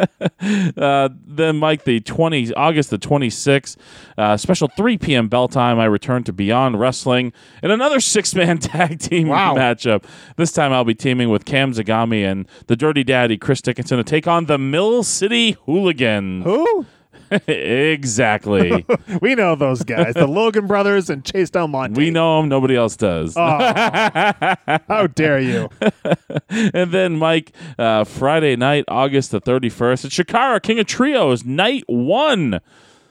Uh, 0.78 1.10
then, 1.28 1.58
Mike, 1.58 1.84
the 1.84 2.00
20, 2.00 2.54
August 2.56 2.90
the 2.90 2.98
26th, 2.98 3.78
uh, 4.18 4.36
special 4.38 4.68
3 4.76 4.98
p.m. 4.98 5.28
bell 5.28 5.48
time, 5.48 5.80
I 5.80 5.86
return 5.86 6.24
to 6.24 6.34
Beyond 6.34 6.80
Wrestling 6.80 7.32
in 7.62 7.70
another 7.70 8.00
six 8.00 8.34
man 8.34 8.58
tag 8.60 9.00
team 9.00 9.28
Wow. 9.28 9.56
matchup. 9.56 10.04
This 10.38 10.52
time 10.52 10.74
I'll 10.74 10.84
be 10.84 10.96
teaming 10.96 11.30
with 11.30 11.46
Cam 11.46 11.74
Zagami 11.74 12.24
and 12.24 12.48
the 12.68 12.76
Dirty 12.76 13.04
Daddy, 13.04 13.38
Chris 13.38 13.62
Dickinson, 13.62 13.98
to 13.98 14.04
take 14.04 14.28
on 14.28 14.46
the 14.46 14.58
Mill 14.58 15.04
City 15.04 15.58
Hooligans. 15.66 16.44
Who? 16.46 16.86
Exactly. 17.32 18.86
We 19.22 19.36
know 19.36 19.56
those 19.56 19.84
guys, 19.84 20.14
the 20.14 20.28
Logan 20.28 20.68
brothers 20.68 21.10
and 21.10 21.24
Chase 21.24 21.50
Del 21.50 21.68
Monte. 21.68 22.00
we 22.00 22.12
know 22.12 22.40
them. 22.40 22.50
Nobody 22.50 22.76
else 22.76 22.96
does. 22.96 23.36
How 23.36 25.08
dare 25.14 25.40
you? 25.40 25.70
and 26.50 26.92
then, 26.92 27.18
Mike, 27.18 27.52
uh, 27.78 28.04
Friday 28.04 28.56
night, 28.56 28.86
August 28.88 29.32
the 29.32 29.42
31st, 29.42 30.06
at 30.06 30.12
Chikara 30.12 30.62
King 30.62 30.80
of 30.80 30.88
Trios, 30.88 31.44
night 31.44 31.84
one. 31.88 32.62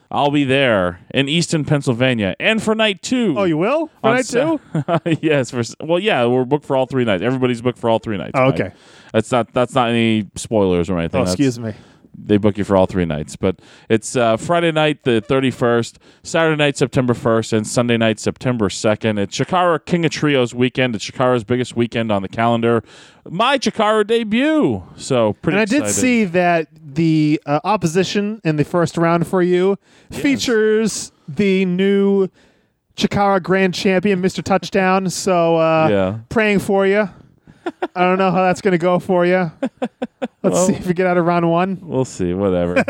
I'll 0.09 0.31
be 0.31 0.43
there 0.43 0.99
in 1.13 1.29
Easton, 1.29 1.63
Pennsylvania. 1.63 2.35
And 2.39 2.61
for 2.61 2.75
night 2.75 3.01
two. 3.01 3.35
Oh, 3.37 3.45
you 3.45 3.57
will? 3.57 3.87
For 4.01 4.13
night 4.13 4.25
two? 4.25 4.59
yes. 5.21 5.51
For, 5.51 5.63
well, 5.79 5.99
yeah, 5.99 6.25
we're 6.25 6.43
booked 6.45 6.65
for 6.65 6.75
all 6.75 6.85
three 6.85 7.05
nights. 7.05 7.23
Everybody's 7.23 7.61
booked 7.61 7.79
for 7.79 7.89
all 7.89 7.99
three 7.99 8.17
nights. 8.17 8.31
Oh, 8.33 8.45
Mike. 8.45 8.59
okay. 8.59 8.71
That's 9.13 9.31
not 9.31 9.53
that's 9.53 9.73
not 9.75 9.89
any 9.89 10.29
spoilers 10.35 10.89
or 10.89 10.99
anything. 10.99 11.21
Oh, 11.21 11.23
excuse 11.23 11.59
me. 11.59 11.73
They 12.17 12.37
book 12.37 12.57
you 12.57 12.63
for 12.63 12.75
all 12.75 12.85
three 12.85 13.05
nights. 13.05 13.35
But 13.35 13.59
it's 13.89 14.15
uh, 14.15 14.37
Friday 14.37 14.71
night, 14.71 15.03
the 15.03 15.23
31st, 15.27 15.95
Saturday 16.23 16.55
night, 16.57 16.77
September 16.77 17.13
1st, 17.13 17.53
and 17.53 17.67
Sunday 17.67 17.97
night, 17.97 18.19
September 18.19 18.69
2nd. 18.69 19.17
It's 19.19 19.37
Chikara 19.37 19.83
King 19.85 20.05
of 20.05 20.11
Trios 20.11 20.53
weekend. 20.53 20.95
It's 20.95 21.09
Chikara's 21.09 21.43
biggest 21.43 21.75
weekend 21.75 22.11
on 22.11 22.21
the 22.21 22.29
calendar. 22.29 22.83
My 23.29 23.57
Chikara 23.57 24.05
debut. 24.05 24.83
So 24.97 25.33
pretty 25.33 25.55
And 25.57 25.61
I 25.61 25.65
did 25.65 25.87
see 25.87 26.25
that 26.25 26.67
the 26.73 27.41
uh, 27.45 27.59
opposition 27.63 28.41
in 28.43 28.57
the 28.57 28.65
first 28.65 28.97
round 28.97 29.25
for 29.27 29.41
you 29.41 29.77
features 30.11 31.11
the 31.27 31.65
new 31.65 32.27
Chikara 32.97 33.41
Grand 33.41 33.73
Champion, 33.73 34.21
Mr. 34.21 34.43
Touchdown. 34.43 35.09
So 35.09 35.55
uh, 35.57 35.87
Yeah. 35.89 36.19
praying 36.29 36.59
for 36.59 36.85
you. 36.85 37.09
I 37.95 38.03
don't 38.03 38.17
know 38.17 38.31
how 38.31 38.43
that's 38.43 38.61
going 38.61 38.71
to 38.73 38.77
go 38.77 38.99
for 38.99 39.25
you. 39.25 39.51
Let's 40.43 40.65
see 40.65 40.73
if 40.73 40.87
we 40.87 40.93
get 40.93 41.07
out 41.07 41.17
of 41.17 41.25
round 41.25 41.49
one. 41.49 41.79
We'll 41.81 42.05
see. 42.05 42.33
Whatever. 42.33 42.75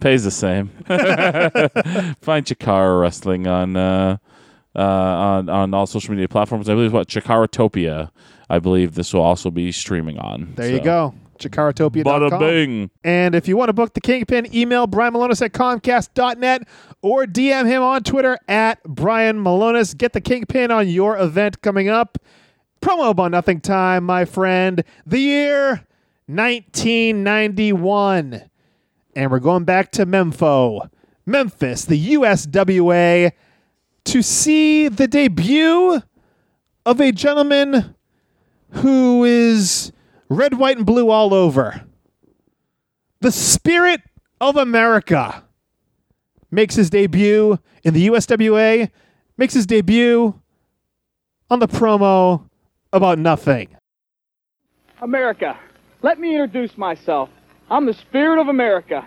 Pays 0.00 0.24
the 0.24 0.30
same. 0.30 0.68
Find 2.20 2.44
Chikara 2.44 3.00
Wrestling 3.00 3.46
on 3.46 3.76
uh, 3.76 4.18
uh, 4.74 4.80
on 4.80 5.48
on 5.48 5.72
all 5.74 5.86
social 5.86 6.10
media 6.12 6.28
platforms. 6.28 6.68
I 6.68 6.74
believe 6.74 6.92
what 6.92 7.08
Chikaratopia. 7.08 8.10
I 8.48 8.58
believe 8.58 8.94
this 8.94 9.12
will 9.12 9.22
also 9.22 9.50
be 9.50 9.72
streaming 9.72 10.18
on. 10.18 10.52
There 10.54 10.70
you 10.70 10.80
go. 10.80 11.14
Bing. 12.38 12.90
And 13.04 13.34
if 13.34 13.48
you 13.48 13.56
want 13.56 13.68
to 13.68 13.72
book 13.72 13.94
the 13.94 14.00
Kingpin, 14.00 14.54
email 14.54 14.86
Brian 14.86 15.14
Milonas 15.14 15.42
at 15.42 15.52
Comcast.net 15.52 16.68
or 17.02 17.26
DM 17.26 17.66
him 17.66 17.82
on 17.82 18.02
Twitter 18.02 18.38
at 18.48 18.82
Brian 18.84 19.42
Milonas. 19.42 19.96
Get 19.96 20.12
the 20.12 20.20
Kingpin 20.20 20.70
on 20.70 20.88
your 20.88 21.18
event 21.18 21.62
coming 21.62 21.88
up. 21.88 22.18
Promo 22.80 23.10
about 23.10 23.30
nothing 23.30 23.60
time, 23.60 24.04
my 24.04 24.24
friend. 24.24 24.84
The 25.04 25.18
year 25.18 25.86
1991. 26.26 28.42
And 29.14 29.30
we're 29.30 29.38
going 29.38 29.64
back 29.64 29.92
to 29.92 30.04
Mempho, 30.04 30.90
Memphis, 31.24 31.84
the 31.84 32.14
USWA, 32.14 33.30
to 34.04 34.22
see 34.22 34.88
the 34.88 35.08
debut 35.08 36.02
of 36.84 37.00
a 37.00 37.12
gentleman 37.12 37.94
who 38.70 39.24
is 39.24 39.92
red, 40.28 40.54
white, 40.54 40.76
and 40.76 40.86
blue 40.86 41.10
all 41.10 41.34
over. 41.34 41.84
The 43.20 43.32
Spirit 43.32 44.02
of 44.40 44.56
America 44.56 45.44
makes 46.50 46.74
his 46.74 46.90
debut 46.90 47.58
in 47.82 47.94
the 47.94 48.08
USWA, 48.08 48.90
makes 49.36 49.54
his 49.54 49.66
debut 49.66 50.40
on 51.50 51.58
the 51.58 51.68
promo 51.68 52.48
about 52.92 53.18
nothing. 53.18 53.76
America. 55.00 55.58
Let 56.02 56.18
me 56.18 56.32
introduce 56.32 56.76
myself. 56.76 57.30
I'm 57.70 57.86
the 57.86 57.94
spirit 57.94 58.40
of 58.40 58.48
America. 58.48 59.06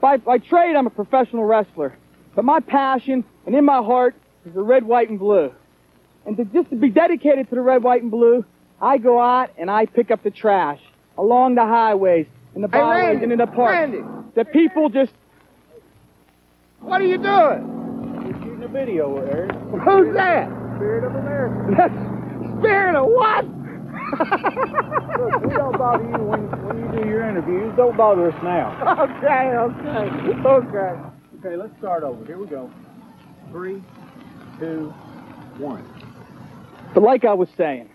By, 0.00 0.18
by 0.18 0.38
trade, 0.38 0.76
I'm 0.76 0.86
a 0.86 0.90
professional 0.90 1.44
wrestler, 1.44 1.96
but 2.34 2.44
my 2.44 2.60
passion 2.60 3.24
and 3.46 3.54
in 3.54 3.64
my 3.64 3.82
heart 3.82 4.14
is 4.46 4.54
the 4.54 4.62
red, 4.62 4.84
white, 4.84 5.08
and 5.08 5.18
blue. 5.18 5.52
And 6.26 6.36
to 6.36 6.44
just 6.44 6.70
to 6.70 6.76
be 6.76 6.90
dedicated 6.90 7.48
to 7.48 7.54
the 7.54 7.60
red, 7.60 7.82
white, 7.82 8.02
and 8.02 8.10
blue, 8.10 8.44
I 8.80 8.98
go 8.98 9.20
out 9.20 9.50
and 9.58 9.70
I 9.70 9.86
pick 9.86 10.10
up 10.10 10.22
the 10.22 10.30
trash 10.30 10.80
along 11.16 11.54
the 11.54 11.64
highways, 11.64 12.26
in 12.54 12.62
the 12.62 12.68
byways, 12.68 13.22
and 13.22 13.32
in 13.32 13.38
the 13.38 13.46
parks. 13.46 13.96
The 14.34 14.44
people 14.44 14.88
just. 14.88 15.12
What 16.80 17.00
are 17.00 17.06
you 17.06 17.18
doing? 17.18 18.24
You're 18.26 18.42
shooting 18.42 18.62
a 18.62 18.68
video, 18.68 19.16
Eric. 19.18 19.52
Who's 19.52 20.14
that? 20.14 20.48
Spirit 20.76 21.04
of 21.04 21.14
America. 21.14 22.58
spirit 22.60 22.96
of 22.96 23.06
what? 23.08 23.44
Look, 24.14 25.42
we 25.44 25.54
don't 25.54 25.78
bother 25.78 26.04
you 26.04 26.24
when, 26.24 26.42
when 26.66 26.78
you 26.78 27.02
do 27.02 27.08
your 27.08 27.28
interviews. 27.28 27.72
Don't 27.76 27.96
bother 27.96 28.30
us 28.30 28.42
now. 28.42 28.74
Okay, 29.04 29.56
okay, 29.56 30.46
okay. 30.46 31.00
Okay, 31.40 31.56
let's 31.56 31.76
start 31.78 32.02
over. 32.02 32.24
Here 32.24 32.38
we 32.38 32.46
go. 32.46 32.70
Three, 33.50 33.82
two, 34.58 34.92
one. 35.58 35.84
But 36.94 37.02
like 37.02 37.24
I 37.24 37.34
was 37.34 37.48
saying, 37.56 37.88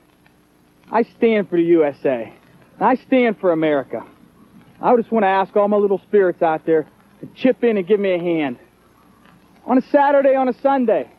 I 0.92 1.04
stand 1.04 1.50
for 1.50 1.58
the 1.58 1.64
USA. 1.64 2.34
I 2.80 2.96
stand 2.96 3.40
for 3.40 3.52
America. 3.52 4.06
I 4.82 4.96
just 4.96 5.12
want 5.12 5.24
to 5.24 5.28
ask 5.28 5.56
all 5.56 5.68
my 5.68 5.78
little 5.78 6.00
spirits 6.08 6.42
out 6.42 6.66
there 6.66 6.88
to 7.20 7.28
chip 7.36 7.64
in 7.64 7.78
and 7.78 7.86
give 7.86 8.00
me 8.00 8.14
a 8.14 8.20
hand. 8.20 8.58
On 9.66 9.78
a 9.78 9.82
Saturday, 9.92 10.36
on 10.36 10.48
a 10.48 10.54
Sunday, 10.62 11.12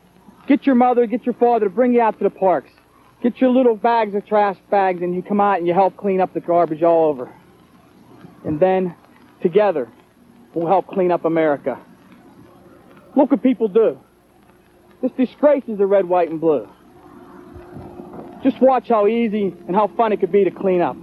get 0.48 0.66
your 0.66 0.74
mother, 0.74 1.06
get 1.06 1.24
your 1.24 1.34
father 1.34 1.66
to 1.66 1.70
bring 1.70 1.92
you 1.92 2.00
out 2.00 2.18
to 2.18 2.24
the 2.24 2.30
parks. 2.30 2.70
Get 3.22 3.40
your 3.40 3.50
little 3.50 3.76
bags 3.76 4.14
of 4.14 4.26
trash 4.26 4.56
bags 4.70 5.02
and 5.02 5.14
you 5.14 5.22
come 5.22 5.40
out 5.40 5.58
and 5.58 5.66
you 5.66 5.74
help 5.74 5.96
clean 5.96 6.20
up 6.20 6.32
the 6.32 6.40
garbage 6.40 6.82
all 6.82 7.10
over. 7.10 7.32
And 8.44 8.58
then, 8.58 8.94
together, 9.42 9.88
we'll 10.54 10.66
help 10.66 10.86
clean 10.86 11.12
up 11.12 11.26
America. 11.26 11.78
Look 13.14 13.30
what 13.30 13.42
people 13.42 13.68
do. 13.68 14.00
This 15.02 15.12
disgraces 15.12 15.78
the 15.78 15.86
red, 15.86 16.06
white, 16.06 16.30
and 16.30 16.40
blue. 16.40 16.68
Just 18.42 18.60
watch 18.60 18.88
how 18.88 19.06
easy 19.06 19.54
and 19.66 19.76
how 19.76 19.88
fun 19.96 20.12
it 20.12 20.20
could 20.20 20.32
be 20.32 20.44
to 20.44 20.50
clean 20.50 20.80
up. 20.80 20.96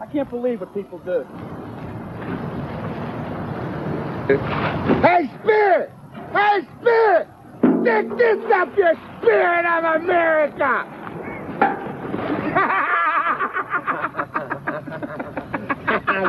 I 0.00 0.06
can't 0.06 0.28
believe 0.28 0.60
what 0.60 0.74
people 0.74 0.98
do. 0.98 1.24
Hey, 4.26 5.30
Spirit! 5.42 5.92
Hey, 6.32 6.60
Spirit! 6.80 7.28
Stick 7.82 8.08
this 8.18 8.38
up 8.52 8.76
your 8.76 8.94
Spirit 9.20 9.64
of 9.66 9.84
America! 10.02 10.90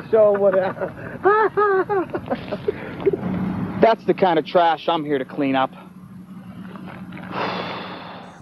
Show 0.11 0.33
what. 0.33 0.53
That's 3.81 4.05
the 4.05 4.13
kind 4.13 4.37
of 4.37 4.45
trash 4.45 4.87
I'm 4.87 5.05
here 5.05 5.17
to 5.17 5.25
clean 5.25 5.55
up. 5.55 5.71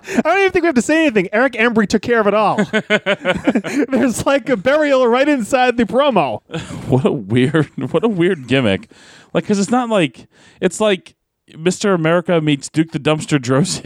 I 0.07 0.21
don't 0.21 0.39
even 0.39 0.51
think 0.51 0.63
we 0.63 0.67
have 0.67 0.75
to 0.75 0.81
say 0.81 1.01
anything. 1.05 1.29
Eric 1.31 1.53
Embry 1.53 1.87
took 1.87 2.01
care 2.01 2.19
of 2.19 2.27
it 2.27 2.33
all. 2.33 2.57
There's 3.89 4.25
like 4.25 4.49
a 4.49 4.57
burial 4.57 5.07
right 5.07 5.27
inside 5.27 5.77
the 5.77 5.85
promo. 5.85 6.41
What 6.89 7.05
a 7.05 7.11
weird, 7.11 7.67
what 7.91 8.03
a 8.03 8.09
weird 8.09 8.47
gimmick. 8.47 8.91
Like, 9.33 9.45
because 9.45 9.57
it's 9.57 9.71
not 9.71 9.89
like 9.89 10.27
it's 10.59 10.81
like 10.81 11.15
Mr. 11.51 11.95
America 11.95 12.41
meets 12.41 12.69
Duke 12.69 12.91
the 12.91 12.99
Dumpster 12.99 13.39
Droese. 13.39 13.81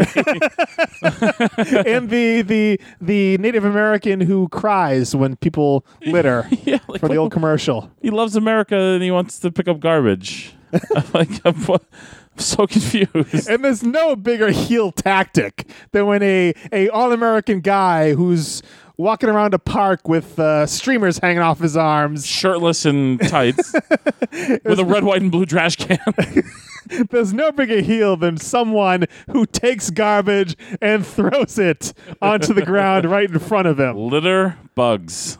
and 1.85 2.09
the 2.09 2.41
the 2.41 2.81
the 2.99 3.37
Native 3.37 3.63
American 3.65 4.19
who 4.19 4.49
cries 4.49 5.15
when 5.15 5.35
people 5.37 5.85
litter 6.05 6.47
yeah, 6.63 6.79
like, 6.87 6.99
for 6.99 7.07
the 7.07 7.15
old 7.17 7.31
commercial. 7.31 7.91
he 8.01 8.09
loves 8.09 8.35
America 8.35 8.75
and 8.75 9.03
he 9.03 9.11
wants 9.11 9.39
to 9.39 9.51
pick 9.51 9.67
up 9.67 9.79
garbage. 9.79 10.53
I'm 10.73 11.05
like, 11.13 11.29
I'm, 12.37 12.43
so 12.43 12.67
confused. 12.67 13.49
And 13.49 13.63
there's 13.63 13.83
no 13.83 14.15
bigger 14.15 14.51
heel 14.51 14.91
tactic 14.91 15.67
than 15.91 16.05
when 16.05 16.23
a 16.23 16.53
a 16.71 16.89
all 16.89 17.11
American 17.11 17.61
guy 17.61 18.13
who's 18.13 18.61
walking 18.97 19.29
around 19.29 19.53
a 19.53 19.59
park 19.59 20.07
with 20.07 20.39
uh, 20.39 20.65
streamers 20.65 21.19
hanging 21.19 21.41
off 21.41 21.59
his 21.59 21.77
arms. 21.77 22.25
Shirtless 22.25 22.85
and 22.85 23.19
tights 23.27 23.73
with 24.63 24.79
a 24.79 24.85
red, 24.85 25.03
white, 25.03 25.21
and 25.21 25.31
blue 25.31 25.45
trash 25.45 25.75
can. 25.75 25.99
There's 27.09 27.33
no 27.33 27.51
bigger 27.51 27.81
heel 27.81 28.15
than 28.15 28.37
someone 28.37 29.05
who 29.31 29.45
takes 29.45 29.89
garbage 29.89 30.55
and 30.81 31.05
throws 31.05 31.59
it 31.59 31.93
onto 32.21 32.53
the 32.53 32.63
ground 32.63 33.05
right 33.05 33.29
in 33.29 33.39
front 33.39 33.67
of 33.67 33.79
him. 33.79 33.97
Litter 33.97 34.57
bugs. 34.73 35.37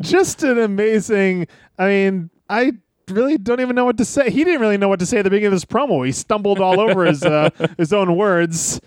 Just 0.00 0.42
an 0.42 0.58
amazing. 0.58 1.46
I 1.78 1.86
mean, 1.86 2.30
I 2.48 2.72
really 3.08 3.38
don't 3.38 3.60
even 3.60 3.76
know 3.76 3.84
what 3.84 3.98
to 3.98 4.04
say. 4.04 4.30
He 4.30 4.44
didn't 4.44 4.60
really 4.60 4.78
know 4.78 4.88
what 4.88 4.98
to 5.00 5.06
say 5.06 5.18
at 5.18 5.22
the 5.22 5.30
beginning 5.30 5.46
of 5.46 5.52
this 5.52 5.64
promo. 5.64 6.04
He 6.04 6.12
stumbled 6.12 6.60
all 6.60 6.80
over 6.80 7.04
his 7.04 7.22
uh, 7.22 7.50
his 7.78 7.92
own 7.92 8.16
words. 8.16 8.80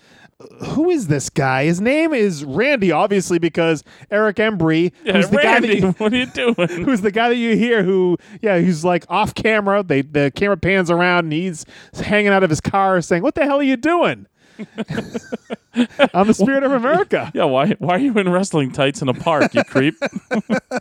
Who 0.66 0.88
is 0.90 1.08
this 1.08 1.30
guy? 1.30 1.64
His 1.64 1.80
name 1.80 2.12
is 2.14 2.44
Randy, 2.44 2.92
obviously, 2.92 3.40
because 3.40 3.82
Eric 4.08 4.36
Embry, 4.36 4.92
Yeah, 5.02 5.14
who's 5.14 5.30
the 5.30 5.36
Randy, 5.36 5.80
guy 5.80 5.80
that 5.80 5.80
you, 5.80 5.92
what 5.98 6.12
are 6.12 6.16
you 6.16 6.26
doing? 6.26 6.68
who's 6.84 7.00
the 7.00 7.10
guy 7.10 7.28
that 7.28 7.34
you 7.36 7.56
hear 7.56 7.82
who, 7.82 8.16
yeah, 8.40 8.60
who's 8.60 8.84
like 8.84 9.04
off 9.08 9.34
camera. 9.34 9.82
They 9.82 10.02
the 10.02 10.30
camera 10.34 10.56
pans 10.56 10.92
around 10.92 11.24
and 11.24 11.32
he's 11.32 11.64
hanging 11.94 12.28
out 12.28 12.44
of 12.44 12.50
his 12.50 12.60
car 12.60 13.00
saying, 13.00 13.24
"What 13.24 13.34
the 13.34 13.44
hell 13.44 13.58
are 13.58 13.64
you 13.64 13.76
doing?" 13.76 14.26
I'm 16.14 16.26
the 16.26 16.34
spirit 16.34 16.64
of 16.64 16.72
America. 16.72 17.30
Yeah, 17.38 17.44
why 17.44 17.72
why 17.78 17.96
are 17.96 17.98
you 17.98 18.16
in 18.18 18.28
wrestling 18.28 18.72
tights 18.72 19.02
in 19.02 19.08
a 19.08 19.14
park, 19.14 19.54
you 19.54 19.62
creep? 19.62 19.94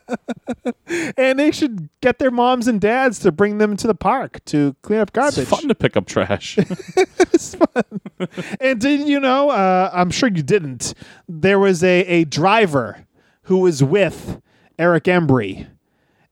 and 1.18 1.38
they 1.38 1.52
should 1.52 1.90
get 2.02 2.20
their 2.20 2.32
moms 2.32 2.68
and 2.68 2.82
dads 2.82 3.20
to 3.20 3.32
bring 3.32 3.58
them 3.58 3.78
to 3.78 3.86
the 3.86 3.94
park 3.94 4.44
to 4.46 4.76
clean 4.82 5.00
up 5.00 5.14
garbage. 5.14 5.40
It's 5.40 5.50
fun 5.50 5.68
to 5.68 5.76
pick 5.76 5.98
up 5.98 6.08
trash. 6.08 6.56
Fun. 7.38 8.02
And 8.60 8.80
did 8.80 9.08
you 9.08 9.20
know? 9.20 9.50
Uh, 9.50 9.92
I'm 9.94 10.10
sure 10.10 10.30
you 10.30 10.42
didn't. 10.42 10.94
There 11.28 11.60
was 11.60 11.84
a, 11.84 12.00
a 12.02 12.24
driver 12.26 13.06
who 13.44 13.60
was 13.60 13.84
with 13.84 14.42
Eric 14.80 15.06
Embry. 15.06 15.68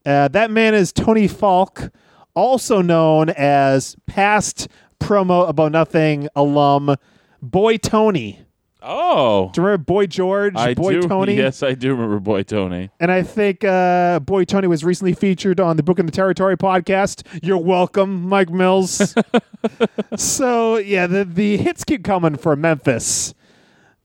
Uh, 0.05 0.27
that 0.29 0.49
man 0.51 0.73
is 0.73 0.91
Tony 0.91 1.27
Falk, 1.27 1.91
also 2.33 2.81
known 2.81 3.29
as 3.29 3.95
past 4.07 4.67
promo 4.99 5.47
about 5.47 5.71
nothing 5.71 6.27
alum 6.35 6.95
Boy 7.45 7.77
Tony. 7.77 8.39
oh, 8.81 9.51
Do 9.53 9.61
you 9.61 9.65
remember 9.67 9.83
Boy 9.83 10.07
George, 10.07 10.55
I 10.55 10.73
Boy 10.73 11.01
do. 11.01 11.01
Tony? 11.07 11.35
Yes, 11.35 11.61
I 11.63 11.73
do 11.73 11.91
remember 11.91 12.19
Boy 12.19 12.43
Tony. 12.43 12.89
And 12.99 13.11
I 13.11 13.21
think 13.23 13.63
uh, 13.63 14.19
Boy 14.19 14.45
Tony 14.45 14.67
was 14.67 14.83
recently 14.83 15.13
featured 15.13 15.59
on 15.59 15.77
the 15.77 15.83
Booking 15.83 16.05
the 16.05 16.11
Territory 16.11 16.57
podcast. 16.57 17.23
You're 17.43 17.57
welcome, 17.57 18.23
Mike 18.27 18.49
Mills. 18.49 19.15
so 20.17 20.77
yeah, 20.77 21.07
the 21.07 21.23
the 21.25 21.57
hits 21.57 21.83
keep 21.83 22.03
coming 22.03 22.35
for 22.35 22.55
Memphis. 22.55 23.33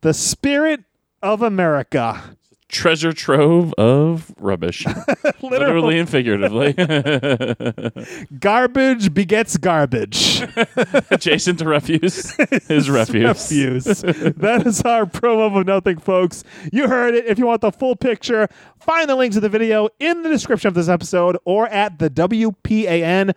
The 0.03 0.15
spirit 0.15 0.85
of 1.23 1.43
America. 1.43 2.37
Treasure 2.71 3.13
trove 3.13 3.75
of 3.75 4.33
rubbish, 4.39 4.87
literally 5.43 5.99
and 5.99 6.09
figuratively, 6.09 6.73
Garbage 8.39 9.13
begets 9.13 9.57
garbage. 9.57 10.41
adjacent 11.11 11.59
to 11.59 11.65
refuse 11.65 12.39
is 12.69 12.89
refuse. 12.89 13.25
Refuse. 13.25 13.85
that 14.03 14.63
is 14.67 14.83
our 14.83 15.05
promo 15.05 15.59
of 15.59 15.67
nothing, 15.67 15.99
folks. 15.99 16.45
You 16.73 16.87
heard 16.87 17.15
it. 17.15 17.27
If 17.27 17.41
you 17.41 17.47
want 17.47 17.61
the 17.61 17.73
full 17.73 17.97
picture, 17.97 18.47
find 18.79 19.11
the 19.11 19.17
links 19.17 19.35
to 19.35 19.41
the 19.41 19.49
video 19.49 19.89
in 19.99 20.23
the 20.23 20.29
description 20.29 20.69
of 20.69 20.75
this 20.75 20.89
episode 20.89 21.37
or 21.45 21.67
at 21.69 21.99
the 21.99 22.09
WPAN.com. 22.09 23.33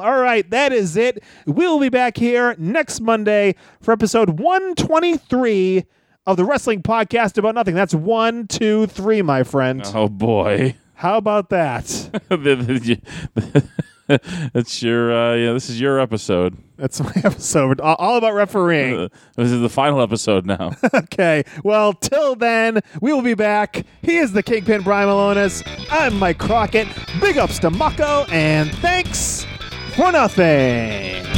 All 0.00 0.20
right, 0.20 0.48
that 0.50 0.72
is 0.72 0.96
it. 0.96 1.24
We'll 1.46 1.80
be 1.80 1.88
back 1.88 2.16
here 2.16 2.54
next 2.56 3.00
Monday 3.00 3.56
for 3.80 3.90
episode 3.90 4.38
123 4.38 5.86
of 6.28 6.36
the 6.36 6.44
Wrestling 6.44 6.82
Podcast 6.82 7.38
About 7.38 7.54
Nothing. 7.54 7.74
That's 7.74 7.94
one, 7.94 8.46
two, 8.46 8.86
three, 8.88 9.22
my 9.22 9.42
friend. 9.44 9.82
Oh 9.94 10.08
boy. 10.10 10.76
How 10.92 11.16
about 11.16 11.48
that? 11.48 11.86
That's 14.52 14.82
your 14.82 15.12
uh, 15.12 15.34
yeah. 15.36 15.52
This 15.52 15.70
is 15.70 15.80
your 15.80 16.00
episode. 16.00 16.56
That's 16.76 17.00
my 17.00 17.12
episode. 17.24 17.80
All 17.80 17.94
all 17.94 18.16
about 18.18 18.34
refereeing. 18.34 18.98
Uh, 18.98 19.08
this 19.36 19.50
is 19.50 19.60
the 19.62 19.68
final 19.70 20.02
episode 20.02 20.44
now. 20.44 20.72
Okay. 20.94 21.44
Well, 21.64 21.94
till 21.94 22.34
then, 22.34 22.80
we 23.00 23.12
will 23.12 23.22
be 23.22 23.34
back. 23.34 23.86
He 24.02 24.18
is 24.18 24.32
the 24.32 24.42
Kingpin 24.42 24.82
Brian 24.82 25.08
Milonas. 25.08 25.62
I'm 25.90 26.18
Mike 26.18 26.38
Crockett. 26.38 26.88
Big 27.20 27.38
ups 27.38 27.58
to 27.60 27.70
Mako, 27.70 28.24
and 28.30 28.70
thanks 28.76 29.46
for 29.94 30.12
nothing. 30.12 31.37